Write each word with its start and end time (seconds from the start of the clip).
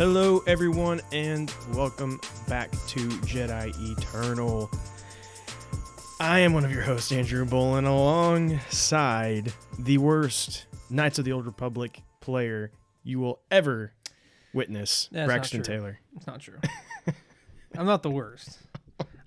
Hello, 0.00 0.42
everyone, 0.46 1.02
and 1.12 1.54
welcome 1.74 2.18
back 2.48 2.70
to 2.70 3.00
Jedi 3.26 3.70
Eternal. 3.98 4.70
I 6.18 6.38
am 6.38 6.54
one 6.54 6.64
of 6.64 6.72
your 6.72 6.80
hosts, 6.80 7.12
Andrew 7.12 7.44
Bolin, 7.44 7.86
alongside 7.86 9.52
the 9.78 9.98
worst 9.98 10.64
Knights 10.88 11.18
of 11.18 11.26
the 11.26 11.32
Old 11.32 11.44
Republic 11.44 12.00
player 12.22 12.72
you 13.02 13.20
will 13.20 13.40
ever 13.50 13.92
witness, 14.54 15.10
That's 15.12 15.26
Braxton. 15.26 15.62
Taylor. 15.62 16.00
It's 16.16 16.26
not 16.26 16.40
true. 16.40 16.56
I'm 17.76 17.84
not 17.84 18.02
the 18.02 18.10
worst. 18.10 18.58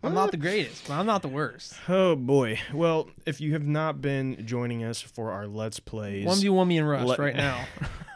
I'm 0.02 0.16
not 0.16 0.32
the 0.32 0.38
greatest, 0.38 0.88
but 0.88 0.96
I'm 0.96 1.06
not 1.06 1.22
the 1.22 1.28
worst. 1.28 1.76
Oh 1.88 2.16
boy. 2.16 2.60
Well, 2.74 3.12
if 3.28 3.40
you 3.40 3.54
have 3.54 3.68
not 3.68 4.02
been 4.02 4.44
joining 4.48 4.84
us 4.84 5.00
for 5.00 5.34
our 5.34 5.46
Let's 5.46 5.80
Plays 5.80 6.26
One 6.26 6.40
v 6.40 6.50
one 6.50 6.68
me 6.68 6.80
and 6.80 6.90
Rust 6.90 7.06
Let- 7.06 7.20
right 7.20 7.36
now. 7.36 7.64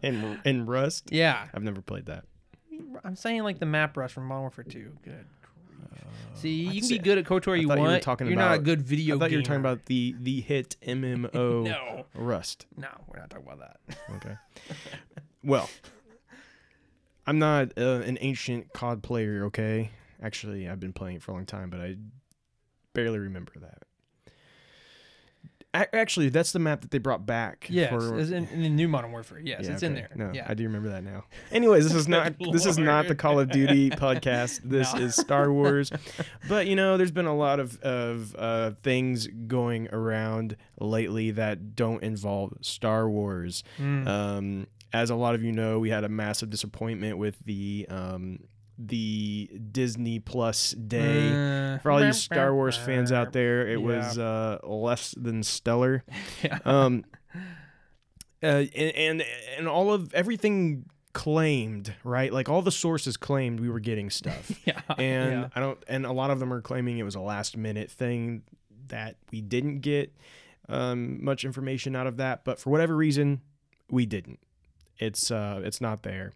in, 0.02 0.40
in 0.44 0.66
Rust, 0.66 1.08
Yeah, 1.12 1.46
I've 1.54 1.62
never 1.62 1.80
played 1.82 2.06
that. 2.06 2.24
I'm 3.04 3.16
saying 3.16 3.42
like 3.42 3.58
the 3.58 3.66
map 3.66 3.96
Rust 3.96 4.14
from 4.14 4.26
Modern 4.26 4.42
Warfare 4.42 4.64
2. 4.64 4.92
Good. 5.02 5.12
grief. 5.42 6.04
See, 6.34 6.62
you 6.62 6.80
can 6.80 6.88
be 6.88 6.98
good 6.98 7.18
at 7.18 7.24
KOTOR 7.24 7.60
you 7.60 7.68
thought 7.68 7.76
you 7.78 7.82
want. 7.84 7.92
were 7.94 7.98
talking 8.00 8.26
You're 8.26 8.36
not 8.36 8.52
a 8.52 8.54
about- 8.54 8.64
good 8.64 8.82
video. 8.82 9.16
I 9.16 9.18
thought 9.18 9.30
you 9.30 9.38
were 9.38 9.42
talking 9.42 9.62
gamer. 9.62 9.72
about 9.72 9.86
the 9.86 10.14
the 10.18 10.40
hit 10.40 10.76
MMO 10.86 11.64
No, 11.64 12.06
Rust. 12.14 12.66
no, 12.76 12.88
we're 13.08 13.18
not 13.20 13.30
talking 13.30 13.46
about 13.46 13.58
that. 13.60 13.96
Okay. 14.16 14.36
well, 15.44 15.68
I'm 17.26 17.38
not 17.38 17.72
uh, 17.78 18.00
an 18.04 18.18
ancient 18.20 18.72
COD 18.72 19.02
player, 19.02 19.44
okay? 19.46 19.90
Actually, 20.22 20.68
I've 20.68 20.80
been 20.80 20.92
playing 20.92 21.16
it 21.16 21.22
for 21.22 21.32
a 21.32 21.34
long 21.34 21.46
time, 21.46 21.70
but 21.70 21.80
I 21.80 21.96
barely 22.94 23.18
remember 23.18 23.52
that. 23.60 23.82
Actually, 25.72 26.30
that's 26.30 26.50
the 26.50 26.58
map 26.58 26.80
that 26.80 26.90
they 26.90 26.98
brought 26.98 27.24
back. 27.26 27.68
Yes, 27.70 27.90
for- 27.90 28.18
in, 28.18 28.48
in 28.48 28.62
the 28.62 28.68
new 28.68 28.88
Modern 28.88 29.12
Warfare. 29.12 29.38
Yes, 29.38 29.64
Yeah, 29.66 29.72
it's 29.72 29.82
in 29.84 29.94
there. 29.94 30.10
No, 30.16 30.32
yeah. 30.34 30.44
I 30.48 30.54
do 30.54 30.64
remember 30.64 30.88
that 30.88 31.04
now. 31.04 31.26
Anyways, 31.52 31.84
this 31.84 31.94
is 31.94 32.08
not 32.08 32.34
this 32.52 32.66
is 32.66 32.76
not 32.76 33.06
the. 33.06 33.14
Call 33.14 33.38
of 33.38 33.50
Duty 33.50 33.90
podcast. 33.90 34.62
This 34.64 34.92
No. 34.94 35.00
is 35.02 35.14
Star 35.14 35.52
Wars. 35.52 35.92
but 36.48 36.66
you 36.66 36.74
know, 36.74 36.96
there's 36.96 37.12
been 37.12 37.26
a 37.26 37.36
lot 37.36 37.60
of 37.60 37.80
of 37.82 38.34
uh, 38.36 38.72
things 38.82 39.28
going 39.46 39.88
around 39.92 40.56
lately 40.80 41.30
that 41.32 41.76
don't 41.76 42.02
involve 42.02 42.54
Star 42.62 43.08
Wars. 43.08 43.62
Mm. 43.78 44.06
Um, 44.08 44.66
as 44.92 45.10
a 45.10 45.14
lot 45.14 45.36
of 45.36 45.44
you 45.44 45.52
know, 45.52 45.78
we 45.78 45.90
had 45.90 46.02
a 46.02 46.08
massive 46.08 46.50
disappointment 46.50 47.16
with 47.18 47.38
the 47.44 47.86
um, 47.90 48.40
the 48.86 49.50
Disney 49.70 50.18
Plus 50.18 50.72
day. 50.72 51.74
Uh, 51.74 51.78
For 51.78 51.90
all 51.90 52.04
you 52.04 52.12
Star 52.12 52.54
Wars 52.54 52.76
fans 52.76 53.12
out 53.12 53.32
there, 53.32 53.66
it 53.66 53.80
was 53.80 54.18
uh, 54.18 54.58
less 54.62 55.14
than 55.16 55.42
stellar. 55.42 56.04
Yeah. 56.42 56.58
Um, 56.64 57.04
uh, 58.42 58.64
and, 58.74 58.96
and 58.96 59.24
and 59.58 59.68
all 59.68 59.92
of 59.92 60.14
everything 60.14 60.86
claimed 61.12 61.94
right, 62.04 62.32
like 62.32 62.48
all 62.48 62.62
the 62.62 62.70
sources 62.70 63.18
claimed 63.18 63.60
we 63.60 63.68
were 63.68 63.80
getting 63.80 64.08
stuff, 64.08 64.50
yeah. 64.64 64.80
and 64.96 65.32
yeah. 65.32 65.48
I 65.54 65.60
don't. 65.60 65.78
And 65.86 66.06
a 66.06 66.12
lot 66.12 66.30
of 66.30 66.38
them 66.38 66.52
are 66.52 66.62
claiming 66.62 66.96
it 66.96 67.02
was 67.02 67.14
a 67.14 67.20
last 67.20 67.56
minute 67.58 67.90
thing 67.90 68.42
that 68.88 69.16
we 69.30 69.42
didn't 69.42 69.80
get 69.80 70.14
um, 70.70 71.22
much 71.22 71.44
information 71.44 71.94
out 71.94 72.06
of 72.06 72.16
that, 72.16 72.44
but 72.44 72.58
for 72.58 72.70
whatever 72.70 72.96
reason, 72.96 73.42
we 73.90 74.06
didn't. 74.06 74.38
It's 75.00 75.30
uh, 75.30 75.62
it's 75.64 75.80
not 75.80 76.02
there. 76.02 76.32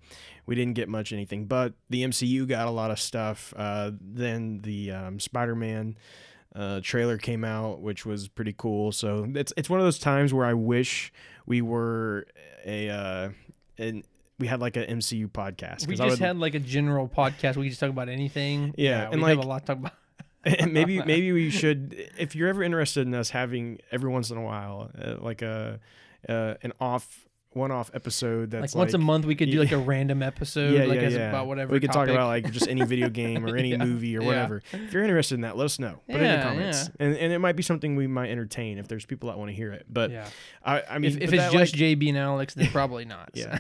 We 0.46 0.54
didn't 0.54 0.74
get 0.74 0.88
much 0.88 1.12
anything, 1.12 1.44
but 1.44 1.74
the 1.90 2.02
MCU 2.02 2.48
got 2.48 2.66
a 2.66 2.70
lot 2.70 2.90
of 2.90 2.98
stuff. 2.98 3.52
Uh, 3.56 3.92
then 4.00 4.60
the 4.62 4.90
um, 4.90 5.20
Spider-Man 5.20 5.96
uh, 6.56 6.80
trailer 6.82 7.18
came 7.18 7.44
out, 7.44 7.80
which 7.80 8.06
was 8.06 8.28
pretty 8.28 8.54
cool. 8.56 8.90
So 8.90 9.30
it's 9.34 9.52
it's 9.56 9.68
one 9.68 9.80
of 9.80 9.86
those 9.86 9.98
times 9.98 10.32
where 10.32 10.46
I 10.46 10.54
wish 10.54 11.12
we 11.46 11.60
were 11.60 12.26
a 12.64 12.88
uh, 12.88 13.28
an 13.78 14.02
we 14.38 14.46
had 14.46 14.60
like 14.60 14.76
an 14.76 14.98
MCU 14.98 15.30
podcast. 15.30 15.86
We 15.86 15.96
just 15.96 16.08
would- 16.10 16.18
had 16.18 16.38
like 16.38 16.54
a 16.54 16.60
general 16.60 17.06
podcast. 17.06 17.56
We 17.56 17.64
could 17.64 17.70
just 17.70 17.80
talk 17.80 17.90
about 17.90 18.08
anything. 18.08 18.74
Yeah, 18.78 19.08
and 19.10 19.22
we 19.22 19.28
have 19.28 19.38
like- 19.38 19.44
a 19.44 19.48
lot 19.48 19.66
to 19.66 19.66
talk 19.66 19.78
about. 19.78 19.92
and 20.44 20.72
maybe 20.72 21.02
maybe 21.06 21.32
we 21.32 21.50
should 21.50 21.94
if 22.18 22.34
you're 22.34 22.48
ever 22.48 22.62
interested 22.62 23.06
in 23.06 23.14
us 23.14 23.30
having 23.30 23.78
every 23.90 24.10
once 24.10 24.30
in 24.30 24.36
a 24.36 24.42
while 24.42 24.90
uh, 24.98 25.14
like 25.18 25.42
a 25.42 25.80
uh, 26.28 26.54
an 26.62 26.72
off 26.80 27.26
one 27.56 27.70
off 27.70 27.90
episode 27.94 28.50
that's 28.50 28.74
Like 28.74 28.78
once 28.80 28.94
a 28.94 28.98
month, 28.98 29.24
we 29.24 29.34
could 29.34 29.50
do 29.50 29.58
like 29.60 29.72
a 29.72 29.78
random 29.92 30.22
episode, 30.22 30.72
yeah, 30.74 30.84
like 30.84 31.00
yeah, 31.00 31.06
as 31.06 31.14
yeah. 31.14 31.28
about 31.28 31.46
whatever. 31.46 31.72
we 31.72 31.80
could 31.80 31.92
talk 31.92 32.08
about 32.08 32.26
like 32.28 32.50
just 32.50 32.68
any 32.68 32.84
video 32.84 33.08
game 33.10 33.44
or 33.46 33.56
any 33.56 33.70
Yeah. 33.70 33.84
movie 33.84 34.16
or 34.16 34.22
whatever. 34.22 34.62
If 34.72 34.92
you're 34.92 35.02
interested 35.04 35.36
in 35.36 35.40
that, 35.42 35.56
let 35.56 35.64
us 35.64 35.78
know. 35.78 36.00
Put 36.08 36.16
it 36.20 36.22
in 36.22 36.36
the 36.40 36.44
comments, 36.44 36.90
and 37.00 37.16
and 37.16 37.32
it 37.32 37.38
might 37.38 37.56
be 37.56 37.62
something 37.62 37.96
we 37.96 38.06
might 38.06 38.30
entertain 38.30 38.78
if 38.78 38.88
there's 38.88 39.04
people 39.06 39.28
that 39.30 39.38
want 39.38 39.50
to 39.50 39.54
hear 39.54 39.72
it. 39.72 39.86
But 39.88 40.10
yeah. 40.10 40.28
I 40.64 40.82
I 40.90 40.98
mean 40.98 41.12
If, 41.12 41.16
if 41.18 41.32
it's 41.32 41.42
that, 41.44 41.52
just 41.52 41.72
like, 41.74 41.80
JB 41.80 42.08
and 42.10 42.18
Alex, 42.18 42.54
then 42.54 42.66
probably 42.72 43.04
not. 43.04 43.30
yeah, 43.34 43.58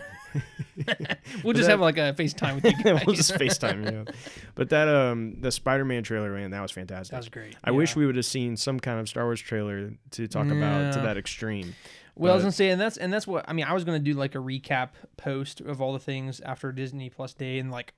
we'll 1.42 1.52
just 1.54 1.66
that- 1.66 1.70
have 1.70 1.80
like 1.80 1.96
a 1.98 2.14
FaceTime 2.16 2.56
with 2.56 2.64
you 2.64 2.82
guys. 2.82 3.06
we'll 3.06 3.14
just 3.16 3.32
FaceTime. 3.34 4.06
Yeah, 4.06 4.12
but 4.54 4.70
that 4.70 4.88
um 4.88 5.40
the 5.40 5.50
Spider-Man 5.52 6.02
trailer 6.02 6.30
man 6.32 6.50
that 6.50 6.60
was 6.60 6.70
fantastic. 6.72 7.12
That 7.12 7.18
was 7.18 7.28
great. 7.28 7.56
I 7.62 7.70
wish 7.70 7.96
we 7.96 8.06
would 8.06 8.16
have 8.16 8.24
seen 8.26 8.56
some 8.56 8.80
kind 8.80 9.00
of 9.00 9.08
Star 9.08 9.24
Wars 9.24 9.40
trailer 9.40 9.92
to 10.12 10.28
talk 10.28 10.46
about 10.46 10.94
to 10.94 11.00
that 11.00 11.16
extreme. 11.16 11.74
Well, 12.16 12.32
I 12.32 12.34
was 12.36 12.44
gonna 12.44 12.52
say, 12.52 12.70
and 12.70 12.80
that's 12.80 12.96
and 12.96 13.12
that's 13.12 13.26
what 13.26 13.44
I 13.48 13.52
mean. 13.52 13.64
I 13.64 13.72
was 13.72 13.84
gonna 13.84 13.98
do 13.98 14.14
like 14.14 14.34
a 14.34 14.38
recap 14.38 14.90
post 15.16 15.60
of 15.60 15.80
all 15.80 15.92
the 15.92 15.98
things 15.98 16.40
after 16.40 16.70
Disney 16.72 17.10
Plus 17.10 17.34
Day, 17.34 17.58
and 17.58 17.70
like 17.70 17.94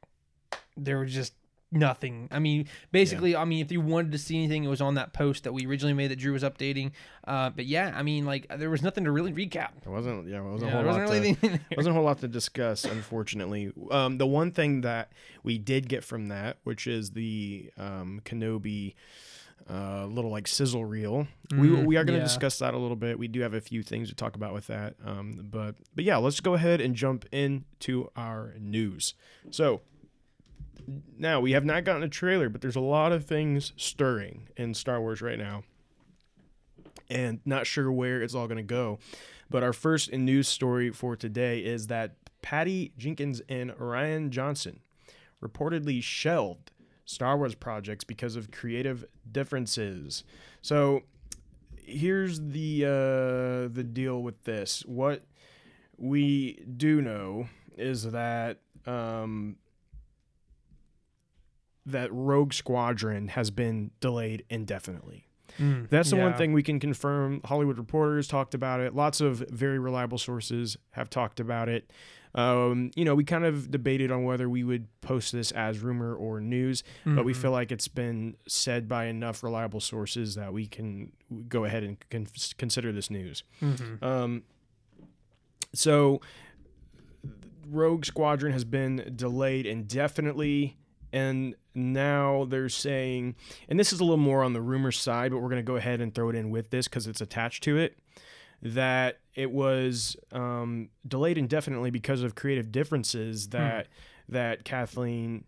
there 0.76 0.98
was 0.98 1.12
just 1.12 1.34
nothing. 1.72 2.28
I 2.30 2.38
mean, 2.38 2.66
basically, 2.92 3.34
I 3.36 3.44
mean, 3.44 3.60
if 3.64 3.72
you 3.72 3.80
wanted 3.80 4.12
to 4.12 4.18
see 4.18 4.36
anything, 4.38 4.64
it 4.64 4.68
was 4.68 4.80
on 4.80 4.94
that 4.94 5.12
post 5.12 5.44
that 5.44 5.52
we 5.52 5.66
originally 5.66 5.92
made 5.92 6.10
that 6.10 6.18
Drew 6.18 6.32
was 6.32 6.42
updating. 6.42 6.92
Uh, 7.26 7.50
but 7.50 7.66
yeah, 7.66 7.92
I 7.94 8.02
mean, 8.02 8.24
like 8.24 8.46
there 8.56 8.70
was 8.70 8.82
nothing 8.82 9.04
to 9.04 9.10
really 9.10 9.32
recap. 9.32 9.70
It 9.84 9.88
wasn't 9.88 10.28
yeah, 10.28 10.38
it 10.38 10.44
wasn't 10.44 10.70
Yeah, 10.70 10.78
a 10.78 10.82
whole 10.82 10.86
wasn't 10.86 11.06
lot 11.06 11.12
really 11.12 11.34
to, 11.34 11.60
wasn't 11.76 11.92
a 11.92 11.94
whole 11.94 12.04
lot 12.04 12.20
to 12.20 12.28
discuss, 12.28 12.84
unfortunately. 12.84 13.72
Um, 13.90 14.18
the 14.18 14.26
one 14.26 14.52
thing 14.52 14.80
that 14.82 15.12
we 15.42 15.58
did 15.58 15.88
get 15.88 16.04
from 16.04 16.28
that, 16.28 16.58
which 16.64 16.86
is 16.86 17.10
the 17.10 17.70
um, 17.76 18.20
Kenobi 18.24 18.94
uh, 19.68 20.06
little 20.06 20.30
like 20.30 20.46
sizzle 20.46 20.84
reel, 20.84 21.26
we 21.50 21.68
Mm, 21.68 21.86
we 21.86 21.96
are 21.96 22.04
going 22.04 22.18
to 22.18 22.20
yeah. 22.20 22.24
discuss 22.24 22.58
that 22.60 22.74
a 22.74 22.78
little 22.78 22.96
bit. 22.96 23.18
We 23.18 23.28
do 23.28 23.40
have 23.40 23.54
a 23.54 23.60
few 23.60 23.82
things 23.82 24.08
to 24.08 24.14
talk 24.14 24.36
about 24.36 24.54
with 24.54 24.66
that, 24.68 24.94
um, 25.04 25.48
but 25.50 25.74
but 25.94 26.04
yeah, 26.04 26.16
let's 26.18 26.40
go 26.40 26.54
ahead 26.54 26.80
and 26.80 26.94
jump 26.94 27.24
into 27.32 28.10
our 28.16 28.54
news. 28.60 29.14
So. 29.50 29.82
Now 31.18 31.40
we 31.40 31.50
have 31.50 31.64
not 31.64 31.82
gotten 31.82 32.04
a 32.04 32.08
trailer, 32.08 32.48
but 32.48 32.60
there's 32.60 32.76
a 32.76 32.80
lot 32.80 33.10
of 33.10 33.24
things 33.24 33.72
stirring 33.76 34.46
in 34.56 34.72
Star 34.72 35.00
Wars 35.00 35.20
right 35.20 35.38
now, 35.38 35.64
and 37.10 37.40
not 37.44 37.66
sure 37.66 37.90
where 37.90 38.22
it's 38.22 38.34
all 38.36 38.46
going 38.46 38.58
to 38.58 38.62
go. 38.62 39.00
But 39.50 39.64
our 39.64 39.72
first 39.72 40.12
news 40.12 40.46
story 40.46 40.90
for 40.90 41.16
today 41.16 41.60
is 41.60 41.88
that 41.88 42.14
Patty 42.40 42.92
Jenkins 42.96 43.42
and 43.48 43.72
Rian 43.72 44.30
Johnson 44.30 44.80
reportedly 45.42 46.00
shelved 46.02 46.70
Star 47.06 47.38
Wars 47.38 47.54
projects 47.54 48.04
because 48.04 48.36
of 48.36 48.50
creative 48.50 49.04
differences. 49.30 50.24
So 50.60 51.02
here's 51.76 52.40
the 52.40 52.84
uh, 52.84 53.72
the 53.72 53.84
deal 53.84 54.22
with 54.22 54.44
this. 54.44 54.84
What 54.86 55.24
we 55.96 56.62
do 56.76 57.00
know 57.00 57.48
is 57.78 58.10
that 58.10 58.58
um, 58.86 59.56
that 61.86 62.12
Rogue 62.12 62.52
Squadron 62.52 63.28
has 63.28 63.50
been 63.50 63.92
delayed 64.00 64.44
indefinitely. 64.50 65.22
Mm, 65.58 65.88
That's 65.88 66.10
the 66.10 66.16
one 66.16 66.34
thing 66.34 66.52
we 66.52 66.62
can 66.62 66.78
confirm. 66.80 67.40
Hollywood 67.44 67.78
reporters 67.78 68.28
talked 68.28 68.52
about 68.52 68.80
it. 68.80 68.94
Lots 68.94 69.20
of 69.22 69.38
very 69.48 69.78
reliable 69.78 70.18
sources 70.18 70.76
have 70.90 71.08
talked 71.08 71.40
about 71.40 71.68
it. 71.68 71.90
Um, 72.36 72.90
you 72.94 73.04
know, 73.04 73.14
we 73.14 73.24
kind 73.24 73.44
of 73.44 73.70
debated 73.70 74.12
on 74.12 74.22
whether 74.24 74.48
we 74.48 74.62
would 74.62 74.86
post 75.00 75.32
this 75.32 75.50
as 75.52 75.78
rumor 75.80 76.14
or 76.14 76.40
news, 76.40 76.84
but 77.04 77.24
we 77.24 77.32
feel 77.32 77.50
like 77.50 77.72
it's 77.72 77.88
been 77.88 78.36
said 78.46 78.88
by 78.88 79.06
enough 79.06 79.42
reliable 79.42 79.80
sources 79.80 80.34
that 80.36 80.52
we 80.52 80.66
can 80.66 81.12
go 81.48 81.64
ahead 81.64 81.82
and 81.82 81.96
con- 82.10 82.26
consider 82.58 82.92
this 82.92 83.10
news. 83.10 83.42
Mhm. 83.62 84.02
Um, 84.02 84.42
so, 85.72 86.20
Rogue 87.68 88.04
Squadron 88.04 88.52
has 88.52 88.64
been 88.64 89.12
delayed 89.16 89.66
indefinitely, 89.66 90.76
and 91.12 91.56
now 91.74 92.44
they're 92.44 92.68
saying, 92.68 93.34
and 93.68 93.80
this 93.80 93.92
is 93.92 94.00
a 94.00 94.04
little 94.04 94.16
more 94.18 94.42
on 94.44 94.52
the 94.52 94.60
rumor 94.60 94.92
side, 94.92 95.32
but 95.32 95.38
we're 95.38 95.48
going 95.48 95.56
to 95.64 95.66
go 95.66 95.76
ahead 95.76 96.00
and 96.00 96.14
throw 96.14 96.28
it 96.28 96.36
in 96.36 96.50
with 96.50 96.70
this 96.70 96.86
because 96.86 97.06
it's 97.06 97.20
attached 97.20 97.62
to 97.64 97.76
it. 97.76 97.98
That 98.62 99.20
it 99.36 99.52
was 99.52 100.16
um, 100.32 100.88
delayed 101.06 101.38
indefinitely 101.38 101.90
because 101.90 102.22
of 102.22 102.34
creative 102.34 102.72
differences 102.72 103.50
that 103.50 103.86
that 104.28 104.64
Kathleen 104.64 105.44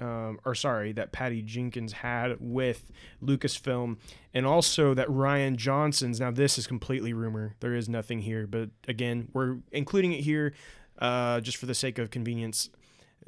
um, 0.00 0.40
or 0.44 0.54
sorry, 0.54 0.92
that 0.92 1.12
Patty 1.12 1.42
Jenkins 1.42 1.92
had 1.92 2.36
with 2.40 2.90
Lucasfilm, 3.22 3.98
and 4.34 4.44
also 4.44 4.94
that 4.94 5.06
Rian 5.08 5.56
Johnson's. 5.56 6.18
Now, 6.18 6.32
this 6.32 6.58
is 6.58 6.66
completely 6.66 7.12
rumor. 7.12 7.54
There 7.60 7.74
is 7.74 7.88
nothing 7.88 8.22
here, 8.22 8.46
but 8.48 8.70
again, 8.88 9.28
we're 9.32 9.58
including 9.70 10.12
it 10.12 10.20
here 10.20 10.54
uh, 10.98 11.40
just 11.40 11.56
for 11.56 11.66
the 11.66 11.74
sake 11.74 11.98
of 11.98 12.10
convenience, 12.10 12.68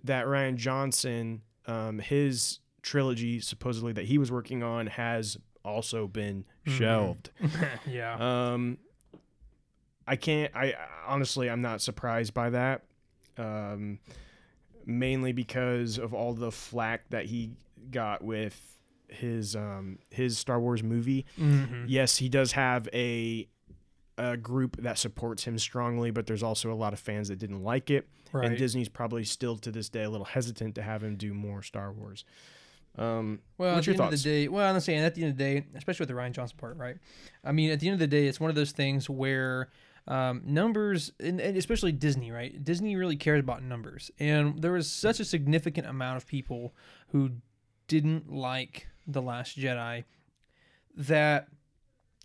that 0.02 0.26
Rian 0.26 0.56
Johnson, 0.56 1.42
um, 1.66 2.00
his 2.00 2.58
trilogy 2.82 3.40
supposedly 3.40 3.92
that 3.92 4.06
he 4.06 4.18
was 4.18 4.30
working 4.32 4.62
on 4.62 4.88
has 4.88 5.38
also 5.64 6.06
been 6.06 6.44
shelved. 6.66 7.30
yeah. 7.86 8.16
Um, 8.52 8.78
I 10.06 10.16
can't. 10.16 10.54
I 10.54 10.74
honestly, 11.06 11.48
I'm 11.50 11.62
not 11.62 11.80
surprised 11.80 12.34
by 12.34 12.50
that. 12.50 12.82
Um, 13.38 13.98
mainly 14.86 15.32
because 15.32 15.98
of 15.98 16.12
all 16.14 16.34
the 16.34 16.52
flack 16.52 17.08
that 17.10 17.24
he 17.26 17.52
got 17.90 18.22
with 18.22 18.60
his 19.08 19.54
um 19.54 19.98
his 20.10 20.36
Star 20.38 20.60
Wars 20.60 20.82
movie. 20.82 21.24
Mhm. 21.38 21.84
Yes, 21.88 22.16
he 22.18 22.28
does 22.28 22.52
have 22.52 22.88
a 22.92 23.48
a 24.16 24.36
group 24.36 24.76
that 24.76 24.96
supports 24.98 25.44
him 25.44 25.58
strongly, 25.58 26.10
but 26.12 26.26
there's 26.26 26.42
also 26.42 26.72
a 26.72 26.74
lot 26.74 26.92
of 26.92 27.00
fans 27.00 27.28
that 27.28 27.38
didn't 27.38 27.62
like 27.64 27.90
it. 27.90 28.06
Right. 28.32 28.46
And 28.48 28.56
Disney's 28.58 28.88
probably 28.88 29.24
still 29.24 29.56
to 29.58 29.72
this 29.72 29.88
day 29.88 30.04
a 30.04 30.10
little 30.10 30.24
hesitant 30.26 30.76
to 30.76 30.82
have 30.82 31.02
him 31.02 31.16
do 31.16 31.34
more 31.34 31.62
Star 31.62 31.90
Wars. 31.92 32.24
Um, 32.96 33.40
Well, 33.58 33.74
what's 33.74 33.84
at 33.84 33.86
your 33.88 33.96
the 33.96 34.02
end 34.04 34.10
thoughts? 34.12 34.20
of 34.20 34.24
the 34.24 34.30
day, 34.44 34.48
well, 34.48 34.72
I'm 34.72 34.78
saying 34.80 35.00
at 35.00 35.16
the 35.16 35.22
end 35.24 35.32
of 35.32 35.38
the 35.38 35.44
day, 35.44 35.66
especially 35.74 36.04
with 36.04 36.08
the 36.10 36.14
Rian 36.14 36.30
Johnson 36.30 36.56
part, 36.58 36.76
right? 36.76 36.96
I 37.42 37.50
mean, 37.50 37.70
at 37.70 37.80
the 37.80 37.88
end 37.88 37.94
of 37.94 37.98
the 38.00 38.06
day, 38.06 38.28
it's 38.28 38.38
one 38.38 38.50
of 38.50 38.56
those 38.56 38.70
things 38.70 39.10
where 39.10 39.68
um, 40.06 40.42
numbers, 40.44 41.12
and, 41.20 41.40
and 41.40 41.56
especially 41.56 41.92
Disney, 41.92 42.30
right? 42.30 42.62
Disney 42.62 42.96
really 42.96 43.16
cares 43.16 43.40
about 43.40 43.62
numbers, 43.62 44.10
and 44.18 44.60
there 44.60 44.72
was 44.72 44.90
such 44.90 45.20
a 45.20 45.24
significant 45.24 45.86
amount 45.86 46.16
of 46.16 46.26
people 46.26 46.74
who 47.08 47.30
didn't 47.88 48.32
like 48.32 48.88
the 49.06 49.22
Last 49.22 49.58
Jedi 49.58 50.04
that. 50.96 51.48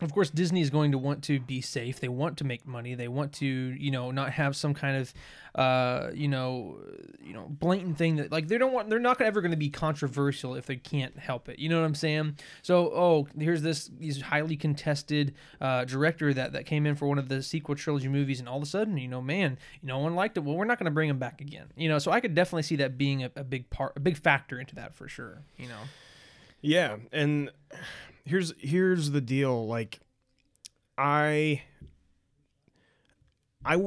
Of 0.01 0.13
course, 0.13 0.29
Disney 0.29 0.61
is 0.61 0.69
going 0.69 0.93
to 0.93 0.97
want 0.97 1.23
to 1.25 1.41
be 1.41 1.59
safe. 1.59 1.99
They 1.99 2.07
want 2.07 2.37
to 2.37 2.45
make 2.45 2.65
money. 2.65 2.95
They 2.95 3.09
want 3.09 3.33
to, 3.33 3.45
you 3.45 3.91
know, 3.91 4.11
not 4.11 4.31
have 4.31 4.55
some 4.55 4.73
kind 4.73 4.95
of, 4.95 5.13
uh, 5.55 6.11
you 6.13 6.29
know, 6.29 6.77
you 7.21 7.33
know, 7.33 7.47
blatant 7.49 7.97
thing 7.97 8.15
that 8.15 8.31
like 8.31 8.47
they 8.47 8.57
don't 8.57 8.71
want. 8.71 8.89
They're 8.89 8.97
not 8.97 9.19
ever 9.19 9.41
going 9.41 9.51
to 9.51 9.57
be 9.57 9.69
controversial 9.69 10.55
if 10.55 10.65
they 10.65 10.77
can't 10.77 11.17
help 11.19 11.49
it. 11.49 11.59
You 11.59 11.67
know 11.67 11.79
what 11.79 11.85
I'm 11.85 11.95
saying? 11.95 12.37
So, 12.61 12.91
oh, 12.93 13.27
here's 13.37 13.61
this 13.61 13.89
these 13.99 14.21
highly 14.21 14.55
contested 14.55 15.35
uh, 15.59 15.83
director 15.83 16.33
that 16.33 16.53
that 16.53 16.65
came 16.65 16.85
in 16.85 16.95
for 16.95 17.07
one 17.07 17.19
of 17.19 17.27
the 17.27 17.43
sequel 17.43 17.75
trilogy 17.75 18.07
movies, 18.07 18.39
and 18.39 18.47
all 18.47 18.57
of 18.57 18.63
a 18.63 18.67
sudden, 18.67 18.97
you 18.97 19.09
know, 19.09 19.21
man, 19.21 19.57
no 19.83 19.99
one 19.99 20.15
liked 20.15 20.37
it. 20.37 20.45
Well, 20.45 20.55
we're 20.55 20.65
not 20.65 20.79
going 20.79 20.85
to 20.85 20.91
bring 20.91 21.09
him 21.09 21.19
back 21.19 21.41
again. 21.41 21.67
You 21.75 21.89
know, 21.89 21.99
so 21.99 22.11
I 22.11 22.21
could 22.21 22.33
definitely 22.33 22.63
see 22.63 22.77
that 22.77 22.97
being 22.97 23.25
a, 23.25 23.31
a 23.35 23.43
big 23.43 23.69
part, 23.69 23.97
a 23.97 23.99
big 23.99 24.15
factor 24.15 24.59
into 24.59 24.75
that 24.75 24.95
for 24.95 25.09
sure. 25.09 25.41
You 25.57 25.67
know. 25.67 25.81
Yeah, 26.61 26.97
and 27.11 27.51
here's 28.25 28.53
here's 28.59 29.11
the 29.11 29.21
deal. 29.21 29.67
Like, 29.67 29.99
I, 30.97 31.61
I, 33.65 33.77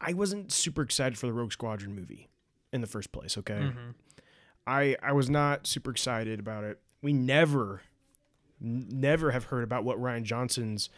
I 0.00 0.12
wasn't 0.12 0.52
super 0.52 0.82
excited 0.82 1.18
for 1.18 1.26
the 1.26 1.32
Rogue 1.32 1.52
Squadron 1.52 1.94
movie 1.94 2.28
in 2.72 2.80
the 2.80 2.86
first 2.86 3.12
place. 3.12 3.36
Okay, 3.38 3.54
Mm-hmm. 3.54 3.90
I 4.66 4.96
I 5.02 5.12
was 5.12 5.28
not 5.30 5.66
super 5.66 5.90
excited 5.90 6.38
about 6.38 6.64
it. 6.64 6.80
We 7.02 7.12
never, 7.12 7.80
n- 8.62 8.88
never 8.90 9.30
have 9.30 9.44
heard 9.44 9.64
about 9.64 9.84
what 9.84 9.98
Rian 9.98 10.22
Johnson's 10.22 10.90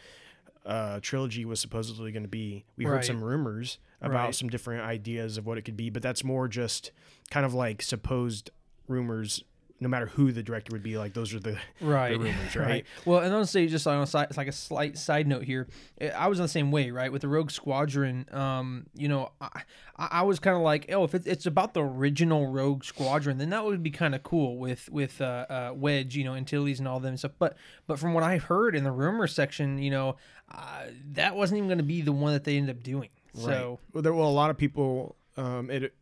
uh, 0.65 0.99
trilogy 1.01 1.45
was 1.45 1.59
supposedly 1.59 2.11
going 2.11 2.23
to 2.23 2.29
be. 2.29 2.65
We 2.77 2.85
heard 2.85 2.95
Right. 2.95 3.05
some 3.05 3.23
rumors 3.23 3.79
about 4.01 4.25
Right. 4.25 4.35
some 4.35 4.49
different 4.49 4.83
ideas 4.83 5.37
of 5.37 5.45
what 5.45 5.57
it 5.57 5.61
could 5.63 5.77
be, 5.77 5.89
but 5.89 6.01
that's 6.01 6.23
more 6.23 6.47
just 6.49 6.91
kind 7.31 7.45
of 7.45 7.53
like 7.53 7.81
supposed 7.81 8.51
rumors. 8.87 9.43
No 9.83 9.89
matter 9.89 10.07
who 10.07 10.31
the 10.31 10.41
director 10.41 10.71
would 10.71 10.81
be, 10.81 10.97
like 10.97 11.13
those 11.13 11.33
are 11.33 11.39
the 11.39 11.57
right. 11.81 12.13
the 12.13 12.19
rumors, 12.19 12.55
right? 12.55 12.85
well 13.05 13.19
and 13.19 13.33
i'll 13.33 13.45
just 13.45 13.85
on 13.85 14.01
a 14.01 14.07
side 14.07 14.27
it's 14.29 14.37
like 14.37 14.47
a 14.47 14.53
slight 14.53 14.97
side 14.97 15.27
note 15.27 15.43
here 15.43 15.67
I- 16.01 16.09
i 16.09 16.27
was 16.27 16.39
on 16.39 16.45
the 16.45 16.49
same 16.49 16.71
way 16.71 16.89
right? 16.91 17.11
With 17.11 17.21
the 17.21 17.27
rogue 17.27 17.51
squadron 17.51 18.25
um 18.31 18.87
you 18.95 19.07
know 19.07 19.31
i 19.41 19.63
i 19.97 20.21
was 20.21 20.39
kind 20.39 20.55
of 20.55 20.63
like 20.63 20.91
oh 20.91 21.03
if 21.03 21.13
it's, 21.13 21.27
it's 21.27 21.45
about 21.45 21.73
the 21.73 21.83
original 21.83 22.47
rogue 22.47 22.83
squadron 22.83 23.37
then 23.37 23.49
that 23.49 23.65
would 23.65 23.83
be 23.83 23.91
kind 23.91 24.15
of 24.15 24.23
cool 24.23 24.57
with 24.57 24.89
with 24.89 25.21
uh, 25.21 25.45
uh 25.49 25.71
wedge 25.75 26.15
you 26.15 26.23
know 26.23 26.33
antilles 26.33 26.79
and 26.79 26.87
all 26.87 26.99
them 26.99 27.17
stuff. 27.17 27.33
But 27.37 27.57
but 27.85 27.99
from 27.99 28.13
what 28.13 28.23
i 28.23 28.37
heard 28.37 28.75
in 28.75 28.83
the 28.83 28.91
rumor 28.91 29.27
section 29.27 29.77
you 29.77 29.91
know 29.91 30.15
uh, 30.51 30.85
that 31.11 31.35
wasn't 31.35 31.57
even 31.57 31.67
going 31.67 31.77
to 31.77 31.83
be 31.83 32.01
the 32.01 32.11
one 32.11 32.33
that 32.33 32.43
they 32.43 32.57
ended 32.57 32.75
up 32.75 32.83
doing. 32.83 33.09
So 33.33 33.79
well, 33.91 34.03
there 34.03 34.13
well 34.13 34.27
a 34.27 34.29
lot 34.29 34.49
of 34.49 34.57
people. 34.57 35.15
Um, 35.35 35.71
it 35.71 35.93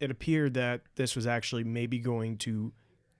it 0.00 0.10
appeared 0.10 0.54
that 0.54 0.82
this 0.96 1.16
was 1.16 1.26
actually 1.26 1.64
maybe 1.64 1.98
going 1.98 2.36
to 2.38 2.72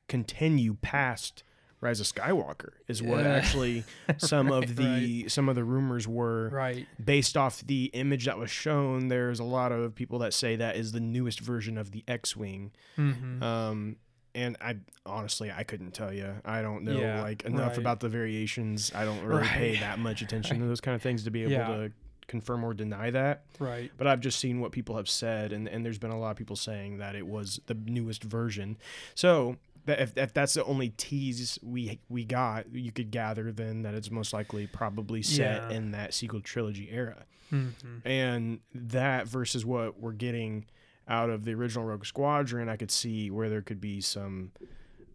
continue 0.08 0.74
past 0.82 1.42
Rise 1.80 2.00
of 2.00 2.06
Skywalker. 2.06 2.70
Is 2.88 3.02
what 3.02 3.20
Yeah. 3.24 3.32
actually 3.34 3.84
some 4.18 4.50
of 4.50 4.76
the 4.76 5.28
some 5.28 5.48
of 5.48 5.54
the 5.56 5.64
rumors 5.64 6.08
were. 6.08 6.48
right 6.48 6.86
Based 7.04 7.36
off 7.36 7.60
the 7.66 7.86
image 7.92 8.24
that 8.24 8.38
was 8.38 8.50
shown, 8.50 9.08
there's 9.08 9.38
a 9.40 9.44
lot 9.44 9.72
of 9.72 9.94
people 9.94 10.18
that 10.20 10.32
say 10.32 10.56
that 10.56 10.76
is 10.76 10.92
the 10.92 11.00
newest 11.00 11.40
version 11.40 11.76
of 11.76 11.90
the 11.90 12.02
X-wing. 12.08 12.72
hmm 12.96 13.42
Um, 13.42 13.96
and 14.34 14.56
I 14.60 14.76
honestly 15.04 15.50
I 15.50 15.64
couldn't 15.64 15.92
tell 15.92 16.12
you. 16.12 16.34
I 16.44 16.62
don't 16.62 16.82
know 16.84 16.98
Yeah, 16.98 17.22
like 17.22 17.44
enough 17.44 17.70
right. 17.72 17.78
about 17.78 18.00
the 18.00 18.08
variations. 18.08 18.90
I 18.94 19.04
don't 19.04 19.22
really 19.22 19.46
pay 19.46 19.76
that 19.80 19.98
much 19.98 20.22
attention 20.22 20.58
to 20.60 20.66
those 20.66 20.80
kind 20.80 20.94
of 20.94 21.02
things 21.02 21.24
to 21.24 21.30
be 21.30 21.42
able 21.42 21.52
Yeah. 21.52 21.66
to 21.68 21.92
confirm 22.26 22.64
or 22.64 22.74
deny 22.74 23.08
that 23.08 23.44
right 23.60 23.88
but 23.96 24.08
I've 24.08 24.18
just 24.18 24.40
seen 24.40 24.58
what 24.60 24.72
people 24.72 24.96
have 24.96 25.08
said, 25.08 25.52
and, 25.52 25.68
and 25.68 25.84
there's 25.84 25.98
been 26.00 26.10
a 26.10 26.18
lot 26.18 26.32
of 26.32 26.36
people 26.36 26.56
saying 26.56 26.98
that 26.98 27.14
it 27.14 27.24
was 27.24 27.60
the 27.66 27.74
newest 27.74 28.24
version. 28.24 28.78
So 29.14 29.56
if, 29.86 30.16
if 30.16 30.32
that's 30.34 30.54
the 30.54 30.64
only 30.64 30.90
tease 30.90 31.58
we 31.62 31.98
we 32.08 32.24
got, 32.24 32.74
you 32.74 32.92
could 32.92 33.10
gather 33.10 33.52
then 33.52 33.82
that 33.82 33.94
it's 33.94 34.10
most 34.10 34.32
likely 34.32 34.66
probably 34.66 35.22
set 35.22 35.70
Yeah. 35.70 35.76
in 35.76 35.90
that 35.92 36.12
sequel 36.14 36.40
trilogy 36.40 36.88
era, 36.90 37.24
hmm 37.50 37.68
and 38.04 38.60
that 38.74 39.26
versus 39.28 39.64
what 39.64 40.00
we're 40.00 40.12
getting 40.12 40.66
out 41.08 41.30
of 41.30 41.44
the 41.44 41.54
original 41.54 41.84
Rogue 41.84 42.04
Squadron, 42.04 42.68
I 42.68 42.76
could 42.76 42.90
see 42.90 43.30
where 43.30 43.48
there 43.48 43.62
could 43.62 43.80
be 43.80 44.00
some 44.00 44.50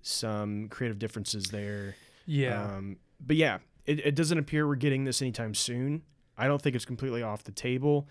some 0.01 0.68
creative 0.69 1.00
differences 1.00 1.45
there. 1.51 1.95
yeah 2.25 2.75
Um, 2.77 2.97
but 3.19 3.35
yeah, 3.35 3.59
it, 3.85 4.00
it 4.06 4.15
doesn't 4.15 4.38
appear 4.38 4.68
we're 4.68 4.75
getting 4.75 5.03
this 5.03 5.21
anytime 5.21 5.53
soon. 5.53 6.01
I 6.38 6.47
don't 6.47 6.62
think 6.62 6.75
it's 6.75 6.85
completely 6.85 7.21
off 7.21 7.44
the 7.44 7.51
table. 7.51 8.07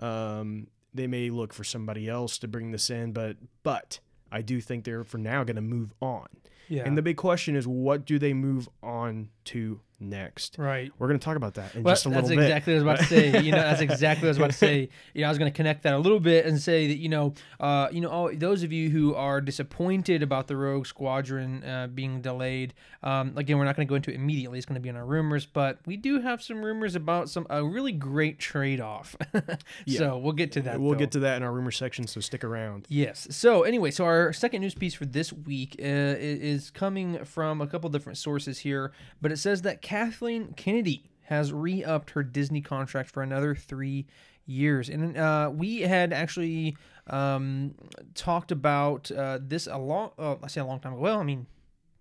Um, 0.00 0.68
they 0.94 1.06
may 1.06 1.30
look 1.30 1.52
for 1.52 1.64
somebody 1.64 2.08
else 2.08 2.38
to 2.38 2.48
bring 2.48 2.70
this 2.72 2.90
in, 2.90 3.12
but 3.12 3.36
but 3.62 4.00
I 4.30 4.42
do 4.42 4.60
think 4.60 4.84
they're 4.84 5.04
for 5.04 5.18
now 5.18 5.44
going 5.44 5.56
to 5.56 5.62
move 5.62 5.94
on. 6.00 6.26
yeah 6.68 6.84
And 6.84 6.96
the 6.96 7.02
big 7.02 7.16
question 7.16 7.56
is, 7.56 7.66
what 7.66 8.04
do 8.04 8.18
they 8.18 8.34
move 8.34 8.68
on 8.82 9.30
to 9.46 9.80
next? 10.00 10.56
right 10.58 10.90
We're 10.98 11.08
going 11.08 11.18
to 11.18 11.24
talk 11.24 11.36
about 11.36 11.54
that 11.54 11.74
in 11.74 11.82
Well, 11.82 11.92
just 11.94 12.06
a 12.06 12.08
little 12.08 12.28
bit. 12.28 12.36
That's 12.36 12.46
exactly 12.46 12.74
what 12.74 12.80
I 12.80 12.92
was 12.92 13.00
about 13.00 13.08
to 13.08 13.14
say. 13.14 13.42
You 13.42 13.52
know, 13.52 13.58
that's 13.58 13.80
exactly 13.88 14.22
what 14.22 14.28
I 14.28 14.30
was 14.30 14.36
about 14.38 14.50
to 14.50 14.56
say. 14.56 14.88
You 15.14 15.22
know, 15.22 15.26
I 15.26 15.30
was 15.30 15.38
going 15.38 15.50
to 15.50 15.56
connect 15.56 15.82
that 15.82 15.94
a 15.94 15.98
little 15.98 16.20
bit 16.20 16.46
and 16.46 16.60
say 16.60 16.86
that 16.88 16.98
you 16.98 17.08
know, 17.08 17.34
uh, 17.60 17.88
you 17.90 18.00
know, 18.00 18.08
all, 18.08 18.30
those 18.32 18.62
of 18.62 18.72
you 18.72 18.90
who 18.90 19.14
are 19.14 19.40
disappointed 19.40 20.22
about 20.22 20.46
the 20.46 20.56
Rogue 20.56 20.86
Squadron 20.86 21.64
uh, 21.64 21.88
being 21.88 22.20
delayed, 22.20 22.74
um, 23.02 23.36
again, 23.36 23.58
we're 23.58 23.64
not 23.64 23.76
going 23.76 23.86
to 23.86 23.90
go 23.90 23.96
into 23.96 24.10
it 24.10 24.14
immediately. 24.14 24.58
It's 24.58 24.66
going 24.66 24.74
to 24.74 24.80
be 24.80 24.88
in 24.88 24.96
our 24.96 25.06
rumors, 25.06 25.46
but 25.46 25.78
we 25.86 25.96
do 25.96 26.20
have 26.20 26.42
some 26.42 26.62
rumors 26.62 26.94
about 26.94 27.30
some 27.30 27.46
a 27.50 27.64
really 27.64 27.92
great 27.92 28.38
trade 28.38 28.80
off. 28.80 29.16
So 29.88 30.18
we'll 30.18 30.32
get 30.32 30.52
to 30.52 30.60
that. 30.62 30.80
We'll 30.80 30.92
though. 30.92 30.98
get 30.98 31.12
to 31.12 31.20
that 31.20 31.38
in 31.38 31.42
our 31.42 31.52
rumor 31.52 31.70
section, 31.70 32.06
so 32.06 32.20
stick 32.20 32.44
around. 32.44 32.86
Yes. 32.88 33.26
So 33.30 33.62
anyway, 33.62 33.90
so 33.90 34.04
our 34.04 34.32
second 34.32 34.60
news 34.60 34.74
piece 34.74 34.94
for 34.94 35.06
this 35.06 35.32
week 35.32 35.76
uh, 35.78 35.82
is 36.18 36.70
coming 36.70 37.24
from 37.24 37.60
a 37.60 37.66
couple 37.66 37.88
different 37.90 38.18
sources 38.18 38.58
here, 38.58 38.92
but 39.20 39.32
it 39.32 39.38
says 39.38 39.62
that 39.62 39.82
Kathleen 39.88 40.52
Kennedy 40.52 41.10
has 41.22 41.50
re-upped 41.50 42.10
her 42.10 42.22
Disney 42.22 42.60
contract 42.60 43.10
for 43.10 43.22
another 43.22 43.54
three 43.54 44.04
years, 44.44 44.90
and 44.90 45.16
uh, 45.16 45.50
we 45.50 45.80
had 45.80 46.12
actually 46.12 46.76
um, 47.06 47.74
talked 48.14 48.52
about 48.52 49.10
uh, 49.10 49.38
this 49.40 49.66
a 49.66 49.78
long. 49.78 50.10
Uh, 50.18 50.36
I 50.42 50.48
say 50.48 50.60
a 50.60 50.66
long 50.66 50.78
time 50.80 50.92
ago. 50.92 51.00
Well, 51.00 51.18
I 51.18 51.22
mean, 51.22 51.46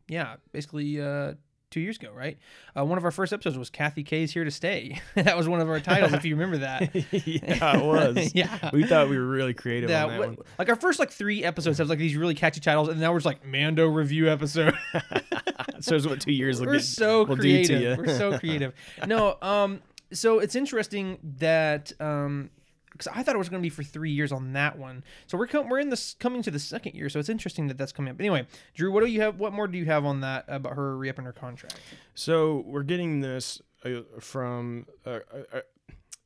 yeah, 0.10 0.36
basically. 0.52 1.00
Two 1.70 1.82
years 1.82 1.98
ago, 1.98 2.12
right? 2.16 2.38
Uh, 2.78 2.86
one 2.86 2.98
of 2.98 3.04
our 3.04 3.12
first 3.12 3.34
episodes 3.34 3.58
was 3.58 3.70
Kathy 3.70 4.02
K's 4.02 4.32
here 4.32 4.46
to 4.46 4.52
stay. 4.52 5.02
that 5.16 5.36
was 5.36 5.50
one 5.50 5.60
of 5.60 5.68
our 5.70 5.82
titles, 5.82 6.14
if 6.14 6.24
you 6.24 6.34
remember 6.36 6.60
that. 6.60 6.96
yeah, 7.28 7.78
it 7.78 7.84
was. 8.16 8.34
Yeah. 8.34 8.70
we 8.72 8.86
thought 8.86 9.10
we 9.10 9.18
were 9.18 9.28
really 9.28 9.54
creative 9.54 9.90
Yeah, 9.90 10.06
on 10.06 10.10
that 10.12 10.20
what- 10.20 10.28
one. 10.30 10.38
like 10.58 10.70
our 10.70 10.78
first 10.78 10.98
like 10.98 11.12
three 11.12 11.44
episodes 11.44 11.78
have 11.80 11.90
like 11.90 12.00
these 12.00 12.16
really 12.16 12.36
catchy 12.36 12.62
titles, 12.62 12.88
and 12.88 13.02
now 13.02 13.12
we're 13.12 13.18
just 13.18 13.26
like 13.26 13.46
Mando 13.46 13.86
review 13.88 14.30
episode. 14.30 14.74
So 15.82 15.96
it's 15.96 16.08
what 16.08 16.22
two 16.22 16.32
years 16.32 16.62
we're 16.62 16.74
get- 16.74 16.84
so 16.84 17.26
to 17.26 17.36
creative. 17.36 17.98
We're 17.98 18.18
so 18.18 18.40
creative. 18.40 18.74
No, 19.06 19.38
um, 19.42 19.82
so 20.14 20.40
it's 20.40 20.56
interesting 20.56 21.18
that 21.40 21.92
um, 22.00 22.50
because 22.98 23.12
I 23.14 23.24
thought 23.24 23.36
it 23.36 23.38
was 23.38 23.50
going 23.50 23.62
to 23.62 23.66
be 23.66 23.70
for 23.70 23.84
three 23.84 24.12
years 24.12 24.32
on 24.32 24.54
that 24.54 24.78
one. 24.78 25.04
So 25.28 25.38
we're 25.38 25.48
com- 25.48 25.70
we're 25.70 25.80
in 25.80 25.90
this 25.90 26.16
coming 26.20 26.42
to 26.44 26.52
the 26.52 26.60
second 26.60 26.96
year, 26.96 27.10
so 27.10 27.20
it's 27.20 27.30
interesting 27.30 27.68
that 27.68 27.78
that's 27.78 27.92
coming 27.92 28.12
up. 28.12 28.20
Anyway, 28.20 28.48
Drew, 28.74 28.92
what 28.92 29.04
do 29.04 29.08
you 29.08 29.22
have? 29.22 29.40
What 29.40 29.54
more 29.54 29.68
do 29.68 29.78
you 29.78 29.86
have 29.86 30.06
on 30.06 30.22
that 30.22 30.46
about 30.48 30.76
her 30.76 30.98
re-upping 30.98 31.26
her 31.26 31.34
contract? 31.34 31.80
So 32.16 32.64
we're 32.66 32.84
getting 32.84 33.22
this 33.22 33.62
uh, 33.86 34.02
from 34.20 34.88
uh, 35.06 35.20
uh, 35.34 35.58
uh, 35.58 35.62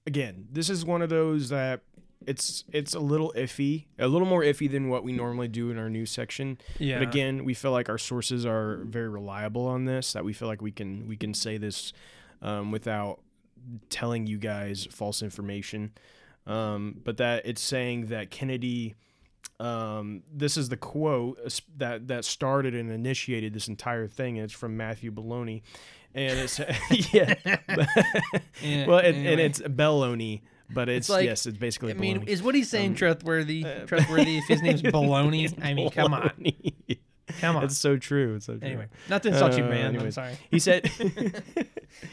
again. 0.06 0.48
This 0.52 0.70
is 0.70 0.86
one 0.86 1.02
of 1.02 1.10
those 1.10 1.50
that 1.50 1.82
it's 2.26 2.64
it's 2.72 2.94
a 2.94 3.00
little 3.00 3.34
iffy, 3.36 3.86
a 3.98 4.08
little 4.08 4.28
more 4.28 4.42
iffy 4.44 4.70
than 4.70 4.90
what 4.90 5.04
we 5.04 5.12
normally 5.12 5.48
do 5.48 5.72
in 5.72 5.78
our 5.78 5.90
news 5.90 6.12
section. 6.12 6.58
Yeah. 6.80 7.00
But 7.00 7.08
again, 7.08 7.44
we 7.44 7.54
feel 7.54 7.72
like 7.72 7.90
our 7.90 7.98
sources 7.98 8.46
are 8.46 8.78
very 8.86 9.10
reliable 9.10 9.66
on 9.68 9.86
this. 9.86 10.14
That 10.14 10.24
we 10.24 10.34
feel 10.34 10.48
like 10.48 10.62
we 10.62 10.72
can 10.72 11.08
we 11.08 11.18
can 11.18 11.34
say 11.34 11.58
this 11.58 11.94
um, 12.42 12.72
without 12.72 13.20
telling 13.90 14.28
you 14.28 14.38
guys 14.38 14.88
false 14.90 15.22
information. 15.22 15.92
Um, 16.48 16.96
but 17.04 17.18
that 17.18 17.46
it's 17.46 17.62
saying 17.62 18.08
that 18.08 18.32
Kennedy. 18.32 18.96
Um, 19.60 20.24
this 20.34 20.58
is 20.58 20.70
the 20.70 20.78
quote 20.78 21.38
uh, 21.46 21.50
that 21.78 22.08
that 22.08 22.26
started 22.26 22.74
and 22.74 22.92
initiated 22.92 23.54
this 23.54 23.68
entire 23.68 24.08
thing. 24.08 24.38
And 24.40 24.46
it's 24.46 24.54
from 24.54 24.76
Matthew 24.76 25.12
Belloni, 25.12 25.62
and 26.16 26.40
it's 26.40 26.60
yeah, 27.14 27.36
Yeah, 28.64 28.88
well, 28.88 28.98
it, 28.98 29.14
and 29.16 29.40
it's 29.40 29.60
Baloney, 29.62 30.42
but 30.74 30.90
it's, 30.90 31.10
like- 31.10 31.26
yes, 31.26 31.46
it's 31.46 31.60
basically. 31.60 31.92
I 31.92 31.94
mean, 31.94 32.22
baloney. 32.22 32.28
is 32.30 32.42
what 32.42 32.56
he's 32.56 32.70
saying 32.72 32.92
Um, 32.92 32.96
trustworthy? 32.96 33.64
uh, 33.64 33.86
trustworthy 33.86 34.40
if 34.40 34.48
his 34.48 34.64
name's 34.64 34.82
Baloney? 34.82 35.54
I 35.64 35.76
mean, 35.76 35.92
come 35.92 36.16
on, 36.16 36.32
come 37.40 37.56
on. 37.58 37.64
It's 37.66 37.78
so 37.78 37.98
true. 37.98 38.38
It's 38.38 38.48
so 38.48 38.58
true. 38.58 38.68
Anyway, 38.68 38.88
not 39.10 39.22
to 39.24 39.30
insult 39.30 39.56
you, 39.60 39.66
Uh, 39.66 39.70
man. 39.70 39.96
I'm 39.96 40.10
sorry. 40.12 40.38
He 40.50 40.58
said 40.58 40.90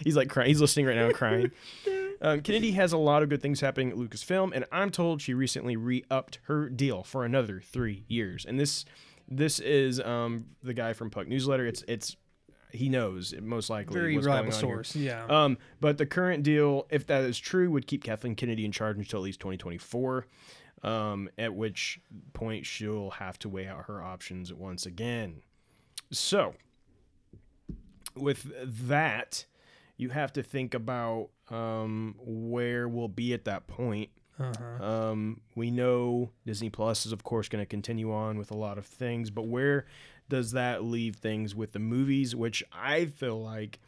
he's 0.05 0.17
like 0.17 0.29
crying. 0.29 0.49
He's 0.49 0.61
listening 0.61 0.85
right 0.85 0.97
now, 0.97 1.11
crying. 1.13 1.51
Um, 2.21 2.41
Kennedy 2.41 2.73
has 2.73 2.93
a 2.93 2.99
lot 2.99 3.23
of 3.23 3.29
good 3.29 3.41
things 3.41 3.61
happening 3.61 3.91
at 3.91 3.97
Lucasfilm, 3.97 4.53
and 4.55 4.65
I'm 4.73 4.91
told 4.91 5.23
she 5.23 5.35
recently 5.35 5.77
re-upped 5.77 6.41
her 6.45 6.69
deal 6.69 7.03
for 7.03 7.25
another 7.25 7.61
three 7.61 8.05
years. 8.09 8.45
And 8.45 8.59
this, 8.59 8.85
this 9.29 9.61
is 9.61 10.01
um, 10.01 10.47
the 10.63 10.75
guy 10.75 10.93
from 10.93 11.11
Puck 11.11 11.29
Newsletter. 11.29 11.67
It's 11.67 11.85
it's 11.87 12.17
he 12.73 12.89
knows 12.89 13.33
it 13.33 13.43
most 13.43 13.71
likely 13.71 13.95
Very 13.95 14.17
reliable 14.17 14.51
going 14.51 14.63
on 14.63 14.69
here. 14.69 14.77
source. 14.77 14.97
Yeah. 14.97 15.25
Um, 15.27 15.59
but 15.81 15.99
the 15.99 16.07
current 16.07 16.43
deal, 16.43 16.87
if 16.91 17.07
that 17.07 17.25
is 17.25 17.39
true, 17.39 17.71
would 17.71 17.87
keep 17.87 18.05
Kathleen 18.05 18.35
Kennedy 18.35 18.65
in 18.65 18.73
charge 18.73 18.99
until 18.99 19.21
at 19.21 19.25
least 19.25 19.41
2024. 19.41 20.27
Um, 20.83 21.29
at 21.39 21.55
which 21.55 22.01
point 22.35 22.65
she'll 22.65 23.11
have 23.11 23.39
to 23.41 23.49
weigh 23.49 23.67
out 23.67 23.87
her 23.87 24.01
options 24.03 24.53
once 24.55 24.87
again. 24.87 25.43
So, 26.13 26.55
with 28.15 28.47
that, 28.87 29.45
you 29.99 30.09
have 30.09 30.33
to 30.33 30.43
think 30.43 30.73
about 30.73 31.29
um, 31.51 32.15
where 32.19 32.89
we'll 32.89 33.09
be 33.09 33.35
at 33.35 33.45
that 33.45 33.67
point. 33.67 34.09
uh-huh. 34.39 34.83
Um, 34.83 35.41
we 35.55 35.71
know 35.71 36.31
Disney 36.47 36.71
Plus 36.71 37.05
is, 37.05 37.13
of 37.13 37.25
course, 37.25 37.49
going 37.49 37.61
to 37.63 37.67
continue 37.67 38.13
on 38.13 38.39
with 38.39 38.51
a 38.51 38.57
lot 38.57 38.79
of 38.79 38.87
things, 38.87 39.29
but 39.29 39.47
where 39.47 39.85
does 40.29 40.53
that 40.53 40.85
leave 40.85 41.17
things 41.17 41.55
with 41.55 41.73
the 41.73 41.79
movies? 41.79 42.37
Which 42.37 42.63
I 42.73 43.07
feel 43.07 43.43
like 43.43 43.81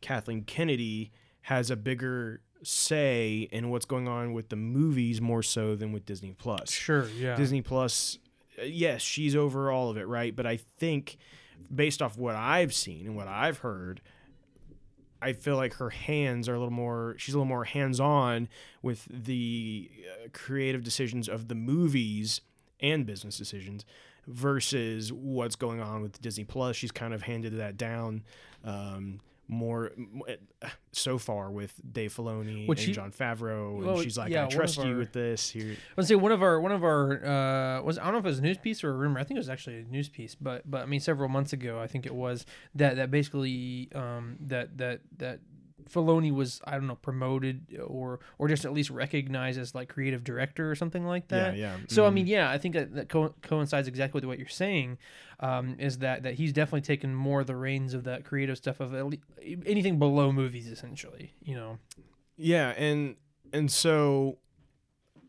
Kathleen 0.00 0.42
Kennedy 0.42 1.12
has 1.42 1.70
a 1.70 1.76
bigger 1.76 2.40
say 2.62 3.48
in 3.52 3.70
what's 3.70 3.84
going 3.84 4.08
on 4.08 4.32
with 4.32 4.48
the 4.48 4.56
movies 4.56 5.20
more 5.20 5.42
so 5.42 5.76
than 5.76 5.92
with 5.92 6.04
Disney 6.06 6.32
Plus. 6.32 6.70
Sure. 6.70 7.08
Yeah. 7.10 7.36
Disney 7.36 7.62
Plus, 7.62 8.18
uh, 8.58 8.64
yes, 8.64 9.02
she's 9.02 9.36
over 9.36 9.70
all 9.70 9.90
of 9.90 9.96
it, 9.96 10.08
right? 10.08 10.34
But 10.34 10.46
I 10.46 10.56
think, 10.56 11.18
based 11.72 12.02
off 12.02 12.16
what 12.16 12.34
I've 12.34 12.74
seen 12.74 13.06
and 13.06 13.14
what 13.14 13.28
I've 13.28 13.58
heard, 13.58 14.00
I 15.24 15.32
feel 15.32 15.56
like 15.56 15.74
her 15.74 15.90
hands 15.90 16.48
are 16.48 16.54
a 16.54 16.58
little 16.58 16.72
more. 16.72 17.14
She's 17.16 17.34
a 17.34 17.38
little 17.38 17.48
more 17.48 17.64
hands-on 17.64 18.48
with 18.82 19.06
the 19.10 19.90
uh, 20.04 20.28
creative 20.32 20.84
decisions 20.84 21.28
of 21.28 21.48
the 21.48 21.54
movies 21.54 22.42
and 22.80 23.06
business 23.06 23.38
decisions 23.38 23.86
versus 24.26 25.12
what's 25.12 25.56
going 25.56 25.80
on 25.80 26.02
with 26.02 26.20
Disney 26.20 26.44
Plus. 26.44 26.76
She's 26.76 26.92
kind 26.92 27.14
of 27.14 27.22
handed 27.22 27.56
that 27.56 27.76
down. 27.76 28.22
Um, 28.64 29.20
more 29.48 29.92
uh, 30.28 30.68
so 30.92 31.18
far 31.18 31.50
with 31.50 31.78
Dave 31.92 32.14
Filoni 32.14 32.66
Which 32.66 32.86
and 32.86 32.94
Jon 32.94 33.12
Favreau, 33.12 33.78
Well, 33.78 33.94
and 33.94 34.02
she's 34.02 34.16
like, 34.16 34.32
yeah, 34.32 34.44
"I 34.44 34.48
trust 34.48 34.78
you 34.82 34.96
with 34.96 35.12
this." 35.12 35.50
Here, 35.50 35.76
was 35.96 36.08
say 36.08 36.14
one 36.14 36.32
of 36.32 36.42
our 36.42 36.60
one 36.60 36.72
of 36.72 36.82
our 36.84 37.24
uh, 37.24 37.82
was 37.82 37.98
I 37.98 38.04
don't 38.04 38.12
know 38.14 38.18
if 38.18 38.24
it 38.24 38.28
was 38.28 38.38
a 38.38 38.42
news 38.42 38.58
piece 38.58 38.82
or 38.84 38.90
a 38.90 38.94
rumor. 38.94 39.20
I 39.20 39.24
think 39.24 39.36
it 39.36 39.40
was 39.40 39.50
actually 39.50 39.80
a 39.80 39.84
news 39.84 40.08
piece, 40.08 40.34
but 40.34 40.68
but 40.70 40.82
I 40.82 40.86
mean 40.86 41.00
several 41.00 41.28
months 41.28 41.52
ago 41.52 41.80
I 41.80 41.86
think 41.86 42.06
it 42.06 42.14
was 42.14 42.46
that 42.74 42.96
that 42.96 43.10
basically 43.10 43.90
um, 43.94 44.36
that 44.40 44.78
that 44.78 45.00
that 45.18 45.40
Filoni 45.90 46.32
was 46.32 46.60
I 46.64 46.72
don't 46.72 46.86
know 46.86 46.96
promoted 46.96 47.78
or 47.86 48.20
or 48.38 48.48
just 48.48 48.64
at 48.64 48.72
least 48.72 48.90
recognized 48.90 49.58
as 49.58 49.74
like 49.74 49.88
creative 49.88 50.24
director 50.24 50.70
or 50.70 50.74
something 50.74 51.04
like 51.06 51.28
that. 51.28 51.56
Yeah, 51.56 51.74
yeah. 51.74 51.76
So 51.88 52.04
I 52.06 52.10
Mhm. 52.10 52.14
mean, 52.14 52.26
yeah, 52.26 52.50
I 52.50 52.58
think 52.58 52.74
that, 52.74 52.94
that 52.94 53.08
co- 53.08 53.34
coincides 53.42 53.88
exactly 53.88 54.18
with 54.18 54.24
what 54.24 54.38
you're 54.38 54.48
saying. 54.48 54.98
Um, 55.40 55.76
is 55.78 55.98
that 55.98 56.22
that 56.22 56.34
he's 56.34 56.52
definitely 56.52 56.82
taken 56.82 57.14
more 57.14 57.40
of 57.40 57.46
the 57.46 57.56
reins 57.56 57.92
of 57.94 58.04
that 58.04 58.24
creative 58.24 58.56
stuff 58.56 58.80
of 58.80 58.94
anything 59.66 59.98
below 59.98 60.32
movies, 60.32 60.68
essentially. 60.68 61.32
You 61.42 61.54
know. 61.56 61.78
Yeah, 62.36 62.70
and 62.70 63.16
and 63.52 63.70
so 63.70 64.38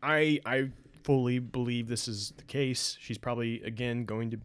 I 0.02 0.40
I 0.44 0.70
fully 1.02 1.38
believe 1.38 1.88
this 1.88 2.08
is 2.08 2.32
the 2.36 2.44
case. 2.44 2.96
She's 3.00 3.18
probably 3.18 3.62
again 3.62 4.04
going 4.04 4.30
to 4.30 4.38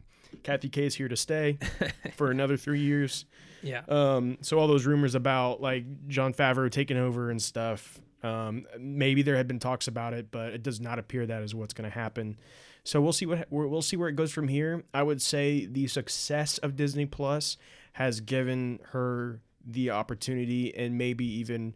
Kathy 0.44 0.70
K 0.70 0.86
is 0.86 0.96
here 0.96 1.08
to 1.08 1.16
stay 1.18 1.58
for 2.16 2.32
another 2.32 2.58
three 2.58 2.80
years. 2.82 3.26
Yeah. 3.64 3.82
Um, 3.88 4.38
so 4.42 4.58
all 4.58 4.68
those 4.68 4.86
rumors 4.86 5.16
about 5.16 5.62
like 5.62 6.08
Jon 6.08 6.34
Favreau 6.34 6.70
taking 6.72 6.98
over 6.98 7.30
and 7.30 7.42
stuff, 7.42 8.00
um, 8.24 8.66
maybe 8.80 9.22
there 9.22 9.36
had 9.38 9.48
been 9.48 9.60
talks 9.60 9.88
about 9.88 10.14
it, 10.14 10.32
but 10.32 10.54
it 10.54 10.64
does 10.64 10.80
not 10.80 10.98
appear 11.00 11.26
that 11.26 11.44
is 11.44 11.54
what's 11.54 11.74
going 11.74 11.90
to 11.90 11.94
happen. 11.96 12.38
So 12.84 13.00
we'll 13.00 13.14
see 13.14 13.28
what 13.28 13.46
we'll 13.52 13.82
see 13.84 13.98
where 13.98 14.10
it 14.10 14.16
goes 14.16 14.32
from 14.32 14.48
here. 14.48 14.84
I 14.94 15.04
would 15.04 15.22
say 15.22 15.68
the 15.68 15.86
success 15.88 16.58
of 16.60 16.76
Disney 16.76 17.06
Plus 17.06 17.58
has 17.94 18.20
given 18.22 18.80
her 18.92 19.42
the 19.64 19.92
opportunity 19.92 20.74
and 20.76 20.98
maybe 20.98 21.26
even 21.26 21.76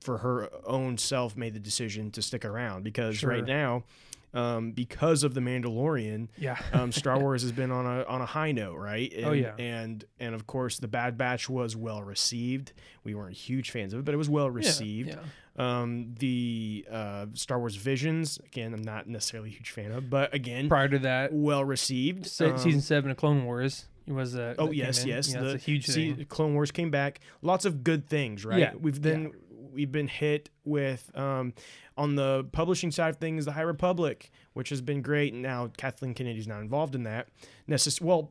for 0.00 0.18
her 0.18 0.48
own 0.64 0.96
self 0.96 1.36
made 1.36 1.52
the 1.54 1.60
decision 1.60 2.10
to 2.12 2.22
stick 2.22 2.44
around 2.44 2.82
because 2.84 3.16
Sure. 3.16 3.30
right 3.30 3.44
now 3.44 3.84
um, 4.34 4.72
because 4.72 5.22
of 5.24 5.32
the 5.34 5.40
Mandalorian, 5.40 6.28
Yeah. 6.36 6.58
um, 6.72 6.92
Star 6.92 7.18
Wars 7.22 7.42
has 7.42 7.52
been 7.52 7.70
on 7.70 7.86
a 7.86 8.04
on 8.04 8.20
a 8.20 8.26
high 8.26 8.52
note, 8.52 8.76
right? 8.76 9.12
And, 9.14 9.24
Oh, 9.24 9.32
yeah. 9.32 9.54
and 9.58 10.04
and 10.20 10.34
of 10.34 10.46
course, 10.46 10.78
the 10.78 10.88
Bad 10.88 11.16
Batch 11.16 11.48
was 11.48 11.74
well 11.76 12.02
received. 12.02 12.72
We 13.04 13.14
weren't 13.14 13.36
huge 13.36 13.70
fans 13.70 13.92
of 13.94 14.00
it, 14.00 14.04
but 14.04 14.12
it 14.14 14.18
was 14.18 14.28
well 14.28 14.50
received. 14.50 15.10
Yeah. 15.10 15.20
Um, 15.56 16.14
the 16.18 16.84
uh, 16.90 17.26
Star 17.34 17.60
Wars 17.60 17.76
Visions, 17.76 18.38
again, 18.44 18.74
I'm 18.74 18.82
not 18.82 19.06
necessarily 19.06 19.50
a 19.50 19.52
huge 19.52 19.70
fan 19.70 19.92
of, 19.92 20.10
but 20.10 20.34
again, 20.34 20.68
Prior 20.68 20.88
to 20.88 20.98
that, 21.00 21.32
well 21.32 21.64
received. 21.64 22.26
se- 22.26 22.50
Um, 22.50 22.58
season 22.58 22.80
seven 22.80 23.10
of 23.12 23.16
Clone 23.16 23.44
Wars 23.44 23.86
it 24.06 24.12
was 24.12 24.36
uh, 24.36 24.54
Oh 24.58 24.70
yes, 24.70 25.06
yes. 25.06 25.32
Yeah, 25.32 25.40
the 25.42 25.54
a 25.54 25.56
huge 25.56 25.86
see, 25.86 26.12
thing. 26.12 26.26
Clone 26.26 26.52
Wars 26.54 26.70
came 26.70 26.90
back. 26.90 27.20
Lots 27.40 27.64
of 27.64 27.82
good 27.84 28.06
things, 28.08 28.44
right? 28.44 28.58
Yeah, 28.58 28.72
We've 28.78 29.00
then 29.00 29.32
we've 29.74 29.92
been 29.92 30.08
hit 30.08 30.50
with 30.64 31.10
um, 31.16 31.52
on 31.96 32.14
the 32.14 32.46
publishing 32.52 32.90
side 32.90 33.10
of 33.10 33.16
things, 33.16 33.44
the 33.44 33.52
High 33.52 33.62
Republic, 33.62 34.30
which 34.54 34.68
has 34.70 34.80
been 34.80 35.02
great. 35.02 35.32
And 35.32 35.42
now 35.42 35.70
Kathleen 35.76 36.14
Kennedy's 36.14 36.46
not 36.48 36.60
involved 36.60 36.94
in 36.94 37.02
that. 37.04 37.28
Necess- 37.68 38.00
well, 38.00 38.30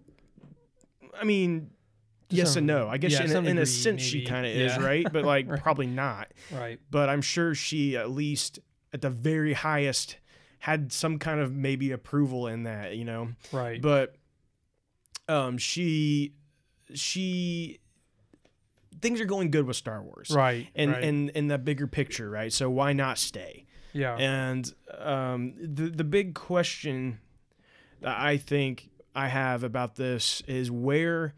I 1.20 1.24
mean, 1.24 1.70
yes 2.30 2.54
some- 2.54 2.60
and 2.60 2.68
no. 2.68 2.88
I 2.88 2.98
guess 2.98 3.12
yeah, 3.14 3.24
in, 3.26 3.46
a, 3.46 3.50
in 3.50 3.58
a 3.60 3.66
sense 3.66 4.02
she 4.02 4.26
kind 4.26 4.46
of 4.46 4.52
is, 4.54 4.78
right? 4.78 5.06
But 5.12 5.26
like 5.26 5.48
Right. 5.50 5.62
probably 5.62 5.88
not. 5.88 6.30
Right. 6.52 6.80
But 6.90 7.10
I'm 7.10 7.22
sure 7.22 7.54
she 7.56 7.96
at 7.98 8.10
least 8.10 8.60
at 8.94 9.02
the 9.02 9.10
very 9.10 9.54
highest 9.54 10.18
had 10.60 10.92
some 10.94 11.20
kind 11.20 11.40
of 11.42 11.54
maybe 11.54 11.92
approval 11.92 12.48
in 12.48 12.64
that, 12.64 12.96
you 12.96 13.04
know 13.06 13.30
Right. 13.52 13.82
but 13.82 14.16
um 15.28 15.58
she 15.58 16.34
she 16.94 17.80
things 19.02 19.22
are 19.22 19.26
going 19.26 19.52
good 19.52 19.66
with 19.66 19.76
Star 19.76 20.02
Wars 20.02 20.32
right. 20.32 20.68
and 20.76 20.92
right. 20.92 21.04
and 21.04 21.30
in 21.32 21.48
the 21.48 21.58
bigger 21.58 21.88
picture 21.88 22.30
right 22.30 22.52
so 22.52 22.70
why 22.70 22.94
not 22.94 23.18
stay 23.18 23.66
yeah. 23.94 24.16
and 24.16 24.74
um 24.98 25.54
the 25.60 25.90
the 25.90 26.04
big 26.04 26.34
question 26.34 27.20
that 28.02 28.18
I 28.18 28.38
think 28.38 28.90
I 29.16 29.28
have 29.28 29.64
about 29.64 29.96
this 29.96 30.42
is 30.48 30.72
where 30.72 31.34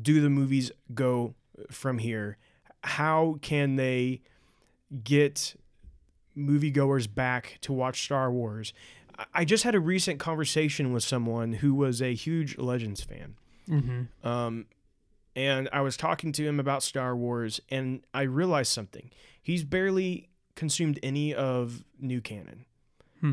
do 0.00 0.20
the 0.20 0.30
movies 0.30 0.72
go 0.94 1.34
from 1.70 1.98
here 1.98 2.38
how 2.82 3.38
can 3.42 3.76
they 3.76 4.22
get 5.04 5.54
moviegoers 6.36 7.12
back 7.12 7.58
to 7.62 7.72
watch 7.72 8.02
Star 8.02 8.30
Wars. 8.30 8.72
I- 9.18 9.26
I 9.34 9.44
just 9.44 9.64
had 9.64 9.74
a 9.74 9.80
recent 9.80 10.18
conversation 10.18 10.92
with 10.92 11.04
someone 11.04 11.54
who 11.54 11.74
was 11.74 12.00
a 12.00 12.14
huge 12.14 12.56
Legends 12.58 13.02
fan. 13.02 13.36
mm-hmm. 13.68 14.26
Um, 14.26 14.66
and 15.36 15.68
I 15.72 15.80
was 15.80 15.96
talking 15.96 16.32
to 16.32 16.46
him 16.46 16.58
about 16.60 16.82
Star 16.82 17.16
Wars, 17.16 17.60
and 17.70 18.02
I 18.14 18.22
realized 18.22 18.72
something. 18.72 19.10
He's 19.42 19.64
barely 19.64 20.28
consumed 20.56 20.98
any 21.02 21.34
of 21.34 21.82
new 21.98 22.20
canon 22.20 22.66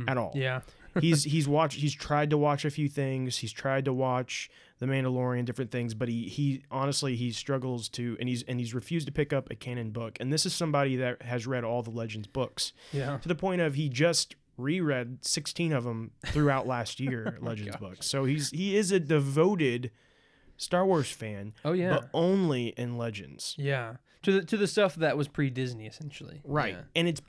at 0.07 0.17
all. 0.17 0.31
Hmm. 0.31 0.37
Yeah. 0.39 0.61
he's 1.01 1.23
he's 1.25 1.47
watched 1.47 1.79
he's 1.79 1.93
tried 1.93 2.29
to 2.31 2.37
watch 2.37 2.65
a 2.65 2.69
few 2.71 2.87
things. 2.89 3.37
He's 3.37 3.51
tried 3.51 3.85
to 3.85 3.93
watch 3.93 4.49
The 4.79 4.85
Mandalorian, 4.87 5.45
different 5.45 5.69
things, 5.71 5.93
but 5.93 6.07
he 6.09 6.23
he 6.27 6.63
honestly 6.71 7.15
he 7.15 7.31
struggles 7.31 7.87
to 7.89 8.17
and 8.19 8.27
he's 8.27 8.41
and 8.43 8.59
he's 8.59 8.73
refused 8.73 9.05
to 9.07 9.13
pick 9.13 9.31
up 9.31 9.49
a 9.51 9.55
canon 9.55 9.91
book. 9.91 10.17
And 10.19 10.33
this 10.33 10.45
is 10.45 10.53
somebody 10.55 10.95
that 10.97 11.21
has 11.21 11.45
read 11.45 11.63
all 11.63 11.83
the 11.83 11.91
Legends 11.91 12.27
books 12.27 12.73
Yeah. 12.91 13.17
to 13.17 13.27
the 13.27 13.35
point 13.35 13.61
of 13.61 13.75
he 13.75 13.89
just 13.89 14.35
reread 14.57 15.19
16 15.23 15.71
of 15.71 15.83
them 15.83 16.11
throughout 16.25 16.65
last 16.65 16.99
year 16.99 17.37
Legends 17.41 17.75
books. 17.75 18.07
So 18.07 18.25
he's 18.25 18.49
he 18.49 18.75
is 18.75 18.91
a 18.91 18.99
devoted 18.99 19.91
Star 20.57 20.85
Wars 20.85 21.09
fan, 21.11 21.53
Oh 21.63 21.73
yeah. 21.73 21.89
but 21.93 22.09
only 22.13 22.67
in 22.69 22.97
Legends. 22.97 23.55
yeah. 23.57 23.97
To 24.23 24.31
the 24.33 24.41
to 24.43 24.57
the 24.57 24.67
stuff 24.67 24.95
that 24.95 25.15
was 25.15 25.27
pre 25.27 25.49
Disney 25.49 25.85
essentially. 25.85 26.41
Right. 26.43 26.73
Yeah. 26.73 26.81
And 26.95 27.07
it's 27.07 27.21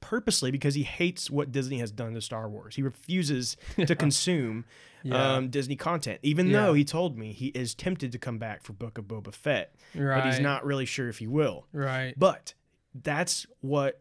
purposely 0.00 0.50
because 0.50 0.74
he 0.74 0.82
hates 0.84 1.30
what 1.30 1.52
Disney 1.52 1.78
has 1.78 1.90
done 1.90 2.14
to 2.14 2.20
Star 2.20 2.48
Wars. 2.48 2.76
He 2.76 2.82
refuses 2.82 3.56
to 3.86 3.94
consume 3.94 4.64
Yeah. 5.02 5.34
um, 5.36 5.48
Disney 5.50 5.76
content, 5.76 6.20
even 6.22 6.50
though 6.52 6.72
he 6.72 6.84
told 6.84 7.18
me 7.18 7.32
he 7.32 7.48
is 7.48 7.74
tempted 7.74 8.10
to 8.12 8.18
come 8.18 8.38
back 8.38 8.62
for 8.62 8.72
Book 8.72 8.96
of 8.98 9.04
Boba 9.06 9.32
Fett, 9.34 9.74
Right. 9.94 10.22
but 10.22 10.26
he's 10.30 10.40
not 10.40 10.64
really 10.64 10.86
sure 10.86 11.08
if 11.08 11.18
he 11.18 11.26
will. 11.26 11.66
Right. 11.72 12.14
But 12.16 12.54
that's 12.94 13.46
what 13.60 14.00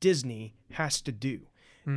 Disney 0.00 0.54
has 0.72 1.00
to 1.02 1.12
do. 1.12 1.40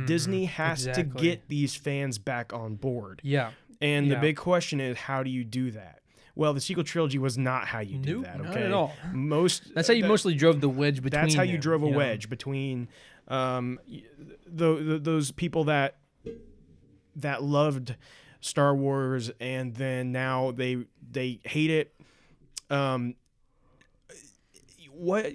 Disney 0.06 0.44
has 0.44 0.82
Mm-hmm. 0.82 0.90
exactly. 0.90 1.20
to 1.20 1.26
get 1.36 1.48
these 1.48 1.74
fans 1.74 2.18
back 2.18 2.52
on 2.52 2.76
board. 2.76 3.20
Yeah. 3.24 3.50
And 3.80 4.10
the 4.10 4.16
big 4.16 4.36
question 4.36 4.80
is, 4.80 4.96
how 4.96 5.22
do 5.22 5.30
you 5.30 5.44
do 5.44 5.70
that? 5.72 6.00
Well, 6.36 6.54
the 6.54 6.60
sequel 6.60 6.84
trilogy 6.84 7.18
was 7.18 7.36
not 7.36 7.66
how 7.66 7.80
you 7.80 7.98
do 7.98 8.16
Nope, 8.16 8.24
that. 8.24 8.42
not 8.42 8.56
at 8.56 8.72
all. 8.72 8.92
Most 9.12 9.74
That's 9.74 9.88
how 9.88 9.94
you 9.94 10.02
that- 10.02 10.08
mostly 10.08 10.34
drove 10.34 10.60
the 10.60 10.68
wedge 10.68 11.02
between. 11.02 11.10
That's 11.22 11.34
how 11.34 11.42
you 11.42 11.52
them, 11.52 11.60
drove 11.60 11.82
a 11.82 11.90
know? 11.90 11.96
wedge 11.96 12.28
between 12.30 12.88
um, 13.28 13.78
the, 14.46 14.74
the 14.76 14.98
those 14.98 15.32
people 15.32 15.64
that 15.64 15.96
that 17.16 17.42
loved 17.42 17.96
Star 18.40 18.74
Wars 18.74 19.30
and 19.40 19.74
then 19.74 20.12
now 20.12 20.52
they 20.52 20.84
they 21.10 21.40
hate 21.44 21.70
it. 21.70 21.94
Um, 22.70 23.16
what 24.92 25.32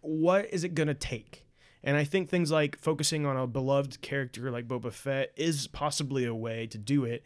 what 0.00 0.46
is 0.52 0.64
it 0.64 0.74
gonna 0.74 0.94
take? 0.94 1.44
And 1.84 1.96
I 1.96 2.02
think 2.04 2.28
things 2.28 2.50
like 2.50 2.78
focusing 2.78 3.26
on 3.26 3.36
a 3.36 3.46
beloved 3.46 4.00
character 4.00 4.50
like 4.50 4.66
Boba 4.66 4.92
Fett 4.92 5.32
is 5.36 5.68
possibly 5.68 6.24
a 6.24 6.34
way 6.34 6.66
to 6.68 6.78
do 6.78 7.04
it 7.04 7.24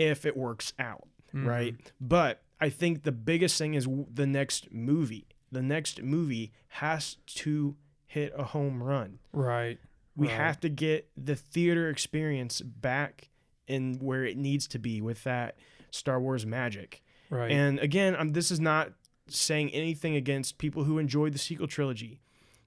if 0.00 0.24
it 0.24 0.36
works 0.36 0.72
out, 0.78 1.06
right? 1.32 1.74
But 2.00 2.42
I 2.60 2.70
think 2.70 3.02
the 3.02 3.12
biggest 3.12 3.58
thing 3.58 3.74
is 3.74 3.86
the 4.12 4.26
next 4.26 4.72
movie. 4.72 5.26
The 5.52 5.62
next 5.62 6.02
movie 6.02 6.52
has 6.68 7.16
to 7.26 7.76
hit 8.06 8.32
a 8.36 8.44
home 8.44 8.82
run. 8.82 9.18
Right. 9.32 9.78
We 10.16 10.26
Right. 10.28 10.36
have 10.36 10.60
to 10.60 10.68
get 10.68 11.08
the 11.16 11.36
theater 11.36 11.88
experience 11.88 12.60
back 12.60 13.28
in 13.66 13.94
where 14.00 14.24
it 14.24 14.36
needs 14.36 14.66
to 14.68 14.78
be 14.78 15.00
with 15.00 15.22
that 15.24 15.56
Star 15.90 16.20
Wars 16.20 16.44
magic. 16.46 17.02
Right. 17.30 17.50
And 17.50 17.78
again, 17.78 18.16
um, 18.16 18.30
this 18.32 18.50
is 18.50 18.58
not 18.60 18.92
saying 19.28 19.70
anything 19.70 20.16
against 20.16 20.58
people 20.58 20.84
who 20.84 20.98
enjoyed 20.98 21.32
the 21.32 21.38
sequel 21.38 21.68
trilogy. 21.68 22.20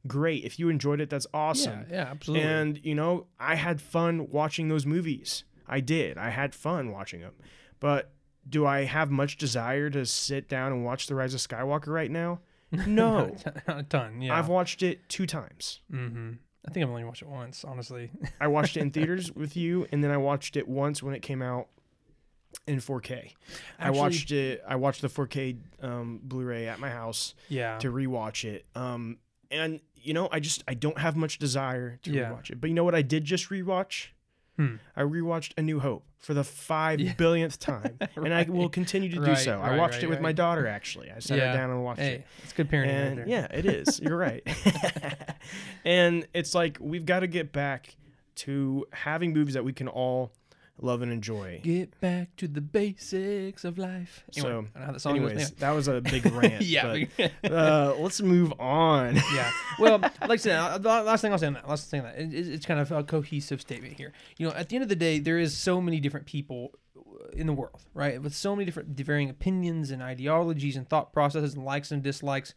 Great. 0.08 0.44
If 0.46 0.60
you 0.60 0.70
enjoyed 0.70 1.00
it, 1.02 1.10
that's 1.10 1.28
awesome. 1.34 1.86
Yeah. 1.90 1.96
Yeah. 1.96 2.12
Absolutely. 2.12 2.46
And, 2.48 2.80
you 2.84 2.96
know, 2.96 3.28
I 3.40 3.56
had 3.56 3.82
fun 3.82 4.30
watching 4.30 4.68
those 4.70 4.86
movies. 4.86 5.44
I 5.68 5.80
did. 5.80 6.18
I 6.18 6.30
had 6.30 6.54
fun 6.56 6.92
watching 6.92 7.22
them. 7.22 7.34
But 7.80 8.12
do 8.48 8.66
I 8.66 8.84
have 8.84 9.10
much 9.12 9.38
desire 9.38 9.90
to 9.90 10.06
sit 10.06 10.50
down 10.50 10.72
and 10.72 10.84
watch 10.86 11.08
The 11.08 11.16
Rise 11.16 11.34
of 11.34 11.40
Skywalker 11.40 11.88
right 11.88 12.12
now? 12.12 12.40
No. 12.88 13.36
Not 13.68 13.80
a 13.80 13.84
ton. 13.84 14.22
Yeah. 14.22 14.36
I've 14.38 14.48
watched 14.48 14.82
it 14.82 15.08
two 15.08 15.28
times. 15.28 15.82
mm-hmm. 15.92 16.32
I 16.68 16.72
think 16.72 16.84
I've 16.84 16.90
only 16.90 17.04
watched 17.04 17.22
it 17.22 17.28
once, 17.28 17.64
honestly. 17.64 18.10
I 18.42 18.48
watched 18.48 18.78
it 18.78 18.80
in 18.82 18.90
theaters 18.90 19.32
with 19.32 19.56
you, 19.58 19.86
and 19.92 20.04
then 20.04 20.10
I 20.12 20.18
watched 20.18 20.56
it 20.56 20.68
once 20.68 21.04
when 21.04 21.14
it 21.14 21.22
came 21.22 21.42
out 21.44 21.68
in 22.66 22.78
4K. 22.80 23.12
I 23.78 23.88
Actually- 23.88 24.00
watched 24.00 24.32
it. 24.32 24.64
I 24.68 24.76
watched 24.78 25.02
the 25.02 25.08
4K 25.10 25.58
um, 25.84 26.20
Blu-ray 26.24 26.68
at 26.68 26.80
my 26.80 26.90
house 26.90 27.36
yeah. 27.50 27.78
to 27.80 27.92
rewatch 27.92 28.44
it. 28.46 28.66
Um, 28.76 29.18
and 29.52 29.80
you 29.96 30.14
know, 30.14 30.28
I 30.32 30.40
just 30.40 30.64
I 30.68 30.74
don't 30.74 30.98
have 30.98 31.16
much 31.16 31.38
desire 31.38 32.00
to 32.04 32.12
Yeah. 32.12 32.32
rewatch 32.32 32.50
it. 32.50 32.60
But 32.60 32.70
you 32.70 32.74
know 32.74 32.84
what? 32.84 32.96
I 32.96 33.02
did 33.04 33.24
just 33.24 33.50
rewatch. 33.50 34.08
Hmm. 34.58 34.76
I 34.96 35.02
rewatched 35.02 35.54
A 35.58 35.62
New 35.64 35.80
Hope 35.80 36.06
for 36.20 36.34
the 36.36 36.44
five 36.44 37.00
billionth 37.18 37.58
time, 37.60 37.98
and 38.16 38.34
I 38.34 38.44
will 38.44 38.70
continue 38.70 39.10
to 39.10 39.16
do 39.16 39.22
Right, 39.24 39.38
so. 39.38 39.60
I 39.60 39.76
watched 39.78 39.96
right, 39.96 40.04
it 40.04 40.10
with 40.10 40.22
my 40.22 40.32
daughter. 40.32 40.68
Actually, 40.68 41.10
I 41.12 41.20
sat 41.20 41.38
Yeah. 41.40 41.48
her 41.52 41.58
down 41.58 41.70
and 41.72 41.84
watched 41.84 42.00
Hey, 42.02 42.14
it. 42.16 42.26
it's 42.44 42.54
good 42.54 42.70
parenting. 42.70 42.88
And 42.90 43.18
there. 43.20 43.28
yeah, 43.28 43.48
it 43.52 43.66
is. 43.66 44.00
You're 44.00 44.16
right. 44.18 44.44
and 45.86 46.28
it's 46.34 46.54
like 46.54 46.78
we've 46.80 47.06
got 47.06 47.22
to 47.22 47.28
get 47.28 47.52
back 47.52 47.96
to 48.36 48.86
having 48.92 49.34
movies 49.34 49.54
that 49.56 49.64
we 49.64 49.74
can 49.74 49.88
all 49.88 50.32
love 50.82 51.02
and 51.02 51.12
enjoy. 51.12 51.62
Get 51.64 52.00
back 52.02 52.36
to 52.38 52.48
the 52.48 52.62
basics 52.62 53.64
of 53.64 53.78
life. 53.78 54.24
Anyway, 54.36 54.50
So, 54.50 54.50
I 54.50 54.52
don't 54.52 54.76
know 54.76 54.86
how 54.86 54.92
the 54.92 55.00
song 55.00 55.16
anyways, 55.18 55.38
goes. 55.38 55.52
that 55.52 55.72
was 55.72 55.88
a 55.88 56.02
big 56.02 56.26
rant. 56.32 56.62
Yeah. 56.64 57.06
but, 57.18 57.32
uh, 57.52 57.96
let's 58.00 58.22
move 58.22 58.54
on. 58.60 59.16
yeah. 59.34 59.52
Well, 59.80 60.00
like 60.00 60.32
I 60.32 60.36
said, 60.38 60.84
the 60.84 60.90
last 60.90 61.22
thing 61.22 61.32
I'll 61.32 61.38
say 61.38 61.48
on 61.48 61.54
that, 61.54 61.68
last 61.70 61.90
thing 61.90 62.02
on 62.02 62.08
that, 62.08 62.20
it, 62.20 62.34
it's 62.34 62.48
it's 62.50 62.66
kind 62.66 62.80
of 62.80 62.92
a 62.92 63.04
cohesive 63.04 63.62
statement 63.62 63.94
here. 63.94 64.14
You 64.38 64.48
know, 64.48 64.54
at 64.54 64.70
the 64.70 64.76
end 64.76 64.84
of 64.84 64.90
the 64.90 64.96
day, 64.96 65.20
there 65.20 65.40
is 65.40 65.56
so 65.56 65.80
many 65.82 66.00
different 66.00 66.26
people 66.26 66.74
in 67.34 67.48
the 67.48 67.54
world, 67.54 67.82
right? 67.94 68.22
With 68.22 68.36
so 68.36 68.56
many 68.56 68.66
different 68.66 68.90
varying 68.90 69.30
opinions 69.30 69.90
and 69.92 70.02
ideologies 70.04 70.76
and 70.76 70.88
thought 70.88 71.14
processes 71.14 71.56
and 71.56 71.66
likes 71.66 71.92
and 71.92 72.04
dislikes. 72.04 72.54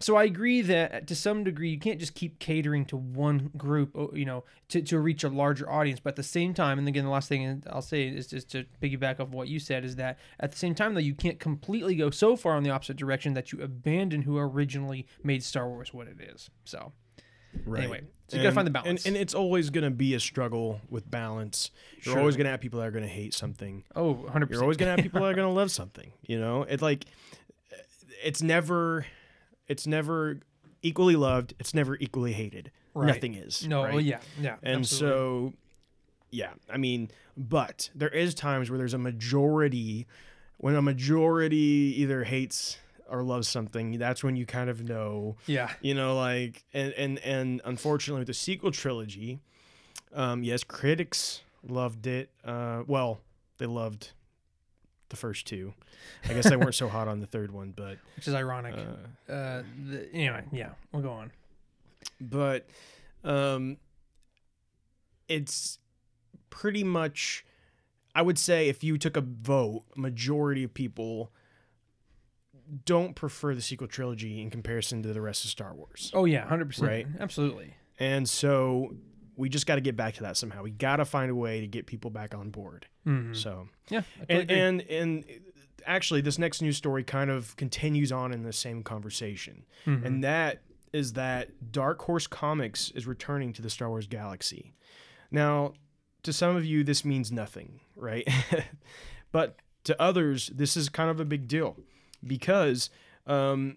So 0.00 0.16
I 0.16 0.24
agree 0.24 0.62
that 0.62 1.06
to 1.08 1.14
some 1.14 1.44
degree 1.44 1.68
you 1.70 1.78
can't 1.78 2.00
just 2.00 2.14
keep 2.14 2.38
catering 2.38 2.86
to 2.86 2.96
one 2.96 3.50
group, 3.56 3.94
uh, 3.96 4.06
you 4.12 4.24
know, 4.24 4.44
to, 4.70 4.80
to 4.80 4.98
reach 4.98 5.24
a 5.24 5.28
larger 5.28 5.70
audience. 5.70 6.00
But 6.00 6.10
at 6.10 6.16
the 6.16 6.22
same 6.22 6.54
time, 6.54 6.78
and 6.78 6.88
again, 6.88 7.04
the 7.04 7.10
last 7.10 7.28
thing 7.28 7.62
I'll 7.68 7.82
say 7.82 8.08
is 8.08 8.26
just 8.28 8.50
to 8.52 8.64
piggyback 8.82 9.20
off 9.20 9.28
what 9.28 9.48
you 9.48 9.58
said 9.58 9.84
is 9.84 9.96
that 9.96 10.18
at 10.40 10.52
the 10.52 10.58
same 10.58 10.74
time, 10.74 10.94
though, 10.94 11.00
you 11.00 11.14
can't 11.14 11.38
completely 11.38 11.96
go 11.96 12.08
so 12.10 12.34
far 12.34 12.56
in 12.56 12.62
the 12.64 12.70
opposite 12.70 12.96
direction 12.96 13.34
that 13.34 13.52
you 13.52 13.60
abandon 13.60 14.22
who 14.22 14.38
originally 14.38 15.06
made 15.22 15.42
Star 15.42 15.68
Wars 15.68 15.92
what 15.92 16.08
it 16.08 16.18
is. 16.18 16.48
So 16.64 16.92
Right. 17.66 17.82
Anyway, 17.82 18.02
so 18.28 18.36
you 18.36 18.42
gotta 18.42 18.54
find 18.54 18.66
the 18.66 18.70
balance. 18.70 19.04
And, 19.04 19.14
and 19.16 19.22
it's 19.22 19.34
always 19.34 19.70
going 19.70 19.84
to 19.84 19.90
be 19.90 20.14
a 20.14 20.20
struggle 20.20 20.80
with 20.88 21.10
balance. 21.10 21.72
You're 21.96 22.12
Sure. 22.12 22.20
always 22.20 22.36
going 22.36 22.44
to 22.44 22.50
have 22.52 22.60
people 22.60 22.78
that 22.78 22.86
are 22.86 22.92
going 22.92 23.04
to 23.04 23.10
hate 23.10 23.34
something. 23.34 23.82
oh, 23.96 24.12
100 24.12 24.46
percent. 24.46 24.50
You're 24.52 24.62
always 24.62 24.76
going 24.76 24.86
to 24.86 24.90
have 24.92 25.02
people 25.02 25.20
that 25.22 25.30
are 25.30 25.34
going 25.34 25.48
to 25.48 25.52
love 25.52 25.70
something. 25.70 26.12
You 26.22 26.38
know, 26.38 26.62
it's 26.62 26.82
like 26.82 27.06
it's 28.22 28.40
never 28.40 29.04
it's 29.70 29.86
never 29.86 30.40
equally 30.82 31.16
loved. 31.16 31.54
It's 31.58 31.72
never 31.74 31.96
equally 31.96 32.32
hated. 32.32 32.70
Right. 32.94 33.06
Nothing 33.14 33.34
is. 33.34 33.66
no, 33.66 33.84
right? 33.84 34.02
yeah, 34.02 34.18
yeah, 34.40 34.56
And 34.62 34.80
absolutely. 34.80 35.08
so, 35.08 35.52
yeah, 36.30 36.50
I 36.68 36.76
mean, 36.76 37.10
but 37.36 37.88
there 37.94 38.08
is 38.08 38.34
times 38.34 38.68
where 38.68 38.78
there's 38.78 38.94
a 38.94 38.98
majority, 38.98 40.06
when 40.58 40.74
a 40.74 40.82
majority 40.82 41.94
either 41.98 42.24
hates 42.24 42.78
or 43.08 43.22
loves 43.22 43.46
something, 43.48 43.98
that's 43.98 44.24
when 44.24 44.34
you 44.36 44.44
kind 44.46 44.68
of 44.70 44.82
know, 44.88 45.36
yeah, 45.46 45.70
you 45.80 45.94
know, 45.94 46.16
like, 46.16 46.64
and 46.74 46.92
and 46.94 47.18
and 47.20 47.60
unfortunately, 47.64 48.20
with 48.20 48.26
the 48.28 48.34
sequel 48.34 48.70
trilogy, 48.72 49.40
um, 50.14 50.42
yes, 50.42 50.64
critics 50.64 51.42
loved 51.66 52.06
it. 52.06 52.30
Uh, 52.44 52.82
well, 52.86 53.20
they 53.58 53.66
loved 53.66 54.10
the 55.10 55.16
first 55.16 55.46
two. 55.46 55.74
I 56.28 56.32
guess 56.32 56.48
they 56.48 56.56
weren't 56.56 56.74
so 56.74 56.88
hot 56.88 57.06
on 57.08 57.20
the 57.20 57.26
third 57.26 57.50
one, 57.52 57.72
but 57.76 57.98
which 58.16 58.26
is 58.26 58.34
ironic. 58.34 58.74
uh, 58.74 59.32
Uh, 59.32 59.62
the, 59.88 60.08
anyway, 60.14 60.44
yeah, 60.52 60.70
we'll 60.92 61.02
go 61.02 61.12
on. 61.12 61.30
but 62.20 62.66
um 63.22 63.76
it's 65.28 65.78
pretty 66.48 66.82
much 66.82 67.44
i 68.14 68.22
would 68.22 68.38
say 68.38 68.68
if 68.68 68.82
you 68.82 68.96
took 68.98 69.16
a 69.16 69.20
vote 69.20 69.84
majority 69.96 70.64
of 70.64 70.72
people 70.72 71.30
don't 72.84 73.14
prefer 73.14 73.54
the 73.54 73.60
sequel 73.60 73.86
trilogy 73.86 74.40
in 74.40 74.48
comparison 74.50 75.02
to 75.02 75.12
the 75.12 75.20
rest 75.20 75.44
of 75.44 75.50
star 75.50 75.74
wars 75.74 76.10
Oh 76.14 76.24
yeah, 76.24 76.40
100 76.40 76.64
percent, 76.66 76.88
Right. 76.88 77.06
absolutely. 77.20 77.74
and 77.98 78.28
so 78.28 78.94
we 79.40 79.48
just 79.48 79.66
got 79.66 79.74
to 79.76 79.80
get 79.80 79.96
back 79.96 80.14
to 80.14 80.22
that 80.22 80.36
somehow. 80.36 80.62
We 80.62 80.70
got 80.70 80.96
to 80.96 81.04
find 81.04 81.30
a 81.30 81.34
way 81.34 81.60
to 81.60 81.66
get 81.66 81.86
people 81.86 82.10
back 82.10 82.34
on 82.34 82.50
board. 82.50 82.86
Mhm. 83.06 83.34
so 83.36 83.68
Yeah, 83.88 84.02
totally 84.28 84.40
and, 84.40 84.50
and 84.50 84.80
and 84.90 85.24
actually 85.86 86.20
this 86.20 86.38
next 86.38 86.60
news 86.62 86.76
story 86.76 87.02
kind 87.02 87.30
of 87.30 87.56
continues 87.56 88.12
on 88.12 88.32
in 88.32 88.42
the 88.42 88.52
same 88.52 88.82
conversation. 88.82 89.64
Mhm. 89.86 90.04
and 90.04 90.24
that 90.24 90.62
is 90.92 91.14
that 91.14 91.72
dark 91.72 92.02
horse 92.02 92.26
comics 92.26 92.90
is 92.92 93.06
returning 93.06 93.52
to 93.54 93.62
the 93.62 93.70
star 93.70 93.88
wars 93.88 94.06
galaxy. 94.06 94.74
Now 95.30 95.72
to 96.22 96.32
some 96.32 96.54
of 96.56 96.64
you 96.64 96.84
this 96.84 97.04
means 97.04 97.32
nothing 97.32 97.80
right? 97.96 98.28
But 99.32 99.56
to 99.84 100.00
others 100.00 100.48
this 100.54 100.76
is 100.76 100.88
kind 100.88 101.08
of 101.10 101.18
a 101.20 101.24
big 101.24 101.48
deal 101.48 101.76
because 102.26 102.90
um, 103.26 103.76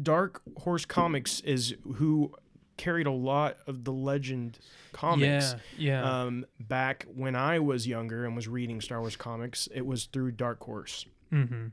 dark 0.00 0.42
horse 0.58 0.84
comics 0.84 1.40
is 1.40 1.74
who 1.96 2.32
carried 2.78 3.06
a 3.06 3.12
lot 3.12 3.58
of 3.66 3.84
the 3.84 3.92
legend 3.92 4.58
comics 4.92 5.54
yeah, 5.76 6.02
yeah, 6.02 6.22
um, 6.22 6.46
back 6.58 7.06
when 7.14 7.36
I 7.36 7.58
was 7.58 7.86
younger 7.86 8.24
and 8.24 8.34
was 8.34 8.48
reading 8.48 8.80
Star 8.80 9.00
Wars 9.00 9.16
comics, 9.16 9.68
it 9.74 9.84
was 9.84 10.06
through 10.06 10.32
Dark 10.32 10.60
Horse. 10.60 11.04
mm-hmm. 11.32 11.66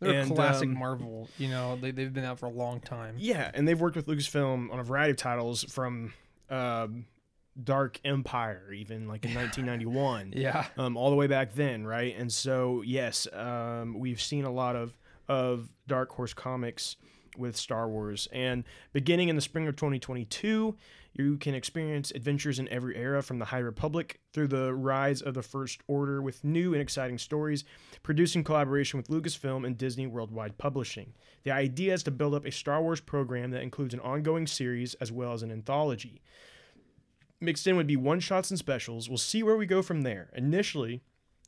They're 0.00 0.20
and, 0.20 0.30
a 0.30 0.34
classic 0.34 0.68
um, 0.68 0.78
Marvel. 0.78 1.28
You 1.38 1.48
know, 1.48 1.76
they 1.76 1.90
they've 1.90 2.12
been 2.12 2.24
out 2.24 2.38
for 2.38 2.46
a 2.46 2.50
long 2.50 2.80
time. 2.80 3.16
Yeah, 3.18 3.50
and 3.54 3.66
they've 3.66 3.80
worked 3.80 3.96
with 3.96 4.06
Lucasfilm 4.06 4.72
on 4.72 4.78
a 4.78 4.82
variety 4.82 5.12
of 5.12 5.16
titles 5.16 5.64
from 5.64 6.12
um, 6.50 7.06
Dark 7.62 8.00
Empire, 8.04 8.72
even 8.72 9.08
like 9.08 9.24
in 9.24 9.34
1991, 9.34 10.34
Yeah, 10.36 10.66
um, 10.76 10.96
all 10.96 11.10
the 11.10 11.16
way 11.16 11.26
back 11.26 11.54
then, 11.54 11.86
right? 11.86 12.14
And 12.18 12.30
so, 12.32 12.82
yes, 12.82 13.26
um, 13.32 13.98
we've 13.98 14.20
seen 14.20 14.44
a 14.44 14.50
lot 14.50 14.76
of 14.76 14.96
of 15.28 15.70
Dark 15.86 16.10
Horse 16.10 16.34
comics 16.34 16.96
with 17.36 17.56
Star 17.56 17.88
Wars, 17.88 18.28
and 18.32 18.64
beginning 18.92 19.28
in 19.28 19.36
the 19.36 19.42
spring 19.42 19.66
of 19.66 19.76
2022. 19.76 20.76
You 21.16 21.36
can 21.36 21.54
experience 21.54 22.10
adventures 22.10 22.58
in 22.58 22.68
every 22.70 22.96
era 22.96 23.22
from 23.22 23.38
the 23.38 23.44
High 23.44 23.58
Republic 23.58 24.18
through 24.32 24.48
the 24.48 24.74
rise 24.74 25.22
of 25.22 25.34
the 25.34 25.42
First 25.42 25.80
Order 25.86 26.20
with 26.20 26.42
new 26.42 26.72
and 26.72 26.82
exciting 26.82 27.18
stories, 27.18 27.62
produced 28.02 28.34
in 28.34 28.42
collaboration 28.42 28.96
with 28.96 29.06
Lucasfilm 29.06 29.64
and 29.64 29.78
Disney 29.78 30.08
Worldwide 30.08 30.58
Publishing. 30.58 31.14
The 31.44 31.52
idea 31.52 31.94
is 31.94 32.02
to 32.04 32.10
build 32.10 32.34
up 32.34 32.44
a 32.44 32.50
Star 32.50 32.82
Wars 32.82 33.00
program 33.00 33.52
that 33.52 33.62
includes 33.62 33.94
an 33.94 34.00
ongoing 34.00 34.48
series 34.48 34.94
as 34.94 35.12
well 35.12 35.32
as 35.32 35.44
an 35.44 35.52
anthology. 35.52 36.20
Mixed 37.40 37.66
in 37.66 37.76
would 37.76 37.86
be 37.86 37.96
one 37.96 38.18
shots 38.18 38.50
and 38.50 38.58
specials. 38.58 39.08
We'll 39.08 39.18
see 39.18 39.44
where 39.44 39.56
we 39.56 39.66
go 39.66 39.82
from 39.82 40.02
there. 40.02 40.30
Initially, 40.34 41.02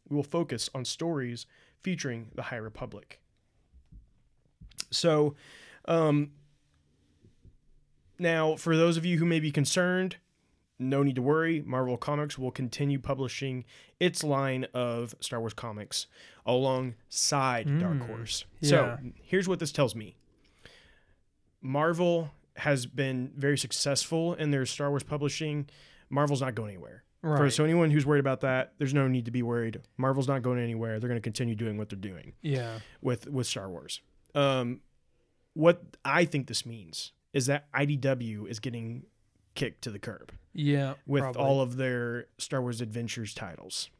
we 0.09 0.14
will 0.14 0.22
focus 0.22 0.70
on 0.75 0.85
stories 0.85 1.46
featuring 1.81 2.29
the 2.35 2.42
High 2.42 2.57
Republic. 2.57 3.20
So, 4.90 5.35
um, 5.88 6.31
now, 8.18 8.57
for 8.57 8.77
those 8.77 8.96
of 8.96 9.05
you 9.05 9.18
who 9.18 9.27
may 9.27 9.40
be 9.40 9.51
concerned, 9.53 10.16
no 10.79 11.03
need 11.03 11.16
to 11.16 11.22
worry. 11.22 11.62
Marvel 11.64 11.96
Comics 11.96 12.38
will 12.38 12.51
continue 12.51 12.99
publishing 12.99 13.64
its 14.01 14.22
line 14.25 14.66
of 14.75 15.14
Star 15.20 15.40
Wars 15.40 15.55
comics 15.55 16.07
alongside 16.44 17.79
Dark 17.79 18.01
Horse. 18.07 18.44
yeah. 18.61 18.68
So 18.70 18.99
here's 19.22 19.49
what 19.49 19.59
this 19.59 19.72
tells 19.72 19.94
me 19.94 20.16
Marvel 21.61 22.31
has 22.57 22.87
been 22.87 23.33
very 23.37 23.59
successful 23.59 24.35
in 24.35 24.51
their 24.51 24.64
Star 24.66 24.90
Wars 24.90 25.03
publishing. 25.03 25.68
Marvel's 26.09 26.40
not 26.40 26.55
going 26.55 26.70
anywhere. 26.70 27.03
For, 27.22 27.51
so 27.51 27.64
anyone 27.64 27.90
who's 27.90 28.07
worried 28.07 28.20
about 28.20 28.42
that, 28.42 28.75
there's 28.79 28.94
no 28.94 29.09
need 29.09 29.25
to 29.25 29.33
be 29.33 29.42
worried. 29.42 29.81
Marvel's 29.96 30.29
not 30.29 30.42
going 30.42 30.61
anywhere. 30.61 31.01
They're 31.01 31.09
going 31.09 31.20
to 31.20 31.25
continue 31.25 31.57
doing 31.57 31.77
what 31.77 31.88
they're 31.88 31.99
doing 31.99 32.35
Yeah. 32.40 32.79
with 33.03 33.27
with 33.29 33.49
Star 33.49 33.68
Wars. 33.68 34.01
Um, 34.35 34.81
what 35.57 35.83
I 36.05 36.25
think 36.27 36.47
this 36.47 36.64
means 36.66 37.12
is 37.33 37.47
that 37.47 37.71
IDW 37.73 38.47
is 38.49 38.61
getting 38.61 39.05
kicked 39.55 39.83
to 39.83 39.90
the 39.90 39.99
curb 39.99 40.33
Yeah. 40.53 40.95
with 41.07 41.23
probably. 41.23 41.42
all 41.42 41.61
of 41.61 41.77
their 41.77 42.27
Star 42.38 42.61
Wars 42.61 42.81
Adventures 42.81 43.33
titles. 43.35 43.90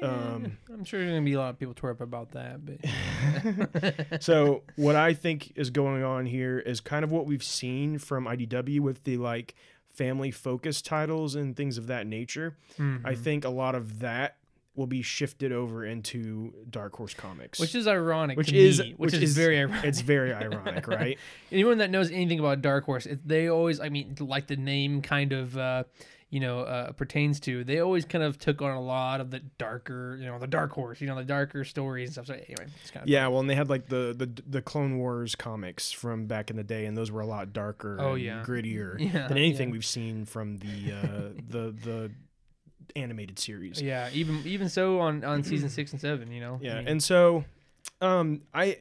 Um, 0.00 0.58
I'm 0.72 0.84
sure 0.84 1.00
there's 1.00 1.10
gonna 1.12 1.24
be 1.24 1.32
a 1.32 1.38
lot 1.38 1.50
of 1.50 1.58
people 1.58 1.74
tore 1.74 1.90
up 1.90 2.00
about 2.00 2.30
that, 2.32 2.60
but 2.64 4.22
so 4.22 4.62
what 4.76 4.94
I 4.96 5.12
think 5.14 5.52
is 5.56 5.70
going 5.70 6.04
on 6.04 6.26
here 6.26 6.58
is 6.60 6.80
kind 6.80 7.04
of 7.04 7.10
what 7.10 7.26
we've 7.26 7.42
seen 7.42 7.98
from 7.98 8.26
IDW 8.26 8.80
with 8.80 9.04
the 9.04 9.16
like 9.16 9.54
family 9.92 10.30
focused 10.30 10.84
titles 10.86 11.34
and 11.34 11.56
things 11.56 11.78
of 11.78 11.88
that 11.88 12.06
nature. 12.06 12.56
Mm-hmm. 12.78 13.06
I 13.06 13.14
think 13.16 13.44
a 13.44 13.48
lot 13.48 13.74
of 13.74 13.98
that 13.98 14.36
will 14.78 14.86
be 14.86 15.02
shifted 15.02 15.52
over 15.52 15.84
into 15.84 16.54
Dark 16.70 16.94
Horse 16.96 17.12
Comics, 17.12 17.58
which 17.58 17.74
is 17.74 17.86
ironic. 17.86 18.36
which 18.38 18.52
is 18.52 18.78
me, 18.80 18.94
which, 18.96 19.12
is, 19.12 19.36
very 19.36 19.58
ironic. 19.58 19.84
It's 19.84 20.00
very 20.00 20.32
ironic, 20.44 20.86
right? 20.86 21.18
Anyone 21.52 21.78
that 21.78 21.90
knows 21.90 22.10
anything 22.10 22.38
about 22.38 22.62
Dark 22.62 22.84
Horse, 22.84 23.04
it, 23.04 23.26
they 23.26 23.48
always, 23.48 23.80
I 23.80 23.88
mean, 23.90 24.14
like 24.20 24.46
the 24.46 24.56
name 24.56 25.02
kind 25.02 25.32
of, 25.32 25.58
uh, 25.58 25.84
you 26.30 26.40
know, 26.40 26.60
uh, 26.60 26.92
pertains 26.92 27.40
to, 27.40 27.64
they 27.64 27.80
always 27.80 28.04
kind 28.04 28.22
of 28.22 28.38
took 28.38 28.62
on 28.62 28.70
a 28.70 28.80
lot 28.80 29.20
of 29.20 29.30
the 29.30 29.40
darker, 29.58 30.16
you 30.20 30.26
know, 30.26 30.38
the 30.38 30.46
Dark 30.46 30.70
Horse, 30.72 31.00
you 31.00 31.06
know, 31.08 31.16
the 31.16 31.24
darker 31.24 31.64
stories 31.64 32.08
and 32.08 32.12
stuff. 32.14 32.26
So 32.26 32.34
anyway, 32.34 32.70
it's 32.82 32.90
kind 32.92 33.02
of 33.02 33.08
Yeah, 33.08 33.26
well, 33.28 33.40
and 33.40 33.50
they 33.50 33.54
had 33.56 33.68
like 33.70 33.86
the 33.88 34.14
the 34.16 34.42
the 34.46 34.62
Clone 34.62 34.98
Wars 34.98 35.34
comics 35.34 35.90
from 35.90 36.26
back 36.26 36.50
in 36.50 36.56
the 36.56 36.62
day, 36.64 36.84
and 36.86 36.96
those 36.96 37.10
were 37.10 37.22
a 37.22 37.26
lot 37.26 37.52
darker, 37.52 37.96
Oh, 37.98 38.12
and 38.12 38.22
yeah. 38.22 38.44
grittier 38.46 38.96
Yeah, 39.12 39.26
than 39.26 39.38
anything 39.38 39.68
yeah. 39.70 39.72
we've 39.72 39.86
seen 39.86 40.24
from 40.26 40.58
the 40.58 40.92
uh, 40.92 41.42
the 41.48 41.74
the 41.82 42.10
animated 42.96 43.38
series. 43.38 43.80
Yeah, 43.80 44.08
even 44.12 44.42
even 44.46 44.68
so 44.68 45.00
on 45.00 45.24
on 45.24 45.42
season 45.50 45.68
six 45.68 45.92
and 45.92 46.00
seven, 46.00 46.30
you 46.32 46.40
know. 46.40 46.54
I 46.62 46.64
Yeah, 46.64 46.78
mean, 46.78 46.88
and 46.88 47.02
so, 47.02 47.44
um, 48.00 48.42
I. 48.54 48.78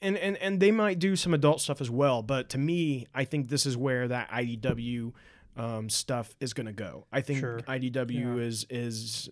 And, 0.00 0.16
and, 0.16 0.36
and 0.36 0.60
they 0.60 0.70
might 0.70 1.00
do 1.00 1.16
some 1.16 1.34
adult 1.34 1.60
stuff 1.60 1.80
as 1.80 1.90
well, 1.90 2.22
but 2.22 2.50
to 2.50 2.58
me, 2.58 3.08
I 3.12 3.24
think 3.24 3.48
this 3.48 3.66
is 3.66 3.76
where 3.76 4.06
that 4.06 4.30
IDW 4.30 5.12
um, 5.56 5.90
stuff 5.90 6.36
is 6.38 6.52
going 6.54 6.66
to 6.68 6.72
go. 6.72 7.04
I 7.10 7.20
think 7.20 7.40
Sure. 7.40 7.58
IDW 7.58 8.36
Yeah. 8.36 8.36
is 8.44 8.64
is 8.70 9.28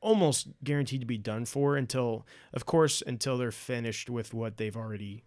almost 0.00 0.48
guaranteed 0.64 1.00
to 1.00 1.06
be 1.06 1.16
done 1.16 1.44
for 1.44 1.76
until, 1.76 2.26
of 2.52 2.66
course, 2.66 3.04
until 3.06 3.38
they're 3.38 3.52
finished 3.52 4.10
with 4.10 4.34
what 4.34 4.56
they've 4.56 4.76
already 4.76 5.22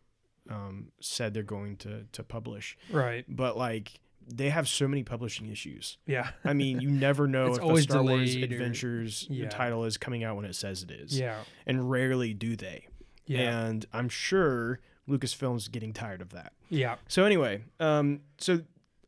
um, 0.50 0.88
said 1.00 1.34
they're 1.34 1.44
going 1.44 1.78
to 1.78 2.04
to 2.12 2.22
publish. 2.22 2.78
right. 2.92 3.24
But 3.30 3.56
like 3.56 4.02
they 4.28 4.50
have 4.50 4.68
so 4.68 4.88
many 4.88 5.04
publishing 5.04 5.48
issues. 5.50 5.98
Yeah. 6.06 6.30
I 6.44 6.54
mean, 6.54 6.80
you 6.82 6.90
never 7.08 7.28
know 7.28 7.48
It's 7.48 7.58
if 7.58 7.64
always 7.64 7.84
Star 7.84 8.04
Wars 8.04 8.34
delayed 8.34 8.52
or- 8.52 8.56
Adventures 8.56 9.28
Yeah. 9.30 9.50
title 9.50 9.86
is 9.86 9.98
coming 9.98 10.24
out 10.24 10.36
when 10.36 10.46
it 10.46 10.56
says 10.56 10.84
it 10.84 10.92
is, 10.92 11.20
Yeah. 11.20 11.40
and 11.66 11.90
rarely 11.90 12.34
do 12.34 12.56
they. 12.56 12.88
Yeah. 13.26 13.66
And 13.68 13.86
I'm 13.94 14.10
sure 14.10 14.80
Lucasfilm's 15.10 15.68
getting 15.68 15.94
tired 15.94 16.22
of 16.22 16.30
that. 16.30 16.54
Yeah. 16.70 16.96
So 17.08 17.26
anyway, 17.26 17.64
um, 17.80 18.22
so 18.38 18.62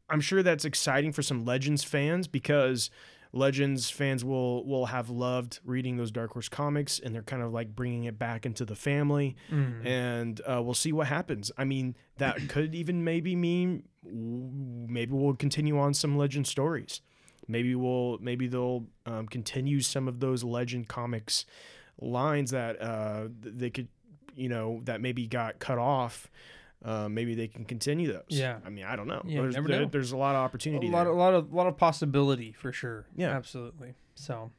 I'm 0.09 0.21
sure 0.21 0.43
that's 0.43 0.65
exciting 0.65 1.11
for 1.11 1.21
some 1.21 1.45
Legends 1.45 1.83
fans 1.83 2.27
because 2.27 2.89
Legends 3.35 3.89
fans 3.89 4.23
will 4.23 4.65
will 4.65 4.85
have 4.85 5.09
loved 5.09 5.59
reading 5.65 5.97
those 5.97 6.09
Dark 6.09 6.31
Horse 6.31 6.47
comics, 6.47 6.99
and 6.99 7.13
they're 7.13 7.21
kind 7.21 7.43
of 7.43 7.51
like 7.51 7.75
bringing 7.75 8.05
it 8.05 8.17
back 8.17 8.45
into 8.45 8.63
the 8.63 8.75
family. 8.75 9.35
Mm. 9.51 9.85
And 9.85 10.41
uh, 10.49 10.61
we'll 10.63 10.73
see 10.73 10.93
what 10.93 11.07
happens. 11.07 11.51
I 11.57 11.65
mean, 11.65 11.97
that 12.17 12.37
could 12.49 12.73
even 12.73 13.03
maybe 13.03 13.35
mean 13.35 13.83
maybe 14.03 15.11
we'll 15.11 15.35
continue 15.35 15.77
on 15.77 15.93
some 15.93 16.17
Legend 16.17 16.47
stories. 16.47 17.01
Maybe 17.45 17.75
we'll 17.75 18.17
maybe 18.19 18.47
they'll 18.47 18.87
um, 19.05 19.27
continue 19.27 19.81
some 19.81 20.07
of 20.07 20.21
those 20.21 20.43
Legend 20.45 20.87
comics 20.87 21.45
lines 21.99 22.51
that 22.51 22.81
uh, 22.81 23.27
they 23.41 23.69
could, 23.69 23.89
you 24.35 24.47
know, 24.47 24.79
that 24.85 25.01
maybe 25.01 25.27
got 25.27 25.59
cut 25.59 25.77
off. 25.77 26.31
Uh, 26.83 27.09
maybe 27.09 27.33
they 27.33 27.47
can 27.47 27.65
continue 27.65 28.11
those. 28.11 28.23
Yeah. 28.27 28.57
I 28.65 28.69
mean, 28.69 28.85
I 28.85 28.95
don't 28.95 29.07
know. 29.07 29.21
Yeah, 29.25 29.41
there's, 29.41 29.55
never 29.55 29.67
there- 29.67 29.81
know. 29.81 29.87
there's 29.87 30.11
a 30.11 30.17
lot 30.17 30.35
of 30.35 30.41
a 30.41 30.43
opportunity 30.43 30.87
lot, 30.87 31.05
there. 31.05 31.13
a 31.13 31.15
lot 31.15 31.33
of, 31.33 31.53
lot 31.53 31.67
of 31.67 31.77
possibility 31.77 32.51
for 32.51 32.71
sure. 32.71 33.05
Yeah. 33.15 33.31
absolutely. 33.31 33.95
So, 34.13 34.51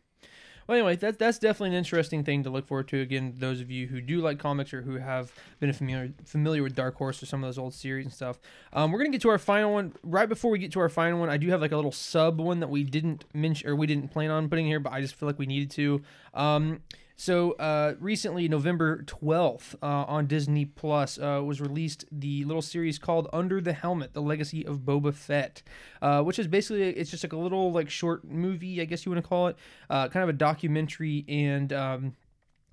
well, 0.66 0.76
anyway, 0.76 0.96
that's 0.96 1.16
that's 1.18 1.38
definitely 1.38 1.68
an 1.68 1.74
interesting 1.76 2.24
thing 2.24 2.42
to 2.42 2.50
look 2.50 2.66
forward 2.66 2.88
to. 2.88 3.00
Again, 3.00 3.34
those 3.38 3.60
of 3.60 3.70
you 3.70 3.86
who 3.86 4.00
do 4.00 4.20
like 4.20 4.40
comics 4.40 4.74
or 4.74 4.82
who 4.82 4.96
have 4.96 5.30
been 5.60 5.72
familiar 5.72 6.12
familiar 6.24 6.64
with 6.64 6.74
Dark 6.74 6.96
Horse 6.96 7.22
or 7.22 7.26
some 7.26 7.44
of 7.44 7.46
those 7.48 7.58
old 7.58 7.72
series 7.72 8.04
and 8.06 8.12
stuff, 8.12 8.40
um, 8.72 8.90
we're 8.90 8.98
gonna 8.98 9.10
get 9.10 9.20
to 9.22 9.28
our 9.28 9.38
final 9.38 9.72
one. 9.74 9.92
Right 10.02 10.28
before 10.28 10.50
we 10.50 10.58
get 10.58 10.72
to 10.72 10.80
our 10.80 10.88
final 10.88 11.20
one, 11.20 11.30
I 11.30 11.36
do 11.36 11.48
have 11.50 11.60
like 11.60 11.70
a 11.70 11.76
little 11.76 11.92
sub 11.92 12.40
one 12.40 12.58
that 12.58 12.68
we 12.70 12.82
didn't 12.82 13.24
mention 13.32 13.68
or 13.68 13.76
we 13.76 13.86
didn't 13.86 14.08
plan 14.08 14.32
on 14.32 14.48
putting 14.48 14.66
here, 14.66 14.80
but 14.80 14.92
I 14.92 15.00
just 15.00 15.14
feel 15.14 15.28
like 15.28 15.38
we 15.38 15.46
needed 15.46 15.70
to. 15.72 16.02
Um, 16.34 16.80
so 17.16 17.52
uh, 17.52 17.94
recently, 17.98 18.46
November 18.46 19.02
twelfth, 19.02 19.74
uh, 19.82 19.86
on 19.86 20.26
Disney 20.26 20.66
Plus, 20.66 21.18
uh, 21.18 21.42
was 21.42 21.60
released 21.60 22.04
the 22.12 22.44
little 22.44 22.62
series 22.62 22.98
called 22.98 23.28
Under 23.32 23.60
the 23.60 23.72
Helmet: 23.72 24.12
The 24.12 24.20
Legacy 24.20 24.66
of 24.66 24.80
Boba 24.80 25.14
Fett, 25.14 25.62
uh, 26.02 26.22
which 26.22 26.38
is 26.38 26.46
basically 26.46 26.82
it's 26.82 27.10
just 27.10 27.24
like 27.24 27.32
a 27.32 27.38
little 27.38 27.72
like 27.72 27.88
short 27.88 28.24
movie, 28.24 28.82
I 28.82 28.84
guess 28.84 29.06
you 29.06 29.12
want 29.12 29.24
to 29.24 29.28
call 29.28 29.48
it, 29.48 29.56
uh, 29.88 30.08
kind 30.08 30.22
of 30.22 30.28
a 30.28 30.34
documentary, 30.34 31.24
and 31.26 31.72
um, 31.72 32.16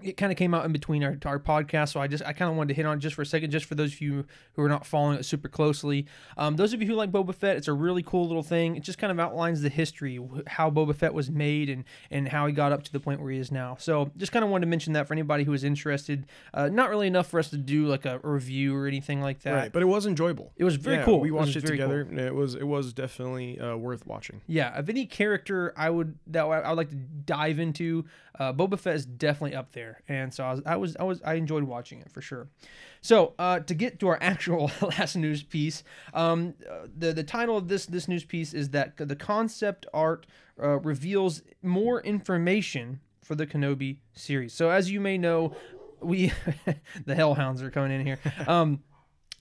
it 0.03 0.17
kind 0.17 0.31
of 0.31 0.37
came 0.37 0.53
out 0.53 0.65
in 0.65 0.71
between 0.71 1.03
our, 1.03 1.17
our 1.25 1.39
podcast, 1.39 1.89
so 1.93 1.99
I 1.99 2.07
just 2.07 2.23
I 2.25 2.33
kind 2.33 2.49
of 2.51 2.57
wanted 2.57 2.69
to 2.69 2.73
hit 2.75 2.85
on 2.85 2.97
it 2.97 2.99
just 3.01 3.15
for 3.15 3.21
a 3.21 3.25
second, 3.25 3.51
just 3.51 3.65
for 3.65 3.75
those 3.75 3.93
of 3.93 4.01
you 4.01 4.25
who 4.53 4.61
are 4.61 4.69
not 4.69 4.85
following 4.85 5.17
it 5.17 5.23
super 5.23 5.47
closely. 5.47 6.05
Um, 6.37 6.55
those 6.55 6.73
of 6.73 6.81
you 6.81 6.87
who 6.87 6.93
like 6.95 7.11
Boba 7.11 7.33
Fett, 7.33 7.57
it's 7.57 7.67
a 7.67 7.73
really 7.73 8.03
cool 8.03 8.27
little 8.27 8.43
thing. 8.43 8.75
It 8.75 8.83
just 8.83 8.97
kind 8.99 9.11
of 9.11 9.19
outlines 9.19 9.61
the 9.61 9.69
history, 9.69 10.19
how 10.47 10.69
Boba 10.69 10.95
Fett 10.95 11.13
was 11.13 11.29
made, 11.31 11.69
and 11.69 11.83
and 12.11 12.27
how 12.27 12.47
he 12.47 12.53
got 12.53 12.71
up 12.71 12.83
to 12.83 12.91
the 12.91 12.99
point 12.99 13.21
where 13.21 13.31
he 13.31 13.39
is 13.39 13.51
now. 13.51 13.75
So 13.79 14.11
just 14.17 14.31
kind 14.31 14.43
of 14.45 14.51
wanted 14.51 14.65
to 14.65 14.69
mention 14.69 14.93
that 14.93 15.07
for 15.07 15.13
anybody 15.13 15.43
who 15.43 15.53
is 15.53 15.63
interested. 15.63 16.25
Uh, 16.53 16.69
not 16.69 16.89
really 16.89 17.07
enough 17.07 17.27
for 17.27 17.39
us 17.39 17.49
to 17.49 17.57
do 17.57 17.85
like 17.87 18.05
a 18.05 18.19
review 18.23 18.75
or 18.75 18.87
anything 18.87 19.21
like 19.21 19.41
that. 19.41 19.53
right, 19.53 19.71
but 19.73 19.81
it 19.81 19.85
was 19.87 20.05
enjoyable. 20.05 20.51
It 20.57 20.63
was 20.63 20.75
very 20.75 20.97
Yeah, 20.97 21.05
cool. 21.05 21.19
We 21.19 21.31
watched 21.31 21.55
it, 21.55 21.61
very 21.63 21.77
together. 21.77 22.01
and 22.01 22.19
It 22.19 22.33
was 22.35 22.55
it 22.55 22.67
was 22.67 22.93
definitely 22.93 23.59
uh, 23.59 23.75
worth 23.77 24.05
watching. 24.05 24.41
Yeah, 24.47 24.77
of 24.77 24.89
any 24.89 25.05
character 25.05 25.73
I 25.77 25.89
would 25.89 26.17
that 26.27 26.43
I 26.45 26.69
would 26.69 26.77
like 26.77 26.89
to 26.89 26.95
dive 26.95 27.59
into, 27.59 28.05
uh, 28.39 28.51
Boba 28.51 28.79
Fett 28.79 28.95
is 28.95 29.05
definitely 29.05 29.55
up 29.55 29.73
there, 29.73 30.01
and 30.07 30.33
so 30.33 30.43
I 30.43 30.51
was 30.53 30.61
I 30.65 30.75
was 30.75 30.95
I 30.97 31.03
was 31.03 31.21
I 31.23 31.33
enjoyed 31.35 31.63
watching 31.63 31.99
it 31.99 32.11
for 32.11 32.21
sure. 32.21 32.47
So 33.01 33.33
uh, 33.37 33.59
to 33.59 33.73
get 33.73 33.99
to 33.99 34.07
our 34.07 34.17
actual 34.21 34.71
last 34.81 35.15
news 35.15 35.43
piece, 35.43 35.83
um, 36.13 36.55
uh, 36.69 36.87
the 36.97 37.13
the 37.13 37.23
title 37.23 37.57
of 37.57 37.67
this 37.67 37.85
this 37.85 38.07
news 38.07 38.23
piece 38.23 38.53
is 38.53 38.69
that 38.69 38.97
the 38.97 39.15
concept 39.15 39.85
art 39.93 40.25
uh, 40.61 40.79
reveals 40.79 41.43
more 41.61 42.01
information 42.01 42.99
for 43.23 43.35
the 43.35 43.45
Kenobi 43.45 43.97
series. 44.13 44.53
So 44.53 44.69
as 44.69 44.91
you 44.91 44.99
may 44.99 45.17
know, 45.17 45.55
we 46.01 46.33
the 47.05 47.15
Hellhounds 47.15 47.61
are 47.61 47.69
coming 47.69 47.91
in 47.91 48.05
here. 48.05 48.19
Um, 48.47 48.83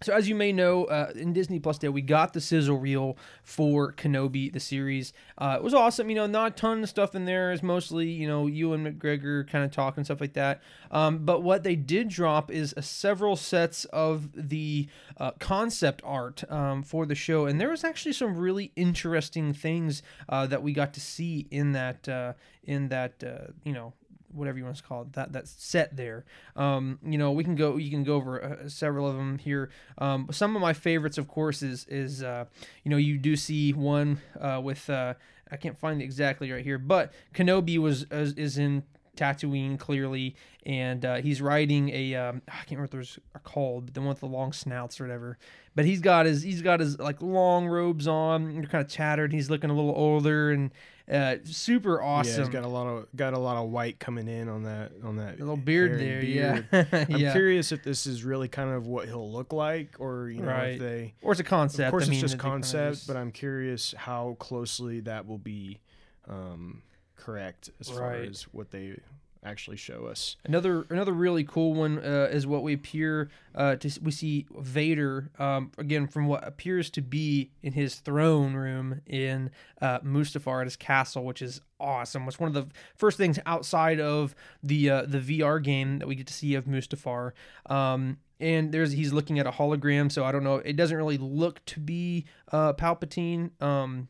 so 0.02 0.12
as 0.12 0.28
you 0.28 0.34
may 0.34 0.52
know, 0.52 0.84
uh, 0.84 1.12
in 1.14 1.32
Disney 1.32 1.58
Plus 1.58 1.78
Day, 1.78 1.88
we 1.88 2.02
got 2.02 2.32
the 2.32 2.40
sizzle 2.40 2.78
reel 2.78 3.16
for 3.42 3.92
Kenobi, 3.92 4.52
the 4.52 4.60
series. 4.60 5.12
Uh, 5.38 5.56
it 5.58 5.62
was 5.62 5.74
awesome. 5.74 6.10
You 6.10 6.16
know, 6.16 6.26
not 6.26 6.52
a 6.52 6.54
ton 6.54 6.82
of 6.82 6.88
stuff 6.88 7.14
in 7.14 7.24
there. 7.24 7.52
It's 7.52 7.62
mostly, 7.62 8.08
you 8.08 8.26
know, 8.26 8.46
Ewan 8.46 8.84
McGregor 8.84 9.48
kind 9.48 9.64
of 9.64 9.70
talking 9.70 10.04
stuff 10.04 10.20
like 10.20 10.34
that. 10.34 10.62
Um, 10.90 11.24
but 11.24 11.42
what 11.42 11.62
they 11.62 11.76
did 11.76 12.08
drop 12.08 12.50
is 12.50 12.74
uh, 12.76 12.80
several 12.80 13.36
sets 13.36 13.84
of 13.86 14.30
the 14.34 14.88
uh, 15.18 15.32
concept 15.38 16.02
art 16.04 16.44
um, 16.50 16.82
for 16.82 17.06
the 17.06 17.14
show, 17.14 17.46
and 17.46 17.60
there 17.60 17.70
was 17.70 17.84
actually 17.84 18.12
some 18.12 18.36
really 18.36 18.72
interesting 18.76 19.52
things 19.52 20.02
uh, 20.28 20.46
that 20.46 20.62
we 20.62 20.72
got 20.72 20.92
to 20.94 21.00
see 21.00 21.46
in 21.50 21.72
that 21.72 22.08
uh, 22.08 22.32
in 22.64 22.88
that 22.88 23.22
you 23.64 23.72
know 23.72 23.92
whatever 24.32 24.58
you 24.58 24.64
want 24.64 24.76
to 24.76 24.82
call 24.82 25.02
it 25.02 25.12
that 25.12 25.32
that 25.32 25.46
set 25.46 25.96
there 25.96 26.24
um 26.56 26.98
you 27.04 27.18
know 27.18 27.32
we 27.32 27.44
can 27.44 27.54
go 27.54 27.76
you 27.76 27.90
can 27.90 28.04
go 28.04 28.14
over 28.14 28.42
uh, 28.42 28.68
several 28.68 29.06
of 29.08 29.16
them 29.16 29.38
here 29.38 29.70
um 29.98 30.28
some 30.30 30.56
of 30.56 30.62
my 30.62 30.72
favorites 30.72 31.18
of 31.18 31.28
course 31.28 31.62
is 31.62 31.86
is 31.88 32.22
uh 32.22 32.44
you 32.84 32.90
know 32.90 32.96
you 32.96 33.18
do 33.18 33.36
see 33.36 33.72
one 33.72 34.20
uh 34.40 34.60
with 34.62 34.88
uh 34.90 35.14
i 35.50 35.56
can't 35.56 35.78
find 35.78 36.00
it 36.00 36.04
exactly 36.04 36.50
right 36.50 36.64
here 36.64 36.78
but 36.78 37.12
kenobi 37.34 37.78
was 37.78 38.06
is, 38.10 38.32
is 38.34 38.58
in 38.58 38.82
Tatooine 39.16 39.78
clearly, 39.78 40.34
and 40.64 41.04
uh, 41.04 41.16
he's 41.16 41.42
riding 41.42 41.90
a 41.90 42.14
um, 42.14 42.42
I 42.48 42.52
can't 42.52 42.70
remember 42.72 42.84
what 42.84 42.90
those 42.92 43.18
are 43.34 43.40
called, 43.40 43.86
but 43.86 43.94
the 43.94 44.00
one 44.00 44.08
with 44.08 44.20
the 44.20 44.26
long 44.26 44.52
snouts 44.52 45.00
or 45.00 45.04
whatever. 45.04 45.38
But 45.74 45.84
he's 45.84 46.00
got 46.00 46.26
his 46.26 46.42
he's 46.42 46.62
got 46.62 46.80
his 46.80 46.98
like 46.98 47.20
long 47.20 47.66
robes 47.66 48.08
on. 48.08 48.54
They're 48.54 48.64
kind 48.64 48.84
of 48.84 48.90
tattered. 48.90 49.32
He's 49.32 49.50
looking 49.50 49.70
a 49.70 49.74
little 49.74 49.94
older 49.94 50.50
and 50.50 50.70
uh, 51.10 51.36
super 51.44 51.98
Yeah, 52.00 52.06
awesome. 52.06 52.40
he's 52.42 52.48
got 52.48 52.64
a 52.64 52.68
lot 52.68 52.86
of 52.86 53.06
got 53.16 53.32
a 53.34 53.38
lot 53.38 53.56
of 53.62 53.70
white 53.70 53.98
coming 53.98 54.28
in 54.28 54.48
on 54.48 54.64
that 54.64 54.92
on 55.04 55.16
that 55.16 55.36
a 55.36 55.38
little 55.38 55.56
beard 55.56 55.98
there, 56.00 56.18
and 56.20 56.28
yeah. 56.28 56.62
I'm 57.10 57.16
yeah. 57.18 57.32
curious 57.32 57.72
if 57.72 57.82
this 57.82 58.06
is 58.06 58.24
really 58.24 58.48
kind 58.48 58.70
of 58.70 58.86
what 58.86 59.06
he'll 59.08 59.30
look 59.30 59.52
like, 59.52 59.96
or 59.98 60.28
you 60.28 60.40
know, 60.42 60.48
Right. 60.48 60.74
if 60.74 60.80
they. 60.80 61.14
Or 61.22 61.32
it's 61.32 61.40
a 61.40 61.44
concept. 61.44 61.86
Of 61.88 61.90
course, 61.90 62.06
I 62.06 62.10
mean, 62.10 62.20
it's 62.22 62.32
just 62.32 62.38
concept, 62.38 62.94
just- 62.96 63.06
but 63.08 63.16
I'm 63.16 63.32
curious 63.32 63.94
how 63.96 64.36
closely 64.38 65.00
that 65.00 65.26
will 65.26 65.38
be 65.38 65.80
um, 66.28 66.82
correct 67.16 67.70
as 67.80 67.88
far 67.88 68.14
as 68.14 68.42
what 68.52 68.70
they 68.70 68.96
actually 69.44 69.76
show 69.76 70.06
us. 70.06 70.36
Another 70.44 70.86
another 70.90 71.12
really 71.12 71.44
cool 71.44 71.74
one 71.74 71.98
uh, 71.98 72.28
is 72.30 72.46
what 72.46 72.62
we 72.62 72.72
appear 72.72 73.30
uh, 73.54 73.76
to 73.76 74.00
we 74.02 74.10
see 74.10 74.46
Vader 74.58 75.30
um, 75.38 75.72
again 75.78 76.06
from 76.06 76.26
what 76.26 76.46
appears 76.46 76.90
to 76.90 77.00
be 77.00 77.50
in 77.62 77.72
his 77.72 77.96
throne 77.96 78.54
room 78.54 79.00
in 79.06 79.50
uh, 79.80 80.00
Mustafar 80.00 80.60
at 80.60 80.66
his 80.66 80.76
castle, 80.76 81.24
which 81.24 81.42
is 81.42 81.60
awesome. 81.80 82.26
It's 82.28 82.38
one 82.38 82.48
of 82.48 82.54
the 82.54 82.72
first 82.94 83.18
things 83.18 83.38
outside 83.46 84.00
of 84.00 84.34
the 84.62 84.90
uh, 84.90 85.02
the 85.06 85.18
VR 85.18 85.62
game 85.62 85.98
that 85.98 86.08
we 86.08 86.14
get 86.14 86.26
to 86.28 86.34
see 86.34 86.54
of 86.54 86.66
Mustafar. 86.66 87.32
Um, 87.66 88.18
and 88.40 88.72
there's 88.72 88.92
he's 88.92 89.12
looking 89.12 89.38
at 89.38 89.46
a 89.46 89.52
hologram, 89.52 90.10
so 90.10 90.24
I 90.24 90.32
don't 90.32 90.44
know. 90.44 90.56
It 90.56 90.76
doesn't 90.76 90.96
really 90.96 91.18
look 91.18 91.64
to 91.66 91.80
be 91.80 92.26
uh, 92.50 92.72
Palpatine. 92.74 93.50
Um, 93.62 94.08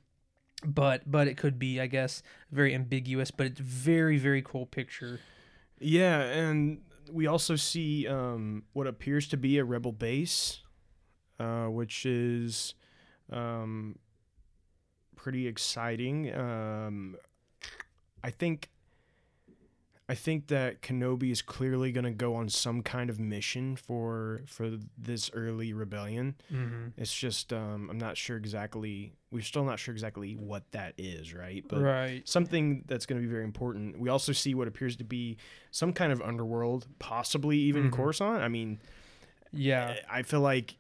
but 0.64 1.11
but 1.11 1.29
it 1.29 1.37
could 1.37 1.59
be, 1.59 1.81
I 1.81 1.87
guess, 1.87 2.22
very 2.51 2.75
ambiguous. 2.75 3.31
But 3.31 3.46
it's 3.46 3.61
very 3.61 4.18
very 4.18 4.42
cool 4.42 4.66
picture. 4.66 5.20
Yeah, 5.79 6.20
and 6.20 6.83
we 7.11 7.27
also 7.27 7.57
see 7.57 8.07
um, 8.07 8.64
what 8.72 8.87
appears 8.87 9.29
to 9.29 9.37
be 9.37 9.59
a 9.59 9.64
rebel 9.64 9.92
base, 9.92 10.62
uh, 11.40 11.66
which 11.66 12.07
is 12.07 12.75
um, 13.31 13.98
pretty 15.16 15.46
exciting. 15.46 16.35
Um, 16.35 17.16
I 18.22 18.31
think. 18.31 18.70
I 20.08 20.14
think 20.14 20.48
that 20.48 20.82
Kenobi 20.82 21.30
is 21.30 21.40
clearly 21.42 21.92
going 21.92 22.04
to 22.04 22.10
go 22.10 22.34
on 22.34 22.48
some 22.48 22.82
kind 22.82 23.08
of 23.08 23.18
mission 23.20 23.76
for 23.76 24.42
for 24.46 24.70
this 24.98 25.30
early 25.32 25.72
rebellion. 25.72 26.34
Mm-hmm. 26.52 26.88
It's 26.96 27.14
just 27.14 27.52
um, 27.52 27.88
I'm 27.90 27.98
not 27.98 28.16
sure 28.16 28.36
exactly. 28.36 29.14
We're 29.30 29.42
still 29.42 29.64
not 29.64 29.78
sure 29.78 29.92
exactly 29.92 30.34
what 30.34 30.70
that 30.72 30.94
is, 30.98 31.32
right? 31.32 31.64
But 31.66 31.80
right. 31.82 32.28
something 32.28 32.84
that's 32.86 33.06
going 33.06 33.22
to 33.22 33.26
be 33.26 33.32
very 33.32 33.44
important. 33.44 33.98
We 33.98 34.08
also 34.10 34.32
see 34.32 34.54
what 34.54 34.68
appears 34.68 34.96
to 34.96 35.04
be 35.04 35.38
some 35.70 35.92
kind 35.92 36.12
of 36.12 36.20
underworld, 36.20 36.86
possibly 36.98 37.56
even 37.58 37.90
Mhm. 37.90 37.92
Coruscant. 37.92 38.42
I 38.42 38.48
mean, 38.48 38.80
Yeah. 39.52 39.96
I 40.10 40.22
feel 40.22 40.40
like 40.40 40.76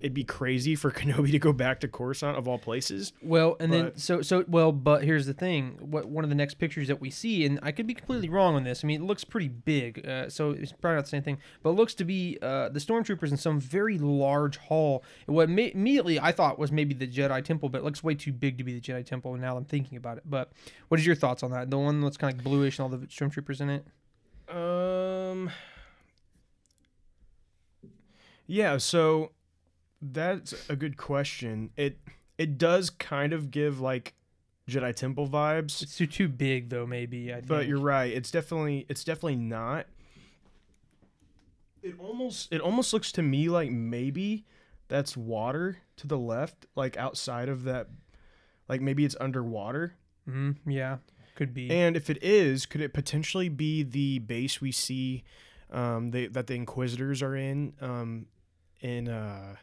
it'd 0.00 0.14
be 0.14 0.24
crazy 0.24 0.74
for 0.74 0.90
Kenobi 0.92 1.30
to 1.30 1.38
go 1.38 1.52
back 1.52 1.80
to 1.80 1.88
Coruscant 1.88 2.36
of 2.36 2.46
all 2.46 2.58
places. 2.58 3.12
Well, 3.22 3.56
and 3.58 3.72
then 3.72 3.96
so 3.96 4.22
so 4.22 4.44
well, 4.46 4.70
but 4.70 5.04
here's 5.04 5.26
the 5.26 5.32
thing. 5.32 5.78
What 5.80 6.06
one 6.08 6.24
of 6.24 6.30
the 6.30 6.36
next 6.36 6.54
pictures 6.54 6.88
that 6.88 7.00
we 7.00 7.10
see, 7.10 7.44
and 7.46 7.58
I 7.62 7.72
could 7.72 7.86
be 7.86 7.94
completely 7.94 8.28
wrong 8.28 8.54
on 8.54 8.64
this. 8.64 8.84
I 8.84 8.86
mean, 8.86 9.02
it 9.02 9.04
looks 9.04 9.24
pretty 9.24 9.48
big, 9.48 10.06
uh, 10.06 10.28
so 10.28 10.50
it's 10.50 10.72
probably 10.72 10.96
not 10.96 11.04
the 11.04 11.10
same 11.10 11.22
thing. 11.22 11.38
But 11.62 11.70
it 11.70 11.72
looks 11.74 11.94
to 11.94 12.04
be 12.04 12.38
uh, 12.42 12.68
the 12.68 12.80
stormtroopers 12.80 13.30
in 13.30 13.36
some 13.36 13.60
very 13.60 13.98
large 13.98 14.58
hall. 14.58 15.02
What 15.26 15.48
ma- 15.48 15.62
immediately 15.62 16.20
I 16.20 16.32
thought 16.32 16.58
was 16.58 16.70
maybe 16.70 16.94
the 16.94 17.08
Jedi 17.08 17.42
Temple, 17.42 17.68
but 17.68 17.78
it 17.78 17.84
looks 17.84 18.04
way 18.04 18.14
too 18.14 18.32
big 18.32 18.58
to 18.58 18.64
be 18.64 18.78
the 18.78 18.80
Jedi 18.80 19.04
Temple. 19.04 19.32
And 19.32 19.42
now 19.42 19.56
I'm 19.56 19.64
thinking 19.64 19.96
about 19.96 20.18
it. 20.18 20.24
But 20.26 20.52
what 20.88 21.00
is 21.00 21.06
your 21.06 21.16
thoughts 21.16 21.42
on 21.42 21.50
that? 21.52 21.70
The 21.70 21.78
one 21.78 22.00
that's 22.00 22.16
kind 22.16 22.32
of 22.32 22.38
like 22.38 22.44
bluish 22.44 22.78
and 22.78 22.84
all 22.84 22.90
the 22.90 23.06
stormtroopers 23.06 23.60
in 23.60 23.70
it. 23.70 23.86
Um. 24.54 25.50
Yeah, 28.46 28.76
so 28.76 29.30
that's 30.12 30.54
a 30.68 30.76
good 30.76 30.96
question. 30.96 31.70
It 31.76 31.98
it 32.38 32.58
does 32.58 32.90
kind 32.90 33.32
of 33.32 33.50
give 33.50 33.80
like 33.80 34.14
Jedi 34.68 34.94
Temple 34.94 35.28
vibes. 35.28 35.82
It's 35.82 35.96
too 35.96 36.06
too 36.06 36.28
big 36.28 36.68
though. 36.70 36.86
Maybe 36.86 37.30
I 37.32 37.36
think. 37.36 37.48
but 37.48 37.66
you're 37.66 37.78
right 37.80 38.12
it's 38.12 38.30
definitely 38.30 38.86
it's 38.88 39.04
definitely 39.04 39.36
not 39.36 39.86
it 41.82 41.94
almost 41.98 42.52
it 42.52 42.60
almost 42.60 42.92
looks 42.92 43.12
to 43.12 43.22
me 43.22 43.48
like 43.48 43.70
maybe 43.70 44.44
that's 44.88 45.16
water 45.16 45.78
to 45.96 46.06
the 46.06 46.18
left 46.18 46.66
like 46.74 46.96
outside 46.96 47.48
of 47.48 47.64
that 47.64 47.88
like 48.68 48.80
maybe 48.80 49.04
it's 49.04 49.16
underwater 49.20 49.94
Mhm, 50.28 50.56
yeah, 50.66 50.96
could 51.34 51.52
be. 51.52 51.70
and 51.70 51.96
if 51.96 52.08
it 52.08 52.22
is 52.22 52.64
could 52.64 52.80
it 52.80 52.94
potentially 52.94 53.50
be 53.50 53.82
the 53.82 54.18
base 54.20 54.60
we 54.62 54.72
see 54.72 55.22
um 55.70 56.10
they, 56.12 56.26
that 56.28 56.46
the 56.46 56.54
inquisitors 56.54 57.22
are 57.22 57.36
in 57.36 57.74
um 57.82 58.26
in 58.80 59.08
uh 59.08 59.56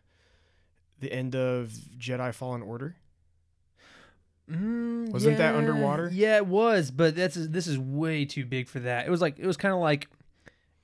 the 1.02 1.12
end 1.12 1.36
of 1.36 1.70
jedi 1.98 2.34
fallen 2.34 2.62
order 2.62 2.96
Mm, 4.50 5.12
Wasn't 5.12 5.38
that 5.38 5.56
underwater? 5.56 6.10
Yeah, 6.14 6.36
it 6.38 6.46
was, 6.46 6.92
but 6.92 7.16
that's 7.16 7.36
this 7.36 7.68
is 7.68 7.78
way 7.80 8.26
too 8.26 8.46
big 8.46 8.68
for 8.68 8.80
that. 8.80 9.08
It 9.08 9.10
was 9.10 9.22
like 9.22 9.40
it 9.40 9.48
was 9.48 9.56
kind 9.56 9.74
of 9.74 9.80
like 9.80 10.10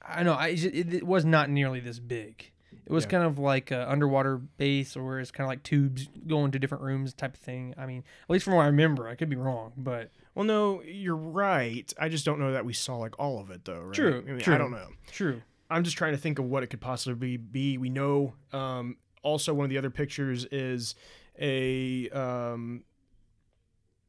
I 0.01 0.23
know 0.23 0.33
I 0.33 0.49
it, 0.49 0.93
it 0.93 1.03
was 1.05 1.25
not 1.25 1.49
nearly 1.49 1.81
this 1.81 1.99
big. 1.99 2.51
It 2.85 2.91
was 2.93 3.03
Yeah. 3.03 3.09
kind 3.09 3.23
of 3.25 3.39
like 3.39 3.71
a 3.71 3.89
underwater 3.91 4.37
base, 4.37 4.95
or 4.95 5.19
it's 5.19 5.31
kind 5.31 5.43
of 5.45 5.49
like 5.49 5.63
tubes 5.63 6.07
going 6.27 6.51
to 6.51 6.59
different 6.59 6.83
rooms 6.83 7.13
type 7.13 7.33
of 7.33 7.39
thing. 7.41 7.73
I 7.77 7.85
mean, 7.87 8.03
at 8.23 8.29
least 8.29 8.45
from 8.45 8.53
what 8.53 8.63
I 8.63 8.67
remember, 8.67 9.09
I 9.09 9.15
could 9.15 9.29
be 9.29 9.35
wrong, 9.35 9.73
but 9.75 10.11
well 10.33 10.45
no 10.45 10.83
you're 10.83 11.15
right 11.15 11.91
i 11.97 12.07
just 12.07 12.23
don't 12.23 12.39
know 12.39 12.51
that 12.51 12.63
we 12.63 12.71
saw 12.71 12.95
like 12.97 13.17
all 13.17 13.39
of 13.39 13.49
it 13.49 13.65
though 13.65 13.79
right 13.81 13.93
True, 13.95 14.23
I, 14.27 14.31
mean, 14.31 14.39
true. 14.39 14.53
I 14.53 14.59
don't 14.59 14.69
know 14.69 14.89
true. 15.11 15.41
I'm 15.67 15.83
just 15.83 15.97
trying 15.97 16.11
to 16.11 16.17
think 16.19 16.37
of 16.37 16.45
what 16.45 16.61
it 16.61 16.67
could 16.67 16.79
possibly 16.79 17.37
be. 17.37 17.77
We 17.79 17.89
know 17.89 18.35
um, 18.53 18.97
also 19.23 19.53
one 19.53 19.63
of 19.65 19.69
the 19.69 19.77
other 19.77 19.89
pictures 19.89 20.45
is 20.51 20.95
a 21.39 22.09
um, 22.09 22.83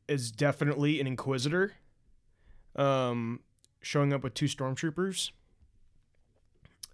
is 0.09 0.31
definitely 0.31 1.01
an 1.01 1.07
inquisitor 1.07 1.73
um, 2.77 3.41
showing 3.83 4.13
up 4.13 4.23
with 4.23 4.35
two 4.35 4.47
stormtroopers, 4.47 5.31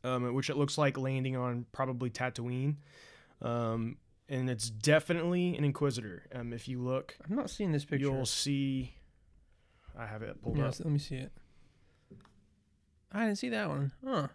um, 0.02 0.34
which 0.34 0.50
it 0.50 0.56
looks 0.56 0.76
like 0.78 0.96
landing 0.98 1.36
on 1.36 1.66
probably 1.72 2.10
Tatooine. 2.10 2.76
Um, 3.42 3.96
and 4.28 4.48
it's 4.48 4.70
definitely 4.70 5.56
an 5.56 5.64
inquisitor. 5.64 6.24
Um, 6.34 6.52
if 6.52 6.66
you 6.66 6.80
look, 6.80 7.16
I'm 7.28 7.36
not 7.36 7.50
seeing 7.50 7.72
this 7.72 7.84
picture. 7.84 8.06
you'll 8.06 8.24
see. 8.26 8.94
I 9.96 10.06
have 10.06 10.22
it 10.22 10.42
pulled 10.42 10.56
Yeah, 10.56 10.68
up. 10.68 10.74
let 10.80 10.88
me 10.88 10.98
see 10.98 11.16
it. 11.16 11.30
I 13.12 13.26
didn't 13.26 13.38
see 13.38 13.50
that 13.50 13.68
one. 13.68 13.92
Huh. 14.04 14.28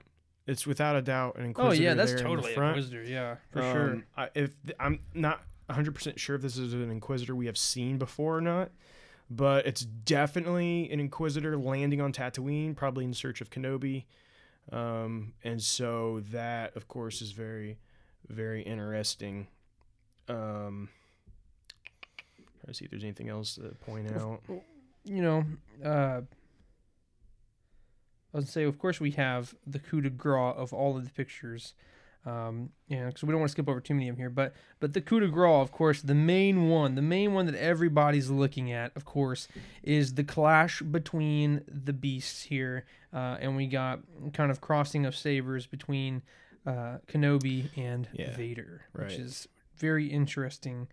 It's 0.49 0.65
without 0.65 0.95
a 0.95 1.01
doubt 1.01 1.37
an 1.37 1.45
Inquisitor. 1.45 1.83
Oh 1.83 1.85
yeah, 1.89 1.93
that's 1.93 2.11
there 2.11 2.19
in 2.19 2.23
the 2.23 2.29
totally 2.29 2.51
a 2.51 2.55
front. 2.55 2.77
Inquisitor. 2.77 3.03
Yeah, 3.03 3.35
for 3.51 3.61
sure. 3.61 3.89
Um, 3.91 4.03
I, 4.17 4.29
if 4.33 4.51
I'm 4.79 4.99
not 5.13 5.41
100 5.67 5.93
percent 5.93 6.19
sure 6.19 6.35
if 6.35 6.41
this 6.41 6.57
is 6.57 6.73
an 6.73 6.89
Inquisitor 6.89 7.35
we 7.35 7.45
have 7.45 7.57
seen 7.57 7.97
before 7.97 8.37
or 8.37 8.41
not, 8.41 8.71
but 9.29 9.67
it's 9.67 9.81
definitely 9.81 10.89
an 10.91 10.99
Inquisitor 10.99 11.55
landing 11.55 12.01
on 12.01 12.11
Tatooine, 12.11 12.75
probably 12.75 13.05
in 13.05 13.13
search 13.13 13.41
of 13.41 13.51
Kenobi, 13.51 14.05
um, 14.71 15.33
and 15.43 15.61
so 15.61 16.21
that 16.31 16.75
of 16.75 16.87
course 16.87 17.21
is 17.21 17.31
very, 17.31 17.77
very 18.27 18.63
interesting. 18.63 19.47
Um, 20.27 20.89
trying 22.61 22.67
to 22.67 22.73
see 22.73 22.85
if 22.85 22.91
there's 22.91 23.03
anything 23.03 23.29
else 23.29 23.55
to 23.55 23.75
point 23.85 24.11
out. 24.15 24.41
you 25.03 25.21
know, 25.21 25.45
uh, 25.83 26.21
I 28.33 28.37
was 28.37 28.49
say, 28.49 28.63
of 28.63 28.77
course, 28.77 28.99
we 28.99 29.11
have 29.11 29.55
the 29.65 29.79
coup 29.79 30.01
de 30.01 30.09
grace 30.09 30.55
of 30.57 30.73
all 30.73 30.97
of 30.97 31.03
the 31.05 31.11
pictures. 31.11 31.73
Um, 32.25 32.71
you 32.89 32.97
know, 32.99 33.07
because 33.07 33.23
we 33.23 33.31
don't 33.31 33.39
want 33.39 33.49
to 33.49 33.53
skip 33.53 33.69
over 33.69 33.79
too 33.79 33.93
many 33.93 34.09
of 34.09 34.15
them 34.15 34.21
here, 34.21 34.29
but 34.29 34.53
but 34.81 34.93
the 34.93 34.99
coup 34.99 35.21
de 35.21 35.29
grace, 35.29 35.61
of 35.61 35.71
course, 35.71 36.01
the 36.01 36.13
main 36.13 36.67
one, 36.67 36.95
the 36.95 37.01
main 37.01 37.33
one 37.33 37.45
that 37.45 37.55
everybody's 37.55 38.29
looking 38.29 38.73
at, 38.73 38.91
of 38.95 39.05
course, 39.05 39.47
is 39.83 40.15
the 40.15 40.25
clash 40.25 40.81
between 40.81 41.61
the 41.65 41.93
beasts 41.93 42.43
here, 42.43 42.85
uh, 43.13 43.37
and 43.39 43.55
we 43.55 43.67
got 43.67 44.01
kind 44.33 44.51
of 44.51 44.59
crossing 44.59 45.05
of 45.05 45.15
sabers 45.15 45.65
between 45.65 46.21
uh, 46.67 46.97
Kenobi 47.07 47.69
and 47.77 48.09
Yeah, 48.13 48.35
Vader, 48.35 48.81
which 48.91 49.11
right. 49.11 49.19
is 49.19 49.47
very 49.77 50.07
interesting. 50.07 50.89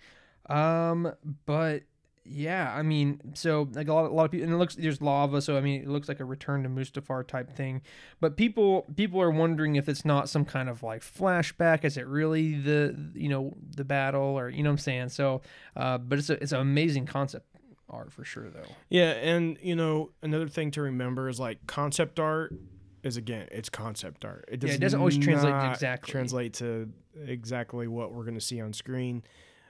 Um, 0.49 1.12
but 1.44 1.83
yeah, 2.29 2.73
I 2.75 2.83
mean, 2.83 3.21
so 3.35 3.69
like 3.73 3.89
a 3.89 3.95
lot, 3.95 4.07
a 4.07 4.15
lot 4.15 4.25
of 4.25 4.31
people, 4.31 4.45
and 4.45 4.55
it 4.55 4.59
looks 4.59 4.75
there's 4.75 5.01
lava, 5.01 5.41
so 5.41 5.57
I 5.57 5.61
mean, 5.61 5.83
it 5.83 5.89
looks 5.89 6.09
like 6.09 6.21
a 6.21 6.25
return 6.25 6.62
to 6.65 6.69
Mustafar 6.69 7.27
type 7.27 7.57
thing. 7.57 7.83
But 8.21 8.37
people, 8.37 8.87
people 8.97 9.21
are 9.23 9.31
wondering 9.31 9.77
if 9.77 9.89
it's 9.89 10.05
not 10.05 10.29
some 10.29 10.45
kind 10.45 10.69
of 10.69 10.83
like 10.83 11.03
flashback. 11.03 11.85
Is 11.85 11.97
it 11.97 12.07
really 12.07 12.61
the 12.61 12.95
you 13.15 13.29
know 13.29 13.55
the 13.77 13.85
battle, 13.85 14.39
or 14.39 14.49
you 14.49 14.62
know 14.62 14.71
what 14.71 14.75
I'm 14.75 14.79
saying? 14.79 15.09
So, 15.11 15.43
uh, 15.77 15.99
but 15.99 16.19
it's 16.19 16.31
a 16.31 16.43
it's 16.43 16.53
an 16.53 16.61
amazing 16.61 17.07
concept 17.07 17.47
art 17.89 18.12
for 18.12 18.25
sure, 18.25 18.51
though. 18.51 18.67
Yeah, 18.89 19.11
and 19.12 19.59
you 19.62 19.77
know 19.77 20.11
another 20.23 20.49
thing 20.49 20.71
to 20.73 20.83
remember 20.83 21.29
is 21.29 21.39
like 21.39 21.67
concept 21.67 22.19
art 22.19 22.55
is 23.03 23.17
again 23.17 23.47
it's 23.53 23.69
concept 23.69 24.25
art. 24.25 24.45
It, 24.49 24.62
Yeah, 24.62 24.67
does 24.69 24.77
it 24.77 24.81
doesn't 24.81 24.99
always 24.99 25.19
translate 25.19 25.55
exactly. 25.71 26.11
translate 26.11 26.55
to 26.55 26.91
exactly 27.25 27.87
what 27.87 28.12
we're 28.12 28.25
going 28.25 28.35
to 28.35 28.41
see 28.41 28.61
on 28.61 28.73
screen. 28.73 29.23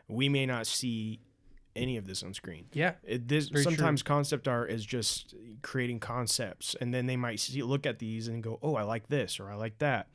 We 0.09 0.29
may 0.29 0.47
not 0.47 0.67
see 0.67 1.21
any 1.77 1.97
of 1.97 2.07
this 2.07 2.23
on 2.23 2.35
screen. 2.35 2.67
Yeah. 2.73 2.95
It, 3.05 3.29
this 3.29 3.49
Very 3.49 3.65
true. 3.65 3.73
sometimes 3.75 4.03
concept 4.03 4.49
art 4.49 4.71
is 4.71 4.85
just 4.85 5.35
creating 5.63 6.01
concepts, 6.01 6.75
and 6.81 6.93
then 6.95 7.07
they 7.07 7.17
might 7.17 7.39
see, 7.41 7.63
look 7.63 7.87
at 7.87 7.99
these 7.99 8.27
and 8.29 8.43
go, 8.43 8.59
"Oh, 8.63 8.75
I 8.75 8.83
like 8.83 9.09
this," 9.09 9.39
or 9.39 9.51
"I 9.51 9.55
like 9.55 9.79
that." 9.79 10.09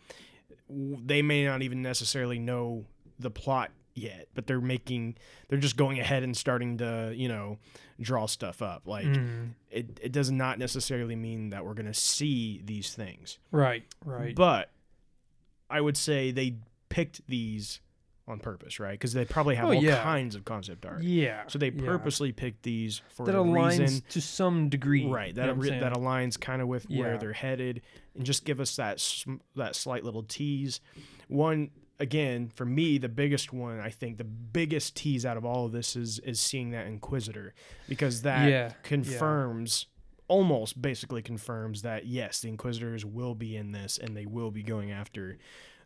They 0.70 1.22
may 1.22 1.46
not 1.46 1.62
even 1.62 1.82
necessarily 1.82 2.40
know 2.40 2.86
the 3.20 3.30
plot 3.32 3.72
yet, 3.94 4.30
but 4.34 4.48
they're 4.48 4.62
making, 4.62 5.18
they're 5.50 5.60
just 5.60 5.76
going 5.76 6.00
ahead 6.00 6.24
and 6.24 6.36
starting 6.36 6.78
to, 6.78 7.14
you 7.16 7.28
know, 7.28 7.58
draw 8.00 8.26
stuff 8.26 8.62
up. 8.62 8.88
Like 8.88 9.06
Mhm. 9.06 9.52
it, 9.70 10.00
it 10.02 10.12
does 10.14 10.32
not 10.32 10.58
necessarily 10.60 11.16
mean 11.16 11.50
that 11.50 11.66
we're 11.66 11.74
gonna 11.74 11.94
see 11.94 12.62
these 12.64 12.94
things, 12.96 13.38
Right. 13.52 13.84
Right. 14.06 14.34
but 14.34 14.72
I 15.70 15.82
would 15.82 15.98
say 15.98 16.32
they 16.32 16.56
picked 16.88 17.28
these 17.28 17.82
on 18.28 18.40
purpose, 18.40 18.80
right? 18.80 18.92
Because 18.94 19.14
they 19.14 19.26
probably 19.26 19.56
have 19.56 19.66
Oh, 19.70 19.74
all 19.74 19.84
yeah. 19.84 20.02
kinds 20.04 20.36
of 20.36 20.46
concept 20.46 20.86
art. 20.86 21.04
yeah. 21.04 21.44
So 21.48 21.58
they 21.60 21.70
yeah. 21.72 21.86
purposely 21.86 22.32
picked 22.32 22.64
these 22.64 23.02
for 23.10 23.26
that 23.26 23.36
aligns 23.36 23.80
reason, 23.80 24.04
to 24.10 24.22
some 24.22 24.70
degree. 24.70 25.06
right? 25.08 25.30
you 25.30 25.34
That 25.34 25.48
know 25.48 25.54
re- 25.54 25.70
saying? 25.70 25.82
that 25.82 25.94
aligns 25.94 26.40
kind 26.40 26.62
of 26.62 26.68
with 26.68 26.90
where 26.90 27.18
they're 27.18 27.34
headed, 27.34 27.82
and 28.16 28.26
just 28.26 28.46
give 28.46 28.60
us 28.60 28.76
that 28.78 29.04
that 29.56 29.76
slight 29.76 30.04
little 30.04 30.24
tease. 30.24 30.80
One 31.28 31.72
again 32.00 32.50
for 32.56 32.66
me, 32.66 32.98
the 32.98 33.10
biggest 33.10 33.54
one 33.54 33.80
I 33.80 33.90
think 33.90 34.18
the 34.18 34.24
biggest 34.24 34.96
tease 34.96 35.26
out 35.26 35.38
of 35.38 35.46
all 35.46 35.66
of 35.66 35.72
this 35.72 35.96
is 35.96 36.20
is 36.20 36.40
seeing 36.40 36.72
that 36.72 36.88
Inquisitor, 36.88 37.54
because 37.90 38.22
that 38.22 38.50
Yeah, 38.50 38.68
yeah. 38.68 38.74
confirms. 38.84 39.88
Almost 40.28 40.82
basically 40.82 41.22
confirms 41.22 41.82
that 41.82 42.06
yes, 42.06 42.40
the 42.40 42.48
Inquisitors 42.48 43.04
will 43.04 43.36
be 43.36 43.58
in 43.58 43.74
this, 43.74 43.98
and 43.98 44.16
they 44.16 44.26
will 44.26 44.50
be 44.50 44.64
going 44.64 44.90
after 44.90 45.38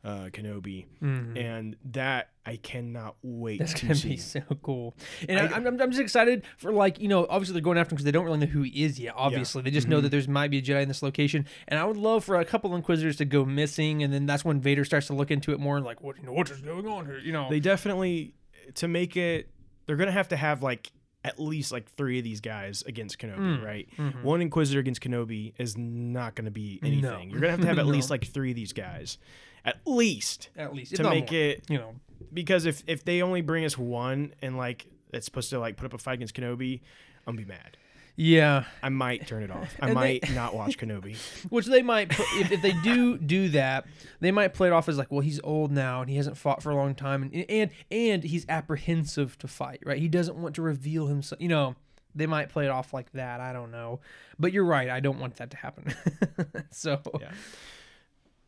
uh, 0.06 0.30
Kenobi, 0.32 0.86
Mhm. 1.02 1.36
and 1.36 1.76
that 1.94 2.30
I 2.46 2.58
cannot 2.58 3.16
wait 3.24 3.58
That's 3.58 3.74
to 3.74 3.82
gonna 3.88 3.96
see. 3.96 4.10
be 4.10 4.18
so 4.18 4.42
cool, 4.62 4.96
and 5.28 5.40
I, 5.40 5.46
am 5.58 5.66
I'm, 5.68 5.82
I'm 5.82 5.90
just 5.90 6.00
excited 6.02 6.44
for 6.58 6.72
like 6.72 7.00
you 7.00 7.08
know 7.08 7.26
obviously 7.28 7.54
they're 7.54 7.62
going 7.64 7.80
after 7.80 7.94
him 7.94 7.96
because 7.96 8.06
they 8.06 8.12
don't 8.12 8.26
really 8.26 8.38
know 8.38 8.46
who 8.46 8.62
he 8.62 8.84
is 8.84 9.00
yet. 9.00 9.16
Obviously, 9.18 9.64
they 9.64 9.72
just 9.72 9.88
know 9.88 9.96
Mm-hmm. 9.98 10.04
that 10.04 10.10
there's 10.10 10.28
might 10.28 10.52
be 10.52 10.60
a 10.60 10.62
Jedi 10.62 10.84
in 10.84 10.88
this 10.88 11.02
location, 11.02 11.46
and 11.68 11.80
I 11.80 11.86
would 11.86 11.98
love 11.98 12.24
for 12.24 12.36
a 12.40 12.46
couple 12.46 12.76
Inquisitors 12.76 13.16
to 13.18 13.26
go 13.26 13.44
missing, 13.46 14.04
and 14.04 14.14
then 14.14 14.28
that's 14.28 14.46
when 14.46 14.62
Vader 14.62 14.86
starts 14.86 15.08
to 15.08 15.14
look 15.14 15.32
into 15.32 15.52
it 15.54 15.60
more 15.60 15.76
and 15.78 15.86
like 15.86 16.02
what 16.02 16.18
you 16.20 16.24
know 16.24 16.34
what 16.34 16.52
is 16.52 16.62
going 16.62 16.88
on 16.88 17.08
here, 17.08 17.18
you 17.18 17.32
know? 17.32 17.48
they 17.50 17.60
definitely 17.60 18.36
to 18.76 18.88
make 18.88 19.18
it 19.18 19.50
they're 19.88 19.96
gonna 19.96 20.12
have 20.12 20.28
to 20.28 20.38
have 20.38 20.62
like 20.62 20.92
at 21.24 21.40
least 21.40 21.72
like 21.72 21.90
three 21.94 22.20
of 22.20 22.24
these 22.24 22.40
guys 22.42 22.84
against 22.86 23.18
Kenobi, 23.18 23.38
Mm, 23.60 23.66
right? 23.66 23.88
mhm. 23.98 24.22
One 24.22 24.42
Inquisitor 24.44 24.80
against 24.80 25.02
Kenobi 25.02 25.54
is 25.58 25.76
not 25.76 26.36
gonna 26.36 26.52
be 26.52 26.80
anything. 26.84 27.02
No. 27.02 27.20
You're 27.20 27.40
gonna 27.42 27.50
have 27.52 27.62
to 27.62 27.66
have 27.68 27.80
at 27.80 27.86
No. 27.88 27.92
least 27.92 28.12
like 28.12 28.28
three 28.28 28.52
of 28.52 28.56
these 28.56 28.74
guys, 28.74 29.18
at 29.66 29.78
least 29.86 30.50
At 30.58 30.74
least 30.74 30.96
to 30.96 31.04
make 31.04 31.32
more, 31.32 31.40
it 31.42 31.64
you 31.70 31.78
know. 31.78 31.96
because 32.34 32.66
if 32.66 32.84
if 32.88 33.04
they 33.04 33.22
only 33.22 33.42
bring 33.42 33.66
us 33.66 33.78
one 33.78 34.34
and 34.42 34.58
like 34.58 34.86
it's 35.12 35.26
supposed 35.26 35.50
to 35.50 35.60
like 35.60 35.76
put 35.78 35.86
up 35.86 35.94
a 35.94 35.98
fight 35.98 36.14
against 36.16 36.36
Kenobi, 36.36 36.82
I'm 37.28 37.36
gonna 37.36 37.46
be 37.46 37.50
mad. 37.52 37.78
Yeah, 38.18 38.64
I 38.82 38.88
might 38.88 39.28
turn 39.28 39.44
it 39.44 39.52
off. 39.52 39.76
I 39.82 39.88
And 39.90 39.98
they- 39.98 40.20
might 40.22 40.34
not 40.34 40.56
watch 40.56 40.78
Kenobi. 40.78 41.18
which 41.50 41.66
they 41.66 41.82
might 41.82 42.08
put, 42.10 42.26
if, 42.36 42.50
if 42.54 42.62
they 42.62 42.72
do 42.84 43.18
do 43.18 43.50
that 43.50 43.86
they 44.22 44.32
might 44.32 44.54
play 44.54 44.68
it 44.68 44.72
off 44.72 44.88
as 44.88 44.98
like 44.98 45.12
well 45.12 45.20
he's 45.22 45.42
old 45.44 45.72
now 45.72 46.00
and 46.02 46.10
he 46.10 46.16
hasn't 46.16 46.38
fought 46.38 46.64
for 46.64 46.70
a 46.72 46.76
long 46.76 46.96
time 46.96 47.24
and 47.24 47.46
and 47.50 47.72
and 47.92 48.24
he's 48.24 48.46
apprehensive 48.48 49.38
to 49.40 49.48
fight 49.50 49.80
right 49.86 49.98
he 50.00 50.08
doesn't 50.08 50.38
want 50.38 50.56
to 50.56 50.62
reveal 50.62 51.08
himself 51.08 51.42
you 51.42 51.50
know 51.50 51.76
they 52.18 52.26
might 52.26 52.48
play 52.48 52.64
it 52.66 52.70
off 52.70 52.94
like 52.94 53.12
that 53.12 53.42
i 53.42 53.52
don't 53.52 53.70
know 53.72 54.00
but 54.40 54.54
you're 54.54 54.64
right 54.64 54.90
i 54.90 55.02
don't 55.02 55.20
want 55.20 55.36
that 55.36 55.50
to 55.52 55.58
happen 55.58 55.94
so 56.72 57.02
Yeah. 57.20 57.32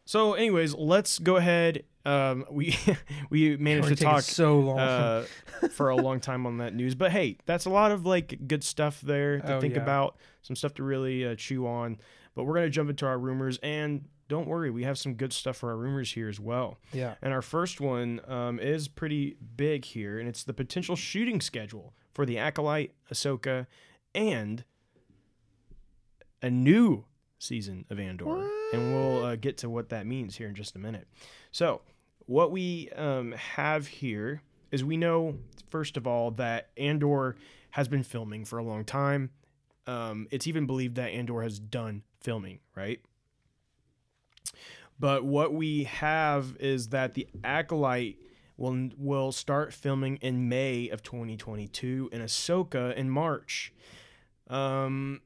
So, 0.08 0.34
anyways, 0.36 0.74
let's 0.74 1.20
go 1.20 1.36
ahead. 1.36 1.84
Um, 2.06 2.46
we 2.50 2.78
we 3.30 3.58
managed 3.58 3.90
to 3.90 3.96
talk 3.98 4.22
so 4.22 4.58
long 4.60 4.80
uh, 4.80 5.26
for 5.72 5.90
a 5.90 5.98
long 5.98 6.22
time 6.22 6.46
on 6.46 6.60
that 6.60 6.74
news. 6.74 6.96
But 6.96 7.12
hey, 7.12 7.38
that's 7.46 7.66
a 7.66 7.70
lot 7.70 7.92
of 7.92 8.06
like 8.06 8.48
good 8.48 8.64
stuff 8.64 9.02
there 9.02 9.42
to 9.42 9.56
Oh, 9.56 9.60
think 9.60 9.76
yeah. 9.76 9.82
about, 9.82 10.16
some 10.44 10.56
stuff 10.56 10.74
to 10.76 10.84
really 10.84 11.28
uh, 11.28 11.36
chew 11.36 11.68
on. 11.68 11.98
But 12.36 12.46
we're 12.46 12.54
gonna 12.56 12.70
jump 12.70 12.90
into 12.90 13.06
our 13.06 13.20
rumors, 13.20 13.60
and 13.62 14.06
don't 14.30 14.48
worry, 14.48 14.72
we 14.72 14.84
have 14.84 14.98
some 14.98 15.16
good 15.16 15.34
stuff 15.34 15.58
for 15.58 15.72
our 15.72 15.78
rumors 15.78 16.14
here 16.14 16.30
as 16.30 16.40
well. 16.40 16.78
yeah 16.94 17.16
And 17.22 17.34
our 17.34 17.42
first 17.42 17.82
one 17.82 18.22
um, 18.28 18.60
is 18.60 18.88
pretty 18.88 19.36
big 19.58 19.84
here, 19.84 20.20
and 20.20 20.30
it's 20.30 20.44
the 20.44 20.54
potential 20.54 20.96
shooting 20.96 21.42
schedule 21.42 21.94
for 22.14 22.26
the 22.26 22.38
Acolyte, 22.38 22.94
Ahsoka, 23.12 23.68
and 24.16 24.64
a 26.42 26.50
new 26.50 27.04
season 27.40 27.86
of 27.90 28.00
Andor. 28.00 28.50
And 28.74 28.94
we'll 28.94 29.24
uh, 29.24 29.36
get 29.36 29.58
to 29.60 29.70
what 29.70 29.90
that 29.90 30.06
means 30.06 30.36
here 30.36 30.48
in 30.48 30.56
just 30.56 30.76
a 30.76 30.80
minute. 30.80 31.08
So, 31.52 31.82
what 32.26 32.52
we 32.52 32.90
um, 32.96 33.32
have 33.34 33.88
here 33.88 34.42
is 34.72 34.84
we 34.84 34.98
know, 34.98 35.38
first 35.70 35.96
of 35.96 36.06
all, 36.06 36.32
that 36.32 36.70
Andor 36.78 37.38
has 37.72 37.88
been 37.88 38.04
filming 38.04 38.44
for 38.44 38.60
a 38.60 38.64
long 38.64 38.84
time. 38.84 39.30
Um, 39.86 40.28
it's 40.32 40.48
even 40.48 40.66
believed 40.66 40.96
that 40.96 41.12
Andor 41.12 41.42
has 41.42 41.60
done 41.60 42.04
filming, 42.20 42.60
right? 42.76 43.00
But 45.00 45.24
what 45.24 45.54
we 45.54 45.86
have 45.86 46.58
is 46.60 46.90
that 46.90 47.14
the 47.14 47.28
Acolyte 47.44 48.18
will 48.58 48.90
will 48.98 49.32
start 49.32 49.74
filming 49.74 50.18
in 50.18 50.50
May 50.50 50.90
of 50.90 51.04
2022 51.04 52.10
and 52.12 52.24
Ahsoka 52.24 52.96
in 52.96 53.10
March. 53.10 53.72
Um, 54.50 55.22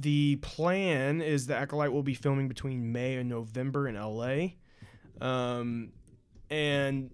the 0.00 0.36
plan 0.36 1.20
is 1.20 1.46
the 1.46 1.56
Acolyte 1.56 1.92
will 1.92 2.02
be 2.02 2.14
filming 2.14 2.48
between 2.48 2.92
May 2.92 3.16
and 3.16 3.28
November 3.28 3.88
in 3.88 3.96
LA. 3.96 4.54
Um, 5.20 5.90
and 6.50 7.10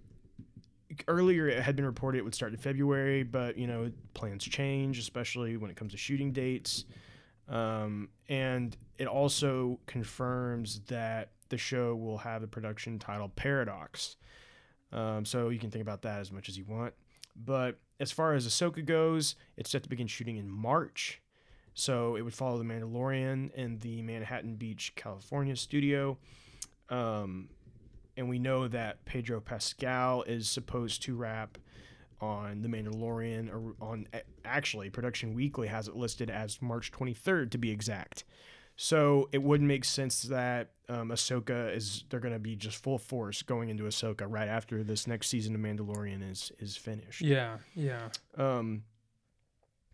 earlier 1.09 1.49
it 1.49 1.61
had 1.61 1.75
been 1.75 1.85
reported 1.85 2.19
it 2.19 2.23
would 2.23 2.35
start 2.35 2.53
in 2.53 2.59
February, 2.59 3.23
but 3.23 3.57
you 3.59 3.67
know 3.67 3.91
plans 4.15 4.45
change, 4.45 4.99
especially 4.99 5.57
when 5.57 5.71
it 5.71 5.77
comes 5.77 5.93
to 5.93 5.99
shooting 5.99 6.33
dates. 6.33 6.85
Um, 7.49 8.09
and 8.29 8.77
it 8.99 9.07
also 9.07 9.79
confirms 9.87 10.81
that 10.87 11.31
the 11.49 11.59
show 11.59 11.95
will 11.95 12.19
have 12.19 12.43
a 12.43 12.47
production 12.47 12.99
titled 12.99 13.35
Paradox. 13.37 14.17
Um, 14.93 15.25
so 15.25 15.49
you 15.49 15.59
can 15.59 15.71
think 15.71 15.83
about 15.83 16.03
that 16.03 16.21
as 16.21 16.31
much 16.31 16.49
as 16.49 16.57
you 16.57 16.65
want. 16.65 16.95
But 17.37 17.81
as 17.99 18.13
far 18.13 18.35
as 18.35 18.47
Ahsoka 18.47 18.85
goes, 18.85 19.35
it's 19.57 19.71
set 19.71 19.83
to 19.83 19.89
begin 19.89 20.07
shooting 20.07 20.37
in 20.37 20.49
March. 20.49 21.21
So 21.75 22.17
it 22.17 22.23
would 22.23 22.35
follow 22.35 22.59
The 22.59 22.65
Mandalorian 22.65 23.53
in 23.55 23.79
the 23.79 24.01
Manhattan 24.03 24.55
Beach, 24.57 24.93
California 24.95 25.57
studio. 25.57 26.19
Um, 26.89 27.49
and 28.17 28.29
we 28.29 28.39
know 28.39 28.69
that 28.69 29.05
Pedro 29.05 29.41
Pascal 29.41 30.23
is 30.23 30.49
supposed 30.49 31.03
to 31.03 31.17
wrap 31.17 31.59
on 32.21 32.63
The 32.63 32.69
Mandalorian, 32.69 33.53
or 33.53 33.75
on 33.85 34.07
actually, 34.45 34.89
Production 34.89 35.35
Weekly 35.35 35.67
has 35.67 35.89
it 35.89 35.97
listed 35.97 36.31
as 36.31 36.63
March 36.63 36.93
23rd 36.93 37.51
to 37.51 37.59
be 37.59 37.71
exact. 37.71 38.25
So 38.77 39.29
it 39.33 39.43
wouldn't 39.43 39.69
make 39.69 39.85
sense 39.85 40.23
that 40.23 40.71
um, 40.89 41.11
Ahsoka 41.11 41.75
is 41.75 42.05
they're 42.09 42.21
going 42.21 42.35
to 42.35 42.41
be 42.41 42.57
just 42.57 42.83
full 42.83 42.99
force 42.99 43.43
going 43.43 43.69
into 43.69 43.85
Ahsoka 43.85 44.27
right 44.29 44.49
after 44.49 44.83
this 44.83 45.07
next 45.07 45.29
season 45.29 45.55
of 45.55 45.61
Mandalorian 45.61 46.29
is 46.29 46.51
is 46.59 46.77
finished. 46.77 47.21
yeah 47.21 47.59
yeah 47.75 48.09
Um, 48.37 48.83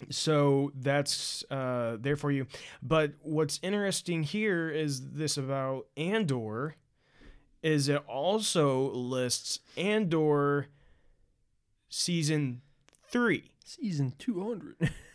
so 0.08 0.72
that's 0.74 1.44
uh, 1.50 1.96
there 2.00 2.16
for 2.16 2.30
you. 2.30 2.46
But 2.82 3.12
what's 3.20 3.60
interesting 3.62 4.22
here 4.22 4.70
is 4.70 5.10
this 5.10 5.36
about 5.36 5.86
Andor 5.96 6.76
is 7.62 7.88
it 7.88 8.02
also 8.06 8.90
lists 8.92 9.60
Andor 9.76 10.68
season 11.88 12.62
three. 13.08 13.50
season 13.64 14.14
200 14.18 14.76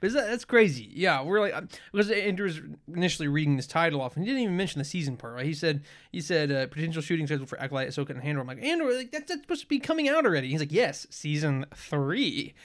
but 0.00 0.12
that, 0.12 0.26
that's 0.26 0.44
crazy. 0.44 0.88
Yeah 0.92 1.22
we're 1.22 1.40
like 1.40 1.54
because 1.92 2.10
andrew 2.10 2.46
was 2.46 2.60
initially 2.94 3.28
reading 3.28 3.56
this 3.56 3.66
title 3.66 4.00
off 4.00 4.16
and 4.16 4.24
he 4.24 4.30
didn't 4.30 4.42
even 4.44 4.56
mention 4.56 4.78
the 4.78 4.84
season 4.84 5.16
part 5.16 5.34
right? 5.34 5.46
He 5.46 5.54
said 5.54 5.82
he 6.12 6.20
said 6.20 6.50
uh, 6.52 6.66
potential 6.68 7.02
shooting 7.02 7.26
schedule 7.26 7.46
for 7.46 7.60
acolyte 7.60 7.88
ahsoka 7.88 8.10
and 8.10 8.22
andor 8.22 8.40
i'm 8.40 8.46
like 8.46 8.62
andor 8.62 8.92
like 8.94 9.10
that's, 9.12 9.28
that's 9.28 9.40
supposed 9.42 9.62
to 9.62 9.66
be 9.68 9.78
coming 9.78 10.08
out 10.08 10.24
already. 10.26 10.48
He's 10.48 10.60
like 10.60 10.72
yes 10.72 11.06
season 11.10 11.66
three. 11.74 12.54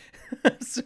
So 0.61 0.81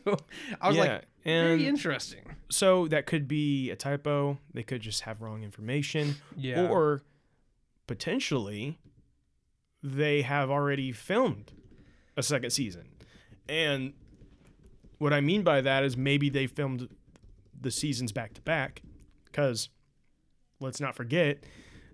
i 0.60 0.68
was 0.68 0.76
Yeah, 0.76 0.84
like 0.84 1.06
very 1.24 1.66
interesting. 1.68 2.36
so 2.50 2.88
that 2.90 3.06
could 3.06 3.28
be 3.30 3.70
a 3.72 3.78
typo. 3.78 4.40
They 4.54 4.64
could 4.64 4.82
just 4.82 5.02
have 5.04 5.22
wrong 5.22 5.44
information. 5.44 6.16
yeah. 6.36 6.68
Or 6.68 7.02
potentially 7.88 8.78
they 9.82 10.22
have 10.24 10.50
already 10.50 10.92
filmed 10.92 11.54
a 12.18 12.24
second 12.24 12.50
season. 12.50 12.90
And 13.48 13.94
what 14.98 15.14
I 15.14 15.22
mean 15.22 15.44
by 15.44 15.62
that 15.62 15.84
is 15.84 15.96
maybe 15.96 16.30
they 16.30 16.48
filmed 16.48 16.90
the 17.60 17.72
seasons 17.72 18.12
back 18.12 18.34
to 18.34 18.42
back 18.42 18.82
because 19.26 19.70
let's 20.60 20.80
not 20.80 20.96
forget 20.96 21.44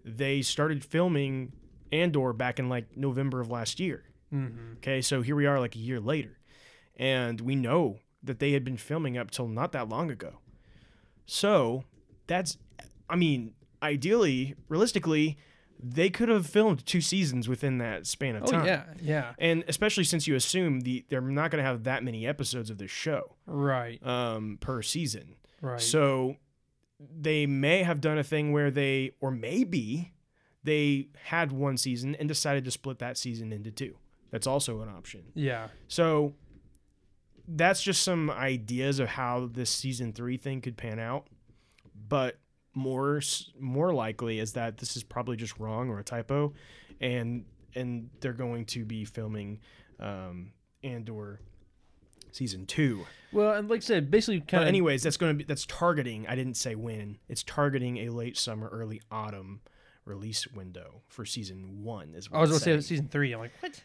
they 0.06 0.42
started 0.42 0.84
filming 0.84 1.54
Andor 1.92 2.34
back 2.34 2.60
in 2.60 2.70
like 2.70 2.98
November 2.98 3.40
of 3.40 3.50
last 3.50 3.80
year. 3.80 4.04
mm-hmm. 4.34 4.74
Okay, 4.78 5.02
so 5.02 5.22
here 5.22 5.36
we 5.36 5.46
are 5.46 5.60
like 5.60 5.76
a 5.76 5.80
year 5.80 6.00
later. 6.00 6.40
And 6.98 7.42
we 7.42 7.56
know 7.56 8.00
that 8.22 8.40
they 8.40 8.52
had 8.52 8.64
been 8.64 8.78
filming 8.78 9.18
up 9.18 9.32
till 9.32 9.48
not 9.48 9.72
that 9.72 9.90
long 9.90 10.12
ago. 10.12 10.40
So 11.26 11.84
that's, 12.28 12.58
I 13.10 13.16
mean, 13.16 13.54
ideally, 13.82 14.56
realistically, 14.70 15.38
they 15.86 16.10
could 16.10 16.30
have 16.30 16.48
filmed 16.48 16.86
two 16.86 17.02
seasons 17.02 17.50
within 17.50 17.78
that 17.80 18.08
span 18.08 18.36
of 18.38 18.44
Oh 18.44 18.48
time. 18.48 18.66
yeah, 18.66 18.84
yeah. 19.02 19.34
And 19.38 19.64
especially 19.68 20.06
since 20.06 20.28
you 20.28 20.36
assume 20.36 20.82
the 20.82 21.06
they're 21.10 21.20
not 21.22 21.52
going 21.52 21.62
to 21.64 21.68
have 21.70 21.84
that 21.84 22.04
many 22.04 22.26
episodes 22.26 22.70
of 22.70 22.78
this 22.78 22.90
show 22.92 23.36
Right. 23.46 24.02
um, 24.06 24.58
per 24.62 24.82
season. 24.82 25.36
Right. 25.62 25.82
So 25.82 26.38
they 27.00 27.46
may 27.46 27.84
have 27.84 28.00
done 28.00 28.18
a 28.18 28.24
thing 28.24 28.52
where 28.54 28.72
they, 28.72 29.12
or 29.20 29.30
maybe 29.32 30.14
they 30.64 31.10
had 31.26 31.52
one 31.52 31.76
season 31.78 32.16
and 32.16 32.30
decided 32.30 32.64
to 32.66 32.72
split 32.72 33.00
that 33.00 33.18
season 33.18 33.52
into 33.52 33.72
two. 33.72 33.98
That's 34.32 34.48
also 34.48 34.82
an 34.82 34.90
option. 34.90 35.24
yeah. 35.36 35.68
So 35.90 36.34
that's 37.48 37.84
just 37.84 38.04
some 38.04 38.30
ideas 38.32 39.00
of 39.00 39.10
how 39.10 39.50
this 39.52 39.70
season 39.70 40.14
three 40.14 40.38
thing 40.38 40.62
could 40.62 40.78
pan 40.78 40.98
out. 41.00 41.28
But 42.08 42.38
more 42.74 43.22
more 43.60 43.94
likely 43.94 44.40
is 44.40 44.54
that 44.54 44.78
this 44.78 44.96
is 44.96 45.04
probably 45.04 45.38
just 45.38 45.60
wrong 45.60 45.90
or 45.90 46.00
a 46.00 46.04
typo, 46.04 46.54
and 47.02 47.46
and 47.76 48.10
they're 48.20 48.34
going 48.34 48.66
to 48.66 48.86
be 48.86 49.06
filming 49.06 49.60
um, 50.00 50.52
Andor 50.84 51.40
season 52.32 52.66
two. 52.66 53.06
Well, 53.32 53.54
and 53.54 53.70
like 53.70 53.80
I 53.80 53.82
said, 53.82 54.12
basically 54.12 54.40
But 54.40 54.48
kind 54.48 54.64
of. 54.64 54.68
anyways, 54.68 55.04
that's 55.04 55.18
going 55.18 55.32
to 55.34 55.38
be 55.38 55.44
that's 55.44 55.66
targeting. 55.66 56.28
I 56.28 56.36
didn't 56.36 56.56
say 56.56 56.76
when. 56.76 57.18
It's 57.30 57.44
targeting 57.44 57.98
a 58.00 58.10
late 58.10 58.38
summer, 58.38 58.70
early 58.70 59.02
autumn 59.12 59.62
release 60.06 60.48
window 60.48 61.02
for 61.08 61.26
season 61.26 61.84
one. 61.84 62.14
Is 62.16 62.28
I 62.32 62.40
was 62.40 62.50
going 62.50 62.60
to 62.60 62.82
say 62.82 62.82
season 62.82 63.08
three. 63.08 63.32
I'm 63.34 63.40
like, 63.40 63.54
what? 63.62 63.84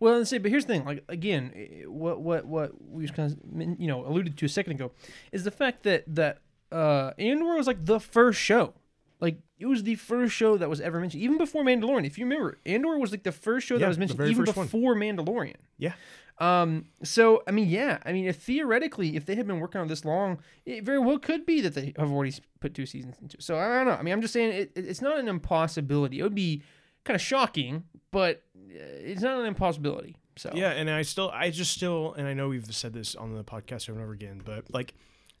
Well, 0.00 0.18
let's 0.18 0.30
say, 0.30 0.38
but 0.38 0.50
here's 0.50 0.64
the 0.64 0.72
thing. 0.74 0.84
Like 0.84 1.04
again, 1.08 1.52
eh, 1.54 1.84
what 1.86 2.20
what 2.20 2.44
what 2.44 2.72
we 2.90 3.04
just 3.04 3.14
kind 3.14 3.32
of 3.32 3.80
you 3.80 3.86
know 3.86 4.04
alluded 4.04 4.36
to 4.36 4.46
a 4.46 4.48
second 4.48 4.72
ago 4.72 4.90
is 5.30 5.44
the 5.44 5.50
fact 5.50 5.84
that 5.84 6.02
that 6.08 6.38
uh, 6.72 7.12
Andor 7.18 7.54
was 7.56 7.66
like 7.66 7.84
the 7.84 8.00
first 8.00 8.40
show. 8.40 8.74
Like 9.20 9.38
it 9.58 9.66
was 9.66 9.84
the 9.84 9.94
first 9.94 10.34
show 10.34 10.56
that 10.56 10.68
was 10.68 10.80
ever 10.80 10.98
mentioned, 10.98 11.22
even 11.22 11.38
before 11.38 11.62
Mandalorian. 11.64 12.04
If 12.06 12.18
you 12.18 12.24
remember, 12.24 12.58
Andor 12.66 12.98
was 12.98 13.10
like 13.12 13.22
the 13.22 13.30
first 13.32 13.66
show 13.66 13.74
Yeah, 13.74 13.80
that 13.80 13.88
was 13.88 13.98
mentioned, 13.98 14.20
even 14.22 14.44
first 14.44 14.56
one. 14.56 14.66
before 14.66 14.94
Mandalorian. 14.96 15.56
Yeah. 15.78 15.92
Um. 16.38 16.86
So 17.04 17.42
I 17.46 17.50
mean, 17.52 17.68
yeah. 17.68 17.98
I 18.04 18.12
mean, 18.12 18.24
if 18.26 18.36
theoretically, 18.36 19.14
if 19.16 19.26
they 19.26 19.36
had 19.36 19.46
been 19.46 19.60
working 19.60 19.80
on 19.80 19.86
this 19.86 20.04
long, 20.04 20.38
it 20.66 20.82
very 20.82 20.98
well 20.98 21.18
could 21.18 21.46
be 21.46 21.60
that 21.60 21.74
they 21.74 21.92
have 21.98 22.10
already 22.10 22.34
put 22.58 22.74
two 22.74 22.86
seasons 22.86 23.16
into. 23.20 23.40
So 23.40 23.56
I 23.56 23.68
don't 23.76 23.86
know. 23.86 23.92
I 23.92 24.02
mean, 24.02 24.12
I'm 24.14 24.22
just 24.22 24.32
saying 24.32 24.52
it, 24.52 24.72
it- 24.74 24.86
it's 24.86 25.02
not 25.02 25.18
an 25.18 25.28
impossibility. 25.28 26.18
It 26.18 26.22
would 26.24 26.34
be 26.34 26.62
kind 27.04 27.14
of 27.14 27.20
shocking, 27.20 27.84
but 28.10 28.42
uh, 28.56 28.72
it's 28.80 29.20
not 29.22 29.38
an 29.38 29.46
impossibility. 29.46 30.16
So 30.36 30.50
Yeah, 30.54 30.70
and 30.70 30.88
I 30.90 31.02
still, 31.02 31.30
I 31.32 31.50
just 31.50 31.72
still, 31.72 32.14
and 32.14 32.26
I 32.26 32.32
know 32.32 32.48
we've 32.48 32.64
said 32.74 32.94
this 32.94 33.14
on 33.14 33.34
the 33.36 33.44
podcast 33.44 33.88
over 33.90 33.98
and 33.98 34.02
over 34.04 34.12
again, 34.14 34.40
but 34.42 34.72
like, 34.72 34.94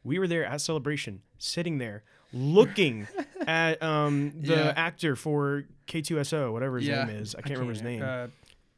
we 0.04 0.18
were 0.18 0.26
there 0.28 0.44
at 0.44 0.60
celebration, 0.60 1.22
sitting 1.38 1.78
there, 1.78 2.02
looking 2.32 3.06
at 3.46 3.82
um 3.82 4.32
the 4.40 4.54
Yeah. 4.54 4.72
actor 4.76 5.16
for 5.16 5.64
K2SO, 5.86 6.52
whatever 6.52 6.78
his 6.78 6.88
Yeah. 6.88 7.04
name 7.04 7.16
is. 7.16 7.34
I 7.34 7.40
can't 7.42 7.54
remember 7.54 7.72
his 7.74 7.82
name. 7.82 8.02
Uh, 8.02 8.28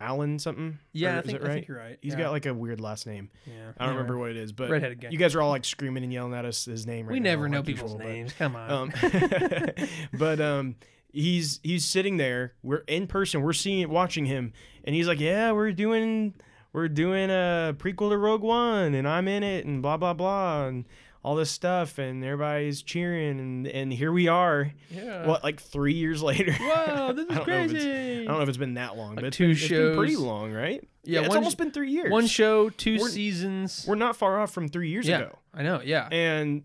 Alan 0.00 0.38
something. 0.38 0.78
yeah, 0.92 1.14
Or 1.14 1.16
I 1.16 1.18
is 1.20 1.24
think, 1.26 1.36
it 1.36 1.42
I 1.42 1.46
right? 1.46 1.54
think 1.54 1.68
you're 1.68 1.78
right. 1.78 1.98
He's 2.02 2.12
yeah. 2.14 2.18
got 2.18 2.32
like 2.32 2.46
a 2.46 2.52
weird 2.52 2.80
last 2.80 3.06
name. 3.06 3.30
Yeah. 3.46 3.70
I 3.78 3.86
don't 3.86 3.94
remember 3.94 4.18
what 4.18 4.30
it 4.30 4.36
is, 4.36 4.52
but 4.52 4.68
Redheaded 4.68 5.00
guy. 5.00 5.08
you 5.10 5.18
guys 5.18 5.34
are 5.34 5.40
all 5.40 5.50
like 5.50 5.64
screaming 5.64 6.02
and 6.02 6.12
yelling 6.12 6.34
at 6.34 6.44
us 6.44 6.64
his 6.64 6.84
name 6.86 7.06
right 7.06 7.12
We 7.12 7.20
now, 7.20 7.30
never 7.30 7.48
know 7.48 7.58
like 7.58 7.66
people's 7.66 7.92
usual, 7.92 8.06
but- 8.06 8.12
names. 8.12 8.32
Come 8.34 8.56
on. 8.56 8.70
um, 8.70 8.92
but 10.12 10.40
um, 10.40 10.76
he's 11.12 11.60
he's 11.62 11.84
sitting 11.84 12.16
there. 12.16 12.54
We're 12.62 12.78
in 12.88 13.06
person. 13.06 13.42
We're 13.42 13.52
seeing 13.52 13.80
it, 13.80 13.88
watching 13.88 14.26
him, 14.26 14.52
and 14.84 14.94
he's 14.94 15.06
like, 15.08 15.20
"Yeah, 15.20 15.52
we're 15.52 15.72
doing 15.72 16.34
we're 16.72 16.88
doing 16.88 17.30
a 17.30 17.74
prequel 17.78 18.10
to 18.10 18.18
Rogue 18.18 18.42
One, 18.42 18.94
and 18.94 19.06
I'm 19.08 19.28
in 19.28 19.42
it, 19.42 19.64
and 19.64 19.80
blah 19.80 19.96
blah 19.96 20.12
blah, 20.12 20.66
and 20.66 20.84
all 21.24 21.34
this 21.34 21.50
stuff, 21.50 21.98
and 21.98 22.22
everybody's 22.22 22.82
cheering, 22.82 23.40
and 23.40 23.66
and 23.66 23.92
here 23.92 24.12
we 24.12 24.28
are. 24.28 24.70
yeah. 24.90 25.26
What 25.26 25.42
like 25.42 25.60
three 25.60 25.94
years 25.94 26.22
later? 26.30 26.52
Whoa, 26.52 27.12
this 27.14 27.26
is 27.30 27.34
don't 27.36 27.46
know 27.48 27.54
if 27.54 27.70
it's- 27.70 27.82
crazy. 27.82 28.22
I 28.22 28.24
don't 28.26 28.36
know 28.36 28.42
if 28.42 28.48
it's 28.48 28.58
been 28.58 28.74
that 28.74 28.96
long, 28.96 29.14
but 29.16 29.24
it's 29.24 29.36
two 29.36 29.48
been, 29.48 29.56
it's 29.56 29.68
been 29.68 29.96
pretty 29.96 30.16
long, 30.16 30.52
right? 30.52 30.86
Yeah, 31.02 31.20
it's 31.20 31.28
one- 31.30 31.38
almost 31.38 31.58
been 31.58 31.70
three 31.70 31.90
years. 31.90 32.10
One 32.12 32.26
show, 32.26 32.68
2 32.70 32.98
We're- 32.98 33.10
seasons. 33.10 33.84
We're 33.88 33.94
not 33.96 34.16
far 34.16 34.38
off 34.40 34.52
from 34.52 34.68
three 34.68 34.90
years 34.90 35.06
yeah, 35.08 35.18
ago. 35.18 35.38
I 35.52 35.62
know. 35.62 35.80
Yeah. 35.84 36.08
and 36.12 36.62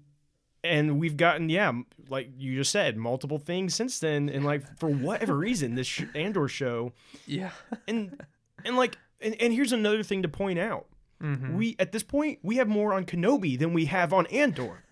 and 0.62 1.00
we've 1.00 1.16
gotten 1.16 1.48
yeah 1.48 1.72
like 2.10 2.32
you 2.38 2.54
just 2.58 2.70
said 2.72 2.98
multiple 2.98 3.38
things 3.40 3.74
since 3.74 4.00
then 4.00 4.28
and 4.28 4.44
like 4.44 4.78
for 4.78 4.90
whatever 4.90 5.34
reason 5.38 5.76
this 5.76 5.88
sh- 5.88 6.04
andor 6.14 6.50
show 6.50 6.92
yeah. 7.26 7.52
and 7.88 8.22
and 8.66 8.76
like 8.76 8.98
and, 9.22 9.36
and 9.42 9.54
here's 9.54 9.72
another 9.72 10.04
thing 10.04 10.22
to 10.24 10.28
point 10.28 10.60
out 10.60 10.86
Mhm. 11.22 11.56
we 11.56 11.76
at 11.80 11.92
this 11.92 12.04
point 12.04 12.40
we 12.44 12.56
have 12.58 12.68
more 12.68 12.94
on 12.94 13.06
kenobi 13.06 13.58
than 13.60 13.74
we 13.74 13.86
have 13.86 14.14
on 14.14 14.26
andor 14.28 14.84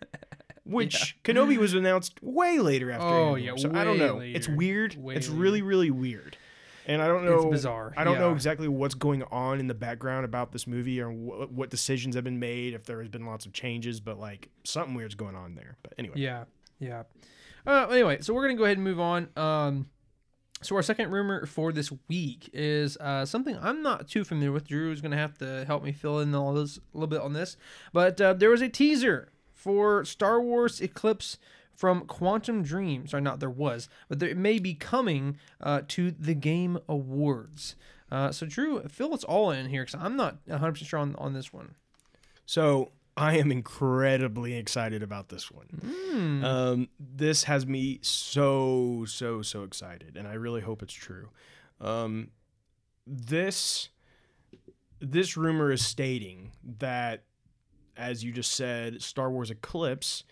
which 0.64 1.18
kenobi 1.24 1.58
was 1.58 1.74
announced 1.74 2.22
way 2.22 2.58
later 2.58 2.90
after 2.90 3.06
Oh, 3.06 3.28
andor, 3.36 3.38
yeah, 3.38 3.56
so 3.56 3.70
i 3.74 3.84
don't 3.84 3.98
know 3.98 4.18
it's 4.20 4.48
weird 4.48 4.96
Way 4.96 5.14
it's 5.16 5.28
later. 5.28 5.40
really 5.40 5.62
really 5.62 5.90
weird 5.90 6.36
and 6.86 7.02
i 7.02 7.06
don't 7.06 7.24
know 7.26 7.36
It's 7.48 7.50
bizarre, 7.50 7.92
i 7.98 8.04
don't 8.04 8.18
know 8.18 8.32
exactly 8.32 8.66
what's 8.68 8.94
going 8.94 9.22
on 9.24 9.60
in 9.60 9.66
the 9.66 9.74
background 9.74 10.24
about 10.24 10.52
this 10.52 10.66
movie 10.66 11.00
or 11.02 11.10
wh- 11.10 11.52
what 11.52 11.68
decisions 11.70 12.14
have 12.14 12.24
been 12.24 12.38
made 12.38 12.72
if 12.72 12.84
there 12.84 13.00
has 13.00 13.08
been 13.08 13.26
lots 13.26 13.44
of 13.44 13.52
changes 13.52 14.00
but 14.00 14.18
like 14.18 14.48
something 14.64 14.94
weird's 14.94 15.14
going 15.14 15.36
on 15.36 15.54
there 15.54 15.76
but 15.82 15.92
anyway 15.98 16.14
Yeah, 16.16 16.44
yeah. 16.78 17.02
Uh, 17.66 17.86
anyway, 17.90 18.18
so 18.20 18.34
we're 18.34 18.42
gonna 18.46 18.58
go 18.58 18.64
ahead 18.64 18.76
and 18.76 18.84
move 18.84 19.00
on. 19.00 19.26
Um, 19.38 19.86
so 20.64 20.76
our 20.76 20.82
second 20.82 21.10
rumor 21.10 21.46
for 21.46 21.72
this 21.72 21.92
week 22.08 22.48
is 22.52 22.96
uh, 22.98 23.24
something 23.26 23.58
I'm 23.60 23.82
not 23.82 24.08
too 24.08 24.24
familiar 24.24 24.52
with. 24.52 24.66
Drew 24.66 24.92
is 24.92 25.00
gonna 25.00 25.16
have 25.16 25.36
to 25.38 25.64
help 25.66 25.84
me 25.84 25.92
fill 25.92 26.20
in 26.20 26.34
all 26.34 26.54
this 26.54 26.78
a 26.78 26.80
little 26.94 27.06
bit 27.06 27.20
on 27.20 27.32
this, 27.32 27.56
but 27.92 28.20
uh, 28.20 28.32
there 28.32 28.50
was 28.50 28.62
a 28.62 28.68
teaser 28.68 29.28
for 29.52 30.04
Star 30.04 30.40
Wars 30.40 30.80
Eclipse 30.80 31.38
from 31.74 32.06
Quantic 32.06 32.64
Dream. 32.64 33.06
Sorry, 33.06 33.22
not 33.22 33.40
there 33.40 33.50
was, 33.50 33.88
but 34.08 34.20
there, 34.20 34.28
it 34.28 34.36
may 34.36 34.58
be 34.58 34.74
coming 34.74 35.38
uh, 35.60 35.82
to 35.88 36.10
the 36.10 36.34
Game 36.34 36.78
Awards. 36.88 37.76
Uh, 38.10 38.30
so 38.30 38.46
Drew, 38.46 38.80
fill 38.88 39.12
us 39.12 39.24
all 39.24 39.50
in 39.50 39.70
here 39.70 39.82
because 39.84 40.00
I'm 40.00 40.16
not 40.16 40.38
100 40.46 40.72
percent 40.72 40.88
sure 40.88 41.00
on, 41.00 41.14
on 41.16 41.32
this 41.32 41.52
one. 41.52 41.74
So 42.46 42.92
I 43.16 43.38
am 43.38 43.52
incredibly 43.52 44.54
excited 44.54 45.02
about 45.02 45.28
this 45.28 45.50
one. 45.50 45.66
Hmm. 45.66 46.44
Um, 46.44 46.88
this 46.98 47.44
has 47.44 47.66
me 47.66 48.00
so 48.02 49.04
so 49.06 49.40
so 49.42 49.62
excited, 49.62 50.16
and 50.16 50.26
I 50.26 50.34
really 50.34 50.60
hope 50.60 50.82
it's 50.82 50.92
true. 50.94 51.28
Um, 51.80 52.30
this 53.06 53.88
this 55.00 55.36
rumor 55.36 55.70
is 55.70 55.84
stating 55.84 56.52
that, 56.78 57.24
as 57.96 58.24
you 58.24 58.32
just 58.32 58.52
said, 58.52 59.02
Star 59.02 59.30
Wars 59.30 59.50
Eclipse, 59.50 60.24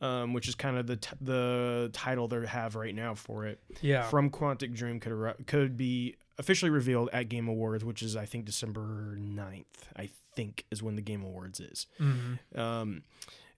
um, 0.00 0.32
which 0.32 0.46
is 0.48 0.54
kind 0.54 0.76
of 0.76 0.86
the 0.86 0.96
t- 0.96 1.16
the 1.20 1.90
title 1.92 2.28
they 2.28 2.46
have 2.46 2.74
right 2.76 2.94
now 2.94 3.14
for 3.14 3.46
it, 3.46 3.60
Yeah. 3.80 4.02
from 4.08 4.30
Quantic 4.30 4.74
Dream 4.74 5.00
could 5.00 5.12
arri- 5.12 5.46
could 5.46 5.76
be 5.76 6.16
officially 6.38 6.70
revealed 6.70 7.08
at 7.12 7.28
Game 7.28 7.48
Awards, 7.48 7.84
which 7.84 8.02
is 8.02 8.16
I 8.16 8.26
think 8.26 8.44
December 8.44 9.16
9th, 9.18 9.64
I 9.96 10.08
think 10.34 10.64
is 10.70 10.82
when 10.82 10.96
the 10.96 11.02
Game 11.02 11.22
Awards 11.22 11.60
is. 11.60 11.86
Mhm. 12.00 12.38
Um, 12.58 13.02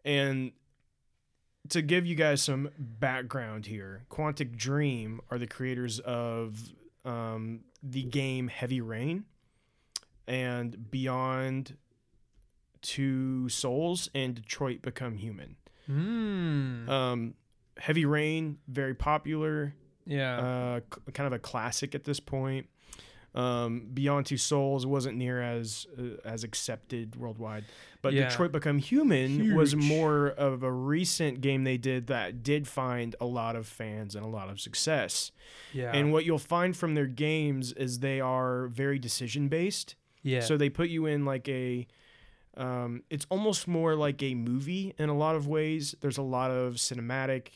and 0.04 0.52
to 1.70 1.80
give 1.82 2.04
you 2.06 2.14
guys 2.14 2.42
some 2.42 2.68
background 2.78 3.66
here, 3.66 4.04
Quantic 4.10 4.56
Dream 4.56 5.20
are 5.30 5.38
the 5.38 5.46
creators 5.46 5.98
of 6.00 6.58
um, 7.04 7.60
the 7.82 8.02
game 8.02 8.48
Heavy 8.48 8.80
Rain 8.80 9.24
and 10.26 10.90
Beyond 10.90 11.76
Two 12.82 13.48
Souls 13.48 14.10
and 14.14 14.34
Detroit 14.34 14.82
Become 14.82 15.16
Human. 15.16 15.56
Hmm. 15.86 16.88
Um, 16.88 17.34
Heavy 17.78 18.04
Rain, 18.04 18.58
very 18.68 18.94
popular, 18.94 19.74
yeah. 20.06 20.38
uh, 20.38 20.80
c- 20.94 21.12
kind 21.12 21.26
of 21.26 21.32
a 21.32 21.38
classic 21.38 21.94
at 21.94 22.04
this 22.04 22.20
point. 22.20 22.66
Um, 23.34 23.88
Beyond 23.92 24.26
Two 24.26 24.36
Souls 24.36 24.86
wasn't 24.86 25.16
near 25.16 25.42
as 25.42 25.88
uh, 25.98 26.20
as 26.24 26.44
accepted 26.44 27.16
worldwide, 27.16 27.64
but 28.00 28.12
Yeah. 28.12 28.28
Detroit 28.28 28.52
Become 28.52 28.78
Human 28.78 29.56
was 29.56 29.74
more 29.74 30.28
of 30.28 30.62
a 30.62 30.70
recent 30.70 31.40
game 31.40 31.64
they 31.64 31.76
did 31.76 32.06
that 32.06 32.44
did 32.44 32.68
find 32.68 33.16
a 33.20 33.26
lot 33.26 33.56
of 33.56 33.66
fans 33.66 34.14
and 34.14 34.24
a 34.24 34.28
lot 34.28 34.50
of 34.50 34.60
success. 34.60 35.32
yeah. 35.72 35.90
And 35.92 36.12
what 36.12 36.24
you'll 36.24 36.38
find 36.38 36.76
from 36.76 36.94
their 36.94 37.08
games 37.08 37.72
is 37.72 37.98
they 37.98 38.20
are 38.20 38.68
very 38.68 39.00
decision 39.00 39.48
based. 39.48 39.96
yeah. 40.22 40.38
So 40.40 40.56
they 40.56 40.70
put 40.70 40.88
you 40.88 41.06
in 41.06 41.24
like 41.24 41.48
a 41.48 41.88
um, 42.56 43.02
it's 43.10 43.26
almost 43.30 43.66
more 43.66 43.96
like 43.96 44.22
a 44.22 44.36
movie 44.36 44.94
in 44.96 45.08
a 45.08 45.16
lot 45.16 45.34
of 45.34 45.48
ways. 45.48 45.96
There's 46.00 46.18
a 46.18 46.22
lot 46.22 46.52
of 46.52 46.74
cinematic 46.74 47.48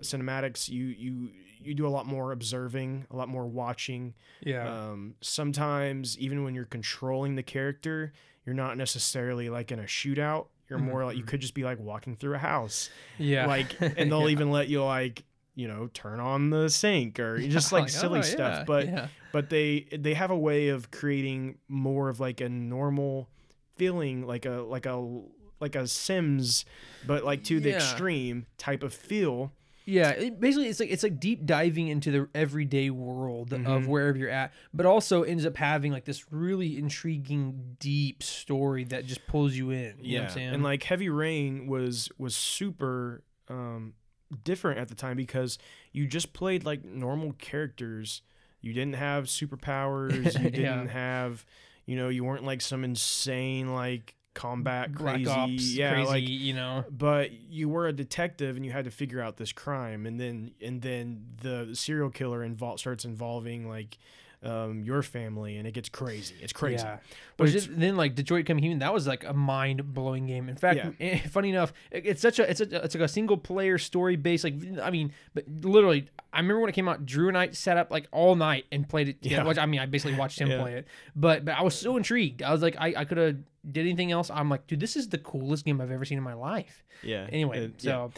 cinematics. 0.00 0.70
You 0.70 0.86
you 0.86 1.28
you 1.62 1.74
do 1.74 1.86
a 1.86 1.88
lot 1.90 2.06
more 2.06 2.32
observing, 2.32 3.06
a 3.10 3.16
lot 3.16 3.28
more 3.28 3.46
watching. 3.46 4.14
yeah. 4.40 4.68
Um, 4.90 5.14
sometimes 5.20 6.18
even 6.18 6.44
when 6.44 6.54
you're 6.54 6.64
controlling 6.64 7.34
the 7.36 7.42
character, 7.42 8.12
you're 8.46 8.54
not 8.54 8.76
necessarily 8.76 9.48
like 9.50 9.70
in 9.72 9.78
a 9.78 9.84
shootout. 9.84 10.46
You're 10.68 10.78
more 10.78 11.04
like 11.04 11.16
you 11.16 11.24
could 11.24 11.40
just 11.40 11.54
be 11.54 11.64
like 11.64 11.80
walking 11.80 12.14
through 12.16 12.34
a 12.36 12.38
house, 12.38 12.90
Mm-hmm. 13.14 13.22
yeah. 13.24 13.46
like, 13.46 13.76
and 13.80 14.10
they'll 14.10 14.22
Yeah. 14.22 14.28
even 14.28 14.50
let 14.50 14.68
you 14.68 14.84
like 14.84 15.24
you 15.56 15.66
know 15.66 15.88
turn 15.92 16.20
on 16.20 16.50
the 16.50 16.70
sink 16.70 17.18
or 17.18 17.38
just 17.56 17.72
like 17.72 17.88
silly 17.88 18.20
oh, 18.20 18.22
stuff. 18.22 18.58
yeah, 18.60 18.64
But 18.64 18.86
yeah. 18.86 19.08
but 19.32 19.50
they 19.50 19.86
they 19.92 20.14
have 20.14 20.30
a 20.30 20.38
way 20.38 20.68
of 20.68 20.90
creating 20.92 21.58
more 21.68 22.08
of 22.08 22.20
like 22.20 22.40
a 22.40 22.48
normal 22.48 23.28
feeling 23.76 24.26
like 24.26 24.46
a 24.46 24.62
like 24.62 24.86
a 24.86 25.20
like 25.58 25.74
a 25.74 25.86
sims 25.86 26.64
but 27.06 27.24
like 27.24 27.42
to 27.44 27.60
the 27.60 27.70
Yeah. 27.70 27.76
extreme 27.76 28.46
type 28.58 28.82
of 28.82 28.94
feel 28.94 29.52
Yeah, 29.90 30.10
it, 30.10 30.40
basically, 30.40 30.68
it's 30.68 30.80
like 30.80 30.90
it's 30.90 31.02
like 31.02 31.18
deep 31.20 31.44
diving 31.44 31.88
into 31.88 32.10
the 32.10 32.28
everyday 32.34 32.90
world 32.90 33.52
of 33.52 33.60
Mhm. 33.60 33.86
wherever 33.86 34.16
you're 34.16 34.28
at, 34.30 34.52
but 34.72 34.86
also 34.86 35.22
ends 35.22 35.44
up 35.44 35.56
having 35.56 35.92
like 35.92 36.04
this 36.04 36.32
really 36.32 36.78
intriguing, 36.78 37.76
deep 37.80 38.22
story 38.22 38.84
that 38.84 39.04
just 39.06 39.26
pulls 39.26 39.54
you 39.54 39.70
in. 39.70 39.96
You 40.00 40.18
know 40.18 40.22
what 40.24 40.30
I'm 40.30 40.34
saying? 40.34 40.54
and 40.54 40.62
like 40.62 40.82
Heavy 40.84 41.08
Rain 41.08 41.66
was 41.66 42.08
was 42.18 42.36
super 42.36 43.22
um, 43.48 43.94
different 44.44 44.78
at 44.78 44.88
the 44.88 44.94
time 44.94 45.16
because 45.16 45.58
you 45.92 46.06
just 46.06 46.32
played 46.32 46.64
like 46.64 46.84
normal 46.84 47.32
characters. 47.32 48.22
You 48.60 48.72
didn't 48.72 48.94
have 48.94 49.24
superpowers. 49.24 50.38
You 50.42 50.50
didn't 50.50 50.88
have, 50.88 51.44
you 51.86 51.96
know, 51.96 52.08
you 52.10 52.22
weren't 52.24 52.44
like 52.44 52.60
some 52.60 52.84
insane 52.84 53.74
like 53.74 54.14
combat 54.34 54.94
crazy. 54.94 55.28
Ops, 55.30 55.74
yeah, 55.74 55.94
crazy, 55.94 56.08
like 56.08 56.28
you 56.28 56.54
know. 56.54 56.84
but 56.90 57.32
you 57.32 57.68
were 57.68 57.86
a 57.86 57.92
detective 57.92 58.56
and 58.56 58.64
you 58.64 58.72
had 58.72 58.84
to 58.84 58.90
figure 58.90 59.20
out 59.20 59.36
this 59.36 59.52
crime 59.52 60.06
and 60.06 60.20
then 60.20 60.52
and 60.60 60.82
then 60.82 61.24
the 61.42 61.70
serial 61.74 62.10
killer 62.10 62.46
invol- 62.48 62.78
starts 62.78 63.04
involving 63.04 63.68
like 63.68 63.98
um, 64.42 64.82
your 64.84 65.02
family 65.02 65.58
and 65.58 65.66
it 65.68 65.72
gets 65.72 65.90
crazy 65.90 66.34
it's 66.40 66.52
crazy 66.54 66.82
Yeah. 66.82 66.96
but 67.36 67.48
it's, 67.48 67.56
is, 67.56 67.68
then 67.70 67.96
like 67.96 68.14
Detroit 68.14 68.46
Become 68.46 68.56
Human, 68.58 68.78
that 68.78 68.92
was 68.94 69.06
like 69.06 69.22
a 69.24 69.34
mind 69.34 69.92
blowing 69.92 70.26
game. 70.26 70.48
In 70.48 70.56
fact, 70.56 70.80
eh, 70.98 71.18
funny 71.28 71.50
enough, 71.50 71.72
it- 71.90 72.06
it's 72.06 72.22
such 72.22 72.38
a 72.38 72.48
it's 72.50 72.60
a 72.62 72.84
it's 72.84 72.94
like 72.94 73.04
a 73.04 73.08
single 73.08 73.36
player 73.36 73.76
story 73.76 74.16
based. 74.16 74.44
Like 74.44 74.54
I 74.82 74.90
mean, 74.90 75.12
but 75.34 75.44
literally, 75.48 76.08
I 76.32 76.38
remember 76.40 76.60
when 76.60 76.70
it 76.70 76.74
came 76.74 76.88
out, 76.88 77.04
Drew 77.04 77.28
and 77.28 77.36
I 77.36 77.50
sat 77.50 77.76
up 77.76 77.90
like 77.90 78.08
all 78.12 78.34
night 78.34 78.64
and 78.72 78.88
played 78.88 79.08
it. 79.10 79.16
Yeah, 79.20 79.38
Yeah. 79.38 79.44
which, 79.44 79.58
I 79.58 79.66
mean, 79.66 79.80
I 79.80 79.86
basically 79.86 80.16
watched 80.16 80.40
him 80.40 80.48
Yeah. 80.50 80.60
play 80.62 80.74
it, 80.74 80.86
but 81.14 81.44
but 81.44 81.54
I 81.58 81.62
was 81.62 81.74
so 81.74 81.96
intrigued. 81.98 82.42
I 82.42 82.50
was 82.52 82.62
like, 82.62 82.76
I, 82.78 82.94
I 82.96 83.04
could 83.04 83.18
have 83.18 83.36
did 83.70 83.82
anything 83.82 84.10
else. 84.10 84.30
I'm 84.30 84.48
like, 84.48 84.66
dude, 84.66 84.80
this 84.80 84.96
is 84.96 85.08
the 85.10 85.18
coolest 85.18 85.66
game 85.66 85.82
I've 85.82 85.90
ever 85.90 86.06
seen 86.06 86.16
in 86.16 86.24
my 86.24 86.32
life. 86.34 86.82
yeah 87.02 87.26
Anyway, 87.30 87.72
yeah. 87.80 88.08
so 88.08 88.12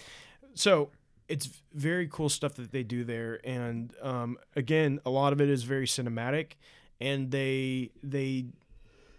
so 0.55 0.91
it's 1.29 1.49
very 1.73 2.09
cool 2.09 2.29
stuff 2.29 2.55
that 2.55 2.73
they 2.73 2.83
do 2.83 3.05
there 3.05 3.41
and 3.45 3.95
um, 4.03 4.37
again 4.57 5.01
a 5.05 5.11
lot 5.11 5.33
of 5.33 5.41
it 5.41 5.49
is 5.49 5.63
very 5.63 5.87
cinematic 5.87 6.53
and 7.01 7.31
they 7.31 7.91
they 8.03 8.47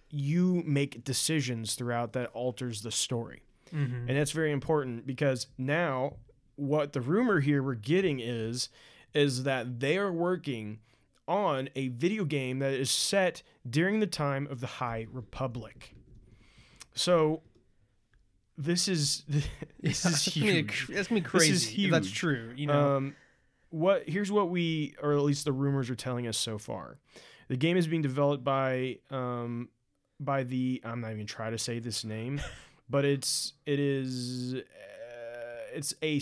you 0.10 0.64
make 0.66 1.04
decisions 1.04 1.76
throughout 1.76 2.14
that 2.14 2.30
alters 2.34 2.82
the 2.82 2.92
story 2.92 3.42
mhm. 3.74 4.08
and 4.08 4.10
that's 4.10 4.32
very 4.32 4.52
important 4.52 5.08
because 5.08 5.48
now 5.58 6.14
what 6.56 6.94
the 6.94 7.02
rumor 7.02 7.40
here 7.40 7.64
we're 7.64 7.74
getting 7.74 8.20
is 8.20 8.70
is 9.14 9.44
that 9.44 9.80
they 9.80 9.98
are 9.98 10.12
working 10.12 10.80
on 11.28 11.70
a 11.76 11.88
video 11.90 12.26
game 12.26 12.60
that 12.60 12.74
is 12.74 12.92
set 12.92 13.42
during 13.68 14.00
the 14.00 14.08
time 14.08 14.48
of 14.52 14.60
the 14.60 14.68
high 14.68 15.08
republic 15.12 15.96
so 16.94 17.42
this 18.58 18.88
is 18.88 19.24
this 19.28 19.46
is 19.82 20.04
That's 20.04 20.28
gonna 20.38 20.48
huge 20.52 20.88
That's 20.90 21.08
gonna 21.08 21.22
be 21.22 21.24
This 21.24 21.32
crazy. 21.32 21.54
is 21.54 21.86
if 21.86 21.92
that's 21.92 22.12
true. 22.12 22.52
You 22.56 22.68
know. 22.68 22.96
um, 22.98 23.16
what 23.70 24.08
here's 24.08 24.32
what 24.32 24.50
we, 24.50 24.94
or 25.02 25.14
at 25.14 25.22
least 25.22 25.46
the 25.46 25.52
rumors 25.52 25.90
are 25.90 25.96
telling 25.96 26.28
us 26.28 26.38
so 26.38 26.58
far. 26.60 27.00
The 27.48 27.58
game 27.58 27.76
is 27.78 27.88
being 27.88 28.02
developed 28.04 28.44
by 28.44 29.00
um, 29.10 29.70
by 30.20 30.44
the 30.44 30.82
I'm 30.86 31.02
not 31.02 31.12
even 31.12 31.26
trying 31.26 31.54
to 31.54 31.58
say 31.58 31.80
this 31.80 32.04
name, 32.06 32.40
but 32.90 33.04
it's 33.06 33.54
it 33.66 33.80
is 33.80 34.54
uh, 34.56 34.60
it's 35.74 35.94
a 36.04 36.22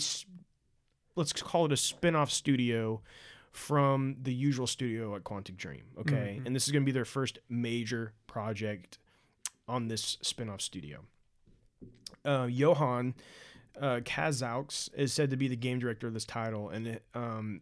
let's 1.14 1.32
call 1.34 1.66
it 1.66 1.72
a 1.72 1.76
spin-off 1.76 2.30
studio 2.30 3.02
from 3.50 4.16
the 4.22 4.32
usual 4.32 4.66
studio 4.66 5.14
at 5.14 5.24
Quantic 5.24 5.56
Dream. 5.58 5.82
Okay, 6.00 6.38
Mhm. 6.40 6.46
and 6.46 6.56
this 6.56 6.64
is 6.66 6.72
going 6.72 6.82
to 6.82 6.86
be 6.86 6.92
their 6.92 7.04
first 7.04 7.38
major 7.50 8.14
project 8.26 8.98
on 9.68 9.88
this 9.88 10.16
spin-off 10.22 10.62
studio. 10.62 11.04
Uh, 12.24 12.46
Johan 12.50 13.14
uh, 13.80 14.00
Kazaux 14.04 14.90
is 14.94 15.12
said 15.12 15.30
to 15.30 15.36
be 15.36 15.48
the 15.48 15.56
game 15.56 15.78
director 15.78 16.06
of 16.06 16.14
this 16.14 16.24
title, 16.24 16.68
and 16.68 16.86
it, 16.86 17.02
um, 17.14 17.60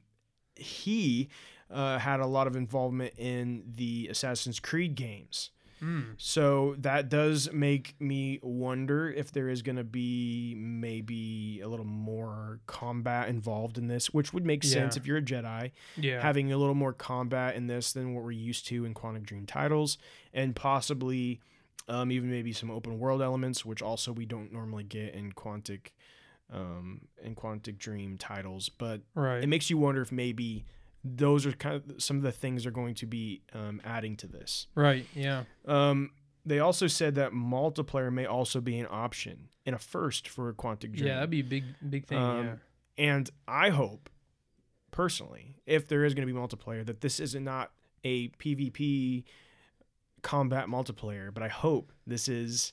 he 0.56 1.28
uh, 1.70 1.98
had 1.98 2.20
a 2.20 2.26
lot 2.26 2.46
of 2.46 2.56
involvement 2.56 3.14
in 3.16 3.62
the 3.76 4.08
Assassin's 4.10 4.60
Creed 4.60 4.94
games. 4.94 5.50
Mm. 5.82 6.14
So 6.18 6.74
that 6.80 7.08
does 7.08 7.50
make 7.52 7.94
me 7.98 8.38
wonder 8.42 9.10
if 9.10 9.32
there 9.32 9.48
is 9.48 9.62
going 9.62 9.76
to 9.76 9.84
be 9.84 10.54
maybe 10.58 11.60
a 11.62 11.68
little 11.68 11.86
more 11.86 12.60
combat 12.66 13.28
involved 13.30 13.78
in 13.78 13.86
this, 13.86 14.12
which 14.12 14.34
would 14.34 14.44
make 14.44 14.62
sense 14.62 14.96
if 14.98 15.06
you're 15.06 15.16
a 15.16 15.22
Jedi 15.22 15.70
Yeah. 15.96 16.20
having 16.20 16.52
a 16.52 16.58
little 16.58 16.74
more 16.74 16.92
combat 16.92 17.54
in 17.56 17.66
this 17.66 17.92
than 17.94 18.14
what 18.14 18.24
we're 18.24 18.32
used 18.32 18.66
to 18.66 18.84
in 18.84 18.92
Quantic 18.92 19.22
Dream 19.22 19.46
titles, 19.46 19.96
and 20.34 20.54
possibly 20.54 21.40
um, 21.88 22.10
even 22.12 22.30
maybe 22.30 22.52
some 22.52 22.70
open 22.70 22.98
world 22.98 23.22
elements, 23.22 23.64
which 23.64 23.82
also 23.82 24.12
we 24.12 24.26
don't 24.26 24.52
normally 24.52 24.84
get 24.84 25.14
in 25.14 25.32
Quantic 25.32 25.88
um, 26.52 27.02
in 27.22 27.34
Quantic 27.34 27.78
Dream 27.78 28.18
titles. 28.18 28.68
But 28.68 29.02
right. 29.14 29.42
it 29.42 29.48
makes 29.48 29.70
you 29.70 29.78
wonder 29.78 30.02
if 30.02 30.12
maybe 30.12 30.64
those 31.04 31.46
are 31.46 31.52
kind 31.52 31.76
of 31.76 32.02
some 32.02 32.16
of 32.18 32.22
the 32.22 32.32
things 32.32 32.64
they're 32.64 32.72
going 32.72 32.94
to 32.94 33.06
be 33.06 33.42
um, 33.54 33.80
adding 33.84 34.16
to 34.16 34.26
this. 34.26 34.66
right. 34.74 35.06
Yeah. 35.14 35.44
Um, 35.66 36.10
they 36.46 36.58
also 36.58 36.86
said 36.86 37.16
that 37.16 37.32
multiplayer 37.32 38.10
may 38.10 38.24
also 38.24 38.60
be 38.60 38.78
an 38.78 38.86
option 38.90 39.48
and 39.66 39.76
a 39.76 39.78
first 39.78 40.26
for 40.26 40.48
a 40.48 40.54
Quantic 40.54 40.92
Dream. 40.92 41.08
Yeah, 41.08 41.14
that'd 41.16 41.30
be 41.30 41.40
a 41.40 41.44
big 41.44 41.64
big 41.88 42.06
thing. 42.06 42.18
Um, 42.18 42.46
yeah. 42.46 42.54
And 42.96 43.30
I 43.46 43.70
hope, 43.70 44.10
personally, 44.90 45.56
if 45.66 45.88
there 45.88 46.04
is 46.04 46.14
going 46.14 46.26
to 46.26 46.32
be 46.32 46.38
multiplayer, 46.38 46.84
that 46.86 47.00
this 47.00 47.20
is 47.20 47.34
not 47.34 47.70
a 48.04 48.28
PvP 48.28 49.24
combat 50.22 50.66
multiplayer, 50.68 51.32
but 51.32 51.42
I 51.42 51.48
hope 51.48 51.92
this 52.06 52.28
is, 52.28 52.72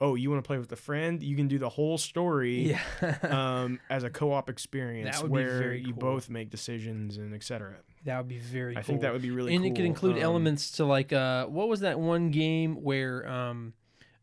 oh, 0.00 0.14
you 0.14 0.30
want 0.30 0.42
to 0.42 0.46
play 0.46 0.58
with 0.58 0.70
a 0.72 0.76
friend? 0.76 1.22
You 1.22 1.36
can 1.36 1.48
do 1.48 1.58
the 1.58 1.68
whole 1.68 1.98
story 1.98 2.70
Yeah. 2.70 3.18
um, 3.62 3.80
as 3.90 4.04
a 4.04 4.10
co 4.10 4.32
op 4.32 4.48
experience 4.50 5.16
That 5.16 5.22
would 5.22 5.32
be 5.32 5.44
where 5.44 5.74
you 5.74 5.94
both 5.94 6.28
make 6.30 6.50
decisions 6.50 7.16
and 7.16 7.34
etc. 7.34 7.76
that 8.04 8.18
would 8.18 8.28
be 8.28 8.38
very. 8.38 8.72
I 8.72 8.76
cool. 8.76 8.82
think 8.84 9.00
that 9.02 9.12
would 9.12 9.22
be 9.22 9.30
really 9.30 9.50
cool 9.50 9.56
and 9.56 9.64
cool. 9.64 9.72
it 9.72 9.76
could 9.76 9.84
include 9.86 10.16
Um, 10.16 10.22
elements 10.22 10.72
to 10.72 10.84
like 10.84 11.12
uh, 11.12 11.46
what 11.46 11.68
was 11.68 11.80
that 11.80 11.98
one 12.00 12.30
game 12.30 12.76
where 12.82 13.28
um, 13.28 13.74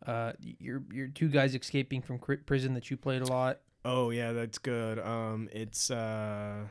uh, 0.05 0.33
you're 0.39 0.83
you're 0.91 1.07
two 1.07 1.29
guys 1.29 1.55
escaping 1.55 2.01
from 2.01 2.19
prison 2.19 2.73
that 2.73 2.89
you 2.89 2.97
played 2.97 3.21
a 3.21 3.27
lot. 3.27 3.59
Oh, 3.85 4.09
yeah, 4.09 4.33
that's 4.33 4.57
good. 4.57 4.99
Um, 4.99 5.47
it's. 5.53 5.89
Uh, 5.89 6.65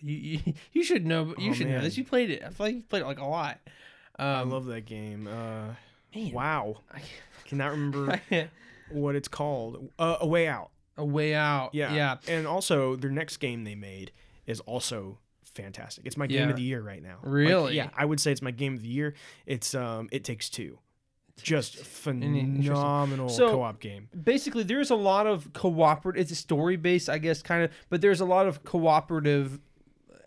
You 0.00 0.14
you, 0.44 0.54
you 0.72 0.82
should 0.84 1.06
know. 1.06 1.34
You 1.38 1.50
Oh, 1.50 1.54
should 1.54 1.68
know 1.68 1.80
this. 1.80 1.96
You 1.96 2.04
played 2.04 2.30
it. 2.30 2.42
I 2.42 2.50
feel 2.50 2.66
like 2.66 2.74
you 2.76 2.82
played 2.82 3.02
it 3.02 3.06
like 3.06 3.18
a 3.20 3.24
lot. 3.26 3.58
Um, 4.18 4.26
I 4.26 4.42
love 4.42 4.66
that 4.66 4.82
game. 4.86 5.26
Uh, 5.26 5.74
man, 6.14 6.32
wow. 6.32 6.76
I 6.92 7.00
Cannot 7.46 7.70
remember 7.72 8.20
what 8.90 9.14
it's 9.16 9.28
called. 9.28 9.90
Uh, 9.98 10.16
a 10.20 10.26
Way 10.26 10.46
Out. 10.46 10.70
a 10.96 11.04
way 11.04 11.34
out. 11.34 11.70
Yeah. 11.74 11.94
yeah. 11.94 12.16
And 12.28 12.46
also, 12.46 12.96
their 12.96 13.10
next 13.10 13.38
game 13.38 13.64
they 13.64 13.74
made 13.74 14.12
is 14.46 14.60
also 14.60 15.18
fantastic. 15.54 16.04
It's 16.06 16.16
my 16.16 16.26
game 16.26 16.44
Yeah. 16.44 16.50
of 16.50 16.56
the 16.56 16.62
year 16.62 16.80
right 16.82 17.02
now. 17.02 17.16
Like, 17.22 17.32
Really? 17.32 17.76
yeah, 17.76 17.88
I 17.96 18.04
would 18.04 18.20
say 18.20 18.30
it's 18.32 18.42
my 18.42 18.50
game 18.50 18.74
of 18.74 18.82
the 18.82 18.88
year. 18.88 19.14
It's 19.46 19.74
um, 19.74 20.08
It 20.12 20.22
Takes 20.24 20.48
Two. 20.50 20.78
Just 21.42 21.76
phenomenal 21.76 23.28
So- 23.30 23.50
co-op 23.50 23.80
game. 23.80 24.08
basically 24.24 24.62
there's 24.62 24.90
a 24.90 24.94
lot 24.96 25.26
of 25.26 25.52
cooperative 25.54 26.20
it's 26.20 26.30
a 26.32 26.34
story 26.34 26.76
based 26.76 27.08
i 27.08 27.16
guess 27.16 27.40
kind 27.42 27.64
of 27.64 27.70
but 27.88 28.02
there's 28.02 28.20
a 28.20 28.24
lot 28.26 28.46
of 28.46 28.62
cooperative 28.64 29.58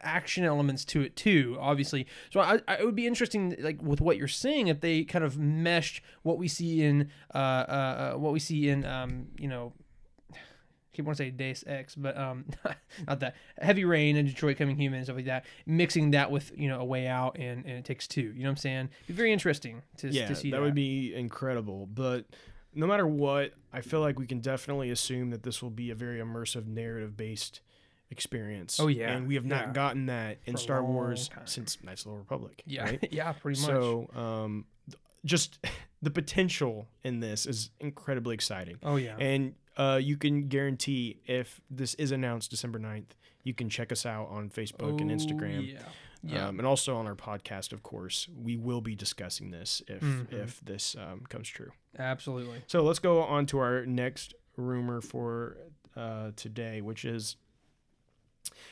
action 0.04 0.44
elements 0.44 0.86
to 0.86 1.02
it 1.02 1.16
too 1.16 1.58
obviously 1.60 2.06
so 2.32 2.40
I, 2.40 2.60
I 2.68 2.76
it 2.76 2.86
would 2.86 2.96
be 2.96 3.08
interesting 3.08 3.56
like 3.60 3.82
with 3.82 4.02
what 4.02 4.18
you're 4.18 4.28
saying 4.28 4.68
if 4.68 4.82
they 4.82 5.04
kind 5.04 5.24
of 5.24 5.38
meshed 5.38 6.02
what 6.24 6.38
we 6.38 6.48
see 6.48 6.84
in 6.84 7.10
uh, 7.34 7.38
uh 7.38 8.12
uh, 8.14 8.18
what 8.18 8.34
we 8.34 8.40
see 8.40 8.70
in 8.70 8.86
um 8.86 9.28
you 9.38 9.48
know 9.48 9.74
I 10.34 10.96
keep 10.96 11.06
want 11.06 11.18
to 11.18 11.24
say 11.24 11.32
Deus 11.32 11.64
Ex, 11.66 11.96
but 11.96 12.16
um, 12.16 12.46
not 13.08 13.20
that 13.22 13.36
Heavy 13.58 13.84
Rain 13.84 14.16
and 14.16 14.28
Detroit 14.28 14.58
Coming 14.58 14.76
Human 14.76 14.98
and 14.98 15.06
stuff 15.08 15.16
like 15.16 15.26
that. 15.26 15.46
Mixing 15.66 16.12
that 16.12 16.30
with 16.30 16.52
you 16.56 16.70
know 16.70 16.80
a 16.80 16.86
way 16.86 17.08
out 17.08 17.36
and, 17.40 17.66
and 17.66 17.80
it 17.80 17.84
takes 17.84 18.08
two. 18.08 18.22
You 18.22 18.44
know 18.44 18.50
what 18.50 18.50
I'm 18.50 18.58
saying? 18.58 18.90
Be 19.08 19.14
very 19.16 19.34
interesting 19.34 19.82
to, 19.98 20.10
Yeah, 20.10 20.28
to 20.28 20.36
see 20.36 20.52
that, 20.52 20.58
that. 20.58 20.64
would 20.64 20.76
be 20.76 21.16
incredible. 21.16 21.88
But 21.92 22.28
no 22.76 22.88
matter 22.88 23.08
what, 23.08 23.54
I 23.72 23.82
feel 23.82 24.02
like 24.02 24.20
we 24.20 24.28
can 24.28 24.40
definitely 24.40 24.90
assume 24.92 25.32
that 25.32 25.44
this 25.44 25.62
will 25.62 25.70
be 25.70 25.90
a 25.92 25.96
very 25.96 26.20
immersive 26.20 26.68
narrative-based 26.68 27.62
experience. 28.10 28.80
Oh, 28.80 28.88
yeah. 28.88 29.12
and 29.12 29.28
we 29.28 29.36
have 29.36 29.46
not 29.46 29.68
Yeah. 29.68 29.74
gotten 29.74 30.06
that 30.08 30.38
in 30.46 30.54
For 30.54 30.60
Star 30.60 30.84
Wars 30.84 31.30
time. 31.30 31.48
since 31.48 31.82
Knights 31.84 32.02
of 32.02 32.06
the 32.06 32.10
Old 32.12 32.20
Republic. 32.20 32.62
yeah, 32.66 32.84
right? 32.84 33.08
yeah, 33.12 33.32
pretty 33.34 33.60
much. 33.62 33.68
So, 33.70 34.10
um, 34.16 34.66
th- 34.90 35.00
just 35.26 35.60
the 36.02 36.12
potential 36.12 36.88
in 37.04 37.20
this 37.20 37.46
is 37.46 37.72
incredibly 37.80 38.34
exciting. 38.36 38.78
oh 38.84 38.98
yeah. 38.98 39.16
And 39.18 39.56
uh, 39.78 40.00
you 40.02 40.18
can 40.18 40.48
guarantee 40.50 41.22
if 41.26 41.60
this 41.72 41.96
is 41.96 42.12
announced 42.12 42.52
December 42.52 42.78
9th, 42.80 43.16
you 43.44 43.54
can 43.54 43.70
check 43.70 43.92
us 43.92 44.06
out 44.06 44.30
on 44.30 44.50
Facebook 44.50 45.02
and 45.02 45.12
Oh, 45.12 45.16
Instagram. 45.16 45.74
Yeah. 45.74 45.80
Yeah. 46.26 46.48
Um, 46.48 46.60
and 46.60 46.66
also 46.68 46.96
on 46.96 47.06
our 47.08 47.16
podcast, 47.16 47.74
of 47.74 47.84
course, 47.84 48.30
we 48.42 48.56
will 48.56 48.80
be 48.80 48.96
discussing 48.96 49.52
this 49.52 49.82
if 49.88 50.02
Mhm. 50.02 50.32
if 50.32 50.62
this 50.62 50.96
um, 50.96 51.22
comes 51.28 51.50
true. 51.50 51.72
Absolutely. 52.00 52.62
So 52.68 52.82
let's 52.84 53.00
go 53.00 53.22
on 53.24 53.46
to 53.48 53.58
our 53.60 53.86
next 53.86 54.34
rumor 54.56 55.02
for 55.02 55.58
uh, 55.98 56.32
today, 56.38 56.80
which 56.82 57.04
is 57.04 57.36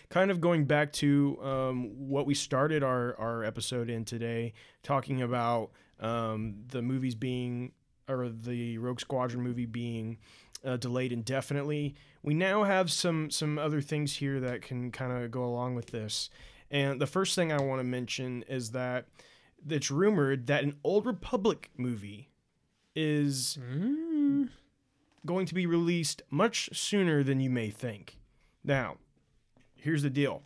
kind 0.10 0.32
of 0.32 0.42
going 0.42 0.66
back 0.66 0.92
to 0.94 1.38
um, 1.42 2.10
what 2.10 2.26
we 2.26 2.34
started 2.34 2.84
our, 2.84 3.16
our 3.20 3.44
episode 3.44 3.90
in 3.90 4.06
today, 4.06 4.54
talking 4.84 5.22
about 5.22 5.72
um, 6.00 6.56
the 6.68 6.82
movies 6.82 7.16
being, 7.16 7.72
or 8.08 8.30
the 8.30 8.78
Rogue 8.78 9.00
Squadron 9.00 9.44
movie 9.44 9.66
being 9.66 10.18
uh, 10.66 10.78
delayed 10.78 11.12
indefinitely. 11.12 11.96
We 12.24 12.34
now 12.34 12.64
have 12.64 12.92
some 12.92 13.32
some 13.32 13.58
other 13.58 13.82
things 13.82 14.16
here 14.18 14.40
that 14.40 14.62
can 14.62 14.92
kind 14.92 15.12
of 15.12 15.32
go 15.32 15.44
along 15.44 15.76
with 15.76 15.88
this. 15.88 16.30
And 16.70 17.02
the 17.02 17.08
first 17.08 17.36
thing 17.36 17.52
I 17.52 17.62
want 17.62 17.80
to 17.80 17.84
mention 17.84 18.44
is 18.48 18.72
that 18.72 19.08
it's 19.68 19.92
rumored 19.92 20.48
that 20.48 20.64
an 20.64 20.78
Old 20.84 21.06
Republic 21.06 21.70
movie 21.78 22.30
is 22.96 23.58
going 25.26 25.46
to 25.46 25.54
be 25.54 25.66
released 25.66 26.22
much 26.30 26.70
sooner 26.74 27.24
than 27.24 27.40
you 27.40 27.50
may 27.50 27.70
think. 27.70 28.18
Now, 28.64 28.98
here's 29.82 30.04
the 30.04 30.10
deal. 30.10 30.44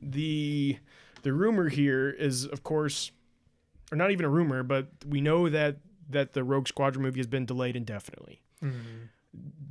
The 0.00 0.78
the 1.22 1.32
rumor 1.32 1.68
here 1.68 2.10
is 2.10 2.44
of 2.44 2.62
course 2.62 3.10
or 3.90 3.96
not 3.96 4.10
even 4.10 4.24
a 4.24 4.28
rumor, 4.28 4.62
but 4.62 4.88
we 5.06 5.20
know 5.20 5.48
that 5.48 5.78
that 6.08 6.32
the 6.32 6.44
Rogue 6.44 6.68
Squadron 6.68 7.02
movie 7.02 7.18
has 7.18 7.26
been 7.26 7.46
delayed 7.46 7.74
indefinitely. 7.76 8.42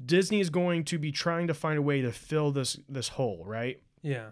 Disney 0.05 0.39
is 0.39 0.49
going 0.49 0.83
to 0.85 0.99
be 0.99 1.11
trying 1.11 1.47
to 1.47 1.53
find 1.53 1.77
a 1.77 1.81
way 1.81 2.01
to 2.01 2.11
fill 2.11 2.51
this 2.51 2.77
this 2.87 3.09
hole, 3.09 3.43
right? 3.45 3.81
Yeah. 4.01 4.29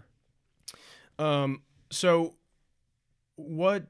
Um, 1.18 1.62
so 1.90 2.36
what 3.36 3.88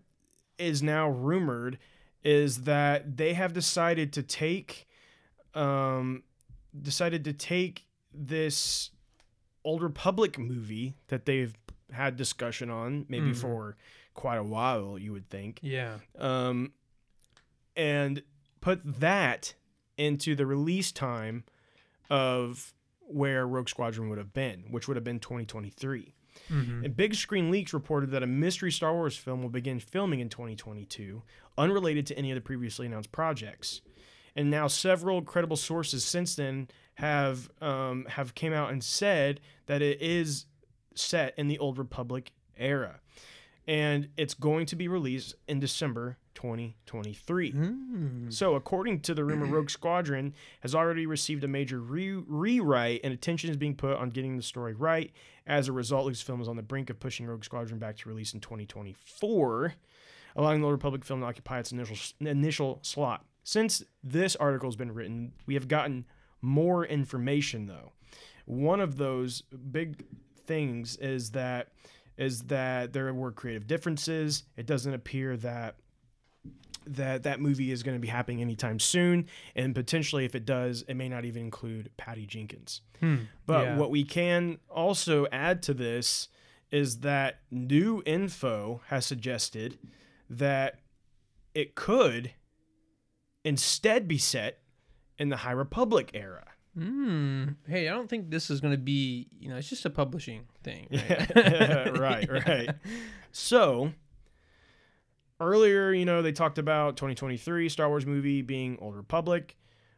is 0.58 0.82
now 0.84 1.10
rumored 1.10 1.80
is 2.24 2.62
that 2.62 3.18
they 3.18 3.34
have 3.34 3.54
decided 3.54 4.14
to 4.14 4.24
take 4.24 4.88
um 5.54 6.24
decided 6.82 7.24
to 7.26 7.34
take 7.34 7.86
this 8.14 8.90
old 9.64 9.82
republic 9.82 10.38
movie 10.38 10.96
that 11.08 11.26
they've 11.26 11.54
had 11.92 12.16
discussion 12.16 12.70
on 12.70 13.06
maybe 13.08 13.32
Mhm. 13.32 13.36
for 13.38 13.78
quite 14.14 14.38
a 14.38 14.44
while 14.44 14.98
you 14.98 15.12
would 15.12 15.30
think 15.30 15.60
Yeah. 15.62 16.00
um, 16.18 16.74
and 17.76 18.24
put 18.62 18.82
that 19.00 19.54
into 19.98 20.36
the 20.36 20.46
release 20.46 20.92
time 20.92 21.44
of 22.10 22.74
where 23.02 23.48
Rogue 23.48 23.70
Squadron 23.70 24.10
would 24.10 24.18
have 24.18 24.34
been, 24.34 24.66
which 24.72 24.88
would 24.88 24.98
have 24.98 25.04
been 25.04 25.20
2023. 25.20 26.14
Mm-hmm. 26.50 26.86
And 26.86 26.96
Big 26.98 27.14
Screen 27.16 27.52
Leaks 27.52 27.74
reported 27.74 28.10
that 28.12 28.24
a 28.24 28.28
mystery 28.28 28.72
Star 28.72 28.94
Wars 28.94 29.16
film 29.16 29.42
will 29.44 29.50
begin 29.50 29.80
filming 29.80 30.20
in 30.20 30.30
2022, 30.30 31.22
unrelated 31.58 32.08
to 32.08 32.18
any 32.18 32.32
of 32.32 32.36
the 32.36 32.42
previously 32.42 32.88
announced 32.88 33.12
projects. 33.12 33.82
And 34.36 34.50
now 34.50 34.68
several 34.68 35.22
credible 35.22 35.58
sources 35.58 36.04
since 36.04 36.36
then 36.36 36.70
have 36.96 37.50
um, 37.62 38.06
have 38.10 38.36
came 38.36 38.54
out 38.54 38.72
and 38.72 38.84
said 38.84 39.40
that 39.66 39.82
it 39.82 40.02
is 40.02 40.46
set 40.96 41.34
in 41.38 41.48
the 41.48 41.60
Old 41.60 41.78
Republic 41.78 42.32
era, 42.58 43.00
and 43.68 44.10
it's 44.18 44.34
going 44.34 44.66
to 44.68 44.76
be 44.76 44.88
released 44.88 45.36
in 45.48 45.60
December 45.60 46.18
2023. 46.36 47.52
Mm. 47.52 48.34
So, 48.34 48.56
according 48.56 49.02
to 49.02 49.14
the 49.14 49.24
rumor, 49.24 49.46
Rogue 49.46 49.70
Squadron 49.70 50.34
has 50.62 50.76
already 50.76 51.06
received 51.06 51.44
a 51.44 51.48
major 51.48 51.80
re- 51.80 52.24
rewrite, 52.28 53.02
and 53.04 53.14
attention 53.14 53.50
is 53.50 53.58
being 53.58 53.76
put 53.76 53.98
on 53.98 54.10
getting 54.10 54.38
the 54.38 54.44
story 54.44 54.74
right. 54.74 55.12
As 55.48 55.68
a 55.68 55.72
result, 55.72 56.08
Lucasfilm 56.08 56.42
is 56.42 56.48
on 56.48 56.56
the 56.56 56.62
brink 56.62 56.90
of 56.90 57.00
pushing 57.00 57.26
Rogue 57.26 57.44
Squadron 57.44 57.80
back 57.80 57.98
to 57.98 58.10
release 58.10 58.34
in 58.34 58.40
2024, 58.40 59.74
allowing 60.36 60.62
the 60.62 60.66
Old 60.66 60.74
Republic 60.74 61.04
film 61.04 61.22
to 61.22 61.26
occupy 61.26 61.60
its 61.60 61.72
initial 61.72 61.98
initial 62.20 62.80
slot. 62.82 63.26
Since 63.44 63.84
this 64.04 64.36
article 64.38 64.68
has 64.70 64.76
been 64.76 64.94
written, 64.94 65.34
we 65.46 65.54
have 65.56 65.68
gotten 65.68 66.06
more 66.44 66.86
information, 66.86 67.66
though. 67.66 67.94
One 68.46 68.82
of 68.82 68.98
those 68.98 69.42
big 69.42 70.06
things 70.46 70.98
is 70.98 71.32
that 71.32 71.70
is 72.18 72.44
that 72.44 72.94
there 72.94 73.12
were 73.14 73.32
creative 73.32 73.66
differences. 73.66 74.44
It 74.56 74.68
doesn't 74.68 74.94
appear 74.94 75.36
that 75.38 75.78
that 76.86 77.24
that 77.24 77.40
movie 77.40 77.72
is 77.72 77.82
going 77.82 77.96
to 77.96 78.02
be 78.02 78.10
happening 78.10 78.42
anytime 78.42 78.78
soon 78.78 79.26
and 79.56 79.74
potentially 79.74 80.26
if 80.26 80.36
it 80.36 80.46
does 80.46 80.84
it 80.90 80.96
may 80.96 81.08
not 81.08 81.24
even 81.24 81.44
include 81.44 81.90
patty 81.96 82.26
jenkins 82.26 82.82
hmm. 83.00 83.16
but 83.46 83.64
yeah. 83.64 83.78
what 83.78 83.90
we 83.90 84.04
can 84.04 84.58
also 84.70 85.26
add 85.32 85.64
to 85.64 85.74
this 85.74 86.28
is 86.72 86.98
that 87.00 87.40
new 87.50 88.04
info 88.06 88.82
has 88.88 89.06
suggested 89.06 89.78
that 90.30 90.80
it 91.54 91.76
could 91.76 92.32
instead 93.46 94.08
be 94.08 94.18
set 94.18 94.60
in 95.24 95.30
the 95.30 95.38
high 95.38 95.52
republic 95.52 96.12
era 96.14 96.44
Mm. 96.78 97.56
Hey, 97.68 97.88
I 97.88 97.94
don't 97.94 98.10
think 98.10 98.32
this 98.32 98.50
is 98.50 98.60
going 98.60 98.74
to 98.74 98.80
be, 98.80 99.28
you 99.40 99.48
know, 99.48 99.58
it's 99.58 99.70
just 99.70 99.86
a 99.86 99.92
publishing 99.92 100.46
thing. 100.64 100.88
Right? 100.92 101.32
Yeah, 101.36 101.90
right, 102.00 102.48
right. 102.48 102.70
So 103.32 103.92
earlier, 105.40 105.94
you 105.94 106.06
know, 106.06 106.22
they 106.22 106.32
talked 106.32 106.58
about 106.58 106.98
2023 106.98 107.70
Star 107.70 107.90
Wars 107.90 108.06
movie 108.06 108.42
being 108.42 108.78
Old 108.82 108.96
Republic, 108.96 109.56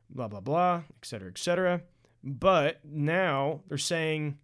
blah 0.10 0.28
blah 0.28 0.42
blah, 0.42 0.84
et 0.90 1.06
cetera, 1.06 1.30
et 1.30 1.38
cetera. 1.38 1.82
But 2.24 2.82
now 2.84 3.62
they're 3.68 3.78
saying 3.78 4.38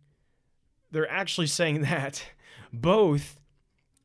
they're 0.92 1.12
actually 1.12 1.48
saying 1.48 1.82
that 1.82 2.24
both 2.72 3.40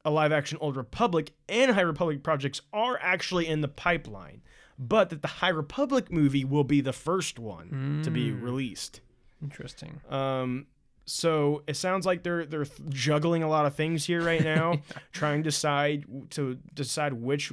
a 0.05 0.11
live 0.11 0.33
action 0.33 0.59
Old 0.61 0.77
Republic 0.77 1.33
and 1.49 1.72
High 1.72 1.83
Republic 1.83 2.24
projects 2.24 2.61
are 2.72 2.99
actually 3.01 3.47
in 3.47 3.61
the 3.61 3.68
pipeline, 3.68 4.43
but 4.79 5.11
that 5.11 5.22
the 5.22 5.29
High 5.29 5.51
Republic 5.51 6.11
movie 6.12 6.45
will 6.45 6.64
be 6.64 6.81
the 6.81 6.93
first 6.93 7.39
one 7.39 8.01
to 8.05 8.11
be 8.11 8.31
released. 8.33 9.01
Interesting. 9.43 10.01
Um, 10.09 10.66
so 11.05 11.62
it 11.66 11.77
sounds 11.77 12.05
like 12.05 12.22
they're 12.22 12.45
they're 12.45 12.66
juggling 12.89 13.43
a 13.43 13.49
lot 13.49 13.66
of 13.66 13.74
things 13.74 14.05
here 14.05 14.22
right 14.22 14.43
now, 14.43 14.81
trying 15.12 15.43
to 15.43 15.45
decide 15.45 16.05
to 16.31 16.59
decide 16.74 17.12
which 17.12 17.53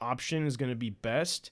option 0.00 0.46
is 0.46 0.56
going 0.56 0.70
to 0.70 0.76
be 0.76 0.90
best. 0.90 1.50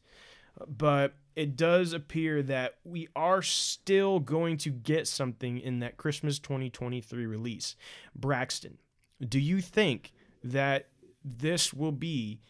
But 0.66 1.14
it 1.36 1.54
does 1.54 1.92
appear 1.92 2.42
that 2.44 2.76
we 2.82 3.08
are 3.14 3.42
still 3.42 4.20
going 4.20 4.56
to 4.58 4.70
get 4.70 5.06
something 5.06 5.58
in 5.58 5.80
that 5.80 5.98
Christmas 5.98 6.38
2023 6.38 7.26
release. 7.26 7.76
Braxton, 8.14 8.78
do 9.20 9.38
you 9.38 9.60
think 9.60 10.12
that 10.42 10.88
this 11.22 11.74
will 11.74 11.92
be 11.92 12.40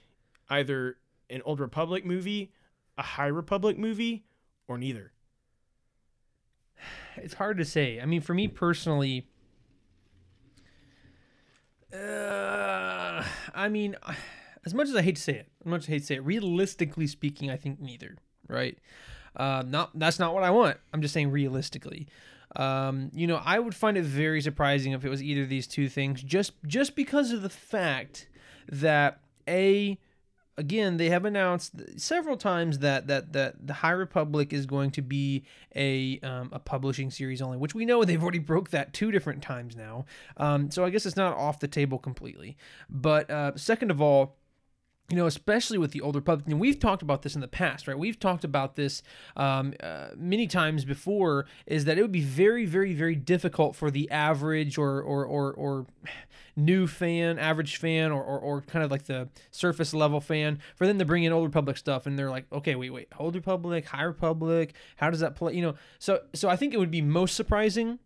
either 0.49 0.99
an 1.31 1.43
Old 1.45 1.59
Republic 1.59 2.05
movie, 2.05 2.53
a 2.99 3.03
High 3.03 3.27
Republic 3.27 3.79
movie, 3.79 4.25
or 4.69 4.79
neither? 4.79 5.13
It's 7.17 7.35
hard 7.35 7.59
to 7.59 7.65
say. 7.65 8.01
I 8.01 8.07
mean, 8.07 8.21
for 8.21 8.35
me 8.35 8.49
personally, 8.49 9.29
uh, 11.93 13.25
I 13.55 13.69
mean, 13.69 13.97
as 14.65 14.75
much 14.75 14.89
as 14.89 14.97
I 14.97 15.03
hate 15.03 15.17
to 15.17 15.23
say 15.23 15.35
it, 15.35 15.49
as 15.61 15.67
much 15.67 15.83
as 15.83 15.89
I 15.89 15.93
hate 15.93 16.01
to 16.01 16.07
say 16.07 16.15
it, 16.17 16.25
realistically 16.25 17.07
speaking, 17.07 17.51
I 17.51 17.57
think 17.57 17.81
neither. 17.81 18.17
Right? 18.49 18.79
Uh, 19.35 19.63
not 19.67 19.99
that's 19.99 20.19
not 20.19 20.35
what 20.35 20.43
I 20.43 20.51
want. 20.51 20.79
I'm 20.93 21.03
just 21.03 21.15
saying 21.15 21.31
realistically. 21.31 22.07
Um, 22.55 23.11
you 23.13 23.27
know, 23.27 23.41
I 23.45 23.59
would 23.59 23.75
find 23.75 23.97
it 23.97 24.05
very 24.05 24.41
surprising 24.41 24.93
if 24.93 25.05
it 25.05 25.09
was 25.11 25.23
either 25.23 25.43
of 25.43 25.49
these 25.49 25.67
two 25.67 25.89
things, 25.89 26.23
just 26.23 26.53
just 26.67 26.97
because 26.97 27.33
of 27.33 27.43
the 27.43 27.51
fact 27.51 28.29
that 28.69 29.21
a 29.49 29.99
again 30.59 30.97
they 30.97 31.11
have 31.11 31.25
announced 31.25 31.73
several 31.97 32.37
times 32.37 32.79
that 32.81 33.07
that 33.07 33.33
that 33.33 33.67
the 33.67 33.75
High 33.75 33.91
Republic 33.91 34.53
is 34.53 34.67
going 34.67 34.91
to 34.93 35.03
be 35.03 35.45
a 35.75 36.19
um, 36.21 36.51
a 36.53 36.59
publishing 36.59 37.11
series 37.11 37.43
only, 37.43 37.59
which 37.59 37.75
we 37.75 37.85
know 37.85 38.05
they've 38.05 38.23
already 38.23 38.39
broke 38.39 38.71
that 38.71 38.93
two 38.93 39.11
different 39.11 39.43
times 39.43 39.77
now. 39.77 40.07
Um, 40.37 40.71
so 40.71 40.85
I 40.85 40.91
guess 40.91 41.07
it's 41.07 41.17
not 41.17 41.37
off 41.37 41.61
the 41.61 41.69
table 41.69 41.99
completely. 41.99 42.57
But 42.89 43.31
uh, 43.31 43.57
second 43.57 43.91
of 43.91 44.01
all 44.01 44.37
you 45.09 45.17
know, 45.17 45.27
especially 45.27 45.79
with 45.79 45.93
the 45.93 46.01
Old 46.01 46.17
Republic, 46.17 46.47
and 46.49 46.59
we've 46.59 46.81
talked 46.81 47.01
about 47.01 47.23
this 47.23 47.37
in 47.37 47.41
the 47.41 47.47
past, 47.49 47.87
right? 47.87 47.97
We've 47.97 48.19
talked 48.19 48.43
about 48.43 48.75
this 48.75 49.03
um, 49.37 49.73
uh, 49.81 50.09
many 50.17 50.49
times 50.49 50.85
before. 50.85 51.47
Is 51.65 51.85
that 51.85 51.97
it 51.97 52.03
would 52.03 52.13
be 52.13 52.23
very, 52.23 52.67
very, 52.67 52.93
very 52.93 53.15
difficult 53.15 53.77
for 53.77 53.91
the 53.91 54.11
average 54.11 54.79
or 54.79 55.01
or 55.01 55.25
or, 55.25 55.53
or 55.53 55.87
new 56.57 56.89
fan, 56.89 57.39
average 57.39 57.77
fan, 57.77 58.11
or, 58.11 58.21
or 58.21 58.41
or 58.41 58.61
kind 58.63 58.85
of 58.85 58.91
like 58.91 59.05
the 59.05 59.29
surface 59.53 59.95
level 59.95 60.21
fan 60.21 60.59
for 60.75 60.89
them 60.89 60.99
to 60.99 61.05
bring 61.05 61.23
in 61.23 61.33
Old 61.33 61.45
Republic 61.45 61.77
stuff, 61.77 62.07
and 62.07 62.19
they're 62.19 62.31
like, 62.31 62.47
okay, 62.53 62.75
wait, 62.75 62.91
wait, 62.91 63.09
Old 63.17 63.37
Republic, 63.37 63.87
High 63.87 64.03
Republic, 64.03 64.75
how 64.97 65.11
does 65.11 65.21
that 65.21 65.37
play? 65.37 65.55
You 65.55 65.63
know, 65.63 65.75
so 66.01 66.23
so 66.35 66.49
I 66.49 66.57
think 66.57 66.75
it 66.75 66.79
would 66.79 66.91
be 66.91 67.03
most 67.03 67.37
surprising 67.37 68.01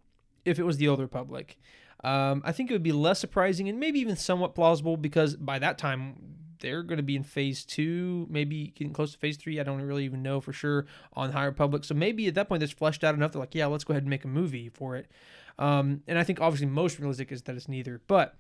if 0.45 0.59
it 0.59 0.65
was 0.65 0.77
the 0.77 0.89
Old 0.89 1.01
Republic. 1.01 1.57
Um, 2.05 2.43
I 2.45 2.53
think 2.53 2.71
it 2.71 2.75
would 2.75 2.83
be 2.83 2.93
less 2.93 3.19
surprising 3.19 3.69
and 3.69 3.79
maybe 3.79 4.01
even 4.01 4.17
somewhat 4.17 4.55
plausible 4.55 4.97
because 4.97 5.37
by 5.37 5.59
that 5.59 5.77
time 5.77 6.17
they're 6.61 6.83
going 6.83 6.99
to 6.99 7.03
be 7.03 7.17
in 7.17 7.23
phase 7.23 7.65
two, 7.65 8.27
maybe 8.31 8.69
getting 8.77 8.93
close 8.93 9.13
to 9.13 9.19
phase 9.19 9.37
three. 9.37 9.59
I 9.59 9.63
don't 9.63 9.81
really 9.83 10.05
even 10.05 10.23
know 10.23 10.41
for 10.41 10.53
sure 10.53 10.87
on 11.15 11.33
High 11.33 11.45
Republic. 11.45 11.85
So 11.85 11.95
maybe 11.95 12.27
at 12.29 12.35
that 12.35 12.49
point 12.49 12.61
that's 12.61 12.73
fleshed 12.73 13.03
out 13.05 13.15
enough. 13.15 13.33
They're 13.33 13.41
like, 13.41 13.55
yeah, 13.55 13.67
let's 13.67 13.85
go 13.85 13.93
ahead 13.93 14.05
and 14.05 14.11
make 14.11 14.25
a 14.25 14.29
movie 14.29 14.69
for 14.69 14.97
it. 14.97 15.11
Um, 15.59 16.03
and 16.07 16.19
I 16.19 16.25
think 16.25 16.41
obviously 16.41 16.67
most 16.67 16.99
realistic 16.99 17.33
is 17.33 17.43
that 17.43 17.57
it's 17.57 17.69
neither. 17.69 18.01
But 18.07 18.37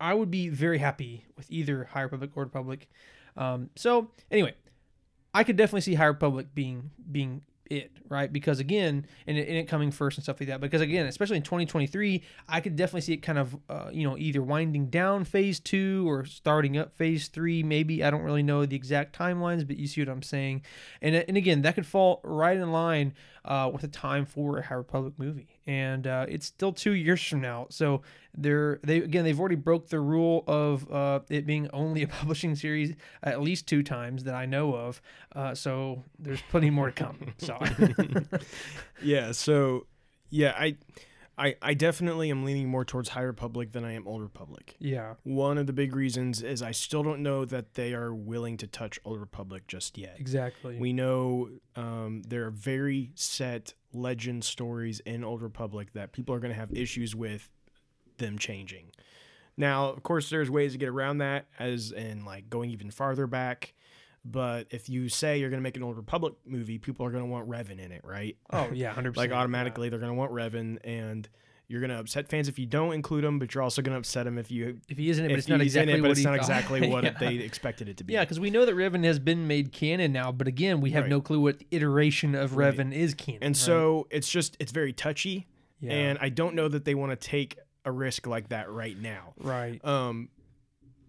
I 0.00 0.14
would 0.14 0.30
be 0.30 0.48
very 0.48 0.78
happy 0.78 1.24
with 1.36 1.46
either 1.50 1.84
High 1.84 2.02
Republic 2.02 2.30
or 2.34 2.44
Republic. 2.44 2.88
Um, 3.36 3.70
so 3.76 4.10
anyway, 4.30 4.54
I 5.32 5.44
could 5.44 5.56
definitely 5.56 5.82
see 5.82 5.94
High 5.94 6.06
Republic 6.06 6.48
being 6.54 6.90
being 7.10 7.42
it, 7.70 7.90
right? 8.08 8.32
Because 8.32 8.58
again, 8.58 9.06
and 9.26 9.36
it, 9.36 9.48
and 9.48 9.56
it 9.56 9.68
coming 9.68 9.90
first 9.90 10.18
and 10.18 10.24
stuff 10.24 10.40
like 10.40 10.48
that. 10.48 10.60
Because 10.60 10.80
again, 10.80 11.06
especially 11.06 11.36
in 11.36 11.42
2023, 11.42 12.22
I 12.48 12.60
could 12.60 12.76
definitely 12.76 13.02
see 13.02 13.14
it 13.14 13.18
kind 13.18 13.38
of, 13.38 13.56
uh, 13.68 13.90
you 13.92 14.08
know, 14.08 14.16
either 14.16 14.42
winding 14.42 14.86
down 14.86 15.24
phase 15.24 15.60
two 15.60 16.08
or 16.08 16.24
starting 16.24 16.76
up 16.76 16.96
phase 16.96 17.28
three. 17.28 17.62
Maybe 17.62 18.02
I 18.02 18.10
don't 18.10 18.22
really 18.22 18.42
know 18.42 18.66
the 18.66 18.76
exact 18.76 19.16
timelines, 19.16 19.66
but 19.66 19.76
you 19.76 19.86
see 19.86 20.00
what 20.00 20.08
I'm 20.08 20.22
saying. 20.22 20.62
And 21.00 21.14
and 21.16 21.36
again, 21.36 21.62
that 21.62 21.74
could 21.74 21.86
fall 21.86 22.20
right 22.22 22.56
in 22.56 22.72
line 22.72 23.14
uh, 23.46 23.70
with 23.72 23.84
a 23.84 23.88
time 23.88 24.26
for 24.26 24.58
a 24.58 24.62
High 24.62 24.74
Republic 24.74 25.14
movie, 25.16 25.60
and 25.66 26.06
uh, 26.06 26.26
it's 26.28 26.46
still 26.46 26.72
two 26.72 26.92
years 26.92 27.22
from 27.22 27.40
now. 27.40 27.66
So 27.70 28.02
they're 28.36 28.80
they 28.82 28.98
again 28.98 29.24
they've 29.24 29.38
already 29.38 29.56
broke 29.56 29.88
the 29.88 30.00
rule 30.00 30.44
of 30.46 30.90
uh, 30.90 31.20
it 31.30 31.46
being 31.46 31.70
only 31.72 32.02
a 32.02 32.08
publishing 32.20 32.54
series 32.54 32.94
at 33.22 33.40
least 33.40 33.66
two 33.66 33.82
times 33.82 34.24
that 34.24 34.34
I 34.34 34.46
know 34.46 34.74
of. 34.74 35.00
Uh, 35.34 35.54
so 35.54 36.02
there's 36.18 36.42
plenty 36.50 36.70
more 36.70 36.86
to 36.86 36.92
come. 36.92 37.34
So 37.38 37.58
yeah 39.02 39.32
so 39.32 39.86
yeah 40.30 40.54
i 40.58 40.76
i 41.38 41.54
i 41.62 41.74
definitely 41.74 42.30
am 42.30 42.44
leaning 42.44 42.68
more 42.68 42.84
towards 42.84 43.10
high 43.10 43.22
republic 43.22 43.72
than 43.72 43.84
i 43.84 43.92
am 43.92 44.06
old 44.06 44.22
republic 44.22 44.76
yeah, 44.78 45.14
one 45.22 45.58
of 45.58 45.66
the 45.66 45.72
big 45.72 45.94
reasons 45.94 46.42
is 46.42 46.62
i 46.62 46.70
still 46.70 47.02
don't 47.02 47.22
know 47.22 47.44
that 47.44 47.74
they 47.74 47.94
are 47.94 48.14
willing 48.14 48.56
to 48.56 48.66
touch 48.66 48.98
old 49.04 49.20
republic 49.20 49.66
just 49.66 49.98
yet. 49.98 50.16
Exactly. 50.18 50.78
we 50.78 50.92
know 50.92 51.48
um, 51.74 52.22
there 52.26 52.46
are 52.46 52.50
very 52.50 53.12
set 53.14 53.74
legend 53.92 54.44
stories 54.44 55.00
in 55.00 55.24
old 55.24 55.42
republic 55.42 55.92
that 55.94 56.12
people 56.12 56.34
are 56.34 56.40
going 56.40 56.52
to 56.52 56.58
have 56.58 56.72
issues 56.72 57.14
with 57.14 57.50
them 58.18 58.38
changing. 58.38 58.90
Now 59.56 59.90
of 59.90 60.02
course 60.02 60.30
there's 60.30 60.50
ways 60.50 60.72
to 60.72 60.78
get 60.78 60.88
around 60.88 61.18
that 61.18 61.46
as 61.58 61.92
in 61.92 62.24
like 62.24 62.50
going 62.50 62.70
even 62.70 62.90
farther 62.90 63.26
back 63.26 63.74
but 64.30 64.66
if 64.70 64.88
you 64.88 65.08
say 65.08 65.38
you're 65.38 65.50
going 65.50 65.60
to 65.60 65.62
make 65.62 65.76
an 65.76 65.82
old 65.82 65.96
republic 65.96 66.34
movie 66.44 66.78
people 66.78 67.06
are 67.06 67.10
going 67.10 67.22
to 67.24 67.30
want 67.30 67.48
revan 67.48 67.78
in 67.78 67.92
it 67.92 68.00
right 68.04 68.36
oh 68.52 68.68
yeah, 68.74 68.92
hundred 68.92 69.14
percent. 69.14 69.30
like 69.30 69.38
automatically 69.38 69.88
they're 69.88 69.98
going 69.98 70.10
to 70.12 70.16
want 70.18 70.32
Revan, 70.32 70.78
and 70.84 71.28
you're 71.68 71.80
going 71.80 71.90
to 71.90 71.98
upset 71.98 72.28
fans 72.28 72.46
if 72.46 72.60
you 72.60 72.66
don't 72.66 72.92
include 72.92 73.24
him, 73.24 73.40
but 73.40 73.52
you're 73.52 73.62
also 73.62 73.82
going 73.82 73.92
to 73.94 73.98
upset 73.98 74.24
them 74.24 74.38
if 74.38 74.52
you 74.52 74.80
If 74.88 74.98
he 74.98 75.10
isn't, 75.10 75.24
it, 75.24 75.30
but 75.30 75.38
it's 75.38 75.48
not 75.48 75.60
exactly 75.60 75.92
in 75.94 75.98
it, 75.98 76.02
but 76.02 76.08
what 76.10 76.16
it's 76.16 76.24
not 76.24 76.36
exactly 76.36 76.88
what 76.92 77.02
yeah. 77.02 77.16
they 77.18 77.34
expected 77.38 77.88
it 77.88 77.96
to 77.96 78.04
be. 78.04 78.12
Yeah, 78.12 78.20
because 78.22 78.38
we 78.38 78.50
know 78.50 78.64
that 78.66 78.76
Revan 78.76 79.02
has 79.02 79.18
been 79.18 79.48
made 79.48 79.72
canon 79.72 80.12
now, 80.12 80.30
but 80.30 80.46
again, 80.46 80.80
we 80.80 80.92
have 80.92 81.04
Right. 81.04 81.10
no 81.10 81.20
clue 81.20 81.40
what 81.40 81.60
iteration 81.72 82.36
of 82.36 82.56
Right. 82.56 82.72
Revan 82.76 82.92
is 82.92 83.14
canon. 83.14 83.42
and 83.42 83.50
right? 83.54 83.56
so 83.56 84.06
it's 84.12 84.28
just 84.28 84.56
it's 84.60 84.70
very 84.70 84.92
touchy, 84.92 85.48
yeah, 85.80 85.92
and 85.92 86.18
I 86.20 86.28
don't 86.28 86.54
know 86.54 86.68
that 86.68 86.84
they 86.84 86.94
want 86.94 87.10
to 87.10 87.16
take 87.16 87.58
a 87.84 87.90
risk 87.90 88.28
like 88.28 88.50
that 88.50 88.70
right 88.70 88.96
now. 89.00 89.34
right, 89.40 89.84
Um, 89.84 90.28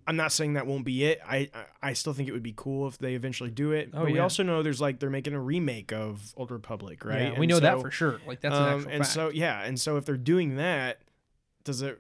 I'm 0.08 0.16
not 0.16 0.32
saying 0.32 0.54
that 0.54 0.66
won't 0.66 0.86
be 0.86 1.04
it. 1.04 1.20
I 1.28 1.50
I, 1.84 1.92
still 1.92 2.14
think 2.14 2.30
it 2.30 2.32
would 2.32 2.42
be 2.42 2.54
cool 2.56 2.88
if 2.88 2.98
they 2.98 3.14
eventually 3.14 3.52
do 3.52 3.74
it. 3.74 3.90
Oh, 3.94 4.04
but 4.04 4.12
we 4.12 4.20
also 4.20 4.42
know 4.42 4.64
there's 4.64 4.80
like 4.80 5.00
they're 5.00 5.10
making 5.10 5.34
a 5.34 5.40
remake 5.40 5.92
of 5.92 6.34
Old 6.38 6.50
Republic, 6.50 7.04
right? 7.04 7.34
Yeah, 7.34 7.40
we 7.40 7.46
know 7.46 7.60
that 7.60 7.82
for 7.82 7.92
sure. 7.92 8.22
Like 8.26 8.40
that's 8.40 8.56
an 8.56 8.62
um, 8.64 8.70
actual 8.80 8.92
and 8.92 9.04
fact. 9.04 9.14
so 9.14 9.30
yeah, 9.30 9.64
and 9.64 9.78
so 9.78 9.98
if 9.98 10.06
they're 10.06 10.16
doing 10.16 10.56
that, 10.56 11.02
does 11.66 11.82
it? 11.82 12.00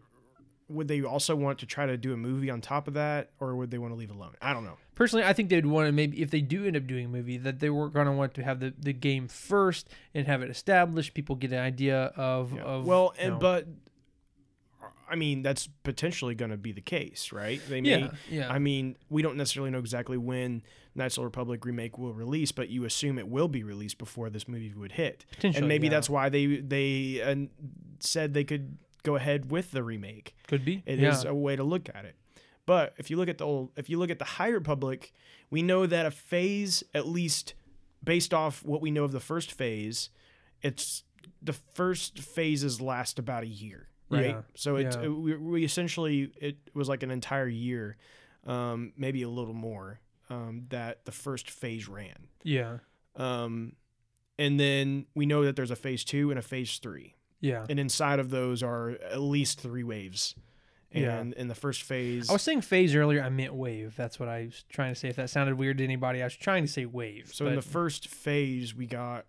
Would 0.69 0.87
they 0.87 1.01
also 1.01 1.35
want 1.35 1.59
to 1.59 1.65
try 1.65 1.85
to 1.85 1.95
do 1.97 2.13
a 2.13 2.17
movie 2.17 2.49
on 2.49 2.59
top 2.61 2.87
of 2.87 2.93
that, 2.95 3.31
or 3.39 3.55
would 3.55 3.71
they 3.71 3.77
want 3.77 3.93
to 3.93 3.95
leave 3.97 4.09
it 4.09 4.15
alone? 4.15 4.35
I 4.41 4.53
don't 4.53 4.63
know. 4.65 4.77
Personally, 4.95 5.25
I 5.25 5.31
think 5.33 5.49
they'd 5.49 5.65
want 5.65 5.87
to 5.87 5.91
maybe 5.91 6.21
if 6.21 6.31
they 6.31 6.41
do 6.41 6.65
end 6.65 6.75
up 6.75 6.87
doing 6.87 7.05
a 7.05 7.09
movie 7.09 7.37
that 7.37 7.59
they 7.59 7.69
were 7.69 7.89
going 7.89 8.05
to 8.07 8.11
want 8.11 8.33
to 8.35 8.43
have 8.43 8.59
the, 8.59 8.73
the 8.77 8.93
game 8.93 9.27
first 9.27 9.89
and 10.13 10.27
have 10.27 10.41
it 10.41 10.49
established. 10.49 11.13
People 11.13 11.35
get 11.35 11.51
an 11.51 11.59
idea 11.59 12.11
of 12.17 12.53
Yeah. 12.53 12.61
of 12.63 12.85
well, 12.85 13.13
you 13.17 13.23
and 13.25 13.33
know- 13.33 13.39
but 13.39 13.67
I 15.09 15.15
mean 15.15 15.41
that's 15.41 15.67
potentially 15.83 16.35
going 16.35 16.51
to 16.51 16.57
be 16.57 16.71
the 16.71 16.81
case, 16.81 17.31
right? 17.31 17.61
They 17.69 17.81
may. 17.81 17.99
yeah 17.99 18.11
yeah 18.29 18.51
I 18.51 18.59
mean, 18.59 18.97
we 19.09 19.21
don't 19.21 19.37
necessarily 19.37 19.71
know 19.71 19.79
exactly 19.79 20.17
when 20.17 20.63
Knights 20.95 21.17
of 21.17 21.21
the 21.21 21.25
Republic 21.25 21.65
remake 21.65 21.97
will 21.97 22.13
release, 22.13 22.51
but 22.51 22.69
you 22.69 22.85
assume 22.85 23.19
it 23.19 23.27
will 23.27 23.47
be 23.47 23.63
released 23.63 23.97
before 23.97 24.29
this 24.29 24.47
movie 24.47 24.73
would 24.75 24.93
hit, 24.93 25.25
Potentially, 25.31 25.59
and 25.59 25.67
maybe 25.67 25.87
yeah. 25.87 25.91
that's 25.91 26.09
why 26.09 26.29
they 26.29 26.57
they 26.57 27.21
uh, 27.21 27.35
said 27.99 28.33
they 28.33 28.43
could 28.43 28.77
go 29.03 29.15
ahead 29.15 29.51
with 29.51 29.71
the 29.71 29.83
remake. 29.83 30.35
could 30.47 30.65
be 30.65 30.83
It 30.85 31.01
is 31.01 31.23
yeah. 31.23 31.29
a 31.29 31.33
way 31.33 31.55
to 31.55 31.63
look 31.63 31.89
at 31.93 32.05
it. 32.05 32.15
But 32.65 32.93
if 32.97 33.09
you 33.09 33.15
look 33.15 33.29
at 33.29 33.37
the 33.37 33.45
old, 33.45 33.71
if 33.77 33.89
you 33.89 33.97
look 33.97 34.09
at 34.09 34.19
the 34.19 34.25
High 34.25 34.49
Republic, 34.49 35.13
we 35.49 35.61
know 35.61 35.85
that 35.85 36.05
a 36.05 36.11
phase, 36.11 36.83
at 36.93 37.07
least 37.07 37.53
based 38.03 38.33
off 38.33 38.63
what 38.63 38.81
we 38.81 38.91
know 38.91 39.05
of 39.05 39.11
the 39.11 39.19
first 39.19 39.51
phase, 39.51 40.09
it's 40.61 41.03
the 41.41 41.53
first 41.53 42.19
phases 42.19 42.81
last 42.81 43.19
about 43.19 43.43
a 43.43 43.47
year, 43.47 43.87
right? 44.09 44.25
Yeah, 44.27 44.41
So 44.55 44.75
it, 44.77 44.93
yeah. 44.95 45.03
it- 45.03 45.09
we, 45.09 45.35
we 45.35 45.63
essentially 45.63 46.31
it 46.41 46.57
was 46.73 46.87
like 46.89 47.03
an 47.03 47.11
entire 47.11 47.47
year, 47.47 47.97
um, 48.45 48.93
maybe 48.97 49.21
a 49.23 49.29
little 49.29 49.53
more, 49.53 49.99
um, 50.29 50.65
that 50.69 51.05
the 51.05 51.11
first 51.11 51.49
phase 51.49 51.87
ran. 51.87 52.27
yeah 52.43 52.77
Um, 53.15 53.73
and 54.37 54.59
then 54.59 55.05
we 55.15 55.25
know 55.25 55.43
that 55.45 55.55
there's 55.55 55.71
a 55.71 55.75
phase 55.75 56.03
two 56.03 56.29
and 56.29 56.37
a 56.39 56.43
phase 56.43 56.77
three 56.79 57.15
yeah. 57.39 57.65
and 57.69 57.79
inside 57.79 58.19
of 58.19 58.29
those 58.29 58.61
are 58.63 58.91
at 58.91 59.19
least 59.19 59.59
three 59.61 59.83
waves. 59.83 60.35
Yeah. 60.91 61.21
In 61.35 61.47
the 61.49 61.53
first 61.55 61.83
phase, 61.83 62.29
I 62.29 62.33
was 62.33 62.41
saying 62.41 62.61
phase 62.61 62.95
earlier. 62.95 63.21
I 63.21 63.29
meant 63.29 63.53
wave. 63.53 63.93
That's 63.97 64.19
what 64.19 64.29
I 64.29 64.45
was 64.45 64.63
trying 64.69 64.93
to 64.93 64.99
say. 64.99 65.09
If 65.09 65.17
that 65.17 65.29
sounded 65.29 65.55
weird 65.55 65.77
to 65.79 65.83
anybody, 65.83 66.21
I 66.21 66.25
was 66.25 66.35
trying 66.35 66.63
to 66.65 66.71
say 66.71 66.85
wave. 66.85 67.29
so 67.33 67.45
in 67.45 67.55
the 67.55 67.61
first 67.61 68.07
phase, 68.07 68.73
we 68.73 68.87
got 68.87 69.25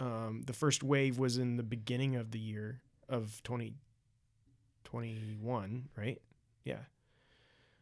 um, 0.00 0.42
the 0.46 0.52
first 0.52 0.82
wave 0.82 1.18
was 1.18 1.38
in 1.38 1.56
the 1.56 1.62
beginning 1.62 2.16
of 2.16 2.30
the 2.32 2.38
year 2.38 2.82
of 3.08 3.40
2021, 3.44 5.88
right? 5.96 6.20
Yeah. 6.64 6.78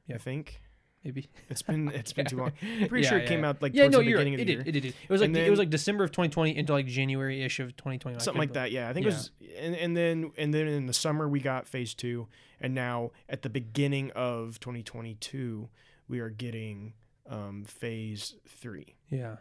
Yeah. 0.06 0.16
I 0.16 0.18
think 0.18 0.60
maybe 1.04 1.28
it's 1.48 1.62
been 1.62 1.88
it's 1.94 2.12
been 2.12 2.26
too 2.26 2.36
long. 2.36 2.52
I'm 2.62 2.88
pretty 2.88 3.06
sure 3.06 3.18
it 3.18 3.28
came 3.28 3.44
out 3.44 3.62
like 3.62 3.74
yeah, 3.74 3.84
towards 3.84 3.92
no, 3.92 3.98
the 4.00 4.06
you're 4.06 4.18
beginning 4.18 4.34
right. 4.34 4.42
of 4.42 4.48
It 4.48 4.64
the 4.64 4.64
did. 4.64 4.76
It 4.76 4.80
did. 4.80 4.94
It 5.08 5.10
was 5.10 5.20
like 5.20 5.28
And 5.28 5.36
it 5.36 5.50
was 5.50 5.58
like 5.58 5.70
December 5.70 6.04
of 6.04 6.10
2020 6.10 6.56
into 6.56 6.72
like 6.72 6.86
January 6.86 7.42
ish 7.42 7.60
of 7.60 7.76
2020. 7.76 8.16
I 8.16 8.20
something 8.20 8.38
like 8.38 8.54
that. 8.54 8.72
Yeah, 8.72 8.88
I 8.88 8.92
think 8.92 9.06
yeah. 9.06 9.12
it 9.12 9.14
was, 9.14 9.30
and, 9.58 9.76
and 9.76 9.96
then 9.96 10.32
and 10.36 10.52
then 10.52 10.66
in 10.66 10.86
the 10.86 10.92
summer 10.92 11.28
we 11.28 11.40
got 11.40 11.66
phase 11.66 11.94
two, 11.94 12.28
and 12.60 12.74
now 12.74 13.12
at 13.28 13.42
the 13.42 13.50
beginning 13.50 14.10
of 14.12 14.60
2022 14.60 15.68
we 16.08 16.20
are 16.20 16.30
getting 16.30 16.94
um, 17.28 17.64
phase 17.64 18.34
three. 18.48 18.94
Yeah. 19.08 19.36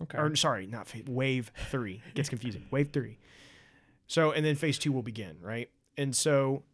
Okay. 0.00 0.18
Or 0.18 0.34
sorry, 0.36 0.66
not 0.66 0.88
phase, 0.88 1.04
wave 1.06 1.52
three. 1.70 2.02
It 2.08 2.14
gets 2.14 2.28
confusing. 2.28 2.66
wave 2.70 2.90
three. 2.92 3.18
So 4.12 4.30
and 4.30 4.44
then 4.44 4.56
phase 4.56 4.78
two 4.78 4.92
will 4.92 5.02
begin, 5.02 5.38
right? 5.40 5.70
And 5.96 6.14
so 6.14 6.64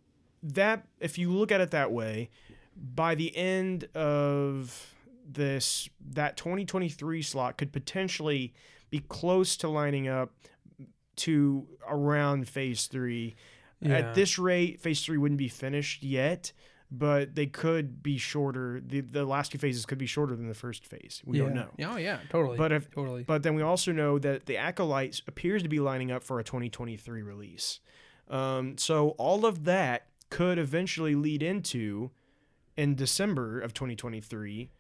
that 0.42 0.88
if 0.98 1.18
you 1.18 1.30
look 1.30 1.52
at 1.52 1.60
it 1.60 1.70
that 1.70 1.92
way, 1.92 2.30
by 2.76 3.14
the 3.14 3.36
end 3.36 3.84
of 3.94 4.92
this 5.24 5.88
that 6.04 6.36
2023 6.36 7.22
slot 7.22 7.56
could 7.56 7.72
potentially 7.72 8.54
be 8.90 8.98
close 9.08 9.56
to 9.58 9.68
lining 9.68 10.08
up 10.08 10.32
to 11.14 11.68
around 11.88 12.48
phase 12.48 12.86
three. 12.86 13.36
Yeah. 13.80 13.98
At 13.98 14.14
this 14.16 14.36
rate, 14.36 14.80
phase 14.80 15.04
three 15.04 15.16
wouldn't 15.16 15.38
be 15.38 15.46
finished 15.46 16.02
yet, 16.02 16.52
but 16.90 17.34
they 17.34 17.46
could 17.46 18.02
be 18.02 18.16
shorter. 18.18 18.80
The 18.84 19.00
the 19.02 19.24
last 19.24 19.52
two 19.52 19.58
phases 19.58 19.84
could 19.86 19.98
be 19.98 20.06
shorter 20.06 20.34
than 20.36 20.48
the 20.48 20.54
first 20.54 20.86
phase. 20.86 21.22
We 21.24 21.38
don't 21.38 21.54
know. 21.54 21.68
Yeah, 21.76 21.92
Oh 21.94 21.96
yeah, 21.96 22.18
totally. 22.30 22.56
But 22.56 22.72
if 22.72 22.90
totally. 22.90 23.24
but 23.24 23.42
then 23.42 23.54
we 23.54 23.62
also 23.62 23.92
know 23.92 24.18
that 24.18 24.46
the 24.46 24.56
Acolytes 24.56 25.22
appears 25.26 25.62
to 25.62 25.68
be 25.68 25.80
lining 25.80 26.10
up 26.10 26.22
for 26.22 26.38
a 26.40 26.44
2023 26.44 27.22
release. 27.22 27.80
Um, 28.28 28.76
so 28.78 29.10
all 29.18 29.44
of 29.46 29.64
that 29.64 30.06
could 30.30 30.58
eventually 30.58 31.14
lead 31.14 31.42
into, 31.42 32.10
in 32.76 32.94
December 32.94 33.60
of 33.60 33.72
2023, 33.74 34.70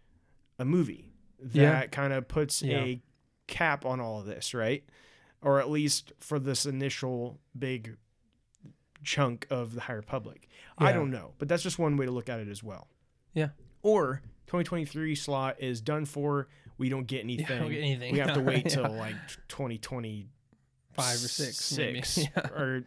a 0.58 0.64
movie 0.64 1.12
that 1.40 1.54
Yeah. 1.54 1.86
kind 1.86 2.12
of 2.12 2.28
puts 2.28 2.62
Yeah. 2.62 2.78
a 2.84 3.02
cap 3.46 3.86
on 3.86 4.00
all 4.00 4.20
of 4.20 4.26
this, 4.26 4.52
right? 4.52 4.84
Or 5.40 5.60
at 5.60 5.70
least 5.70 6.12
for 6.18 6.38
this 6.38 6.66
initial 6.66 7.40
big 7.58 7.96
chunk 9.04 9.46
of 9.50 9.74
the 9.74 9.80
High 9.82 9.92
Republic. 9.94 10.48
I 10.78 10.92
don't 10.92 11.10
know, 11.10 11.32
but 11.38 11.48
that's 11.48 11.62
just 11.62 11.78
one 11.78 11.96
way 11.96 12.06
to 12.06 12.12
look 12.12 12.28
at 12.28 12.38
it 12.40 12.48
as 12.48 12.62
well. 12.62 12.88
Yeah. 13.34 13.48
Or 13.82 14.22
2023 14.46 15.14
slot 15.14 15.56
is 15.58 15.80
done 15.80 16.04
for. 16.04 16.48
We 16.78 16.88
don't 16.88 17.06
get 17.06 17.16
Yeah, 17.24 17.24
anything. 17.24 17.58
don't 17.58 17.70
get 17.70 17.78
anything. 17.82 18.12
We 18.12 18.18
have 18.20 18.34
to 18.34 18.40
wait 18.42 18.64
Yeah. 18.66 18.70
till 18.82 18.92
like 18.92 19.14
2020 19.48 20.28
Five 21.02 21.16
or 21.16 21.28
six, 21.28 21.56
six, 21.56 22.18
Yeah. 22.36 22.48
or 22.50 22.84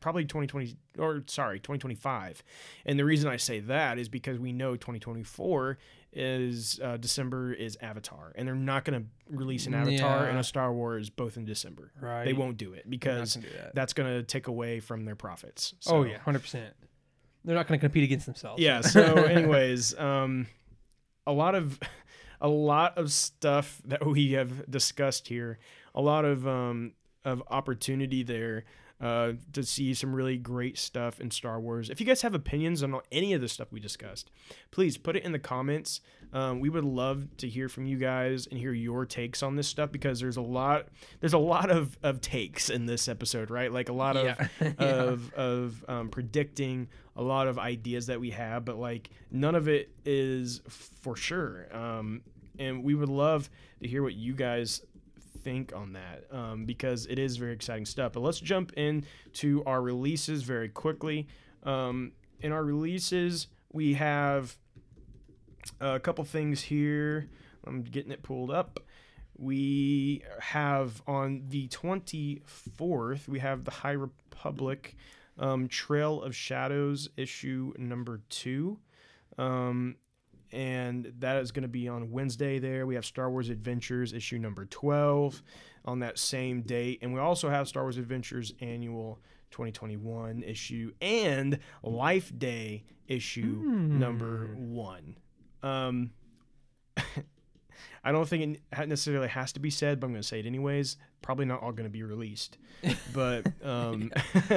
probably 0.00 0.24
2020 0.24 0.74
or 0.98 1.22
sorry 1.28 1.60
2025 1.60 2.42
and 2.86 2.98
the 2.98 3.04
reason 3.04 3.30
i 3.30 3.36
say 3.36 3.60
that 3.60 4.00
is 4.00 4.08
because 4.08 4.36
we 4.36 4.52
know 4.52 4.74
2024 4.74 5.78
is 6.12 6.80
uh, 6.82 6.96
december 6.96 7.52
is 7.52 7.78
avatar 7.80 8.32
and 8.34 8.48
they're 8.48 8.54
not 8.56 8.84
going 8.84 9.00
to 9.00 9.06
release 9.32 9.68
an 9.68 9.74
avatar 9.74 10.26
and 10.26 10.38
a 10.40 10.42
star 10.42 10.72
wars 10.72 11.08
both 11.08 11.36
in 11.36 11.44
december 11.44 11.92
Right. 12.00 12.24
they 12.24 12.32
won't 12.32 12.56
do 12.56 12.72
it 12.72 12.90
because 12.90 13.34
do 13.34 13.42
that. 13.56 13.76
that's 13.76 13.92
going 13.92 14.12
to 14.12 14.24
take 14.24 14.48
away 14.48 14.80
from 14.80 15.04
their 15.04 15.14
profits 15.14 15.72
oh 15.86 16.02
yeah, 16.02 16.18
hundred 16.18 16.40
percent. 16.40 16.74
They're 17.44 17.54
not 17.54 17.68
going 17.68 17.78
to 17.78 17.84
compete 17.86 18.02
against 18.02 18.26
themselves. 18.26 18.60
yeah 18.60 18.80
so 18.80 19.00
anyways 19.14 19.96
um 19.98 20.48
a 21.28 21.32
lot 21.32 21.54
of 21.54 21.78
a 22.40 22.48
lot 22.48 22.98
of 22.98 23.12
stuff 23.12 23.80
that 23.84 24.04
we 24.04 24.32
have 24.32 24.68
discussed 24.68 25.28
here 25.28 25.60
a 25.94 26.00
lot 26.02 26.24
of 26.24 26.44
um 26.48 26.92
of 27.24 27.42
opportunity 27.50 28.22
there 28.22 28.64
uh, 29.00 29.32
to 29.52 29.64
see 29.64 29.92
some 29.94 30.14
really 30.14 30.36
great 30.36 30.78
stuff 30.78 31.20
in 31.20 31.28
Star 31.30 31.58
Wars. 31.60 31.90
If 31.90 31.98
you 31.98 32.06
guys 32.06 32.22
have 32.22 32.34
opinions 32.34 32.84
on 32.84 33.00
any 33.10 33.32
of 33.32 33.40
the 33.40 33.48
stuff 33.48 33.72
we 33.72 33.80
discussed, 33.80 34.30
please 34.70 34.96
put 34.96 35.16
it 35.16 35.24
in 35.24 35.32
the 35.32 35.40
comments. 35.40 36.00
Um, 36.32 36.60
we 36.60 36.68
would 36.68 36.84
love 36.84 37.26
to 37.38 37.48
hear 37.48 37.68
from 37.68 37.84
you 37.84 37.96
guys 37.98 38.46
and 38.46 38.60
hear 38.60 38.72
your 38.72 39.04
takes 39.04 39.42
on 39.42 39.56
this 39.56 39.66
stuff 39.66 39.90
because 39.90 40.20
there's 40.20 40.36
a 40.36 40.40
lot 40.42 40.86
there's 41.18 41.32
a 41.32 41.38
lot 41.38 41.68
of, 41.68 41.98
of 42.04 42.20
takes 42.20 42.70
in 42.70 42.86
this 42.86 43.08
episode, 43.08 43.50
right? 43.50 43.72
Like 43.72 43.88
a 43.88 43.92
lot 43.92 44.16
of 44.16 44.24
Yeah. 44.24 44.48
Yeah. 44.60 44.86
of 44.86 45.32
of 45.34 45.84
um, 45.88 46.08
predicting 46.08 46.86
a 47.16 47.22
lot 47.22 47.48
of 47.48 47.58
ideas 47.58 48.06
that 48.06 48.20
we 48.20 48.30
have, 48.30 48.64
but 48.64 48.78
like 48.78 49.10
none 49.32 49.56
of 49.56 49.66
it 49.68 49.90
is 50.04 50.62
for 50.68 51.16
sure. 51.16 51.66
Um, 51.76 52.22
and 52.58 52.84
we 52.84 52.94
would 52.94 53.08
love 53.08 53.50
to 53.82 53.88
hear 53.88 54.02
what 54.04 54.14
you 54.14 54.34
guys 54.34 54.82
think 55.42 55.74
on 55.74 55.92
that 55.92 56.24
um, 56.30 56.64
because 56.64 57.06
it 57.06 57.18
is 57.18 57.36
very 57.36 57.52
exciting 57.52 57.86
stuff. 57.86 58.12
But 58.12 58.20
let's 58.20 58.40
jump 58.40 58.72
into 58.74 59.62
our 59.64 59.82
releases 59.82 60.42
very 60.42 60.68
quickly. 60.68 61.28
Um, 61.62 62.12
in 62.40 62.52
our 62.52 62.64
releases, 62.64 63.48
we 63.72 63.94
have 63.94 64.56
a 65.80 66.00
couple 66.00 66.24
things 66.24 66.62
here. 66.62 67.28
I'm 67.66 67.82
getting 67.82 68.12
it 68.12 68.22
pulled 68.22 68.50
up. 68.50 68.80
We 69.36 70.22
have 70.40 71.02
on 71.06 71.44
the 71.48 71.68
24th, 71.68 73.28
we 73.28 73.38
have 73.38 73.64
the 73.64 73.70
High 73.70 73.92
Republic 73.92 74.96
um, 75.38 75.68
Trail 75.68 76.22
of 76.22 76.36
Shadows 76.36 77.08
issue 77.16 77.72
number 77.78 78.20
two. 78.28 78.78
Um, 79.38 79.96
and 80.52 81.12
that 81.18 81.36
is 81.38 81.52
going 81.52 81.62
to 81.62 81.68
be 81.68 81.88
on 81.88 82.10
Wednesday 82.10 82.58
there. 82.58 82.86
We 82.86 82.94
have 82.94 83.04
Star 83.04 83.30
Wars 83.30 83.48
Adventures 83.48 84.12
issue 84.12 84.38
number 84.38 84.66
12 84.66 85.42
on 85.84 86.00
that 86.00 86.18
same 86.18 86.62
date. 86.62 86.98
And 87.02 87.12
we 87.12 87.20
also 87.20 87.48
have 87.48 87.68
Star 87.68 87.82
Wars 87.84 87.96
Adventures 87.96 88.52
annual 88.60 89.18
2021 89.50 90.42
issue 90.42 90.92
and 91.00 91.58
Life 91.82 92.32
Day 92.36 92.84
issue 93.06 93.46
number 93.98 94.54
one. 94.56 95.16
Um, 95.62 96.10
I 98.04 98.12
don't 98.12 98.28
think 98.28 98.58
it 98.78 98.88
necessarily 98.88 99.28
has 99.28 99.52
to 99.52 99.60
be 99.60 99.70
said, 99.70 100.00
but 100.00 100.06
I'm 100.06 100.12
going 100.12 100.22
to 100.22 100.26
say 100.28 100.40
it 100.40 100.46
anyways. 100.46 100.96
Probably 101.22 101.44
not 101.44 101.62
all 101.62 101.72
going 101.72 101.84
to 101.88 101.90
be 101.90 102.02
released, 102.02 102.58
but 103.14 103.46
um, 103.64 104.10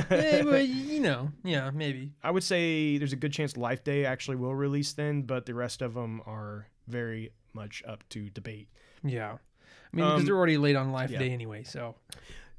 Eh, 0.09 0.41
well, 0.45 0.59
you 0.61 0.99
know, 0.99 1.31
yeah, 1.43 1.69
maybe. 1.73 2.11
I 2.23 2.31
would 2.31 2.43
say 2.43 2.97
there's 2.97 3.13
a 3.13 3.17
good 3.17 3.31
chance 3.33 3.55
Life 3.55 3.83
Day 3.83 4.05
actually 4.05 4.37
will 4.37 4.55
release 4.55 4.93
then, 4.93 5.21
but 5.21 5.45
the 5.45 5.53
rest 5.53 5.81
of 5.81 5.93
them 5.93 6.21
are 6.25 6.67
very 6.87 7.31
much 7.53 7.83
up 7.87 8.03
to 8.09 8.29
debate. 8.31 8.67
Yeah. 9.03 9.33
I 9.33 9.95
mean, 9.95 10.05
because 10.05 10.19
Um, 10.21 10.25
they're 10.25 10.35
already 10.37 10.57
late 10.57 10.75
on 10.75 10.91
Life 10.91 11.11
yeah. 11.11 11.19
Day 11.19 11.29
anyway, 11.31 11.63
so. 11.63 11.95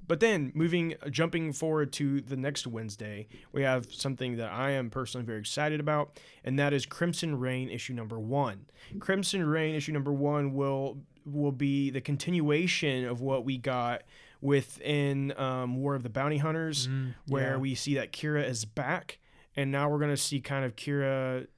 But 0.09 0.21
then 0.21 0.53
moving, 0.55 0.95
jumping 1.11 1.53
forward 1.53 1.93
to 1.95 2.21
the 2.21 2.37
next 2.37 2.67
Wednesday, 2.67 3.29
we 3.53 3.63
have 3.63 3.93
something 3.93 4.37
that 4.37 4.53
I 4.53 4.71
am 4.71 4.91
personally 4.91 5.25
very 5.27 5.41
excited 5.41 5.81
about, 5.81 6.19
and 6.45 6.59
that 6.59 6.73
is 6.73 6.87
Crimson 6.87 7.39
Rain 7.39 7.69
issue 7.69 7.93
number 7.95 8.19
one. 8.19 8.67
Crimson 9.01 9.45
Rain 9.45 9.75
issue 9.75 9.93
number 9.93 10.13
one 10.13 10.55
will 10.55 10.99
will 11.25 11.53
be 11.53 11.91
the 11.91 12.01
continuation 12.01 13.05
of 13.05 13.21
what 13.21 13.45
we 13.45 13.59
got 13.59 14.03
within 14.41 15.37
um, 15.37 15.77
War 15.77 15.97
of 15.97 16.05
the 16.05 16.09
Bounty 16.09 16.39
Hunters, 16.39 16.89
where 17.27 17.53
yeah. 17.53 17.57
we 17.57 17.75
see 17.75 17.95
that 17.95 18.13
Qi'ra 18.13 18.49
is 18.49 18.65
back, 18.65 19.19
and 19.57 19.73
now 19.73 19.89
we're 19.89 19.99
gonna 19.99 20.17
see 20.17 20.41
kind 20.41 20.65
of 20.65 20.77
Qi'ra 20.77 21.49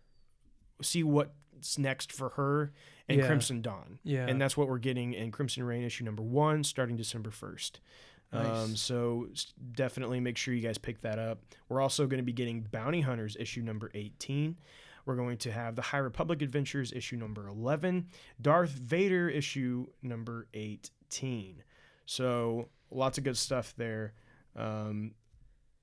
see 0.80 1.03
what's 1.03 1.76
next 1.76 2.12
for 2.12 2.30
her 2.30 2.72
and 3.09 3.18
Yeah. 3.18 3.26
Crimson 3.26 3.62
Dawn. 3.62 3.99
Yeah. 4.05 4.26
And 4.26 4.40
that's 4.40 4.57
what 4.57 4.68
we're 4.68 4.78
getting 4.78 5.12
in 5.12 5.30
Crimson 5.30 5.64
Rain 5.64 5.82
issue 5.82 6.05
number 6.05 6.22
one, 6.22 6.62
starting 6.62 6.96
December 6.96 7.30
1st. 8.32 8.64
Um, 8.64 8.76
so 8.76 9.28
definitely 9.72 10.20
make 10.20 10.36
sure 10.36 10.54
you 10.54 10.60
guys 10.60 10.78
pick 10.78 11.00
that 11.02 11.18
up. 11.18 11.38
We're 11.68 11.80
also 11.80 12.06
going 12.06 12.18
to 12.18 12.24
be 12.24 12.32
getting 12.32 12.62
Bounty 12.70 13.00
Hunters 13.00 13.36
issue 13.38 13.62
number 13.62 13.90
18. 13.94 14.56
We're 15.06 15.16
going 15.16 15.38
to 15.38 15.52
have 15.52 15.74
the 15.74 15.82
High 15.82 15.98
Republic 15.98 16.42
Adventures 16.42 16.92
issue 16.92 17.16
number 17.16 17.48
11, 17.48 18.08
Darth 18.42 18.70
Vader 18.70 19.28
issue 19.28 19.86
number 20.02 20.46
18. 20.52 21.62
So 22.04 22.68
lots 22.90 23.16
of 23.16 23.24
good 23.24 23.38
stuff 23.38 23.72
there. 23.78 24.12
Um, 24.54 25.12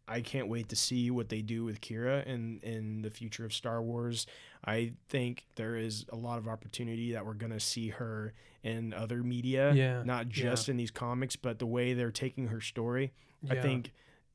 I 0.08 0.22
can't 0.22 0.48
wait 0.48 0.70
to 0.70 0.76
see 0.76 1.10
what 1.12 1.30
they 1.30 1.42
do 1.42 1.64
with 1.66 1.82
Qi'ra 1.82 2.26
in 2.26 2.60
in 2.64 3.02
the 3.02 3.10
future 3.10 3.46
of 3.46 3.54
Star 3.54 3.82
Wars. 3.82 4.28
I 4.64 4.94
think 5.10 5.46
there 5.56 5.76
is 5.76 6.06
a 6.10 6.16
lot 6.16 6.38
of 6.38 6.48
opportunity 6.48 7.14
that 7.14 7.26
we're 7.26 7.34
gonna 7.34 7.60
see 7.60 7.90
her 7.90 8.34
in 8.64 8.94
other 8.94 9.24
media, 9.24 9.74
Yeah, 9.74 10.04
not 10.04 10.28
just 10.30 10.70
in 10.70 10.78
these 10.78 10.92
comics, 10.92 11.36
but 11.36 11.60
the 11.60 11.68
way 11.68 11.94
they're 11.94 12.12
taking 12.12 12.48
her 12.48 12.62
story. 12.62 13.14
I 13.50 13.56
think 13.56 13.92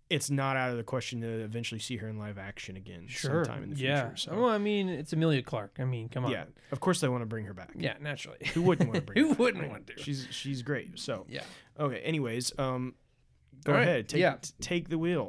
it's 0.09 0.29
not 0.31 0.57
out 0.57 0.71
of 0.71 0.77
the 0.77 0.83
question 0.83 1.21
to 1.21 1.27
eventually 1.29 1.79
see 1.81 1.97
her 1.97 2.09
in 2.09 2.19
live 2.19 2.37
action 2.39 2.77
again 2.77 3.05
Sure. 3.09 3.45
sometime 3.45 3.63
in 3.65 3.71
the 3.71 3.77
yeah. 3.77 4.03
future. 4.09 4.17
So 4.17 4.35
Well, 4.41 4.49
I 4.51 4.59
mean, 4.59 4.89
it's 4.89 5.13
Emilia 5.13 5.43
Clarke. 5.43 5.77
I 5.79 5.85
mean, 5.85 6.09
come 6.09 6.25
on. 6.25 6.33
yeah, 6.33 6.45
of 6.73 6.81
course 6.81 7.01
they 7.01 7.09
want 7.09 7.23
to 7.23 7.27
bring 7.27 7.45
her 7.45 7.55
back. 7.55 7.71
Yeah, 7.77 7.95
naturally. 8.01 8.39
Who 8.55 8.63
wouldn't 8.63 8.89
want 8.89 9.01
to 9.01 9.07
bring? 9.13 9.19
Who 9.19 9.29
her 9.29 9.35
back, 9.35 9.39
wouldn't 9.39 9.63
right? 9.63 9.71
want 9.71 9.87
to? 9.89 9.99
She's 10.03 10.27
she's 10.33 10.63
great. 10.63 10.99
So 10.99 11.27
Yeah. 11.29 11.43
okay. 11.79 12.01
Anyways, 12.01 12.53
um, 12.59 12.95
go 13.65 13.73
right, 13.73 13.83
ahead. 13.83 14.09
Take 14.09 14.21
yeah. 14.21 14.37
t- 14.41 14.51
take 14.61 14.89
the 14.89 14.99
wheel. 14.99 15.29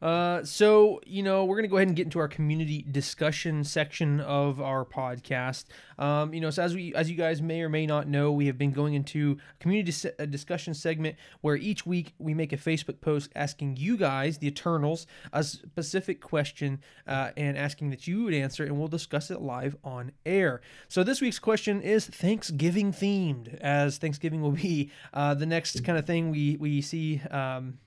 Uh, 0.00 0.44
so 0.44 1.00
you 1.06 1.22
know 1.22 1.44
we're 1.44 1.56
gonna 1.56 1.68
go 1.68 1.76
ahead 1.76 1.88
and 1.88 1.96
get 1.96 2.04
into 2.04 2.18
our 2.18 2.28
community 2.28 2.84
discussion 2.90 3.64
section 3.64 4.20
of 4.20 4.60
our 4.60 4.84
podcast. 4.84 5.64
Um, 5.98 6.32
you 6.32 6.40
know, 6.40 6.50
so 6.50 6.62
as 6.62 6.74
we 6.74 6.94
as 6.94 7.10
you 7.10 7.16
guys 7.16 7.42
may 7.42 7.62
or 7.62 7.68
may 7.68 7.86
not 7.86 8.06
know, 8.06 8.30
we 8.30 8.46
have 8.46 8.56
been 8.56 8.70
going 8.70 8.94
into 8.94 9.38
community 9.58 9.86
dis- 9.86 10.06
a 10.18 10.26
discussion 10.26 10.74
segment 10.74 11.16
where 11.40 11.56
each 11.56 11.84
week 11.84 12.14
we 12.18 12.34
make 12.34 12.52
a 12.52 12.56
Facebook 12.56 13.00
post 13.00 13.30
asking 13.34 13.76
you 13.76 13.96
guys, 13.96 14.38
the 14.38 14.46
Eternals, 14.46 15.06
a 15.32 15.42
specific 15.42 16.20
question 16.20 16.80
uh, 17.06 17.30
and 17.36 17.58
asking 17.58 17.90
that 17.90 18.06
you 18.06 18.24
would 18.24 18.34
answer, 18.34 18.64
and 18.64 18.78
we'll 18.78 18.88
discuss 18.88 19.30
it 19.30 19.40
live 19.40 19.76
on 19.82 20.12
air. 20.24 20.60
So 20.88 21.02
this 21.02 21.20
week's 21.20 21.38
question 21.38 21.82
is 21.82 22.06
Thanksgiving 22.06 22.92
themed, 22.92 23.58
as 23.60 23.98
Thanksgiving 23.98 24.40
will 24.40 24.52
be 24.52 24.90
uh, 25.12 25.34
the 25.34 25.46
next 25.46 25.84
kind 25.84 25.98
of 25.98 26.06
thing 26.06 26.30
we 26.30 26.56
we 26.56 26.80
see. 26.80 27.20
Um, 27.30 27.78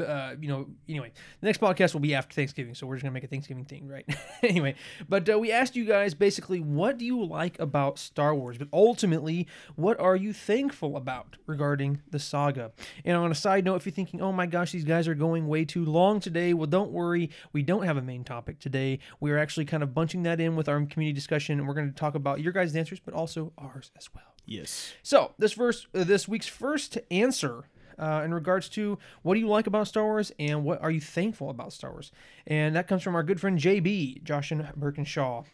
uh, 0.00 0.34
you 0.40 0.48
know, 0.48 0.66
anyway, 0.88 1.12
the 1.40 1.46
next 1.46 1.60
podcast 1.60 1.94
will 1.94 2.00
be 2.00 2.14
after 2.14 2.34
Thanksgiving, 2.34 2.74
so 2.74 2.86
we're 2.86 2.96
just 2.96 3.04
gonna 3.04 3.12
make 3.12 3.24
a 3.24 3.28
Thanksgiving 3.28 3.64
thing, 3.64 3.88
right? 3.88 4.06
anyway, 4.42 4.74
but 5.08 5.28
uh, 5.28 5.38
we 5.38 5.52
asked 5.52 5.76
you 5.76 5.84
guys 5.84 6.14
basically, 6.14 6.60
what 6.60 6.98
do 6.98 7.04
you 7.04 7.24
like 7.24 7.58
about 7.58 7.98
Star 7.98 8.34
Wars? 8.34 8.58
But 8.58 8.68
ultimately, 8.72 9.46
what 9.76 9.98
are 10.00 10.16
you 10.16 10.32
thankful 10.32 10.96
about 10.96 11.36
regarding 11.46 12.02
the 12.10 12.18
saga? 12.18 12.72
And 13.04 13.16
on 13.16 13.30
a 13.30 13.34
side 13.34 13.64
note, 13.64 13.76
if 13.76 13.86
you're 13.86 13.92
thinking, 13.92 14.20
oh 14.20 14.32
my 14.32 14.46
gosh, 14.46 14.72
these 14.72 14.84
guys 14.84 15.08
are 15.08 15.14
going 15.14 15.48
way 15.48 15.64
too 15.64 15.84
long 15.84 16.20
today, 16.20 16.54
well, 16.54 16.66
don't 16.66 16.90
worry, 16.90 17.30
we 17.52 17.62
don't 17.62 17.84
have 17.84 17.96
a 17.96 18.02
main 18.02 18.24
topic 18.24 18.58
today. 18.58 18.98
We 19.20 19.30
are 19.30 19.38
actually 19.38 19.66
kind 19.66 19.82
of 19.82 19.94
bunching 19.94 20.22
that 20.24 20.40
in 20.40 20.56
with 20.56 20.68
our 20.68 20.76
community 20.86 21.12
discussion, 21.12 21.58
and 21.58 21.68
we're 21.68 21.74
going 21.74 21.88
to 21.88 21.94
talk 21.94 22.14
about 22.14 22.40
your 22.40 22.52
guys' 22.52 22.74
answers, 22.74 23.00
but 23.00 23.14
also 23.14 23.52
ours 23.58 23.90
as 23.96 24.08
well. 24.14 24.24
Yes. 24.46 24.94
So 25.02 25.32
this 25.38 25.52
first, 25.52 25.88
uh, 25.94 26.04
this 26.04 26.28
week's 26.28 26.46
first 26.46 26.98
answer 27.10 27.64
uh, 27.98 28.22
in 28.24 28.32
regards 28.32 28.68
to 28.70 28.98
what 29.22 29.34
do 29.34 29.40
you 29.40 29.48
like 29.48 29.66
about 29.66 29.88
Star 29.88 30.04
Wars 30.04 30.32
and 30.38 30.64
what 30.64 30.82
are 30.82 30.90
you 30.90 31.00
thankful 31.00 31.50
about 31.50 31.72
Star 31.72 31.92
Wars, 31.92 32.12
and 32.46 32.74
that 32.76 32.88
comes 32.88 33.02
from 33.02 33.14
our 33.14 33.22
good 33.22 33.40
friend 33.40 33.58
JB 33.58 34.22
Joshin 34.22 34.74
Birkinshaw, 34.76 35.44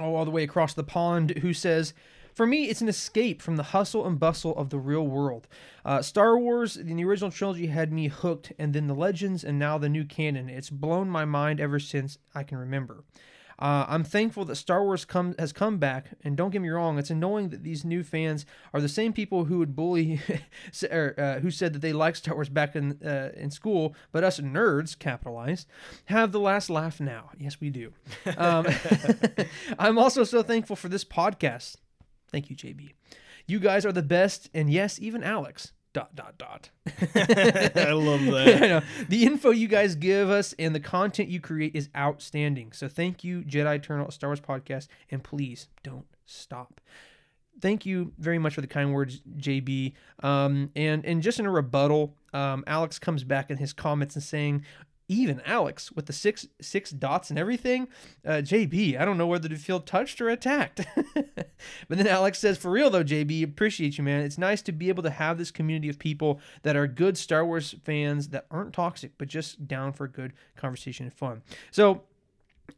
oh, 0.00 0.14
all 0.14 0.24
the 0.24 0.30
way 0.30 0.42
across 0.42 0.74
the 0.74 0.84
pond, 0.84 1.38
who 1.38 1.52
says. 1.52 1.94
For 2.34 2.46
me, 2.46 2.64
it's 2.64 2.82
an 2.82 2.88
escape 2.88 3.40
from 3.40 3.56
the 3.56 3.62
hustle 3.62 4.06
and 4.06 4.20
bustle 4.20 4.54
of 4.58 4.68
the 4.68 4.78
real 4.78 5.06
world. 5.06 5.48
Uh, 5.86 6.02
Star 6.02 6.36
Wars, 6.36 6.74
the 6.74 7.02
original 7.02 7.30
trilogy, 7.30 7.68
had 7.68 7.90
me 7.90 8.08
hooked, 8.08 8.52
and 8.58 8.74
then 8.74 8.88
the 8.88 8.94
Legends, 8.94 9.42
and 9.42 9.58
now 9.58 9.78
the 9.78 9.88
new 9.88 10.04
canon. 10.04 10.50
It's 10.50 10.68
blown 10.68 11.08
my 11.08 11.24
mind 11.24 11.60
ever 11.60 11.80
since 11.80 12.18
I 12.34 12.42
can 12.42 12.58
remember. 12.58 13.04
Uh, 13.58 13.86
I'm 13.88 14.04
thankful 14.04 14.44
that 14.44 14.56
Star 14.56 14.82
Wars 14.84 15.04
come, 15.04 15.34
has 15.38 15.52
come 15.52 15.78
back, 15.78 16.10
and 16.22 16.36
don't 16.36 16.50
get 16.50 16.60
me 16.60 16.68
wrong, 16.68 16.98
it's 16.98 17.10
annoying 17.10 17.48
that 17.50 17.62
these 17.62 17.84
new 17.84 18.02
fans 18.02 18.44
are 18.74 18.80
the 18.80 18.88
same 18.88 19.12
people 19.12 19.46
who 19.46 19.58
would 19.58 19.74
bully, 19.74 20.20
or, 20.90 21.14
uh, 21.18 21.40
who 21.40 21.50
said 21.50 21.72
that 21.72 21.80
they 21.80 21.92
liked 21.92 22.18
Star 22.18 22.34
Wars 22.34 22.48
back 22.50 22.76
in 22.76 22.98
uh, 23.04 23.30
in 23.34 23.50
school, 23.50 23.94
but 24.12 24.24
us 24.24 24.40
nerds, 24.40 24.98
capitalized, 24.98 25.66
have 26.06 26.32
the 26.32 26.40
last 26.40 26.68
laugh 26.68 27.00
now. 27.00 27.30
Yes, 27.38 27.60
we 27.60 27.70
do. 27.70 27.92
Um, 28.36 28.66
I'm 29.78 29.98
also 29.98 30.24
so 30.24 30.42
thankful 30.42 30.76
for 30.76 30.88
this 30.88 31.04
podcast. 31.04 31.76
Thank 32.30 32.50
you, 32.50 32.56
JB. 32.56 32.92
You 33.46 33.60
guys 33.60 33.86
are 33.86 33.92
the 33.92 34.02
best, 34.02 34.50
and 34.52 34.70
yes, 34.70 35.00
even 35.00 35.22
Alex. 35.22 35.72
Dot 35.96 36.14
dot 36.14 36.36
dot. 36.36 36.68
I 37.14 37.92
love 37.92 38.20
I 38.28 38.52
that. 38.52 38.60
know. 38.60 38.82
The 39.08 39.24
info 39.24 39.48
you 39.50 39.66
guys 39.66 39.94
give 39.94 40.28
us 40.28 40.54
and 40.58 40.74
the 40.74 40.80
content 40.80 41.30
you 41.30 41.40
create 41.40 41.74
is 41.74 41.88
outstanding. 41.96 42.72
So 42.72 42.86
thank 42.86 43.24
you, 43.24 43.40
Jedi 43.40 43.76
Eternal 43.76 44.10
Star 44.10 44.28
Wars 44.28 44.38
Podcast, 44.42 44.88
and 45.10 45.24
please 45.24 45.68
don't 45.82 46.04
stop. 46.26 46.82
Thank 47.62 47.86
you 47.86 48.12
very 48.18 48.38
much 48.38 48.54
for 48.54 48.60
the 48.60 48.66
kind 48.66 48.92
words, 48.92 49.22
JB. 49.38 49.94
Um, 50.22 50.70
and 50.76 51.02
and 51.06 51.22
just 51.22 51.40
in 51.40 51.46
a 51.46 51.50
rebuttal, 51.50 52.14
um, 52.34 52.62
Alex 52.66 52.98
comes 52.98 53.24
back 53.24 53.50
in 53.50 53.56
his 53.56 53.72
comments 53.72 54.16
and 54.16 54.22
saying, 54.22 54.66
even 55.08 55.40
Alex 55.44 55.92
with 55.92 56.06
the 56.06 56.12
six 56.12 56.46
six 56.60 56.90
dots 56.90 57.30
and 57.30 57.38
everything. 57.38 57.88
Uh, 58.24 58.42
JB, 58.42 58.98
I 58.98 59.04
don't 59.04 59.18
know 59.18 59.26
whether 59.26 59.48
to 59.48 59.56
feel 59.56 59.80
touched 59.80 60.20
or 60.20 60.28
attacked. 60.28 60.84
but 61.14 61.48
then 61.88 62.06
Alex 62.06 62.38
says, 62.38 62.58
"For 62.58 62.70
real 62.70 62.90
though, 62.90 63.04
JB, 63.04 63.42
appreciate 63.44 63.98
you, 63.98 64.04
man. 64.04 64.22
It's 64.22 64.38
nice 64.38 64.62
to 64.62 64.72
be 64.72 64.88
able 64.88 65.02
to 65.04 65.10
have 65.10 65.38
this 65.38 65.50
community 65.50 65.88
of 65.88 65.98
people 65.98 66.40
that 66.62 66.76
are 66.76 66.86
good 66.86 67.16
Star 67.16 67.44
Wars 67.44 67.74
fans 67.84 68.28
that 68.28 68.46
aren't 68.50 68.72
toxic, 68.72 69.12
but 69.18 69.28
just 69.28 69.66
down 69.66 69.92
for 69.92 70.08
good 70.08 70.32
conversation 70.56 71.06
and 71.06 71.14
fun." 71.14 71.42
So. 71.70 72.02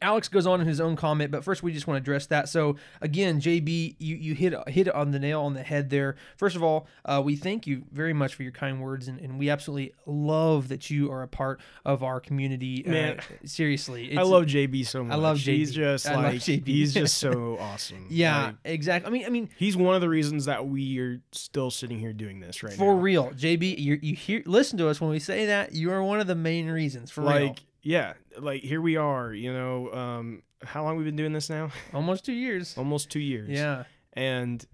Alex 0.01 0.29
goes 0.29 0.47
on 0.47 0.61
in 0.61 0.67
his 0.67 0.79
own 0.79 0.95
comment, 0.95 1.29
but 1.31 1.43
first 1.43 1.61
we 1.61 1.73
just 1.73 1.85
want 1.85 1.97
to 1.97 2.01
address 2.01 2.25
that. 2.27 2.47
So 2.47 2.77
again, 3.01 3.41
JB, 3.41 3.95
you 3.99 4.15
you 4.15 4.33
hit 4.33 4.53
hit 4.69 4.87
on 4.89 5.11
the 5.11 5.19
nail 5.19 5.41
on 5.41 5.53
the 5.53 5.63
head 5.63 5.89
there. 5.89 6.15
First 6.37 6.55
of 6.55 6.63
all, 6.63 6.87
uh, 7.05 7.21
we 7.23 7.35
thank 7.35 7.67
you 7.67 7.83
very 7.91 8.13
much 8.13 8.35
for 8.35 8.43
your 8.43 8.51
kind 8.53 8.81
words, 8.81 9.07
and, 9.07 9.19
and 9.19 9.37
we 9.37 9.49
absolutely 9.49 9.93
love 10.05 10.69
that 10.69 10.89
you 10.89 11.11
are 11.11 11.21
a 11.21 11.27
part 11.27 11.59
of 11.83 12.01
our 12.03 12.19
community. 12.19 12.85
Uh, 12.87 12.91
Man, 12.91 13.19
seriously, 13.43 14.17
I 14.17 14.21
love 14.21 14.45
JB 14.45 14.85
so 14.85 15.03
much. 15.03 15.13
I 15.13 15.17
love 15.17 15.37
JB. 15.37 15.55
He's 15.57 15.73
just 15.73 16.07
I 16.07 16.15
like 16.15 16.35
JB. 16.35 16.67
he's 16.67 16.93
just 16.93 17.17
so 17.19 17.57
awesome. 17.59 18.07
Yeah, 18.09 18.45
Like, 18.45 18.55
exactly. 18.63 19.09
I 19.09 19.11
mean, 19.11 19.25
I 19.25 19.29
mean, 19.29 19.49
he's 19.57 19.75
one 19.75 19.95
of 19.95 20.01
the 20.01 20.09
reasons 20.09 20.45
that 20.45 20.65
we 20.67 20.99
are 20.99 21.21
still 21.31 21.71
sitting 21.71 21.99
here 21.99 22.13
doing 22.13 22.39
this 22.39 22.63
right 22.63 22.73
for 22.73 22.95
now. 22.95 23.01
real, 23.01 23.29
JB, 23.31 23.77
you 23.77 23.99
you 24.01 24.15
hear 24.15 24.43
listen 24.45 24.77
to 24.77 24.87
us 24.87 25.01
when 25.01 25.09
we 25.09 25.19
say 25.19 25.47
that. 25.47 25.73
You 25.73 25.91
are 25.91 26.01
one 26.01 26.19
of 26.19 26.27
the 26.27 26.35
main 26.35 26.69
reasons 26.69 27.11
for 27.11 27.21
real. 27.21 27.55
Yeah, 27.81 28.13
like 28.37 28.61
here 28.61 28.81
we 28.81 28.95
are. 28.97 29.33
You 29.33 29.53
know, 29.53 29.93
um, 29.93 30.43
how 30.63 30.83
long 30.83 30.97
we've 30.97 31.05
been 31.05 31.15
doing 31.15 31.33
this 31.33 31.49
now? 31.49 31.71
Almost 31.93 32.25
two 32.25 32.33
years. 32.33 32.75
Almost 32.77 33.09
two 33.09 33.19
years. 33.19 33.49
Yeah. 33.49 33.83
and 34.13 34.65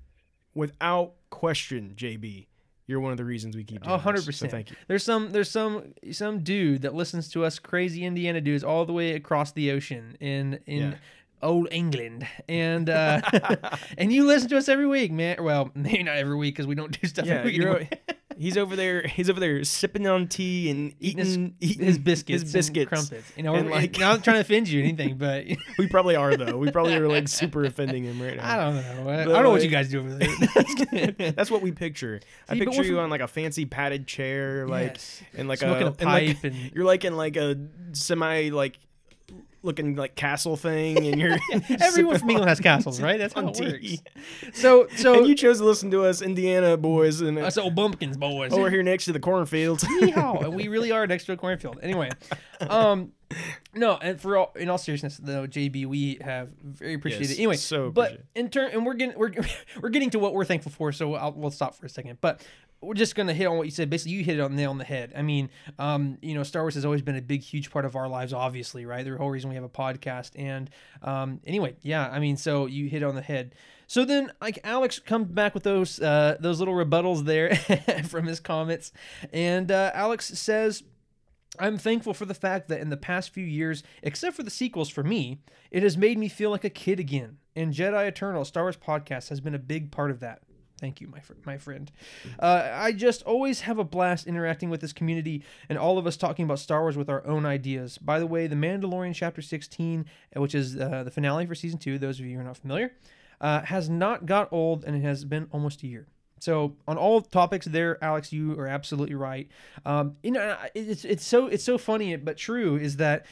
without 0.53 1.13
question, 1.29 1.93
JB, 1.97 2.47
you're 2.87 2.99
one 2.99 3.11
of 3.11 3.17
the 3.17 3.25
reasons 3.25 3.55
we 3.55 3.63
keep 3.63 3.81
doing 3.83 3.93
A 3.93 3.97
hundred 3.97 4.25
this. 4.25 4.37
So 4.37 4.47
thank 4.47 4.69
you. 4.69 4.75
There's 4.87 5.03
some 5.03 5.31
there's 5.31 5.49
some 5.49 5.93
some 6.11 6.43
dude 6.43 6.83
that 6.83 6.93
listens 6.93 7.29
to 7.29 7.43
us 7.43 7.59
crazy 7.59 8.05
Indiana 8.05 8.41
dudes 8.41 8.63
all 8.63 8.85
the 8.85 8.93
way 8.93 9.13
across 9.13 9.51
the 9.51 9.71
ocean 9.71 10.15
in 10.19 10.59
in 10.65 10.91
Yeah. 10.91 10.93
Old 11.45 11.67
England, 11.71 12.27
and 12.49 12.89
uh, 12.89 13.21
and 13.97 14.11
you 14.11 14.25
listen 14.25 14.49
to 14.49 14.57
us 14.57 14.67
every 14.67 14.87
week, 14.87 15.11
man. 15.11 15.37
Well, 15.43 15.71
maybe 15.75 16.03
not 16.03 16.17
every 16.17 16.35
week 16.35 16.55
because 16.55 16.67
we 16.67 16.75
don't 16.75 16.99
do 16.99 17.07
stuff 17.07 17.25
Yeah, 17.25 17.35
every 17.35 17.51
week. 17.51 17.61
you're, 17.61 17.87
he's 18.37 18.57
over 18.57 18.75
there. 18.75 19.03
He's 19.07 19.29
over 19.29 19.39
there 19.39 19.63
sipping 19.63 20.07
on 20.07 20.27
tea 20.27 20.69
and 20.69 20.93
Eating 20.99 21.19
eating, 21.25 21.53
his, 21.59 21.71
eating 21.71 21.85
his 21.85 21.97
biscuits, 21.97 22.43
His 22.43 22.51
biscuits. 22.53 22.79
and 22.79 22.89
crumpets. 22.89 23.31
You 23.37 23.43
know, 23.43 23.55
And, 23.55 23.69
like- 23.69 23.97
not 23.97 24.23
trying 24.23 24.35
to 24.35 24.41
offend 24.41 24.67
you 24.67 24.81
or 24.81 24.83
anything, 24.83 25.17
but 25.17 25.45
We 25.77 25.87
probably 25.87 26.15
are 26.17 26.35
though. 26.35 26.57
We 26.57 26.69
probably 26.71 26.95
are 26.95 27.07
like 27.07 27.27
super 27.29 27.63
offending 27.63 28.03
him 28.03 28.21
right 28.21 28.35
now. 28.35 28.51
I 28.51 28.57
don't 28.57 28.75
know. 29.05 29.09
I, 29.09 29.21
I 29.21 29.23
don't 29.25 29.43
know 29.43 29.51
what 29.51 29.63
you 29.63 29.69
guys 29.69 29.87
do 29.89 29.99
over 30.01 30.15
there. 30.15 31.31
That's 31.31 31.49
what 31.49 31.61
we 31.61 31.71
picture. 31.71 32.19
I 32.49 32.53
See, 32.53 32.59
but 32.59 32.73
picture 32.73 32.83
you 32.83 32.99
on 32.99 33.09
like 33.09 33.21
a 33.21 33.27
fancy 33.27 33.65
padded 33.65 34.05
chair, 34.07 34.67
like 34.67 34.93
Yes. 34.95 35.21
in 35.33 35.47
like 35.47 35.59
Smoking 35.59 35.87
a, 35.87 35.91
a 35.91 35.95
in, 35.99 36.05
like- 36.07 36.27
pipe 36.41 36.43
and- 36.43 36.71
you're 36.73 36.85
like 36.85 37.05
in 37.05 37.15
like 37.15 37.37
a 37.37 37.55
semi 37.93 38.49
like 38.49 38.77
looking 39.65 39.95
like 39.95 40.15
castle 40.15 40.55
thing, 40.55 41.05
and 41.05 41.19
you're 41.19 41.37
Everyone 41.81 42.17
from 42.17 42.29
England 42.29 42.49
has 42.49 42.59
castles, 42.59 43.01
right? 43.01 43.17
That's 43.17 43.33
how 43.35 43.41
on 43.41 43.49
it 43.49 43.55
tea. 43.55 43.99
works. 44.43 44.59
So 44.59 44.87
so 44.95 45.19
and 45.19 45.27
you 45.27 45.35
chose 45.35 45.57
to 45.59 45.65
listen 45.65 45.91
to 45.91 46.05
us, 46.05 46.21
Indiana 46.21 46.77
boys, 46.77 47.21
and 47.21 47.37
us 47.37 47.57
old 47.57 47.75
bumpkins 47.75 48.17
boys. 48.17 48.53
over 48.53 48.69
here 48.69 48.83
next 48.83 49.05
to 49.05 49.13
the 49.13 49.19
cornfields. 49.19 49.83
Yeehaw. 50.01 50.45
And 50.45 50.55
we 50.55 50.67
really 50.67 50.91
are 50.91 51.05
next 51.07 51.25
to 51.25 51.33
a 51.33 51.37
cornfield. 51.37 51.79
Anyway, 51.81 52.09
um, 52.61 53.11
no, 53.73 53.97
and 54.01 54.19
for 54.19 54.37
all 54.37 54.53
in 54.55 54.69
all 54.69 54.77
seriousness 54.77 55.17
though, 55.17 55.47
JB, 55.47 55.85
we 55.87 56.19
have 56.21 56.49
very 56.63 56.93
appreciated 56.93 57.29
Yes, 57.29 57.37
it. 57.37 57.41
Anyway, 57.41 57.57
so 57.57 57.91
but 57.91 58.21
in 58.35 58.49
turn, 58.49 58.71
and 58.71 58.85
we're 58.85 58.93
getting 58.93 59.17
we're 59.17 59.31
we're 59.81 59.89
getting 59.89 60.11
to 60.11 60.19
what 60.19 60.33
we're 60.33 60.45
thankful 60.45 60.71
for. 60.71 60.91
So 60.91 61.15
I'll, 61.15 61.33
we'll 61.33 61.51
stop 61.51 61.75
for 61.75 61.85
a 61.85 61.89
second, 61.89 62.19
but. 62.21 62.41
We're 62.85 62.93
just 62.93 63.15
gonna 63.15 63.33
hit 63.33 63.47
on 63.47 63.57
what 63.57 63.65
you 63.65 63.71
said. 63.71 63.89
Basically, 63.89 64.13
you 64.13 64.23
hit 64.23 64.37
it 64.37 64.41
on 64.41 64.51
the 64.51 64.57
nail 64.57 64.71
on 64.71 64.77
the 64.77 64.85
head. 64.85 65.13
I 65.15 65.21
mean, 65.21 65.49
um, 65.79 66.17
you 66.21 66.33
know, 66.33 66.43
Star 66.43 66.63
Wars 66.63 66.75
has 66.75 66.85
always 66.85 67.01
been 67.01 67.15
a 67.15 67.21
big, 67.21 67.41
huge 67.41 67.71
part 67.71 67.85
of 67.85 67.95
our 67.95 68.07
lives. 68.07 68.33
Obviously, 68.33 68.85
right? 68.85 69.03
The 69.03 69.17
whole 69.17 69.29
reason 69.29 69.49
we 69.49 69.55
have 69.55 69.63
a 69.63 69.69
podcast. 69.69 70.31
And 70.35 70.69
um, 71.01 71.41
anyway, 71.45 71.75
yeah. 71.81 72.09
I 72.09 72.19
mean, 72.19 72.37
so 72.37 72.65
you 72.65 72.87
hit 72.87 73.01
it 73.01 73.05
on 73.05 73.15
the 73.15 73.21
head. 73.21 73.55
So 73.87 74.05
then, 74.05 74.31
like 74.41 74.59
Alex 74.63 74.99
comes 74.99 75.27
back 75.27 75.53
with 75.53 75.63
those 75.63 75.99
uh, 75.99 76.37
those 76.39 76.59
little 76.59 76.73
rebuttals 76.73 77.25
there 77.25 77.55
from 78.05 78.25
his 78.25 78.39
comments, 78.39 78.91
and 79.31 79.71
uh, 79.71 79.91
Alex 79.93 80.27
says, 80.39 80.83
"I'm 81.59 81.77
thankful 81.77 82.13
for 82.13 82.25
the 82.25 82.33
fact 82.33 82.67
that 82.69 82.81
in 82.81 82.89
the 82.89 82.97
past 82.97 83.31
few 83.31 83.45
years, 83.45 83.83
except 84.01 84.35
for 84.35 84.43
the 84.43 84.49
sequels 84.49 84.89
for 84.89 85.03
me, 85.03 85.39
it 85.71 85.83
has 85.83 85.97
made 85.97 86.17
me 86.17 86.29
feel 86.29 86.49
like 86.49 86.63
a 86.63 86.69
kid 86.69 86.99
again. 86.99 87.37
And 87.55 87.73
Jedi 87.73 88.07
Eternal 88.07 88.43
Star 88.43 88.63
Wars 88.63 88.77
podcast 88.77 89.29
has 89.29 89.39
been 89.39 89.55
a 89.55 89.59
big 89.59 89.91
part 89.91 90.11
of 90.11 90.19
that." 90.21 90.41
Thank 90.79 90.99
you, 90.99 91.07
my 91.07 91.19
fr- 91.21 91.33
my 91.45 91.57
friend. 91.57 91.89
Uh, 92.37 92.69
I 92.73 92.91
just 92.91 93.23
always 93.23 93.61
have 93.61 93.79
a 93.79 93.83
blast 93.83 94.27
interacting 94.27 94.69
with 94.69 94.81
this 94.81 94.91
community 94.91 95.43
and 95.69 95.77
all 95.77 95.97
of 95.97 96.05
us 96.05 96.17
talking 96.17 96.43
about 96.43 96.59
Star 96.59 96.81
Wars 96.81 96.97
with 96.97 97.09
our 97.09 97.25
own 97.25 97.45
ideas. 97.45 97.97
By 97.97 98.19
the 98.19 98.27
way, 98.27 98.47
The 98.47 98.55
Mandalorian 98.55 99.15
Chapter 99.15 99.41
16, 99.41 100.05
uh, 100.35 100.41
which 100.41 100.53
is 100.53 100.77
uh, 100.77 101.03
the 101.03 101.11
finale 101.11 101.45
for 101.45 101.55
season 101.55 101.79
two, 101.79 101.97
those 101.97 102.19
of 102.19 102.25
you 102.25 102.35
who 102.35 102.41
are 102.41 102.45
not 102.45 102.57
familiar, 102.57 102.91
uh, 103.39 103.61
has 103.61 103.89
not 103.89 104.25
got 104.25 104.51
old 104.51 104.83
and 104.83 104.95
it 104.97 105.01
has 105.01 105.23
been 105.23 105.47
almost 105.51 105.81
a 105.83 105.87
year. 105.87 106.07
So 106.39 106.75
on 106.87 106.97
all 106.97 107.21
topics 107.21 107.65
there, 107.65 108.03
Alex, 108.03 108.33
you 108.33 108.59
are 108.59 108.67
absolutely 108.67 109.15
right. 109.15 109.47
Um, 109.85 110.17
you 110.21 110.31
know, 110.31 110.57
it's 110.75 111.05
it's 111.05 111.25
so 111.25 111.47
it's 111.47 111.63
so 111.63 111.77
funny 111.77 112.15
but 112.17 112.37
true 112.37 112.75
is 112.75 112.97
that 112.97 113.25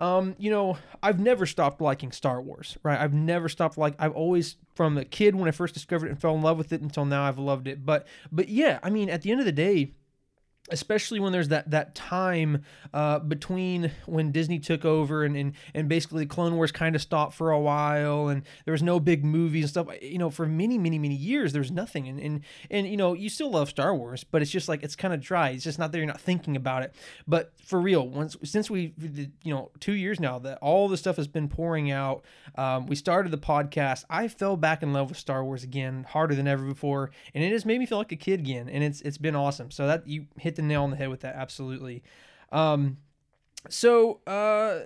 um, 0.00 0.34
you 0.38 0.50
know, 0.50 0.78
I've 1.02 1.20
never 1.20 1.44
stopped 1.44 1.80
liking 1.80 2.10
Star 2.10 2.40
Wars, 2.40 2.78
right? 2.82 2.98
I've 2.98 3.12
never 3.12 3.48
stopped 3.48 3.76
like 3.76 3.94
I've 3.98 4.12
always 4.12 4.56
from 4.74 4.96
a 4.96 5.04
kid 5.04 5.34
when 5.34 5.46
I 5.46 5.50
first 5.50 5.74
discovered 5.74 6.06
it 6.06 6.10
and 6.10 6.20
fell 6.20 6.34
in 6.34 6.40
love 6.40 6.56
with 6.56 6.72
it 6.72 6.80
until 6.80 7.04
now 7.04 7.24
I've 7.24 7.38
loved 7.38 7.68
it. 7.68 7.84
But 7.84 8.06
but 8.32 8.48
yeah, 8.48 8.78
I 8.82 8.88
mean 8.88 9.10
at 9.10 9.22
the 9.22 9.30
end 9.30 9.40
of 9.40 9.46
the 9.46 9.52
day, 9.52 9.92
especially 10.70 11.20
when 11.20 11.32
there's 11.32 11.48
that 11.48 11.70
that 11.70 11.94
time 11.94 12.64
uh, 12.94 13.18
between 13.18 13.90
when 14.06 14.32
Disney 14.32 14.58
took 14.58 14.84
over 14.84 15.24
and, 15.24 15.36
and 15.36 15.52
and 15.74 15.88
basically 15.88 16.26
Clone 16.26 16.56
Wars 16.56 16.72
kind 16.72 16.94
of 16.94 17.02
stopped 17.02 17.34
for 17.34 17.50
a 17.50 17.60
while 17.60 18.28
and 18.28 18.42
there 18.64 18.72
was 18.72 18.82
no 18.82 19.00
big 19.00 19.24
movies 19.24 19.64
and 19.64 19.70
stuff 19.70 19.88
you 20.02 20.18
know 20.18 20.30
for 20.30 20.46
many 20.46 20.78
many 20.78 20.98
many 20.98 21.14
years 21.14 21.52
there's 21.52 21.70
nothing. 21.70 22.08
And 22.08 22.20
and 22.20 22.40
and 22.70 22.86
you 22.86 22.96
know 22.96 23.14
you 23.14 23.28
still 23.28 23.50
love 23.50 23.68
Star 23.68 23.94
Wars 23.94 24.24
but 24.24 24.42
it's 24.42 24.50
just 24.50 24.68
like 24.68 24.82
it's 24.82 24.96
kind 24.96 25.12
of 25.12 25.20
dry. 25.20 25.50
It's 25.50 25.64
just 25.64 25.78
not 25.78 25.92
there 25.92 26.00
you're 26.00 26.06
not 26.06 26.20
thinking 26.20 26.56
about 26.56 26.82
it. 26.82 26.94
But 27.26 27.52
for 27.62 27.80
real 27.80 28.06
once 28.08 28.36
since 28.44 28.70
we 28.70 28.94
you 29.42 29.54
know 29.54 29.70
two 29.80 29.92
years 29.92 30.20
now 30.20 30.38
that 30.40 30.58
all 30.58 30.88
the 30.88 30.96
stuff 30.96 31.16
has 31.16 31.28
been 31.28 31.48
pouring 31.48 31.90
out 31.90 32.24
um, 32.56 32.86
we 32.86 32.96
started 32.96 33.32
the 33.32 33.38
podcast 33.38 34.04
I 34.08 34.28
fell 34.28 34.56
back 34.56 34.82
in 34.82 34.92
love 34.92 35.08
with 35.08 35.18
Star 35.18 35.44
Wars 35.44 35.64
again 35.64 36.04
harder 36.08 36.34
than 36.34 36.48
ever 36.48 36.64
before. 36.64 37.10
And 37.34 37.42
it 37.44 37.52
has 37.52 37.64
made 37.64 37.78
me 37.78 37.86
feel 37.86 37.98
like 37.98 38.12
a 38.12 38.16
kid 38.16 38.40
again 38.40 38.68
and 38.68 38.82
it's 38.82 39.00
it's 39.02 39.18
been 39.18 39.36
awesome. 39.36 39.70
So 39.70 39.86
that 39.86 40.06
you 40.06 40.26
hit 40.38 40.56
the 40.56 40.59
nail 40.62 40.82
on 40.82 40.90
the 40.90 40.96
head 40.96 41.08
with 41.08 41.20
that 41.20 41.34
absolutely 41.34 42.02
um 42.52 42.96
so 43.68 44.20
uh 44.26 44.80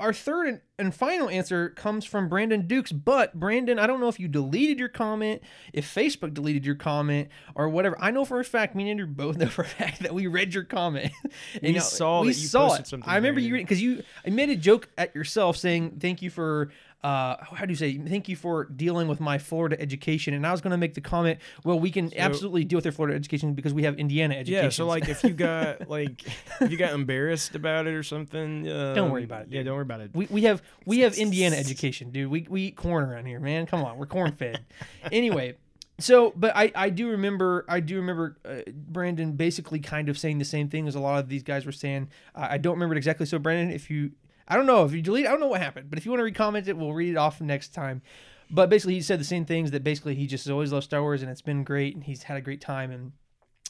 our 0.00 0.14
third 0.14 0.48
and, 0.48 0.60
and 0.78 0.94
final 0.94 1.28
answer 1.28 1.68
comes 1.68 2.06
from 2.06 2.28
Brandon 2.28 2.66
Dukes, 2.66 2.90
but 2.90 3.38
Brandon, 3.38 3.78
I 3.78 3.86
don't 3.86 4.00
know 4.00 4.08
if 4.08 4.18
you 4.18 4.28
deleted 4.28 4.78
your 4.78 4.88
comment, 4.88 5.42
if 5.74 5.94
Facebook 5.94 6.32
deleted 6.32 6.64
your 6.64 6.74
comment, 6.74 7.28
or 7.54 7.68
whatever. 7.68 7.96
I 8.00 8.10
know 8.10 8.24
for 8.24 8.40
a 8.40 8.44
fact, 8.44 8.74
me 8.74 8.84
and 8.84 8.92
Andrew 8.92 9.06
both 9.06 9.36
know 9.38 9.46
for 9.46 9.62
a 9.62 9.66
fact 9.66 10.00
that 10.00 10.14
we 10.14 10.26
read 10.26 10.54
your 10.54 10.64
comment. 10.64 11.12
We 11.62 11.78
saw 11.78 12.22
that 12.24 12.36
you 12.36 12.48
posted 12.48 12.86
something 12.86 13.08
I 13.08 13.16
remember 13.16 13.40
you 13.40 13.56
because 13.56 13.82
you 13.82 14.02
I 14.26 14.30
made 14.30 14.50
a 14.50 14.56
joke 14.56 14.88
at 14.96 15.14
yourself 15.14 15.56
saying 15.56 15.98
thank 16.00 16.22
you 16.22 16.30
for 16.30 16.70
uh 17.02 17.36
how 17.54 17.64
do 17.64 17.72
you 17.72 17.76
say 17.76 17.96
thank 17.96 18.28
you 18.28 18.36
for 18.36 18.64
dealing 18.64 19.08
with 19.08 19.20
my 19.20 19.38
Florida 19.38 19.80
education, 19.80 20.34
and 20.34 20.46
I 20.46 20.52
was 20.52 20.60
going 20.60 20.72
to 20.72 20.76
make 20.76 20.94
the 20.94 21.00
comment, 21.00 21.38
well, 21.64 21.80
we 21.80 21.90
can 21.90 22.12
absolutely 22.16 22.64
deal 22.64 22.76
with 22.76 22.84
your 22.84 22.92
Florida 22.92 23.16
education 23.16 23.54
because 23.54 23.72
we 23.72 23.84
have 23.84 23.98
Indiana 23.98 24.34
education. 24.34 24.64
Yeah, 24.64 24.70
so 24.70 24.86
like 24.86 25.08
if 25.08 25.24
you 25.24 25.30
got 25.30 25.88
like 25.88 26.24
if 26.60 26.70
you 26.70 26.76
got 26.76 26.92
embarrassed 26.92 27.54
about 27.54 27.86
it 27.86 27.94
or 27.94 28.02
something, 28.02 28.70
um, 28.70 29.10
worry 29.10 29.24
about 29.24 29.42
it, 29.42 29.52
Yeah, 29.52 29.62
don't 29.62 29.74
worry 29.74 29.82
about 29.82 30.00
it. 30.00 30.10
We, 30.14 30.26
we 30.30 30.42
have 30.42 30.62
we 30.84 31.00
have 31.00 31.14
Indiana 31.18 31.56
education, 31.56 32.10
dude. 32.10 32.30
We 32.30 32.46
we 32.48 32.62
eat 32.62 32.76
corn 32.76 33.04
around 33.04 33.26
here, 33.26 33.40
man. 33.40 33.66
Come 33.66 33.82
on, 33.84 33.96
we're 33.96 34.06
corn 34.06 34.32
fed. 34.32 34.64
anyway, 35.10 35.56
so 35.98 36.32
but 36.36 36.52
I 36.54 36.72
I 36.74 36.90
do 36.90 37.08
remember 37.10 37.64
I 37.68 37.80
do 37.80 37.96
remember 37.96 38.36
uh, 38.44 38.60
Brandon 38.72 39.32
basically 39.32 39.80
kind 39.80 40.08
of 40.08 40.18
saying 40.18 40.38
the 40.38 40.44
same 40.44 40.68
thing 40.68 40.86
as 40.88 40.94
a 40.94 41.00
lot 41.00 41.18
of 41.20 41.28
these 41.28 41.42
guys 41.42 41.64
were 41.66 41.72
saying. 41.72 42.08
Uh, 42.34 42.48
I 42.50 42.58
don't 42.58 42.74
remember 42.74 42.94
it 42.94 42.98
exactly. 42.98 43.26
So 43.26 43.38
Brandon, 43.38 43.70
if 43.74 43.90
you 43.90 44.12
I 44.50 44.56
don't 44.56 44.66
know 44.66 44.84
if 44.84 44.92
you 44.92 45.00
delete, 45.00 45.26
I 45.26 45.30
don't 45.30 45.40
know 45.40 45.46
what 45.46 45.62
happened, 45.62 45.88
but 45.88 45.98
if 45.98 46.04
you 46.04 46.10
want 46.10 46.20
to 46.26 46.30
recomment 46.30 46.68
it, 46.68 46.76
we'll 46.76 46.92
read 46.92 47.12
it 47.12 47.16
off 47.16 47.40
next 47.40 47.72
time. 47.72 48.02
But 48.50 48.68
basically, 48.68 48.94
he 48.94 49.00
said 49.00 49.20
the 49.20 49.24
same 49.24 49.44
things 49.44 49.70
that 49.70 49.84
basically 49.84 50.16
he 50.16 50.26
just 50.26 50.44
has 50.44 50.50
always 50.50 50.72
loved 50.72 50.84
Star 50.84 51.02
Wars 51.02 51.22
and 51.22 51.30
it's 51.30 51.40
been 51.40 51.62
great 51.62 51.94
and 51.94 52.02
he's 52.02 52.24
had 52.24 52.36
a 52.36 52.40
great 52.40 52.60
time 52.60 52.90
and 52.90 53.12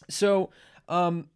so 0.08 0.50
um 0.88 1.28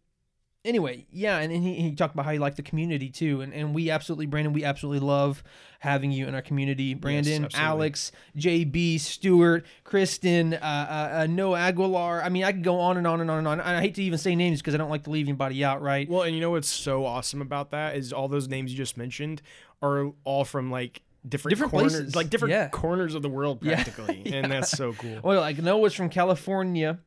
anyway, 0.65 1.05
yeah, 1.11 1.37
and, 1.37 1.51
and 1.53 1.63
he, 1.63 1.75
he 1.75 1.91
talked 1.95 2.13
about 2.13 2.25
how 2.25 2.31
he 2.31 2.39
liked 2.39 2.57
the 2.57 2.63
community 2.63 3.09
too, 3.09 3.41
and, 3.41 3.53
and 3.53 3.73
we 3.73 3.89
absolutely, 3.89 4.25
Brandon, 4.25 4.51
we 4.53 4.63
absolutely 4.65 5.05
love 5.05 5.43
having 5.79 6.11
you 6.11 6.27
in 6.27 6.33
our 6.35 6.41
community. 6.41 6.93
Brandon, 6.93 7.45
absolutely. 7.45 7.59
Alex, 7.67 8.11
JB, 8.37 8.99
Stewart, 8.99 9.65
Kristen, 9.83 10.53
uh, 10.55 10.57
uh, 10.57 11.17
uh, 11.21 11.27
Noah 11.29 11.59
Aguilar. 11.59 12.23
I 12.23 12.29
mean, 12.29 12.43
I 12.43 12.51
could 12.51 12.63
go 12.63 12.79
on 12.79 12.97
and 12.97 13.05
on 13.05 13.21
and 13.21 13.29
on 13.31 13.39
and 13.39 13.47
on. 13.47 13.61
I 13.61 13.79
hate 13.81 13.95
to 13.95 14.03
even 14.03 14.17
say 14.17 14.35
names 14.35 14.61
because 14.61 14.73
I 14.73 14.77
don't 14.77 14.89
like 14.89 15.03
to 15.03 15.09
leave 15.11 15.27
anybody 15.27 15.63
out, 15.63 15.81
right? 15.81 16.09
Well, 16.09 16.23
and 16.23 16.33
you 16.33 16.41
know 16.41 16.51
what's 16.51 16.67
so 16.67 17.05
awesome 17.05 17.41
about 17.41 17.71
that 17.71 17.95
is 17.95 18.11
all 18.11 18.27
those 18.27 18.47
names 18.47 18.71
you 18.71 18.77
just 18.77 18.97
mentioned 18.97 19.41
are 19.81 20.11
all 20.23 20.43
from 20.45 20.71
like 20.71 21.01
different, 21.27 21.51
Different 21.53 21.71
corners, 21.71 21.93
places. 21.93 22.15
like 22.15 22.29
different 22.29 22.51
Yeah. 22.51 22.69
corners 22.69 23.13
of 23.15 23.21
the 23.21 23.29
world 23.29 23.59
Yeah. 23.61 23.75
practically, 23.75 24.23
and 24.33 24.51
that's 24.51 24.71
so 24.71 24.93
cool. 24.93 25.19
Well, 25.23 25.39
like 25.41 25.57
Noah's 25.59 25.93
from 25.93 26.09
California. 26.09 26.99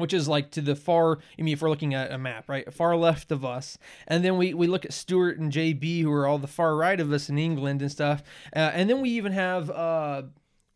Which 0.00 0.12
is 0.12 0.26
like 0.28 0.50
to 0.52 0.60
the 0.60 0.74
far. 0.74 1.18
I 1.38 1.42
mean, 1.42 1.52
if 1.52 1.62
we're 1.62 1.70
looking 1.70 1.94
at 1.94 2.10
a 2.10 2.18
map, 2.18 2.48
right, 2.48 2.72
far 2.74 2.96
left 2.96 3.30
of 3.30 3.44
us, 3.44 3.78
and 4.08 4.24
then 4.24 4.36
we 4.36 4.54
we 4.54 4.66
look 4.66 4.84
at 4.84 4.92
Stuart 4.92 5.38
and 5.38 5.52
JB, 5.52 6.02
who 6.02 6.10
are 6.12 6.26
all 6.26 6.38
the 6.38 6.46
far 6.48 6.74
right 6.76 6.98
of 6.98 7.12
us 7.12 7.28
in 7.28 7.38
England 7.38 7.82
and 7.82 7.90
stuff, 7.92 8.22
uh, 8.56 8.58
and 8.74 8.90
then 8.90 9.00
we 9.00 9.10
even 9.10 9.32
have. 9.32 9.70
Uh, 9.70 10.22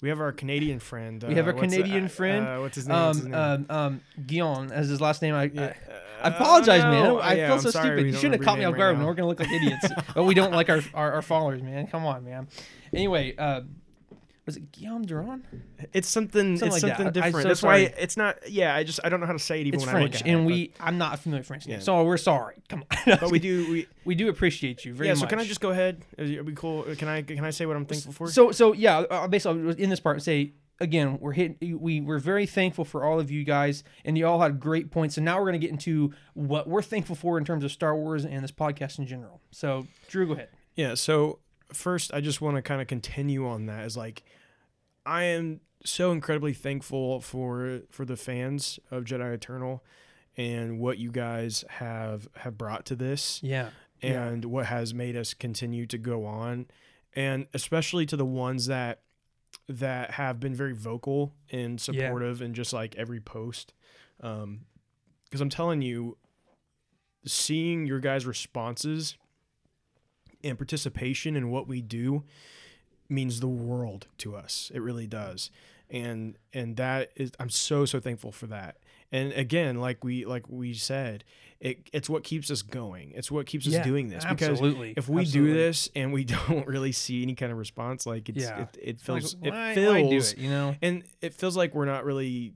We 0.03 0.11
have 0.11 0.20
our 0.20 0.33
Canadian 0.33 0.81
friend. 0.81 1.22
we 1.22 1.35
have 1.37 1.47
uh, 1.47 1.53
our 1.53 1.57
what's 1.57 1.70
the- 1.72 1.81
Canadian 1.83 2.05
uh, 2.07 2.09
friend. 2.09 2.47
Uh, 2.47 2.59
what's 2.61 2.77
his 2.77 2.87
name? 2.89 2.99
What's 3.07 3.18
his 3.18 3.27
Um, 3.27 3.31
name? 3.33 3.66
um, 3.70 3.77
um, 3.79 4.01
Guillaume 4.27 4.70
as 4.70 4.89
his 4.89 5.01
last 5.01 5.22
name. 5.22 5.35
I, 5.35 5.45
Yeah, 5.45 5.72
I, 6.22 6.29
I 6.29 6.29
apologize, 6.37 6.83
uh, 6.85 6.91
man. 6.91 7.05
no, 7.05 7.18
I 7.20 7.33
yeah, 7.35 7.47
feel 7.47 7.55
I'm 7.55 7.61
so 7.62 7.70
sorry, 7.70 7.87
stupid. 7.87 8.07
You 8.07 8.12
shouldn't 8.12 8.35
have 8.35 8.43
caught 8.45 8.59
me 8.59 8.64
off 8.64 8.77
guard. 8.77 8.97
right 8.97 9.01
now. 9.01 9.07
we're 9.07 9.14
gonna 9.14 9.29
look 9.29 9.41
like 9.41 9.51
idiots, 9.59 9.87
but 10.14 10.25
we 10.25 10.35
don't 10.35 10.53
like 10.53 10.68
our, 10.68 10.83
our, 10.93 11.12
our 11.12 11.22
followers, 11.22 11.62
man. 11.62 11.87
Come 11.87 12.05
on, 12.05 12.22
man. 12.25 12.49
Anyway, 12.93 13.35
uh, 13.39 13.62
was 14.47 14.57
it 14.57 14.72
Guillaume 14.72 15.03
Durand? 15.07 15.45
It's 15.92 16.09
something. 16.09 16.57
Something 16.59 16.74
it's 16.74 16.82
like 16.82 16.90
that. 16.92 16.97
something 16.99 17.07
I- 17.07 17.11
different. 17.26 17.42
so 17.45 17.49
That's 17.49 17.61
sorry. 17.61 17.84
why 17.84 17.95
it's 17.99 18.16
not. 18.16 18.51
Yeah, 18.51 18.74
I 18.74 18.84
just 18.84 19.01
I 19.03 19.09
don't 19.09 19.20
know 19.20 19.26
how 19.26 19.32
to 19.32 19.38
say 19.38 19.61
it 19.61 19.66
even 19.66 19.80
It's 19.80 19.86
when 19.86 19.97
I 19.97 20.01
look 20.03 20.11
French, 20.12 20.22
at 20.22 20.28
it. 20.28 20.30
and 20.32 20.45
but- 20.45 20.53
we 20.53 20.72
I'm 20.80 20.99
not 20.99 21.18
familiar 21.18 21.40
with 21.40 21.47
French 21.47 21.66
Yeah. 21.66 21.78
so 21.78 22.05
we're 22.05 22.16
sorry. 22.18 22.57
Come 22.68 22.84
on, 22.90 22.99
But 23.20 23.30
we 23.30 23.38
do. 23.38 23.70
We 23.70 23.86
we 24.05 24.14
do 24.14 24.28
appreciate 24.28 24.84
you 24.84 24.95
very 24.95 25.09
yeah. 25.09 25.14
much. 25.14 25.20
So 25.20 25.26
can 25.26 25.38
I 25.38 25.45
just 25.45 25.61
go 25.61 25.70
ahead? 25.70 26.03
Are 26.18 26.24
we 26.42 26.53
cool? 26.55 26.82
Can 26.97 27.09
I 27.09 27.22
can 27.22 27.45
I 27.45 27.51
say 27.51 27.66
what 27.66 27.76
I'm 27.76 27.86
thankful 27.86 28.12
for? 28.12 28.28
So 28.30 28.53
so 28.53 28.72
yeah, 28.74 28.99
uh, 28.99 29.26
basically 29.28 29.82
in 29.82 29.90
this 29.90 30.01
part 30.01 30.20
say 30.22 30.53
again 30.80 31.18
we're 31.20 31.32
hitting 31.32 31.78
we 31.80 32.01
we're 32.01 32.18
very 32.18 32.47
thankful 32.47 32.84
for 32.84 33.05
all 33.05 33.20
of 33.20 33.30
you 33.30 33.45
guys 33.45 33.84
and 34.05 34.18
you 34.18 34.26
all 34.26 34.40
had 34.40 34.59
great 34.59 34.90
points 34.90 35.16
and 35.16 35.24
now 35.24 35.38
we're 35.38 35.47
gonna 35.47 35.57
get 35.59 35.70
into 35.70 36.12
what 36.34 36.68
we're 36.68 36.82
thankful 36.82 37.14
for 37.14 37.38
in 37.38 37.45
terms 37.45 37.62
of 37.62 37.70
Star 37.70 37.95
Wars 37.97 38.24
and 38.24 38.42
this 38.42 38.51
podcast 38.51 38.99
in 38.99 39.07
general. 39.07 39.40
So 39.53 39.86
Drew, 40.09 40.26
go 40.26 40.32
ahead. 40.32 40.49
Yeah, 40.74 40.95
so 40.95 41.38
first 41.72 42.12
I 42.12 42.20
just 42.20 42.40
want 42.40 42.57
to 42.57 42.62
kind 42.62 42.80
of 42.80 42.88
continue 42.88 43.47
on 43.49 43.66
that 43.66 43.84
as 43.84 43.97
like 43.97 44.24
I 45.07 45.24
am 45.24 45.61
so 45.84 46.12
incredibly 46.12 46.55
thankful 46.55 47.20
for 47.20 47.80
for 47.90 48.05
the 48.05 48.16
fans 48.16 48.78
of 48.90 49.05
Jedi 49.05 49.34
Eternal 49.34 49.84
and 50.36 50.78
what 50.80 50.98
you 50.98 51.11
guys 51.12 51.64
have 51.68 52.28
have 52.36 52.57
brought 52.59 52.86
to 52.86 52.96
this 52.96 53.40
Yeah. 53.42 53.70
Yeah. 54.02 54.24
and 54.26 54.44
what 54.46 54.66
has 54.66 54.92
made 54.94 55.16
us 55.16 55.34
continue 55.34 55.86
to 55.86 55.98
go 55.98 56.24
on 56.26 56.66
and 57.14 57.46
especially 57.55 58.05
to 58.07 58.16
the 58.16 58.24
ones 58.24 58.66
that 58.66 59.00
that 59.68 60.12
have 60.12 60.40
been 60.40 60.55
very 60.55 60.74
vocal 60.74 61.34
and 61.50 61.80
supportive 61.80 62.40
and 62.42 62.55
just 62.55 62.72
like 62.72 62.94
every 62.96 63.20
post 63.20 63.72
um 64.20 64.61
because 65.24 65.40
i'm 65.40 65.48
telling 65.48 65.80
you 65.80 66.18
seeing 67.24 67.86
your 67.86 68.00
guys 68.00 68.26
responses 68.26 69.16
and 70.42 70.59
participation 70.59 71.36
in 71.36 71.50
what 71.50 71.66
we 71.66 71.80
do 71.80 72.24
means 73.09 73.40
the 73.40 73.46
world 73.48 74.07
to 74.18 74.34
us 74.36 74.70
it 74.74 74.80
really 74.80 75.07
does 75.07 75.50
and 75.90 76.36
and 76.52 76.76
that 76.76 77.11
is 77.16 77.30
i'm 77.38 77.50
so 77.50 77.84
so 77.84 78.00
thankful 78.00 78.32
for 78.32 78.46
that 78.46 78.76
and 79.12 79.32
again 79.32 79.78
like 79.80 80.02
we 80.02 80.24
like 80.24 80.48
we 80.48 80.72
said 80.74 81.22
it, 81.61 81.88
it's 81.92 82.11
what 82.11 82.24
keeps 82.24 82.50
us 82.50 82.62
going 82.62 83.12
it's 83.14 83.30
what 83.30 83.46
keeps 83.46 83.66
Yeah, 83.66 83.80
us 83.80 83.86
doing 83.86 84.09
this 84.09 84.24
because 84.24 84.48
absolutely. 84.50 84.94
if 84.96 85.09
we 85.09 85.22
Absolutely. 85.22 85.52
do 85.52 85.57
this 85.59 85.88
and 85.94 86.12
we 86.12 86.24
don't 86.48 86.66
really 86.66 86.92
see 86.92 87.22
any 87.22 87.34
kind 87.34 87.52
of 87.52 87.59
response 87.59 88.07
like 88.07 88.28
it's 88.28 88.42
Yeah. 88.44 88.62
it, 88.62 88.78
it 88.82 89.09
like, 89.09 89.22
feels 89.22 89.36
why- 89.36 89.70
it 89.70 89.74
feels 89.74 90.32
it, 90.32 90.38
you 90.38 90.50
know? 90.50 90.74
and 90.82 91.05
it 91.22 91.32
feels 91.34 91.57
like 91.57 91.74
we're 91.74 91.84
not 91.86 92.05
really 92.05 92.52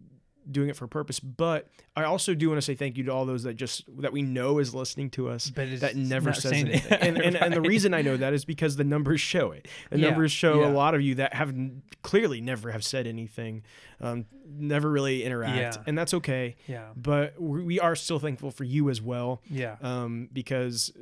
doing 0.51 0.68
it 0.68 0.76
for 0.76 0.84
a 0.84 0.88
purpose 0.88 1.20
but 1.20 1.68
i 1.96 2.05
also 2.05 2.34
do 2.34 2.49
want 2.49 2.57
to 2.59 2.62
say 2.62 2.74
thank 2.74 2.96
you 2.96 3.05
to 3.05 3.11
all 3.12 3.26
those 3.26 3.42
that 3.42 3.55
just 3.55 3.84
that 4.01 4.12
we 4.12 4.22
know 4.22 4.59
is 4.59 4.74
listening 4.74 5.11
to 5.11 5.28
us 5.28 5.51
But 5.51 5.80
that 5.80 5.96
never 5.96 6.32
says 6.32 6.53
anything 6.53 6.92
and, 7.01 7.18
and, 7.18 7.36
and 7.36 7.53
the 7.55 7.61
reason 7.74 7.92
i 7.94 8.03
know 8.03 8.16
that 8.16 8.32
is 8.32 8.44
because 8.44 8.76
the 8.76 8.84
numbers 8.84 9.20
show 9.20 9.53
it 9.53 9.68
the 9.90 9.99
Yeah, 9.99 10.09
numbers 10.11 10.32
show 10.32 10.61
yeah. 10.62 10.68
a 10.68 10.72
lot 10.72 10.94
of 10.94 11.03
you 11.03 11.16
that 11.16 11.34
have 11.34 11.55
clearly 12.03 12.40
never 12.40 12.70
have 12.72 12.84
said 12.84 13.07
anything 13.07 13.62
um, 14.01 14.26
never 14.49 14.88
really 14.88 15.24
interact 15.24 15.57
Yeah. 15.76 15.82
and 15.86 15.99
that's 15.99 16.14
okay 16.14 16.57
Yeah. 16.66 16.88
but 16.96 17.40
we 17.40 17.62
we 17.64 17.80
are 17.80 17.96
still 17.96 18.18
thankful 18.18 18.51
for 18.51 18.64
you 18.64 18.88
as 18.90 19.03
well 19.03 19.42
Yeah. 19.51 19.76
um, 19.82 20.28
because 20.32 20.92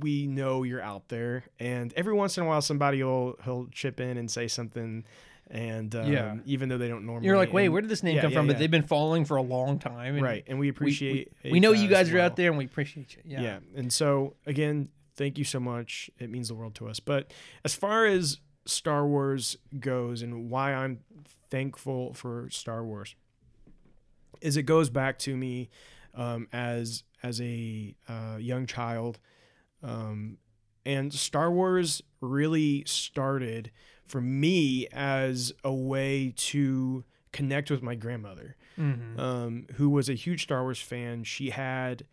we 0.00 0.26
know 0.26 0.62
you're 0.64 0.82
out 0.82 1.08
there, 1.08 1.44
and 1.58 1.92
every 1.94 2.12
once 2.12 2.36
in 2.38 2.44
a 2.44 2.46
while 2.46 2.60
somebody 2.60 3.02
will 3.02 3.38
he'll 3.44 3.68
chip 3.72 4.00
in 4.00 4.16
and 4.16 4.30
say 4.30 4.48
something, 4.48 5.04
and 5.50 5.94
um, 5.96 6.10
Yeah. 6.10 6.36
even 6.46 6.68
though 6.68 6.78
they 6.78 6.88
don't 6.88 7.04
normally, 7.04 7.26
You're 7.26 7.36
like, 7.36 7.52
wait, 7.52 7.64
and- 7.64 7.72
where 7.72 7.82
did 7.82 7.90
this 7.90 8.02
name 8.02 8.16
yeah, 8.16 8.22
come 8.22 8.30
yeah, 8.30 8.38
from? 8.38 8.46
But 8.46 8.58
they've 8.58 8.70
been 8.70 8.84
following 8.86 9.24
for 9.24 9.36
a 9.36 9.42
long 9.42 9.78
time. 9.78 10.14
And 10.14 10.22
right, 10.22 10.44
and 10.46 10.58
we 10.58 10.66
we- 10.66 10.70
appreciate. 10.70 11.32
We, 11.44 11.52
we 11.52 11.60
know 11.60 11.72
you 11.72 11.84
as 11.86 11.90
guys 11.90 12.14
are 12.14 12.20
out 12.20 12.36
there 12.36 12.48
and 12.50 12.58
we 12.58 12.64
appreciate 12.64 13.16
you. 13.16 13.22
Yeah. 13.24 13.40
Yeah. 13.42 13.58
and 13.74 13.92
so 13.92 14.36
again, 14.46 14.88
thank 15.16 15.36
you 15.38 15.44
so 15.44 15.58
much. 15.60 16.10
It 16.18 16.30
means 16.30 16.48
the 16.48 16.54
world 16.54 16.74
to 16.76 16.88
us. 16.88 17.00
But 17.00 17.32
as 17.64 17.74
far 17.74 18.06
as 18.06 18.38
Star 18.64 19.06
Wars 19.06 19.56
goes, 19.78 20.22
and 20.22 20.50
why 20.50 20.72
I'm 20.72 21.00
thankful 21.50 22.14
for 22.14 22.48
Star 22.50 22.84
Wars, 22.84 23.16
is 24.40 24.56
it 24.56 24.62
goes 24.62 24.88
back 24.88 25.18
to 25.20 25.36
me 25.36 25.68
um, 26.14 26.46
as 26.52 27.02
as 27.22 27.40
a 27.40 27.94
uh, 28.08 28.36
young 28.38 28.66
child, 28.66 29.18
um, 29.82 30.38
and 30.86 31.12
Star 31.12 31.50
Wars 31.50 32.02
really 32.20 32.84
started 32.86 33.70
for 34.10 34.20
me 34.20 34.86
as 34.92 35.52
a 35.64 35.72
way 35.72 36.32
to 36.36 37.04
connect 37.32 37.70
with 37.70 37.82
my 37.82 37.94
grandmother 37.94 38.56
Mhm. 38.78 39.18
um, 39.18 39.66
who 39.74 39.88
was 39.90 40.08
a 40.08 40.14
huge 40.14 40.42
Star 40.42 40.62
Wars 40.62 40.80
fan. 40.80 41.22
She 41.24 41.50
had 41.50 42.04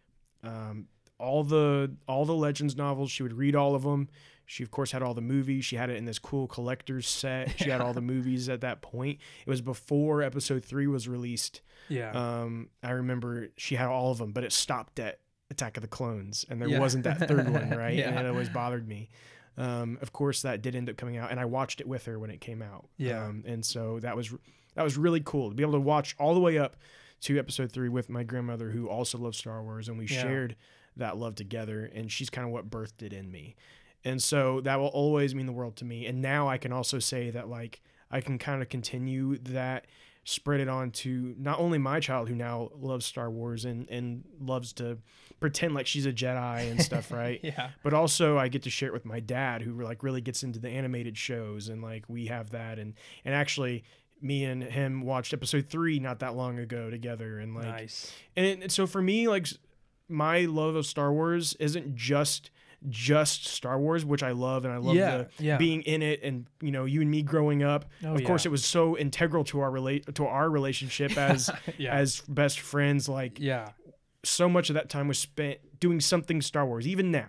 um, 0.44 0.88
all 1.18 1.44
the 1.44 1.96
all 2.08 2.26
the 2.26 2.36
Legends 2.36 2.76
novels. 2.76 3.10
She 3.12 3.24
would 3.24 3.34
read 3.34 3.56
all 3.56 3.74
of 3.76 3.84
them. 3.84 4.08
She 4.46 4.64
of 4.64 4.70
course 4.72 4.92
had 4.92 5.02
all 5.02 5.14
the 5.14 5.22
movies. 5.22 5.66
She 5.66 5.76
had 5.76 5.90
it 5.90 5.98
in 5.98 6.06
this 6.06 6.20
cool 6.20 6.48
collector's 6.48 7.08
set. 7.08 7.58
She 7.60 7.70
had 7.70 7.82
all 7.82 7.94
the 7.94 8.02
movies 8.14 8.48
at 8.48 8.62
that 8.62 8.82
point. 8.82 9.20
It 9.46 9.50
was 9.50 9.62
before 9.62 10.22
Episode 10.22 10.64
Three 10.64 10.88
was 10.88 11.08
released. 11.08 11.62
Yeah. 11.90 12.12
Um, 12.12 12.70
I 12.84 12.92
remember 12.92 13.50
she 13.58 13.76
had 13.76 13.88
all 13.88 14.12
of 14.12 14.20
them, 14.20 14.32
but 14.32 14.44
it 14.44 14.52
stopped 14.54 15.00
at 15.00 15.20
Attack 15.50 15.78
of 15.78 15.82
the 15.82 15.88
Clones, 15.88 16.46
and 16.50 16.62
there 16.62 16.70
Yeah. 16.70 16.80
wasn't 16.80 17.04
that 17.06 17.28
third 17.28 17.50
one, 17.50 17.70
right? 17.78 17.96
Yeah. 17.96 18.10
And 18.10 18.20
it 18.20 18.26
always 18.30 18.50
bothered 18.50 18.88
me. 18.88 19.10
Um, 19.58 19.98
of 20.02 20.14
course, 20.14 20.42
that 20.44 20.62
did 20.62 20.76
end 20.76 20.90
up 20.90 20.98
coming 20.98 21.18
out, 21.18 21.32
and 21.32 21.40
I 21.40 21.46
watched 21.46 21.82
it 21.82 21.88
with 21.88 22.06
her 22.06 22.20
when 22.20 22.30
it 22.30 22.42
came 22.42 22.62
out. 22.62 22.88
Yeah. 22.98 23.26
Um, 23.26 23.44
and 23.48 23.66
so 23.66 24.00
that 24.02 24.16
was 24.16 24.34
that 24.76 24.84
was 24.84 24.98
really 24.98 25.22
cool 25.26 25.50
to 25.50 25.56
be 25.56 25.64
able 25.64 25.74
to 25.74 25.80
watch 25.80 26.16
all 26.20 26.34
the 26.36 26.40
way 26.40 26.58
up 26.60 26.76
to 27.22 27.40
Episode 27.40 27.72
Three 27.72 27.90
with 27.90 28.10
my 28.10 28.24
grandmother, 28.24 28.70
who 28.70 28.88
also 28.88 29.18
loves 29.18 29.38
Star 29.38 29.64
Wars, 29.64 29.90
and 29.90 29.98
we 29.98 30.06
Yeah. 30.06 30.22
shared 30.22 30.56
that 30.96 31.18
love 31.18 31.36
together. 31.36 31.86
And 31.86 32.12
she's 32.12 32.30
kind 32.30 32.46
of 32.46 32.52
what 32.54 32.70
birthed 32.70 33.02
it 33.02 33.14
in 33.14 33.32
me. 33.32 33.56
And 34.06 34.22
so 34.22 34.62
that 34.62 34.80
will 34.80 34.88
always 34.88 35.34
mean 35.34 35.48
the 35.48 35.52
world 35.52 35.76
to 35.78 35.86
me. 35.86 36.06
And 36.06 36.22
now 36.22 36.48
I 36.48 36.58
can 36.58 36.72
also 36.72 37.00
say 37.00 37.32
that 37.32 37.50
like 37.50 37.82
I 38.12 38.22
can 38.22 38.38
kind 38.38 38.62
of 38.62 38.70
continue 38.70 39.38
that 39.40 39.86
spread 40.24 40.60
it 40.60 40.68
on 40.68 40.92
to 40.92 41.34
not 41.40 41.58
only 41.60 41.78
my 41.78 42.00
child 42.00 42.30
who 42.30 42.36
now 42.36 42.70
loves 42.76 43.06
Star 43.06 43.30
Wars 43.32 43.66
and 43.66 43.90
and 43.90 44.24
loves 44.40 44.74
to 44.74 45.00
pretend 45.40 45.74
like 45.76 45.88
she's 45.88 46.06
a 46.06 46.12
Jedi 46.14 46.70
and 46.72 46.82
stuff, 46.82 47.12
right? 47.24 47.40
yeah. 47.44 47.70
But 47.84 47.94
also 47.94 48.38
I 48.38 48.48
get 48.48 48.64
to 48.64 48.70
share 48.70 48.88
it 48.90 48.94
with 48.94 49.06
my 49.06 49.20
dad 49.20 49.62
who 49.62 49.82
like 49.84 50.04
really 50.04 50.22
gets 50.22 50.44
into 50.44 50.60
the 50.60 50.70
animated 50.70 51.18
shows 51.18 51.70
and 51.70 51.82
like 51.82 52.06
we 52.08 52.26
have 52.28 52.50
that 52.52 52.80
and 52.80 52.94
and 53.26 53.34
actually 53.36 53.84
me 54.22 54.46
and 54.46 54.64
him 54.64 55.02
watched 55.04 55.32
episode 55.34 55.70
3 55.70 56.00
not 56.00 56.20
that 56.20 56.36
long 56.36 56.58
ago 56.58 56.90
together 56.90 57.38
and 57.38 57.54
like 57.54 57.66
nice. 57.66 58.12
and, 58.36 58.64
and 58.64 58.72
so 58.72 58.88
for 58.88 59.00
me 59.02 59.28
like 59.28 59.46
my 60.10 60.42
love 60.46 60.76
of 60.76 60.86
Star 60.88 61.14
Wars 61.14 61.56
isn't 61.60 61.96
just 61.96 62.50
just 62.90 63.46
Star 63.46 63.80
Wars 63.80 64.06
which 64.06 64.24
I 64.24 64.32
love 64.32 64.66
and 64.66 64.74
I 64.74 64.78
love 64.78 64.96
Yeah, 64.96 65.18
the 65.18 65.28
yeah. 65.44 65.58
being 65.58 65.82
in 65.84 66.02
it 66.02 66.22
and 66.24 66.48
you 66.62 66.72
know 66.72 66.86
you 66.86 67.02
and 67.02 67.12
me 67.12 67.22
growing 67.22 67.62
up 67.62 67.86
Oh, 68.04 68.16
of 68.16 68.24
course 68.24 68.46
it 68.46 68.50
was 68.50 68.64
so 68.66 68.98
integral 68.98 69.44
to 69.46 69.60
our 69.60 69.70
relate 69.70 70.14
to 70.16 70.26
our 70.26 70.50
relationship 70.50 71.16
as 71.18 71.50
Yeah. 71.78 71.94
as 71.96 72.22
best 72.22 72.60
friends 72.60 73.08
like 73.10 73.40
Yeah. 73.40 73.70
So 74.24 74.50
much 74.50 74.70
of 74.70 74.74
that 74.76 74.90
time 74.90 75.08
was 75.08 75.20
spent 75.20 75.60
doing 75.80 76.00
something 76.00 76.42
Star 76.42 76.66
Wars 76.66 76.88
even 76.88 77.12
now 77.12 77.28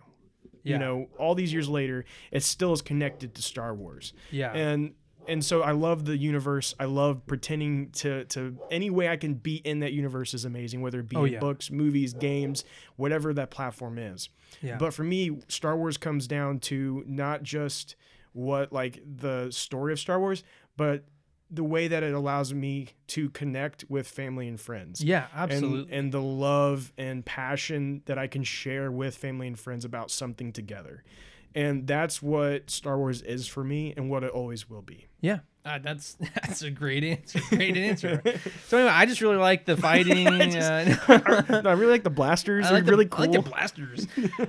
Yeah. 0.62 0.74
you 0.74 0.78
know 0.78 1.08
all 1.18 1.34
these 1.34 1.52
years 1.52 1.68
later 1.68 2.04
it 2.32 2.42
still 2.42 2.72
is 2.72 2.82
connected 2.82 3.34
to 3.34 3.42
Star 3.42 3.74
Wars 3.74 4.12
Yeah. 4.30 4.52
and 4.52 4.94
and 5.26 5.44
so 5.44 5.60
I 5.60 5.72
love 5.72 6.06
the 6.06 6.16
universe. 6.16 6.74
I 6.80 6.86
love 6.86 7.26
pretending 7.26 7.90
to 7.90 8.24
to 8.26 8.58
any 8.70 8.88
way 8.88 9.10
I 9.10 9.18
can 9.18 9.34
be 9.34 9.56
in 9.56 9.80
that 9.80 9.92
universe 9.92 10.32
is 10.32 10.46
amazing, 10.46 10.80
whether 10.80 11.00
it 11.00 11.08
be 11.10 11.16
Oh, 11.16 11.24
yeah. 11.26 11.38
books, 11.38 11.70
movies, 11.70 12.14
games, 12.14 12.64
whatever 12.96 13.34
that 13.34 13.50
platform 13.50 13.98
is. 13.98 14.30
Yeah. 14.62 14.78
But 14.78 14.94
for 14.94 15.04
me, 15.04 15.40
Star 15.48 15.76
Wars 15.76 15.98
comes 15.98 16.26
down 16.26 16.60
to 16.60 17.04
not 17.06 17.42
just 17.42 17.94
what 18.32 18.72
like 18.72 19.02
the 19.04 19.50
story 19.50 19.92
of 19.92 20.00
Star 20.00 20.18
Wars, 20.18 20.44
but 20.78 21.04
the 21.50 21.64
way 21.64 21.88
that 21.88 22.02
it 22.02 22.12
allows 22.12 22.52
me 22.52 22.88
to 23.08 23.30
connect 23.30 23.84
with 23.88 24.06
family 24.06 24.48
and 24.48 24.60
friends. 24.60 25.02
yeah. 25.02 25.28
And- 25.32 25.50
Absolutely. 25.52 25.92
And, 25.96 26.12
the 26.12 26.20
love 26.20 26.92
and 26.98 27.24
passion 27.24 28.02
that 28.06 28.18
I 28.18 28.26
can 28.26 28.42
share 28.44 28.90
with 28.92 29.16
family 29.16 29.46
and 29.46 29.58
friends 29.58 29.84
about 29.84 30.10
something 30.10 30.52
together. 30.52 31.04
And 31.54 31.86
that's 31.86 32.22
what 32.22 32.68
Star 32.70 32.98
Wars 32.98 33.22
is 33.22 33.46
for 33.46 33.64
me 33.64 33.94
and 33.96 34.10
what 34.10 34.22
it 34.22 34.30
always 34.30 34.68
will 34.68 34.82
be. 34.82 35.06
Yeah, 35.20 35.38
Uh, 35.68 35.78
that's 35.78 36.14
that's 36.34 36.62
a 36.62 36.70
great 36.70 37.04
answer. 37.04 37.40
Great 37.50 37.76
answer. 37.76 38.22
so 38.68 38.78
anyway, 38.78 38.92
I 38.92 39.04
just 39.04 39.20
really 39.20 39.36
like 39.36 39.66
the 39.66 39.76
fighting. 39.88 40.26
uh, 40.26 41.60
no, 41.62 41.68
I 41.68 41.74
really 41.74 41.92
like 41.92 42.04
the 42.04 42.10
blasters. 42.10 42.66
I 42.66 42.70
like 42.70 42.86
the, 42.86 42.92
really 42.92 43.04
I 43.04 43.08
cool. 43.08 43.26
like 43.26 43.32
the 43.32 43.50
blasters. 43.50 44.06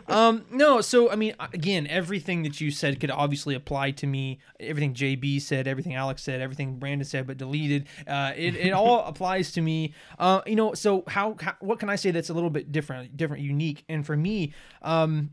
um, 0.08 0.46
no, 0.50 0.80
so 0.80 1.12
I 1.12 1.16
mean, 1.16 1.36
again, 1.40 1.88
everything 1.88 2.44
that 2.44 2.62
you 2.62 2.72
said 2.72 3.02
could 3.02 3.12
obviously 3.12 3.54
apply 3.54 3.92
to 3.92 4.08
me. 4.08 4.40
Everything 4.62 4.94
JB 4.94 5.42
said, 5.42 5.68
everything 5.68 5.94
Alex 5.94 6.24
said, 6.24 6.40
everything 6.40 6.80
Brandon 6.80 7.06
said, 7.06 7.28
but 7.28 7.38
deleted. 7.38 7.88
Uh, 8.08 8.32
it, 8.36 8.56
it 8.56 8.72
all 8.72 9.04
applies 9.04 9.52
to 9.54 9.62
me. 9.62 9.94
Uh, 10.18 10.42
you 10.46 10.56
know, 10.56 10.74
so 10.74 11.04
how, 11.08 11.36
how 11.42 11.56
what 11.60 11.80
can 11.80 11.90
I 11.90 11.98
say 11.98 12.12
that's 12.12 12.30
a 12.30 12.34
little 12.34 12.50
bit 12.50 12.72
different, 12.72 13.18
different, 13.18 13.44
unique? 13.44 13.84
And 13.90 14.06
for 14.06 14.16
me, 14.16 14.54
um, 14.82 15.32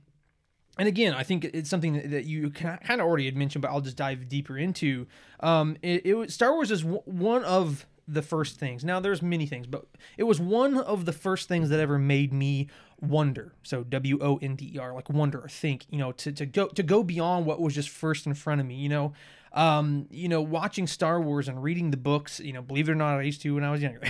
and 0.78 0.88
again, 0.88 1.14
I 1.14 1.22
think 1.22 1.44
it's 1.44 1.70
something 1.70 2.10
that- 2.10 2.24
you 2.24 2.50
kind 2.50 2.78
of 2.88 3.00
already 3.00 3.24
had 3.26 3.36
mentioned, 3.36 3.62
but 3.62 3.70
I'll 3.70 3.80
just 3.80 3.96
dive 3.96 4.28
deeper 4.28 4.58
into. 4.58 5.06
Um, 5.40 5.76
it, 5.82 6.04
it 6.06 6.14
was 6.14 6.34
Star 6.34 6.52
Wars 6.52 6.70
is 6.70 6.82
w- 6.82 7.02
one 7.04 7.44
of 7.44 7.86
the 8.08 8.22
first 8.22 8.58
things. 8.58 8.84
Now, 8.84 9.00
there's 9.00 9.20
many 9.22 9.46
things, 9.46 9.66
but 9.66 9.84
it 10.16 10.22
was 10.24 10.38
one 10.40 10.78
of 10.78 11.04
the 11.06 11.12
first 11.12 11.48
things 11.48 11.70
that 11.70 11.80
ever 11.80 11.98
made 11.98 12.32
me 12.32 12.68
wonder. 13.00 13.52
So 13.62 13.82
W 13.82 14.18
O 14.22 14.36
N 14.40 14.54
D 14.54 14.72
E 14.74 14.78
R, 14.78 14.94
like 14.94 15.10
wonder 15.10 15.40
or 15.40 15.48
think. 15.48 15.86
You 15.90 15.98
know, 15.98 16.12
to, 16.12 16.30
to 16.32 16.46
go 16.46 16.66
to 16.68 16.82
go 16.82 17.02
beyond 17.02 17.46
what 17.46 17.60
was 17.60 17.74
just 17.74 17.88
first 17.88 18.26
in 18.26 18.34
front 18.34 18.60
of 18.60 18.66
me. 18.66 18.76
You 18.76 18.88
know, 18.88 19.12
um, 19.52 20.06
you 20.10 20.28
know, 20.28 20.40
watching 20.40 20.86
Star 20.86 21.20
Wars 21.20 21.48
and 21.48 21.62
reading 21.62 21.90
the 21.90 21.96
books. 21.96 22.38
You 22.38 22.52
know, 22.52 22.62
believe 22.62 22.88
it 22.88 22.92
or 22.92 22.94
not, 22.94 23.18
I 23.18 23.22
used 23.22 23.42
to 23.42 23.54
when 23.54 23.64
I 23.64 23.72
was 23.72 23.82
younger. 23.82 24.02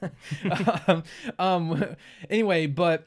um, 0.86 1.02
um, 1.38 1.96
anyway, 2.28 2.66
but 2.66 3.04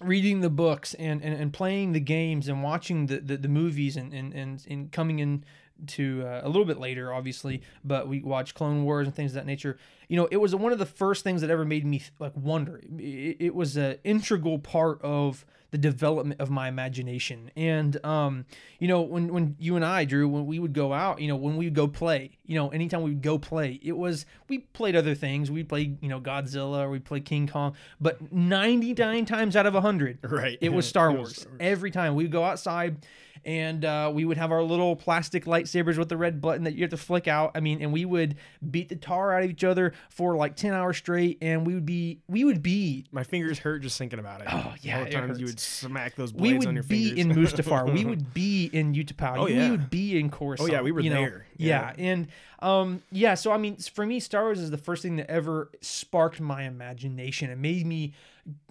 reading 0.00 0.40
the 0.40 0.50
books 0.50 0.94
and, 0.94 1.22
and, 1.22 1.34
and 1.34 1.52
playing 1.52 1.92
the 1.92 2.00
games 2.00 2.48
and 2.48 2.62
watching 2.62 3.06
the, 3.06 3.18
the, 3.18 3.36
the 3.36 3.48
movies 3.48 3.96
and, 3.96 4.12
and, 4.12 4.32
and, 4.32 4.64
and 4.68 4.92
coming 4.92 5.18
in 5.18 5.44
to 5.86 6.24
uh, 6.26 6.40
a 6.42 6.48
little 6.48 6.64
bit 6.64 6.78
later 6.78 7.12
obviously 7.12 7.62
but 7.84 8.08
we 8.08 8.20
watched 8.20 8.54
clone 8.54 8.84
wars 8.84 9.06
and 9.06 9.14
things 9.14 9.30
of 9.32 9.36
that 9.36 9.46
nature. 9.46 9.78
You 10.08 10.16
know 10.16 10.28
it 10.30 10.38
was 10.38 10.54
one 10.54 10.72
of 10.72 10.78
the 10.78 10.86
first 10.86 11.22
things 11.24 11.40
that 11.42 11.50
ever 11.50 11.64
made 11.64 11.84
me 11.86 12.02
like 12.18 12.32
wonder. 12.36 12.80
It, 12.98 13.36
it 13.40 13.54
was 13.54 13.76
an 13.76 13.96
integral 14.04 14.58
part 14.58 15.00
of 15.02 15.44
the 15.70 15.76
development 15.76 16.40
of 16.40 16.48
my 16.48 16.66
imagination. 16.66 17.50
And 17.54 18.02
um 18.04 18.46
you 18.78 18.88
know 18.88 19.02
when 19.02 19.32
when 19.32 19.54
you 19.58 19.76
and 19.76 19.84
i 19.84 20.04
drew 20.06 20.26
when 20.26 20.46
we 20.46 20.58
would 20.58 20.72
go 20.72 20.94
out 20.94 21.20
you 21.20 21.28
know 21.28 21.36
when 21.36 21.56
we 21.58 21.66
would 21.66 21.74
go 21.74 21.86
play 21.86 22.38
you 22.46 22.54
know 22.54 22.70
anytime 22.70 23.02
we 23.02 23.10
would 23.10 23.20
go 23.22 23.38
play 23.38 23.78
it 23.82 23.92
was 23.96 24.24
we 24.48 24.58
played 24.58 24.96
other 24.96 25.14
things. 25.14 25.50
We 25.50 25.62
played 25.62 26.02
you 26.02 26.08
know 26.08 26.20
godzilla 26.20 26.78
or 26.84 26.90
we 26.90 26.98
played 27.00 27.26
king 27.26 27.46
kong 27.46 27.74
but 28.00 28.32
99 28.32 29.26
times 29.26 29.56
out 29.56 29.66
of 29.66 29.74
100 29.74 30.18
Right. 30.30 30.56
it 30.60 30.72
was 30.72 30.86
star 30.88 31.10
It 31.10 31.12
was 31.12 31.18
wars. 31.18 31.36
Star 31.36 31.50
Wars. 31.52 31.60
every 31.60 31.90
time 31.90 32.14
we 32.14 32.24
would 32.24 32.32
go 32.32 32.44
outside 32.44 33.04
and 33.48 33.82
uh, 33.84 34.10
we 34.12 34.26
would 34.26 34.36
have 34.36 34.52
our 34.52 34.62
little 34.62 34.94
plastic 34.94 35.46
lightsabers 35.46 35.96
with 35.96 36.10
the 36.10 36.16
red 36.18 36.40
button 36.40 36.64
that 36.64 36.74
you 36.74 36.82
have 36.82 36.90
to 36.90 36.96
flick 36.98 37.26
out 37.26 37.50
i 37.54 37.60
mean 37.60 37.80
and 37.80 37.92
we 37.92 38.04
would 38.04 38.36
beat 38.70 38.90
the 38.90 38.96
tar 38.96 39.32
out 39.34 39.42
of 39.42 39.50
each 39.50 39.64
other 39.64 39.94
for 40.10 40.36
like 40.36 40.54
10 40.54 40.74
hours 40.74 40.98
straight 40.98 41.38
and 41.40 41.66
we 41.66 41.74
would 41.74 41.86
be 41.86 42.20
we 42.28 42.44
would 42.44 42.62
be 42.62 43.06
My 43.10 43.24
fingers 43.24 43.58
hurt 43.58 43.82
just 43.82 43.98
thinking 43.98 44.18
about 44.18 44.42
it. 44.42 44.48
Oh, 44.50 44.74
yeah, 44.80 44.98
All 44.98 45.04
the 45.04 45.38
you 45.38 45.46
would 45.46 45.60
smack 45.60 46.14
those 46.16 46.32
we 46.32 46.50
blades 46.50 46.66
on 46.66 46.74
your 46.74 46.82
would 46.82 46.88
be 46.88 47.14
fingers. 47.14 47.52
in 47.52 47.64
Mustafar. 47.64 47.92
we 47.92 48.04
would 48.04 48.34
be 48.34 48.66
in 48.72 48.94
Utapau. 48.94 49.38
Oh, 49.38 49.46
yeah. 49.46 49.64
we 49.64 49.70
would 49.70 49.90
be 49.90 50.18
in 50.18 50.30
Coruscant. 50.30 50.70
Oh, 50.70 50.72
yeah, 50.72 50.82
we 50.82 50.92
were 50.92 51.00
you 51.00 51.10
know? 51.10 51.22
there. 51.22 51.46
Yeah. 51.56 51.92
Yeah. 51.96 52.04
and 52.10 52.28
um, 52.60 53.02
yeah. 53.10 53.34
So 53.34 53.52
I 53.52 53.58
mean, 53.58 53.76
for 53.76 54.04
me, 54.04 54.20
Star 54.20 54.44
Wars 54.44 54.60
is 54.60 54.70
the 54.70 54.78
first 54.78 55.02
thing 55.02 55.16
that 55.16 55.30
ever 55.30 55.70
sparked 55.80 56.40
my 56.40 56.62
imagination. 56.64 57.50
It 57.50 57.58
made 57.58 57.86
me. 57.86 58.14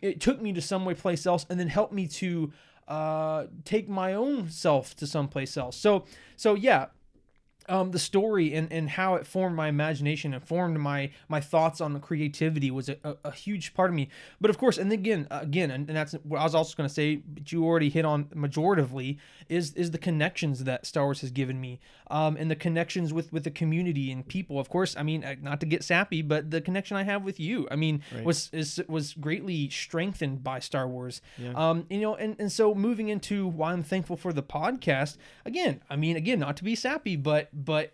It 0.02 0.20
took 0.22 0.42
me 0.42 0.54
to 0.54 0.62
some 0.62 0.86
way 0.86 0.96
place 0.96 1.26
else, 1.26 1.46
and 1.50 1.60
then 1.60 1.68
helped 1.68 1.94
me 1.94 2.08
to 2.08 2.52
uh, 2.88 3.46
take 3.66 3.90
my 3.90 4.14
own 4.14 4.50
self 4.50 4.96
to 4.96 5.08
someplace 5.08 5.58
else. 5.58 5.76
So 5.76 6.06
so 6.36 6.54
yeah, 6.56 6.88
um, 7.70 7.92
the 7.92 8.00
story 8.00 8.54
and, 8.54 8.72
and 8.72 8.90
how 8.90 9.16
it 9.16 9.28
formed 9.28 9.56
my 9.56 9.68
imagination 9.68 10.34
and 10.34 10.44
formed 10.44 10.80
my 10.80 11.12
my 11.28 11.40
thoughts 11.40 11.82
on 11.82 12.00
creativity 12.00 12.72
was 12.72 12.90
a, 12.90 12.98
a, 13.04 13.16
a 13.26 13.32
huge 13.32 13.74
part 13.74 13.90
of 13.90 13.96
me. 13.96 14.10
But 14.40 14.50
of 14.50 14.58
course, 14.58 14.78
and 14.78 14.92
again, 14.92 15.28
again, 15.30 15.72
and, 15.72 15.88
and 15.88 15.98
that's 15.98 16.14
what 16.24 16.40
I 16.40 16.44
was 16.44 16.56
also 16.56 16.76
going 16.76 16.88
to 16.88 16.94
say. 16.94 17.18
But 17.18 17.52
you 17.52 17.66
already 17.66 17.90
hit 17.90 18.06
on 18.06 18.26
majoritively 18.26 19.18
is 19.50 19.74
is 19.74 19.92
the 19.92 19.98
connections 19.98 20.64
that 20.64 20.86
Star 20.86 21.06
Wars 21.06 21.22
has 21.22 21.32
given 21.32 21.60
me, 21.60 21.80
um, 22.10 22.38
and 22.38 22.50
the 22.50 22.56
connections 22.56 23.14
with 23.14 23.32
with 23.34 23.44
the 23.44 23.52
community 23.52 24.12
and 24.12 24.28
people. 24.28 24.60
Of 24.60 24.70
course, 24.70 24.96
I 24.98 25.04
mean, 25.04 25.24
uh, 25.24 25.36
not 25.42 25.60
to 25.60 25.66
get 25.66 25.84
sappy, 25.84 26.22
but 26.22 26.52
the 26.52 26.62
connection 26.62 26.98
I 26.98 27.04
have 27.04 27.24
with 27.24 27.40
you, 27.40 27.68
I 27.70 27.76
mean, 27.76 28.02
was 28.24 28.50
is 28.54 28.82
was 28.88 29.14
greatly 29.14 29.70
strengthened 29.70 30.44
by 30.44 30.60
Star 30.60 30.88
Wars. 30.88 31.22
Um, 31.56 31.86
you 31.90 32.02
know, 32.02 32.16
and 32.16 32.36
and 32.40 32.52
so 32.52 32.74
moving 32.74 33.10
into 33.10 33.48
why 33.48 33.74
I'm 33.74 33.84
thankful 33.84 34.18
for 34.18 34.32
the 34.32 34.44
podcast. 34.44 35.18
Again, 35.46 35.82
I 35.90 35.96
mean, 35.96 36.16
again, 36.16 36.40
not 36.40 36.58
to 36.58 36.64
be 36.64 36.76
sappy, 36.76 37.16
but 37.16 37.50
but 37.58 37.94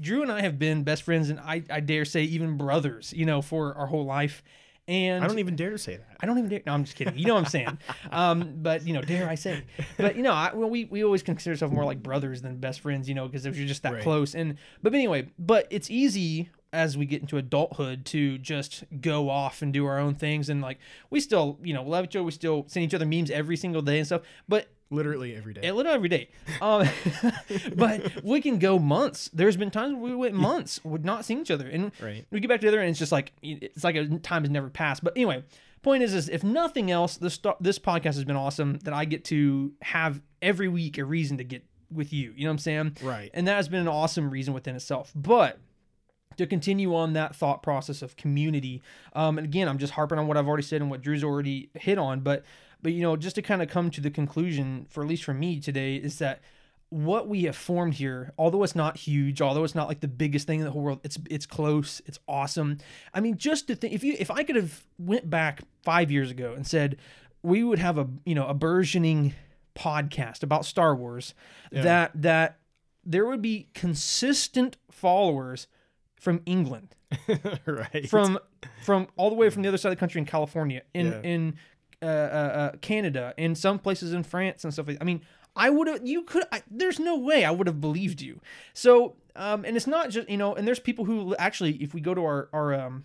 Drew 0.00 0.22
and 0.22 0.32
I 0.32 0.40
have 0.40 0.58
been 0.58 0.82
best 0.84 1.02
friends, 1.02 1.28
and 1.28 1.38
I 1.38 1.62
I 1.70 1.80
dare 1.80 2.04
say 2.04 2.22
even 2.24 2.56
brothers. 2.56 3.12
You 3.14 3.26
know, 3.26 3.42
for 3.42 3.74
our 3.74 3.86
whole 3.86 4.04
life. 4.04 4.42
And 4.88 5.22
I 5.22 5.28
don't 5.28 5.38
even 5.38 5.54
dare 5.54 5.70
to 5.70 5.78
say 5.78 5.96
that. 5.96 6.16
I 6.20 6.26
don't 6.26 6.38
even 6.38 6.50
dare. 6.50 6.60
No, 6.66 6.72
I'm 6.72 6.82
just 6.82 6.96
kidding. 6.96 7.16
You 7.16 7.26
know 7.26 7.34
what 7.34 7.44
I'm 7.44 7.50
saying. 7.50 7.78
Um, 8.10 8.54
but 8.56 8.84
you 8.86 8.92
know, 8.92 9.00
dare 9.00 9.28
I 9.28 9.36
say? 9.36 9.62
But 9.96 10.16
you 10.16 10.22
know, 10.22 10.32
I, 10.32 10.52
well, 10.54 10.68
we 10.68 10.86
we 10.86 11.04
always 11.04 11.22
consider 11.22 11.52
ourselves 11.52 11.72
more 11.72 11.84
like 11.84 12.02
brothers 12.02 12.42
than 12.42 12.56
best 12.56 12.80
friends. 12.80 13.08
You 13.08 13.14
know, 13.14 13.26
because 13.28 13.44
you're 13.44 13.66
just 13.66 13.84
that 13.84 13.92
Right. 13.92 14.02
close. 14.02 14.34
And 14.34 14.56
but 14.82 14.92
anyway, 14.92 15.28
but 15.38 15.66
it's 15.70 15.88
easy 15.90 16.50
as 16.72 16.96
we 16.98 17.06
get 17.06 17.20
into 17.20 17.36
adulthood 17.36 18.04
to 18.06 18.38
just 18.38 18.82
go 19.00 19.28
off 19.30 19.62
and 19.62 19.72
do 19.72 19.86
our 19.86 19.98
own 19.98 20.14
things. 20.14 20.48
And 20.48 20.60
like 20.60 20.78
we 21.10 21.20
still, 21.20 21.58
you 21.62 21.74
know, 21.74 21.84
love 21.84 22.06
each 22.06 22.16
other. 22.16 22.24
We 22.24 22.32
still 22.32 22.64
send 22.66 22.84
each 22.84 22.94
other 22.94 23.06
memes 23.06 23.30
every 23.30 23.56
single 23.56 23.82
day 23.82 23.98
and 23.98 24.06
stuff. 24.06 24.22
But 24.48 24.68
Literally 24.92 25.34
every 25.34 25.54
day. 25.54 25.70
little 25.72 25.92
every 25.92 26.08
day. 26.08 26.28
Um, 26.60 26.86
but 27.76 28.22
we 28.22 28.40
can 28.40 28.58
go 28.58 28.78
months. 28.78 29.30
There's 29.32 29.56
been 29.56 29.70
times 29.70 29.94
where 29.94 30.10
we 30.10 30.16
went 30.16 30.34
months 30.34 30.84
with 30.84 31.04
not 31.04 31.24
seeing 31.24 31.40
each 31.40 31.50
other, 31.50 31.66
and 31.68 31.92
Right. 32.00 32.26
we 32.30 32.40
get 32.40 32.48
back 32.48 32.60
together, 32.60 32.80
and 32.80 32.90
it's 32.90 32.98
just 32.98 33.12
like 33.12 33.32
it's 33.42 33.84
like 33.84 33.96
a 33.96 34.06
time 34.18 34.42
has 34.42 34.50
never 34.50 34.68
passed. 34.70 35.02
But 35.02 35.14
anyway, 35.16 35.44
point 35.82 36.02
is, 36.02 36.14
is 36.14 36.28
if 36.28 36.44
nothing 36.44 36.90
else, 36.90 37.16
this 37.16 37.38
this 37.60 37.78
podcast 37.78 38.14
has 38.14 38.24
been 38.24 38.36
awesome. 38.36 38.78
That 38.84 38.94
I 38.94 39.04
get 39.04 39.24
to 39.26 39.72
have 39.82 40.20
every 40.40 40.68
week 40.68 40.98
a 40.98 41.04
reason 41.04 41.38
to 41.38 41.44
get 41.44 41.64
with 41.90 42.12
you. 42.12 42.32
You 42.36 42.44
know 42.44 42.50
what 42.50 42.52
I'm 42.52 42.58
saying? 42.58 42.96
Right. 43.02 43.30
And 43.34 43.46
that 43.48 43.56
has 43.56 43.68
been 43.68 43.80
an 43.80 43.88
awesome 43.88 44.30
reason 44.30 44.54
within 44.54 44.74
itself. 44.76 45.12
But 45.14 45.58
to 46.38 46.46
continue 46.46 46.94
on 46.94 47.12
that 47.12 47.36
thought 47.36 47.62
process 47.62 48.00
of 48.00 48.16
community. 48.16 48.80
Um, 49.14 49.36
and 49.36 49.46
again, 49.46 49.68
I'm 49.68 49.76
just 49.76 49.92
harping 49.92 50.18
on 50.18 50.26
what 50.26 50.38
I've 50.38 50.48
already 50.48 50.62
said 50.62 50.80
and 50.80 50.90
what 50.90 51.02
Drew's 51.02 51.22
already 51.22 51.68
hit 51.74 51.98
on, 51.98 52.20
but 52.20 52.42
but 52.82 52.92
you 52.92 53.02
know, 53.02 53.16
just 53.16 53.36
to 53.36 53.42
kind 53.42 53.62
of 53.62 53.68
come 53.68 53.90
to 53.90 54.00
the 54.00 54.10
conclusion, 54.10 54.86
for 54.90 55.02
at 55.02 55.08
least 55.08 55.24
for 55.24 55.34
me 55.34 55.60
today, 55.60 55.96
is 55.96 56.18
that 56.18 56.40
what 56.90 57.26
we 57.26 57.44
have 57.44 57.56
formed 57.56 57.94
here, 57.94 58.32
although 58.36 58.62
it's 58.64 58.74
not 58.76 58.98
huge, 58.98 59.40
although 59.40 59.64
it's 59.64 59.74
not 59.74 59.88
like 59.88 60.00
the 60.00 60.08
biggest 60.08 60.46
thing 60.46 60.58
in 60.58 60.64
the 60.66 60.70
whole 60.70 60.82
world, 60.82 61.00
it's 61.04 61.18
it's 61.30 61.46
close, 61.46 62.02
it's 62.06 62.18
awesome. 62.28 62.78
I 63.14 63.20
mean, 63.20 63.38
just 63.38 63.66
to 63.68 63.74
think, 63.76 63.94
if 63.94 64.04
you 64.04 64.14
if 64.18 64.30
I 64.30 64.42
could 64.42 64.56
have 64.56 64.84
went 64.98 65.30
back 65.30 65.62
five 65.82 66.10
years 66.10 66.30
ago 66.30 66.52
and 66.54 66.66
said 66.66 66.96
we 67.42 67.64
would 67.64 67.78
have 67.78 67.96
a 67.98 68.08
you 68.26 68.34
know 68.34 68.46
a 68.46 68.54
burgeoning 68.54 69.34
podcast 69.74 70.42
about 70.42 70.64
Star 70.66 70.94
Wars, 70.94 71.34
that 71.70 72.10
that 72.14 72.58
there 73.04 73.24
would 73.26 73.40
be 73.42 73.68
consistent 73.74 74.76
followers 74.90 75.66
from 76.20 76.40
England, 76.44 76.94
right. 77.66 78.08
from 78.08 78.38
from 78.84 79.08
all 79.16 79.30
the 79.30 79.34
way 79.36 79.48
from 79.50 79.62
the 79.62 79.68
other 79.68 79.78
side 79.78 79.88
of 79.88 79.96
the 79.96 80.00
country 80.00 80.18
in 80.18 80.26
California, 80.26 80.82
in 80.92 81.06
Yeah. 81.06 81.20
in 81.22 81.54
uh, 82.02 82.06
uh, 82.06 82.08
uh, 82.08 82.76
Canada, 82.80 83.32
in 83.36 83.54
some 83.54 83.78
places 83.78 84.12
in 84.12 84.22
France 84.22 84.64
and 84.64 84.72
stuff. 84.72 84.88
Like 84.88 84.98
I 85.00 85.04
mean, 85.04 85.22
I 85.54 85.70
would 85.70 85.86
have. 85.88 86.06
You 86.06 86.22
could. 86.22 86.44
I, 86.52 86.62
there's 86.70 86.98
no 86.98 87.16
way 87.16 87.44
I 87.44 87.50
would 87.50 87.66
have 87.66 87.80
believed 87.80 88.20
you. 88.20 88.40
So, 88.74 89.16
um, 89.36 89.64
and 89.64 89.76
it's 89.76 89.86
not 89.86 90.10
just 90.10 90.28
you 90.28 90.36
know, 90.36 90.54
and 90.54 90.66
there's 90.66 90.80
people 90.80 91.04
who 91.04 91.34
actually, 91.36 91.72
if 91.82 91.94
we 91.94 92.00
go 92.00 92.14
to 92.14 92.22
our 92.22 92.48
our 92.52 92.74
um, 92.74 93.04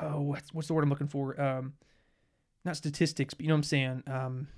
oh, 0.00 0.20
what's 0.20 0.52
what's 0.52 0.68
the 0.68 0.74
word 0.74 0.84
I'm 0.84 0.90
looking 0.90 1.08
for? 1.08 1.40
Um, 1.40 1.74
not 2.64 2.76
statistics, 2.76 3.34
but 3.34 3.42
you 3.42 3.48
know 3.48 3.54
what 3.54 3.58
I'm 3.58 3.64
saying. 3.64 4.02
Um, 4.06 4.48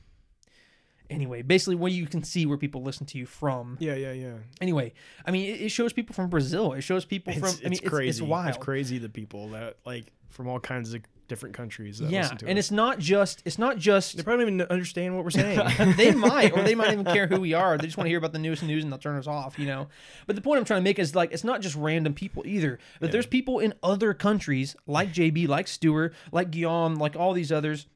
anyway, 1.10 1.42
basically, 1.42 1.76
where 1.76 1.92
you 1.92 2.06
can 2.06 2.24
see 2.24 2.46
where 2.46 2.58
people 2.58 2.82
listen 2.82 3.06
to 3.06 3.18
you 3.18 3.26
from. 3.26 3.76
yeah, 3.80 3.94
yeah, 3.94 4.12
yeah. 4.12 4.34
Anyway, 4.60 4.92
I 5.26 5.30
mean, 5.30 5.54
it, 5.54 5.60
it 5.62 5.68
shows 5.68 5.92
people 5.92 6.14
from 6.14 6.28
Brazil. 6.28 6.72
It 6.72 6.80
shows 6.82 7.04
people 7.04 7.32
It's, 7.32 7.40
from. 7.40 7.50
it's 7.50 7.60
I 7.60 7.64
mean, 7.64 7.72
it's, 7.74 7.88
crazy. 7.88 8.08
it's 8.08 8.20
wild. 8.22 8.48
It's 8.48 8.58
crazy 8.58 8.98
the 8.98 9.08
people 9.08 9.50
that 9.50 9.76
like 9.84 10.06
from 10.30 10.48
all 10.48 10.58
kinds 10.60 10.94
of 10.94 11.02
different 11.32 11.54
countries 11.54 11.98
that 11.98 12.10
yeah, 12.10 12.20
listen 12.20 12.36
to 12.36 12.46
and 12.46 12.58
us. 12.58 12.66
it's 12.66 12.70
not 12.70 12.98
just. 12.98 13.42
It's 13.46 13.58
not 13.58 13.78
just. 13.78 14.18
they 14.18 14.22
probably 14.22 14.44
don't 14.44 14.54
even 14.54 14.66
understand 14.68 15.16
what 15.16 15.24
we're 15.24 15.30
saying. 15.30 15.58
they 15.96 16.12
might, 16.14 16.52
or 16.52 16.62
they 16.62 16.74
might 16.74 16.92
even 16.92 17.06
care 17.06 17.26
who 17.26 17.40
we 17.40 17.54
are. 17.54 17.78
They 17.78 17.86
just 17.86 17.96
want 17.96 18.04
to 18.04 18.10
hear 18.10 18.18
about 18.18 18.34
the 18.34 18.38
newest 18.38 18.62
news 18.62 18.84
and 18.84 18.92
they'll 18.92 18.98
turn 18.98 19.16
us 19.16 19.26
off, 19.26 19.58
you 19.58 19.64
know. 19.64 19.88
But 20.26 20.36
the 20.36 20.42
point 20.42 20.58
I'm 20.58 20.66
trying 20.66 20.80
to 20.80 20.84
make 20.84 20.98
is 20.98 21.14
like 21.14 21.32
it's 21.32 21.42
not 21.42 21.62
just 21.62 21.74
random 21.74 22.12
people 22.12 22.42
either. 22.46 22.78
But 23.00 23.12
there's 23.12 23.24
people 23.24 23.60
in 23.60 23.72
other 23.82 24.12
countries 24.12 24.76
like 24.86 25.14
JB, 25.14 25.48
like 25.48 25.68
Stewart, 25.68 26.12
like 26.32 26.50
Guillaume, 26.50 26.96
like 26.96 27.16
all 27.16 27.32
these 27.32 27.50
others. 27.50 27.86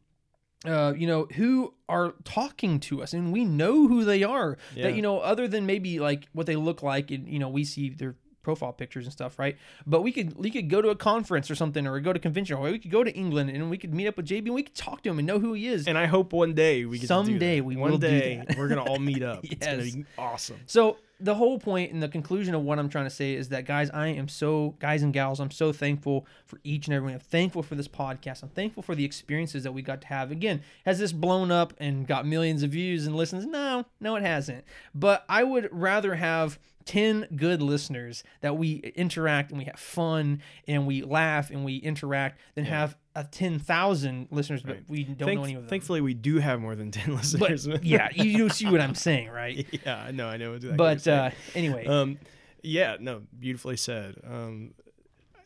Uh, 0.64 0.94
you 0.96 1.06
know, 1.06 1.28
who 1.36 1.74
are 1.88 2.14
talking 2.24 2.80
to 2.80 3.02
us, 3.02 3.12
and 3.12 3.30
we 3.30 3.44
know 3.44 3.86
who 3.86 4.04
they 4.04 4.24
are. 4.24 4.56
Yeah. 4.74 4.84
That 4.84 4.96
you 4.96 5.02
know, 5.02 5.18
other 5.18 5.46
than 5.46 5.66
maybe 5.66 6.00
like 6.00 6.26
what 6.32 6.46
they 6.46 6.56
look 6.56 6.82
like, 6.82 7.10
and 7.10 7.28
you 7.28 7.38
know, 7.38 7.50
we 7.50 7.62
see 7.62 7.90
their 7.90 8.16
profile 8.46 8.72
pictures 8.72 9.04
and 9.06 9.12
stuff, 9.12 9.38
right? 9.38 9.56
But 9.86 10.02
we 10.02 10.12
could 10.12 10.28
we 10.38 10.50
could 10.50 10.70
go 10.70 10.80
to 10.80 10.88
a 10.90 10.96
conference 10.96 11.50
or 11.50 11.54
something, 11.56 11.84
or 11.86 11.98
go 12.00 12.12
to 12.12 12.18
a 12.18 12.22
convention, 12.22 12.56
or 12.56 12.62
we 12.70 12.78
could 12.78 12.90
go 12.92 13.02
to 13.04 13.12
England 13.12 13.50
and 13.50 13.68
we 13.68 13.76
could 13.76 13.92
meet 13.92 14.06
up 14.06 14.16
with 14.16 14.26
JB 14.26 14.46
and 14.46 14.54
we 14.54 14.62
could 14.62 14.74
talk 14.76 15.02
to 15.02 15.10
him 15.10 15.18
and 15.18 15.26
know 15.26 15.38
who 15.40 15.52
he 15.52 15.66
is. 15.66 15.86
And 15.88 15.98
I 15.98 16.06
hope 16.06 16.32
one 16.32 16.54
day 16.54 16.84
we 16.84 16.96
get 16.98 17.02
to 17.02 17.06
do 17.08 17.08
Someday 17.08 17.60
we 17.60 17.74
one 17.76 17.90
will 17.90 17.98
do 17.98 18.06
day 18.08 18.42
that. 18.46 18.56
we're 18.56 18.68
gonna 18.68 18.84
all 18.84 19.00
meet 19.00 19.22
up. 19.22 19.40
It's 19.52 19.66
Yes. 19.66 19.76
gonna 19.76 19.90
be 19.92 20.04
awesome. 20.16 20.60
So 20.66 20.98
the 21.18 21.34
whole 21.34 21.58
point 21.58 21.92
and 21.92 22.02
the 22.02 22.08
conclusion 22.08 22.54
of 22.54 22.60
what 22.62 22.78
I'm 22.78 22.90
trying 22.90 23.06
to 23.06 23.10
say 23.22 23.32
is 23.34 23.48
that 23.48 23.64
guys, 23.64 23.88
I 23.90 24.08
am 24.08 24.28
so 24.28 24.74
guys 24.80 25.02
and 25.02 25.14
gals, 25.14 25.40
I'm 25.40 25.50
so 25.50 25.72
thankful 25.72 26.26
for 26.44 26.60
each 26.62 26.88
and 26.88 26.94
every 26.94 27.06
one. 27.06 27.14
I'm 27.14 27.20
thankful 27.20 27.62
for 27.62 27.74
this 27.74 27.88
podcast. 27.88 28.42
I'm 28.42 28.50
thankful 28.50 28.82
for 28.82 28.94
the 28.94 29.04
experiences 29.04 29.62
that 29.64 29.72
we 29.72 29.80
got 29.80 30.02
to 30.02 30.06
have. 30.08 30.30
Again, 30.30 30.60
has 30.84 30.98
this 30.98 31.12
blown 31.12 31.50
up 31.50 31.72
and 31.78 32.06
got 32.06 32.26
millions 32.26 32.62
of 32.62 32.68
views 32.70 33.06
and 33.06 33.16
listens? 33.16 33.46
No, 33.46 33.86
no, 33.98 34.14
it 34.16 34.22
hasn't. 34.24 34.64
But 34.94 35.24
I 35.28 35.42
would 35.42 35.68
rather 35.72 36.14
have 36.16 36.58
10 36.86 37.28
good 37.36 37.60
listeners 37.60 38.24
that 38.40 38.56
we 38.56 38.76
interact 38.94 39.50
and 39.50 39.58
we 39.58 39.64
have 39.64 39.78
fun 39.78 40.40
and 40.66 40.86
we 40.86 41.02
laugh 41.02 41.50
and 41.50 41.64
we 41.64 41.76
interact 41.76 42.40
than 42.54 42.64
have 42.64 42.96
a 43.14 43.24
10,000 43.24 44.28
listeners, 44.30 44.62
but 44.62 44.78
we 44.88 45.04
don't 45.04 45.34
know 45.34 45.44
any 45.44 45.54
of 45.54 45.62
them. 45.62 45.68
Thankfully, 45.68 46.00
we 46.00 46.14
do 46.14 46.38
have 46.38 46.60
more 46.60 46.76
than 46.76 46.90
ten 46.90 47.14
listeners. 47.16 47.66
but 47.66 47.84
yeah, 47.84 48.08
you, 48.14 48.48
see 48.48 48.70
what 48.70 48.80
I'm 48.80 48.94
saying, 48.94 49.30
right? 49.30 49.66
yeah, 49.84 49.96
I 49.96 50.10
know, 50.12 50.28
I 50.28 50.36
know. 50.36 50.54
exactly 50.54 50.70
what 50.70 51.04
But 51.04 51.08
uh, 51.08 51.30
anyway, 51.54 51.86
um, 51.86 52.18
yeah, 52.62 52.96
no, 53.00 53.22
beautifully 53.38 53.76
said. 53.76 54.16
Um, 54.24 54.74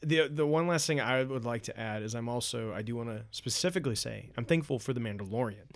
the 0.03 0.29
the 0.29 0.47
one 0.47 0.67
last 0.67 0.87
thing 0.87 1.01
I 1.01 1.23
would 1.23 1.45
like 1.45 1.63
to 1.65 1.79
add 1.79 2.03
is 2.03 2.15
I'm 2.15 2.29
also 2.29 2.73
I 2.73 2.83
do 2.83 2.97
want 2.97 3.11
to 3.11 3.25
specifically 3.31 3.95
say 3.95 4.31
I'm 4.37 4.45
thankful 4.45 4.79
for 4.79 4.93
the 4.93 5.01
Mandalorian. 5.01 5.69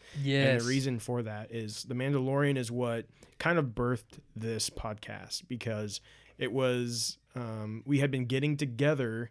And 0.53 0.61
the 0.61 0.65
reason 0.65 0.99
for 0.99 1.23
that 1.23 1.51
is 1.51 1.85
the 1.85 1.95
Mandalorian 1.95 2.57
is 2.57 2.71
what 2.71 3.07
kind 3.39 3.59
of 3.59 3.67
birthed 3.67 4.21
this 4.35 4.71
podcast 4.71 5.43
because 5.49 6.01
it 6.39 6.53
was 6.53 7.19
um, 7.35 7.83
we 7.85 7.99
had 7.99 8.11
been 8.11 8.27
getting 8.27 8.57
together 8.57 9.31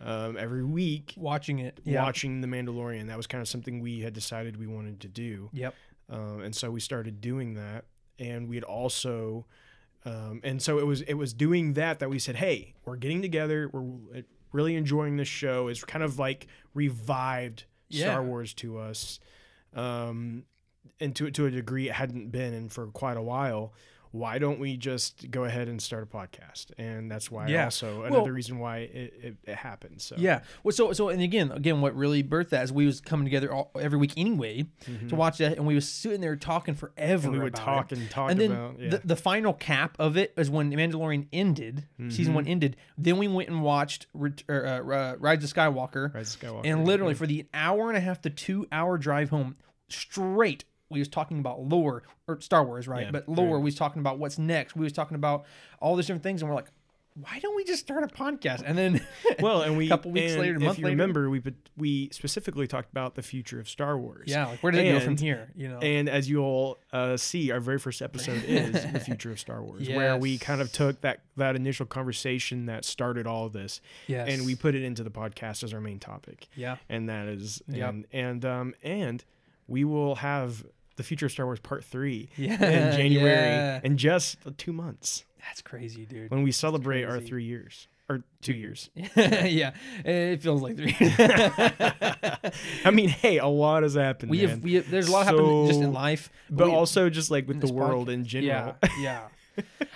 um, 0.00 0.36
every 0.36 0.64
week 0.64 1.14
watching 1.16 1.58
it. 1.58 1.80
Yeah. 1.84 2.02
watching 2.02 2.40
the 2.40 2.46
Mandalorian. 2.46 3.08
That 3.08 3.16
was 3.16 3.26
kind 3.26 3.42
of 3.42 3.48
something 3.48 3.80
we 3.80 4.00
had 4.00 4.12
decided 4.12 4.58
we 4.58 4.66
wanted 4.66 5.00
to 5.00 5.08
do. 5.08 5.50
Yep. 5.52 5.74
Um, 6.10 6.40
and 6.42 6.54
so 6.54 6.70
we 6.70 6.80
started 6.80 7.20
doing 7.20 7.54
that, 7.54 7.84
and 8.18 8.48
we 8.48 8.56
had 8.56 8.64
also, 8.64 9.46
um, 10.04 10.40
and 10.44 10.60
so 10.62 10.78
it 10.78 10.86
was 10.86 11.00
it 11.02 11.14
was 11.14 11.32
doing 11.32 11.72
that 11.74 11.98
that 12.00 12.10
we 12.10 12.18
said, 12.18 12.36
hey, 12.36 12.74
we're 12.84 12.96
getting 12.96 13.22
together, 13.22 13.70
we're 13.72 14.22
really 14.52 14.76
enjoying 14.76 15.16
this 15.16 15.28
show. 15.28 15.68
It's 15.68 15.82
kind 15.84 16.04
of 16.04 16.18
like 16.18 16.46
revived 16.74 17.64
Yeah. 17.88 18.06
Star 18.06 18.22
Wars 18.22 18.54
to 18.54 18.78
us, 18.78 19.20
um, 19.74 20.44
and 21.00 21.14
to 21.16 21.30
to 21.30 21.46
a 21.46 21.50
degree 21.50 21.88
it 21.88 21.94
hadn't 21.94 22.30
been 22.30 22.52
in 22.54 22.68
for 22.68 22.86
quite 22.88 23.16
a 23.16 23.22
while. 23.22 23.72
Why 24.14 24.38
don't 24.38 24.60
we 24.60 24.76
just 24.76 25.28
go 25.32 25.42
ahead 25.42 25.66
and 25.66 25.82
start 25.82 26.04
a 26.04 26.06
podcast? 26.06 26.66
And 26.78 27.10
that's 27.10 27.32
why 27.32 27.48
Yeah. 27.48 27.64
also 27.64 28.02
Well- 28.02 28.14
another 28.14 28.32
reason 28.32 28.60
why 28.60 28.78
it, 28.78 29.12
it, 29.20 29.36
it 29.42 29.56
happened. 29.56 30.00
So 30.00 30.14
Yeah. 30.16 30.42
Well, 30.62 30.70
so 30.70 30.92
so 30.92 31.08
and 31.08 31.20
again, 31.20 31.50
again, 31.50 31.80
what 31.80 31.96
really 31.96 32.22
birthed 32.22 32.50
that 32.50 32.62
is 32.62 32.72
we 32.72 32.86
was 32.86 33.00
coming 33.00 33.24
together 33.24 33.52
all, 33.52 33.72
every 33.74 33.98
week 33.98 34.12
anyway 34.16 34.66
to 35.08 35.16
watch 35.16 35.38
that, 35.38 35.56
and 35.56 35.66
we 35.66 35.74
was 35.74 35.88
sitting 35.88 36.20
there 36.20 36.36
talking 36.36 36.74
forever. 36.76 37.22
Mm-hmm. 37.22 37.26
And 37.26 37.32
we 37.38 37.40
would 37.40 37.56
talk 37.56 37.90
it. 37.90 37.98
and 37.98 38.08
talk 38.08 38.30
and 38.30 38.40
then 38.40 38.52
about 38.52 38.78
yeah. 38.78 38.90
the, 38.90 39.00
the 39.04 39.16
final 39.16 39.52
cap 39.52 39.96
of 39.98 40.16
it 40.16 40.32
is 40.36 40.48
when 40.48 40.70
Mandalorian 40.70 41.26
ended, 41.32 41.88
season 42.08 42.34
one 42.34 42.46
ended. 42.46 42.76
Then 42.96 43.18
we 43.18 43.26
went 43.26 43.48
and 43.48 43.62
watched 43.62 44.06
or, 44.14 44.32
uh, 44.48 44.52
uh, 44.52 45.16
Rise 45.18 45.42
of 45.42 45.52
Skywalker, 45.52 46.14
Rise 46.14 46.36
of 46.36 46.40
Skywalker, 46.40 46.66
and 46.66 46.86
literally 46.86 47.14
for 47.14 47.26
the 47.26 47.46
hour 47.52 47.88
and 47.88 47.96
a 47.96 48.00
half 48.00 48.20
to 48.22 48.30
two 48.30 48.68
hour 48.70 48.96
drive 48.96 49.30
home 49.30 49.56
straight. 49.88 50.64
We 50.90 50.98
was 50.98 51.08
talking 51.08 51.38
about 51.38 51.60
lore 51.60 52.02
or 52.28 52.40
Star 52.40 52.64
Wars, 52.64 52.86
right? 52.86 53.04
Yeah, 53.04 53.10
but 53.10 53.28
lore, 53.28 53.54
right. 53.56 53.58
we 53.58 53.64
was 53.64 53.74
talking 53.74 54.00
about 54.00 54.18
what's 54.18 54.38
next. 54.38 54.76
We 54.76 54.84
was 54.84 54.92
talking 54.92 55.14
about 55.14 55.44
all 55.80 55.96
these 55.96 56.06
different 56.06 56.22
things, 56.22 56.42
and 56.42 56.48
we're 56.48 56.56
like, 56.56 56.70
why 57.16 57.38
don't 57.38 57.54
we 57.54 57.62
just 57.62 57.80
start 57.80 58.02
a 58.02 58.08
podcast? 58.08 58.62
And 58.66 58.76
then, 58.76 59.06
well, 59.40 59.62
and 59.62 59.76
we 59.76 59.86
a 59.86 59.88
couple 59.88 60.10
weeks 60.10 60.32
and 60.32 60.40
later, 60.40 60.54
a 60.54 60.56
if 60.56 60.62
month 60.62 60.78
you 60.78 60.84
later, 60.84 60.94
remember, 60.96 61.30
we 61.30 61.42
we 61.76 62.08
specifically 62.10 62.66
talked 62.66 62.90
about 62.90 63.14
the 63.14 63.22
future 63.22 63.60
of 63.60 63.68
Star 63.68 63.96
Wars. 63.96 64.24
yeah, 64.26 64.46
like 64.46 64.60
where 64.60 64.72
did 64.72 64.84
it 64.84 64.92
go 64.92 65.00
from 65.00 65.16
here? 65.16 65.50
You 65.54 65.68
know, 65.68 65.78
And 65.78 66.08
as 66.08 66.28
you 66.28 66.40
all 66.40 66.78
uh, 66.92 67.16
see, 67.16 67.52
our 67.52 67.60
very 67.60 67.78
first 67.78 68.02
episode 68.02 68.42
is 68.46 68.72
the 68.92 68.98
future 68.98 69.30
of 69.30 69.38
Star 69.38 69.62
Wars, 69.62 69.88
where 69.88 70.16
we 70.16 70.38
kind 70.38 70.60
of 70.60 70.72
took 70.72 71.00
that 71.02 71.20
that 71.36 71.54
initial 71.54 71.86
conversation 71.86 72.66
that 72.66 72.84
started 72.84 73.28
all 73.28 73.46
of 73.46 73.52
this, 73.52 73.80
yes, 74.08 74.28
and 74.28 74.44
we 74.44 74.56
put 74.56 74.74
it 74.74 74.82
into 74.82 75.04
the 75.04 75.10
podcast 75.10 75.62
as 75.62 75.72
our 75.72 75.80
main 75.80 76.00
topic, 76.00 76.48
yeah, 76.56 76.76
and 76.88 77.08
that 77.08 77.28
is 77.28 77.62
Yep. 77.68 77.88
and 77.90 78.06
and 78.12 78.44
um 78.44 78.74
and 78.82 79.24
we 79.66 79.84
will 79.84 80.16
have 80.16 80.64
the 80.96 81.02
future 81.02 81.26
of 81.26 81.32
Star 81.32 81.46
Wars 81.46 81.60
Part 81.60 81.84
Three 81.84 82.28
yeah, 82.36 82.52
in 82.54 82.96
January 82.96 83.30
yeah. 83.48 83.80
in 83.82 83.96
just 83.96 84.38
two 84.58 84.72
months 84.72 85.24
That's 85.40 85.62
crazy, 85.62 86.06
dude. 86.06 86.30
when 86.30 86.42
we 86.42 86.52
celebrate 86.52 87.04
our 87.04 87.20
three 87.20 87.44
years 87.44 87.88
or 88.08 88.22
two 88.42 88.52
years. 88.52 88.90
yeah, 89.16 89.72
it 90.04 90.42
feels 90.42 90.60
like 90.60 90.76
three. 90.76 90.94
I 92.84 92.90
mean, 92.92 93.08
hey, 93.08 93.38
a 93.38 93.46
lot 93.46 93.82
has 93.82 93.94
happened. 93.94 94.30
we 94.30 94.40
man. 94.42 94.48
have, 94.50 94.60
we 94.62 94.74
have, 94.74 94.90
there's 94.90 95.08
a 95.08 95.12
lot 95.12 95.24
happening 95.26 95.66
just 95.68 95.80
in 95.80 95.92
life, 95.92 96.30
but 96.50 96.68
we- 96.68 96.74
also 96.74 97.08
just 97.08 97.30
like 97.30 97.48
with 97.48 97.60
the 97.60 97.72
world 97.72 98.08
podcast. 98.08 98.12
in 98.12 98.24
general. 98.26 98.76
Yeah, 99.00 99.28
yeah. 99.58 99.86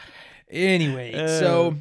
anyway, 0.51 1.13
so 1.39 1.69
Uh, 1.69 1.75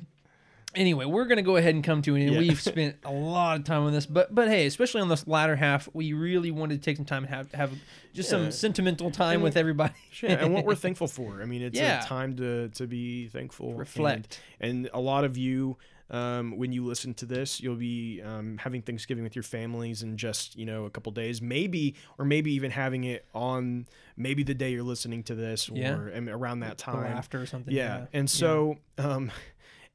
anyway, 0.77 1.05
we're 1.05 1.25
gonna 1.25 1.41
go 1.41 1.57
ahead 1.57 1.75
and 1.75 1.83
come 1.83 2.01
to 2.03 2.15
it, 2.15 2.21
and 2.23 2.33
Yeah. 2.33 2.39
we've 2.39 2.61
spent 2.73 2.95
a 3.03 3.11
lot 3.11 3.57
of 3.59 3.65
time 3.65 3.83
on 3.83 3.91
this, 3.91 4.05
but 4.05 4.33
but 4.33 4.47
hey, 4.47 4.65
especially 4.65 5.01
on 5.01 5.09
this 5.09 5.27
latter 5.27 5.55
half, 5.57 5.89
we 5.93 6.13
really 6.13 6.51
wanted 6.51 6.81
to 6.81 6.85
take 6.85 6.95
some 6.97 7.05
time 7.05 7.23
and 7.25 7.33
have 7.33 7.51
have 7.53 7.71
just 8.13 8.31
Yeah. 8.31 8.37
some 8.37 8.51
sentimental 8.51 9.11
time 9.11 9.35
And- 9.35 9.43
with 9.43 9.57
everybody. 9.57 9.93
Sure, 10.11 10.29
and 10.29 10.53
what 10.53 10.65
we're 10.65 10.75
thankful 10.87 11.07
for. 11.07 11.41
I 11.41 11.45
mean, 11.45 11.61
it's 11.61 11.77
Yeah. 11.77 12.03
a 12.03 12.07
time 12.07 12.35
to 12.37 12.69
to 12.69 12.87
be 12.87 13.27
thankful, 13.27 13.69
and- 13.71 13.79
Reflect. 13.79 14.39
And, 14.59 14.89
a 14.93 14.99
lot 14.99 15.23
of 15.25 15.37
you, 15.37 15.77
um, 16.09 16.57
when 16.57 16.71
you 16.71 16.83
listen 16.85 17.13
to 17.15 17.25
this, 17.25 17.59
you'll 17.61 17.75
be 17.75 18.21
um, 18.23 18.57
having 18.57 18.81
Thanksgiving 18.81 19.23
with 19.25 19.35
your 19.35 19.43
families 19.43 20.01
in 20.03 20.15
just 20.17 20.55
you 20.57 20.65
know 20.65 20.85
a 20.85 20.89
couple 20.89 21.11
days, 21.11 21.41
maybe, 21.41 21.95
or 22.17 22.25
maybe 22.25 22.53
even 22.53 22.71
having 22.71 23.03
it 23.03 23.25
on 23.35 23.85
maybe 24.15 24.41
the 24.43 24.53
day 24.55 24.71
you're 24.71 24.83
listening 24.83 25.21
to 25.23 25.35
this, 25.35 25.69
or 25.69 25.75
Yeah. 25.75 25.97
around 26.29 26.61
that 26.61 26.77
time. 26.77 27.05
after 27.05 27.41
or 27.41 27.45
something. 27.45 27.73
yeah. 27.73 28.05
and 28.13 28.29
so 28.29 28.77
um 28.97 29.31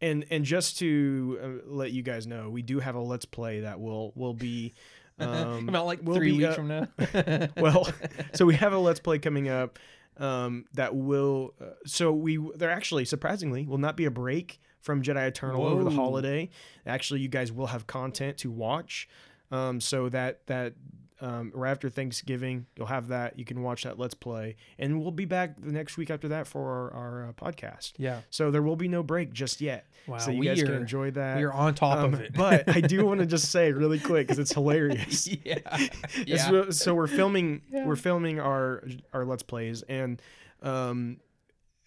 and 0.02 0.26
and 0.30 0.44
just 0.44 0.78
to 0.80 1.38
uh, 1.42 1.48
let 1.66 1.92
you 1.92 2.02
guys 2.02 2.26
know 2.26 2.50
we 2.50 2.60
do 2.60 2.80
have 2.80 2.96
a 2.96 3.00
let's 3.00 3.24
play 3.24 3.60
that 3.60 3.80
will 3.80 4.12
will 4.14 4.34
be 4.34 4.74
um 5.18 5.68
about 5.68 5.86
like 5.86 6.02
will 6.02 6.16
three 6.16 6.32
weeks 6.32 6.54
from 6.54 6.68
now. 6.68 6.88
well 7.56 7.88
so 8.34 8.44
we 8.44 8.54
have 8.56 8.72
a 8.72 8.78
let's 8.78 9.00
play 9.00 9.18
coming 9.18 9.48
up 9.48 9.78
um 10.18 10.64
that 10.74 10.94
will 10.94 11.54
uh, 11.60 11.66
so 11.86 12.12
we 12.12 12.36
there 12.56 12.70
actually 12.70 13.04
surprisingly 13.04 13.64
will 13.64 13.78
not 13.78 13.96
be 13.96 14.04
a 14.04 14.10
break 14.10 14.60
from 14.80 15.02
jedi 15.02 15.26
eternal 15.28 15.64
over 15.64 15.84
the 15.84 15.90
holiday. 15.90 16.50
Actually 16.84 17.20
you 17.20 17.28
guys 17.28 17.52
will 17.52 17.68
have 17.68 17.86
content 17.86 18.36
to 18.38 18.50
watch. 18.50 19.08
Um 19.50 19.80
so 19.80 20.08
that 20.08 20.44
that 20.48 20.74
um, 21.22 21.52
right 21.54 21.70
after 21.70 21.88
Thanksgiving, 21.88 22.66
you'll 22.76 22.88
have 22.88 23.08
that. 23.08 23.38
You 23.38 23.44
can 23.44 23.62
watch 23.62 23.84
that 23.84 23.98
Let's 23.98 24.12
Play, 24.14 24.56
and 24.78 25.00
we'll 25.00 25.12
be 25.12 25.24
back 25.24 25.54
the 25.58 25.72
next 25.72 25.96
week 25.96 26.10
after 26.10 26.28
that 26.28 26.46
for 26.46 26.68
our, 26.68 26.90
our 26.92 27.28
uh, 27.28 27.32
podcast. 27.32 27.92
yeah, 27.96 28.20
So 28.28 28.50
there 28.50 28.60
will 28.62 28.76
be 28.76 28.88
no 28.88 29.02
break 29.02 29.32
just 29.32 29.60
yet. 29.60 29.86
Wow, 30.08 30.18
so 30.18 30.32
you 30.32 30.40
we 30.40 30.46
guys 30.46 30.62
can 30.62 30.74
enjoy 30.74 31.12
that. 31.12 31.36
we 31.38 31.44
are 31.44 31.52
on 31.52 31.74
top 31.74 31.98
Um, 31.98 32.12
of 32.14 32.20
it. 32.20 32.34
but 32.34 32.68
I 32.68 32.80
do 32.80 33.06
want 33.06 33.20
to 33.20 33.26
just 33.26 33.50
say 33.52 33.70
really 33.72 34.00
quick 34.00 34.26
because 34.26 34.40
it's 34.40 34.52
hilarious. 34.52 35.28
yeah, 35.44 35.58
yeah. 36.26 36.50
real- 36.50 36.72
so 36.72 36.92
we're 36.94 37.06
filming 37.06 37.62
Yeah. 37.72 37.86
we're 37.86 37.96
filming 37.96 38.40
our 38.40 38.82
our 39.12 39.24
let's 39.24 39.44
plays 39.44 39.82
and 39.82 40.20
um 40.60 41.18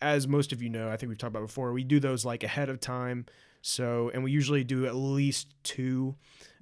as 0.02 0.28
most 0.28 0.52
of 0.52 0.62
you 0.62 0.70
know, 0.70 0.90
I 0.90 0.98
think 0.98 1.10
we've 1.10 1.18
talked 1.18 1.32
about 1.36 1.46
before, 1.48 1.72
we 1.74 1.84
do 1.84 2.00
those 2.00 2.26
like 2.26 2.44
ahead 2.44 2.70
of 2.70 2.80
time. 2.80 3.26
So 3.62 4.12
and 4.14 4.24
we 4.24 4.32
usually 4.32 4.64
do 4.64 4.86
at 4.86 4.96
least 4.96 5.54
two 5.64 6.16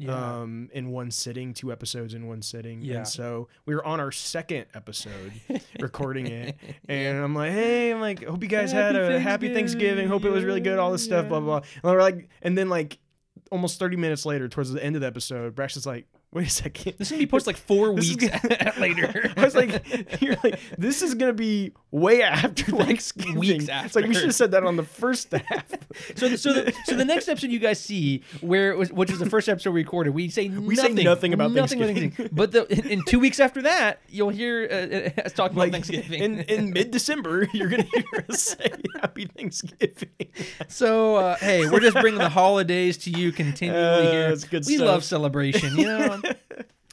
yeah. 0.06 0.40
um 0.42 0.70
in 0.74 0.90
one 0.92 1.12
sitting, 1.12 1.54
two 1.54 1.72
episodes 1.72 2.14
in 2.14 2.28
one 2.28 2.42
sitting. 2.42 2.82
Yeah. 2.82 2.98
And 2.98 3.08
so 3.08 3.48
we 3.66 3.76
were 3.76 3.86
on 3.86 4.00
our 4.00 4.12
second 4.12 4.66
episode 4.74 5.34
recording 5.80 6.28
it 6.28 6.58
and 6.90 7.18
I'm 7.18 7.34
like, 7.36 7.52
hey, 7.52 7.92
I'm 7.92 8.00
like, 8.02 8.24
hope 8.24 8.42
you 8.44 8.50
guys 8.50 8.72
had 8.72 8.96
Happy 8.96 9.14
a 9.16 9.20
happy 9.20 9.54
Thanksgiving. 9.54 10.08
Hope 10.08 10.26
it 10.26 10.30
was 10.30 10.44
really 10.44 10.62
good, 10.62 10.80
all 10.80 10.92
this 10.92 11.04
stuff, 11.04 11.28
blah 11.28 11.38
Yeah. 11.40 11.44
blah. 11.44 11.60
blah. 11.60 11.68
And 11.84 11.94
we're 11.98 12.02
like 12.02 12.30
and 12.42 12.58
then 12.58 12.70
like 12.70 13.00
almost 13.52 13.78
30 13.80 13.98
minutes 13.98 14.26
later, 14.26 14.48
towards 14.48 14.72
the 14.72 14.84
end 14.84 14.96
of 14.96 15.02
the 15.02 15.08
episode, 15.08 15.54
Braxton's 15.54 15.86
like, 15.86 16.08
wait 16.34 16.47
a 16.47 16.49
second. 16.49 16.93
This 16.97 17.07
is 17.07 17.11
gonna 17.11 17.19
be 17.23 17.27
posted 17.27 17.47
like 17.47 17.57
four 17.57 17.93
This 17.95 18.10
weeks 18.10 18.27
gonna- 18.27 18.73
later. 18.80 19.31
I 19.38 19.43
was 19.43 19.55
like, 19.55 20.22
you're 20.22 20.35
like, 20.43 20.60
this 20.77 21.01
is 21.01 21.14
gonna 21.15 21.34
be 21.34 21.72
way 21.91 22.22
after 22.23 22.64
Thanksgiving. 22.72 23.35
weeks 23.39 23.65
It's 23.69 23.95
like 23.95 24.05
we 24.07 24.14
should 24.15 24.26
have 24.26 24.35
said 24.35 24.51
that 24.51 24.64
on 24.64 24.76
the 24.76 24.84
first 24.84 25.31
half. 25.31 25.65
So, 26.15 26.27
the, 26.30 26.38
so, 26.38 26.53
the, 26.53 26.73
so 26.85 26.95
the 26.95 27.05
next 27.05 27.27
episode 27.27 27.51
you 27.51 27.60
guys 27.60 27.80
see, 27.80 28.23
where 28.41 28.72
it 28.72 28.77
was, 28.77 28.91
which 28.91 29.11
was 29.11 29.19
the 29.19 29.30
first 29.30 29.47
episode 29.47 29.72
we 29.72 29.81
recorded, 29.81 30.11
we 30.14 30.30
say 30.30 30.49
We 30.49 30.76
say 30.76 30.89
nothing, 30.89 31.03
nothing 31.05 31.34
about 31.34 31.51
nothing 31.51 31.80
Thanksgiving. 31.80 32.30
But 32.31 32.51
the, 32.51 32.65
in, 32.72 32.88
in 32.88 33.03
two 33.05 33.19
weeks 33.19 33.39
after 33.39 33.61
that, 33.64 34.01
you'll 34.10 34.30
hear 34.30 34.68
uh, 34.72 35.22
uh, 35.22 35.26
us 35.26 35.34
talking 35.34 35.57
like 35.57 35.69
about 35.69 35.85
Thanksgiving. 35.85 36.22
in 36.23 36.39
in 36.41 36.72
mid 36.72 36.89
December, 36.91 37.47
you're 37.53 37.69
gonna 37.69 37.84
hear 37.84 38.26
us 38.30 38.41
say 38.41 38.72
Happy 39.01 39.26
Thanksgiving. 39.26 40.07
so, 40.68 41.15
uh, 41.18 41.35
hey, 41.38 41.69
we're 41.69 41.80
just 41.80 41.97
bringing 41.97 42.19
the 42.19 42.30
holidays 42.30 42.97
to 42.99 43.10
you 43.11 43.31
continually 43.31 44.07
Uh, 44.07 44.11
here. 44.11 44.30
that's 44.30 44.43
good 44.45 44.64
we 44.65 44.76
stuff. 44.77 44.88
love 44.88 45.03
celebration, 45.03 45.77
you 45.77 45.85
know. 45.85 46.19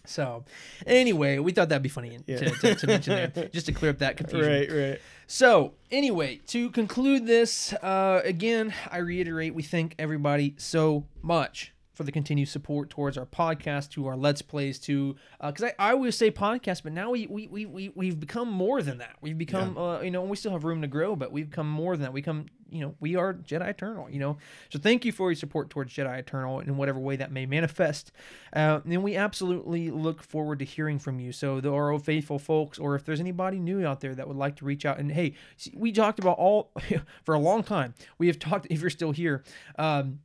So, 0.07 0.45
anyway, 0.87 1.39
we 1.39 1.53
thought 1.53 1.69
that'd 1.69 1.83
be 1.85 1.89
funny 1.89 2.19
Yeah. 2.27 2.39
to, 2.39 2.51
to, 2.51 2.75
to 2.75 2.87
mention 2.87 3.31
there, 3.33 3.49
just 3.53 3.67
to 3.67 3.73
clear 3.73 3.93
up 3.93 3.99
that 3.99 4.17
confusion. 4.17 4.51
right, 4.51 4.71
right. 4.73 5.01
So, 5.29 5.75
anyway, 5.93 6.41
to 6.49 6.71
conclude 6.71 7.27
this, 7.27 7.73
uh, 7.75 8.21
again, 8.25 8.75
I 8.91 8.97
reiterate, 8.99 9.55
we 9.55 9.63
thank 9.63 9.95
everybody 10.01 10.55
so 10.59 11.05
much 11.23 11.73
for 12.01 12.05
the 12.05 12.13
continued 12.13 12.49
support 12.49 12.89
towards 12.89 13.19
our 13.19 13.27
podcast, 13.27 13.91
to 13.91 14.07
our 14.07 14.17
Let's 14.17 14.41
Plays, 14.41 14.79
to 14.79 15.17
because 15.39 15.65
I, 15.65 15.75
I 15.79 15.91
always 15.91 16.17
say 16.17 16.31
podcast, 16.31 16.83
but 16.83 16.95
now 16.95 17.11
we 17.11 17.27
we, 17.27 17.47
we, 17.47 17.67
we 17.67 17.93
we've 17.95 18.19
become 18.19 18.51
more 18.51 18.81
than 18.81 18.97
that. 18.97 19.17
We've 19.21 19.37
become 19.37 19.77
uh, 19.77 20.01
you 20.01 20.11
know 20.11 20.23
we 20.23 20.35
still 20.35 20.53
have 20.53 20.65
room 20.65 20.81
to 20.81 20.89
grow, 20.89 21.15
but 21.15 21.31
we've 21.31 21.51
become 21.51 21.69
more 21.69 21.99
than 21.99 22.05
that. 22.05 22.15
We 22.15 22.23
come 22.23 22.47
you 22.71 22.81
know 22.81 22.95
we 23.01 23.17
are 23.17 23.35
Jedi 23.35 23.69
Eternal. 23.69 24.09
You 24.09 24.19
know, 24.19 24.39
so 24.71 24.79
thank 24.79 25.05
you 25.05 25.13
for 25.13 25.31
your 25.31 25.37
support 25.37 25.69
towards 25.69 25.93
Jedi 25.93 26.19
Eternal 26.19 26.61
in 26.61 26.79
whatever 26.79 26.99
way 26.99 27.17
that 27.17 27.33
may 27.33 27.45
manifest. 27.45 28.13
Uh, 28.55 28.81
and 28.87 29.03
we 29.03 29.15
absolutely 29.15 29.91
look 29.91 30.23
forward 30.23 30.61
to 30.61 30.65
hearing 30.65 30.99
from 30.99 31.21
you. 31.21 31.33
So 31.33 31.61
the 31.61 31.71
our 31.71 31.99
faithful 31.99 32.39
folks, 32.39 32.79
or 32.79 32.95
if 32.95 33.05
there's 33.05 33.21
anybody 33.21 33.59
new 33.59 33.87
out 33.87 34.01
there 34.01 34.15
that 34.15 34.27
would 34.27 34.39
like 34.39 34.57
to 34.57 34.65
reach 34.65 34.87
out, 34.87 34.99
and 34.99 35.13
hey, 35.13 35.35
see, 35.59 35.75
we 35.77 35.93
talked 35.93 36.19
about 36.19 36.39
all 36.39 36.73
for 37.25 37.35
a 37.35 37.39
long 37.39 37.63
time. 37.63 37.93
We 38.17 38.29
have 38.29 38.39
talked. 38.39 38.69
If 38.71 38.81
you're 38.81 38.89
still 38.89 39.13
here. 39.13 39.45
Um, 39.79 40.21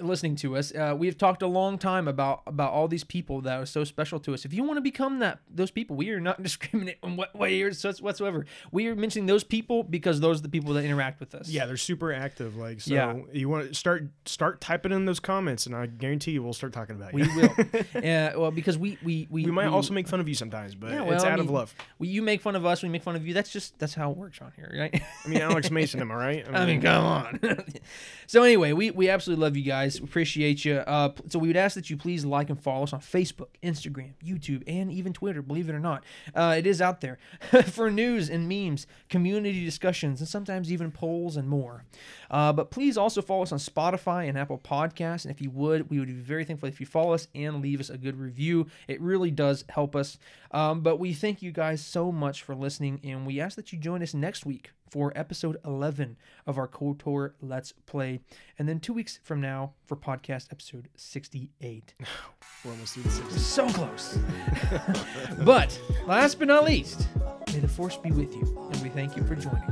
listening 0.00 0.34
to 0.36 0.56
us 0.56 0.74
uh, 0.74 0.94
we 0.96 1.06
have 1.06 1.18
talked 1.18 1.42
a 1.42 1.46
long 1.46 1.76
time 1.76 2.08
about 2.08 2.42
about 2.46 2.72
all 2.72 2.88
these 2.88 3.04
people 3.04 3.40
that 3.42 3.60
are 3.60 3.66
so 3.66 3.84
special 3.84 4.18
to 4.18 4.32
us 4.32 4.44
if 4.46 4.52
you 4.54 4.62
want 4.64 4.76
to 4.78 4.80
become 4.80 5.18
that 5.18 5.38
those 5.50 5.70
people 5.70 5.94
we 5.96 6.08
are 6.10 6.20
not 6.20 6.42
discriminating 6.48 6.98
in 7.02 7.16
what 7.16 7.34
way 7.36 7.60
or 7.62 7.70
whatsoever 8.00 8.46
we 8.70 8.86
are 8.86 8.96
mentioning 8.96 9.26
those 9.26 9.44
people 9.44 9.82
because 9.82 10.20
those 10.20 10.38
are 10.38 10.42
the 10.42 10.48
people 10.48 10.72
that 10.72 10.84
interact 10.84 11.20
with 11.20 11.34
us 11.34 11.48
Yeah, 11.48 11.66
they're 11.66 11.76
super 11.76 12.12
active. 12.12 12.56
Like, 12.56 12.80
so 12.80 12.94
Yeah. 12.94 13.16
you 13.32 13.48
want 13.48 13.68
to 13.68 13.74
start 13.74 14.04
start 14.24 14.60
typing 14.62 14.92
in 14.92 15.04
those 15.04 15.20
comments, 15.20 15.66
and 15.66 15.74
I 15.76 15.86
guarantee 15.86 16.30
you 16.32 16.42
we'll 16.42 16.52
start 16.54 16.72
talking 16.72 16.96
about 16.96 17.12
you. 17.12 17.24
we 17.34 17.42
will 17.42 17.50
uh, 17.96 18.40
well 18.40 18.50
because 18.50 18.78
we 18.78 18.96
we 19.02 19.26
we, 19.30 19.44
we 19.44 19.50
might 19.50 19.66
also 19.66 19.92
make 19.92 20.08
fun 20.08 20.20
of 20.20 20.28
you 20.28 20.34
sometimes, 20.34 20.74
but 20.74 20.90
Yeah, 20.90 21.02
it's 21.02 21.22
well, 21.22 21.26
I 21.26 21.30
out 21.32 21.40
of 21.40 21.50
love. 21.50 21.74
we, 21.98 22.08
you 22.08 22.22
make 22.22 22.40
fun 22.40 22.56
of 22.56 22.64
us 22.64 22.82
we 22.82 22.88
make 22.88 23.02
fun 23.02 23.16
of 23.16 23.26
you 23.26 23.34
that's 23.34 23.50
just 23.50 23.78
that's 23.78 23.94
how 23.94 24.10
it 24.10 24.16
works 24.16 24.40
on 24.40 24.52
here 24.56 24.72
right 24.78 25.02
I 25.24 25.28
mean, 25.28 25.40
Alex 25.42 25.70
Mason, 25.70 26.00
am 26.00 26.10
I 26.10 26.14
right? 26.26 26.46
I 26.50 26.64
mean, 26.66 26.80
come 26.80 27.04
on. 27.04 27.40
so 28.26 28.42
anyway, 28.42 28.72
we, 28.72 28.90
we 28.90 29.08
absolutely 29.10 29.42
love 29.44 29.56
you 29.56 29.62
guys. 29.64 29.81
We 29.86 30.04
appreciate 30.04 30.64
you. 30.64 30.76
Uh, 30.76 31.12
so 31.28 31.38
we 31.38 31.48
would 31.48 31.56
ask 31.56 31.74
that 31.74 31.90
you 31.90 31.96
please 31.96 32.24
like 32.24 32.50
and 32.50 32.60
follow 32.60 32.84
us 32.84 32.92
on 32.92 33.00
Facebook, 33.00 33.48
Instagram, 33.62 34.12
YouTube, 34.24 34.62
and 34.66 34.90
even 34.92 35.12
Twitter. 35.12 35.42
Believe 35.42 35.68
it 35.68 35.74
or 35.74 35.80
not, 35.80 36.04
uh, 36.34 36.54
it 36.56 36.66
is 36.66 36.80
out 36.80 37.00
there 37.00 37.18
for 37.66 37.90
news 37.90 38.30
and 38.30 38.48
memes, 38.48 38.86
community 39.08 39.64
discussions, 39.64 40.20
and 40.20 40.28
sometimes 40.28 40.72
even 40.72 40.90
polls 40.90 41.36
and 41.36 41.48
more. 41.48 41.84
Uh, 42.30 42.52
but 42.52 42.70
please 42.70 42.96
also 42.96 43.22
follow 43.22 43.42
us 43.42 43.52
on 43.52 43.58
Spotify 43.58 44.28
and 44.28 44.38
Apple 44.38 44.58
Podcasts. 44.58 45.24
And 45.24 45.34
if 45.34 45.40
you 45.40 45.50
would, 45.50 45.90
we 45.90 45.98
would 45.98 46.08
be 46.08 46.14
very 46.14 46.44
thankful 46.44 46.68
if 46.68 46.80
you 46.80 46.86
follow 46.86 47.12
us 47.12 47.28
and 47.34 47.60
leave 47.60 47.80
us 47.80 47.90
a 47.90 47.98
good 47.98 48.18
review. 48.18 48.66
It 48.88 49.00
really 49.00 49.30
does 49.30 49.64
help 49.68 49.96
us. 49.96 50.18
Um, 50.50 50.80
but 50.80 50.98
we 50.98 51.12
thank 51.12 51.42
you 51.42 51.52
guys 51.52 51.84
so 51.84 52.12
much 52.12 52.42
for 52.42 52.54
listening, 52.54 53.00
and 53.04 53.26
we 53.26 53.40
ask 53.40 53.56
that 53.56 53.72
you 53.72 53.78
join 53.78 54.02
us 54.02 54.14
next 54.14 54.44
week 54.44 54.70
for 54.92 55.10
episode 55.16 55.56
11 55.64 56.18
of 56.46 56.58
our 56.58 56.68
KOTOR 56.68 57.32
Let's 57.40 57.72
Play, 57.86 58.20
and 58.58 58.68
then 58.68 58.78
two 58.78 58.92
weeks 58.92 59.20
from 59.22 59.40
now 59.40 59.72
for 59.86 59.96
podcast 59.96 60.48
episode 60.52 60.90
68. 60.96 61.94
We're 62.62 62.72
almost 62.72 62.92
through 62.92 63.04
the 63.04 63.10
six. 63.10 63.40
So 63.40 63.66
close. 63.70 64.18
but 65.38 65.80
last 66.06 66.38
but 66.38 66.48
not 66.48 66.64
least, 66.64 67.08
may 67.54 67.60
the 67.60 67.68
force 67.68 67.96
be 67.96 68.10
with 68.10 68.36
you, 68.36 68.70
and 68.70 68.82
we 68.82 68.90
thank 68.90 69.16
you 69.16 69.24
for 69.24 69.34
joining 69.34 69.62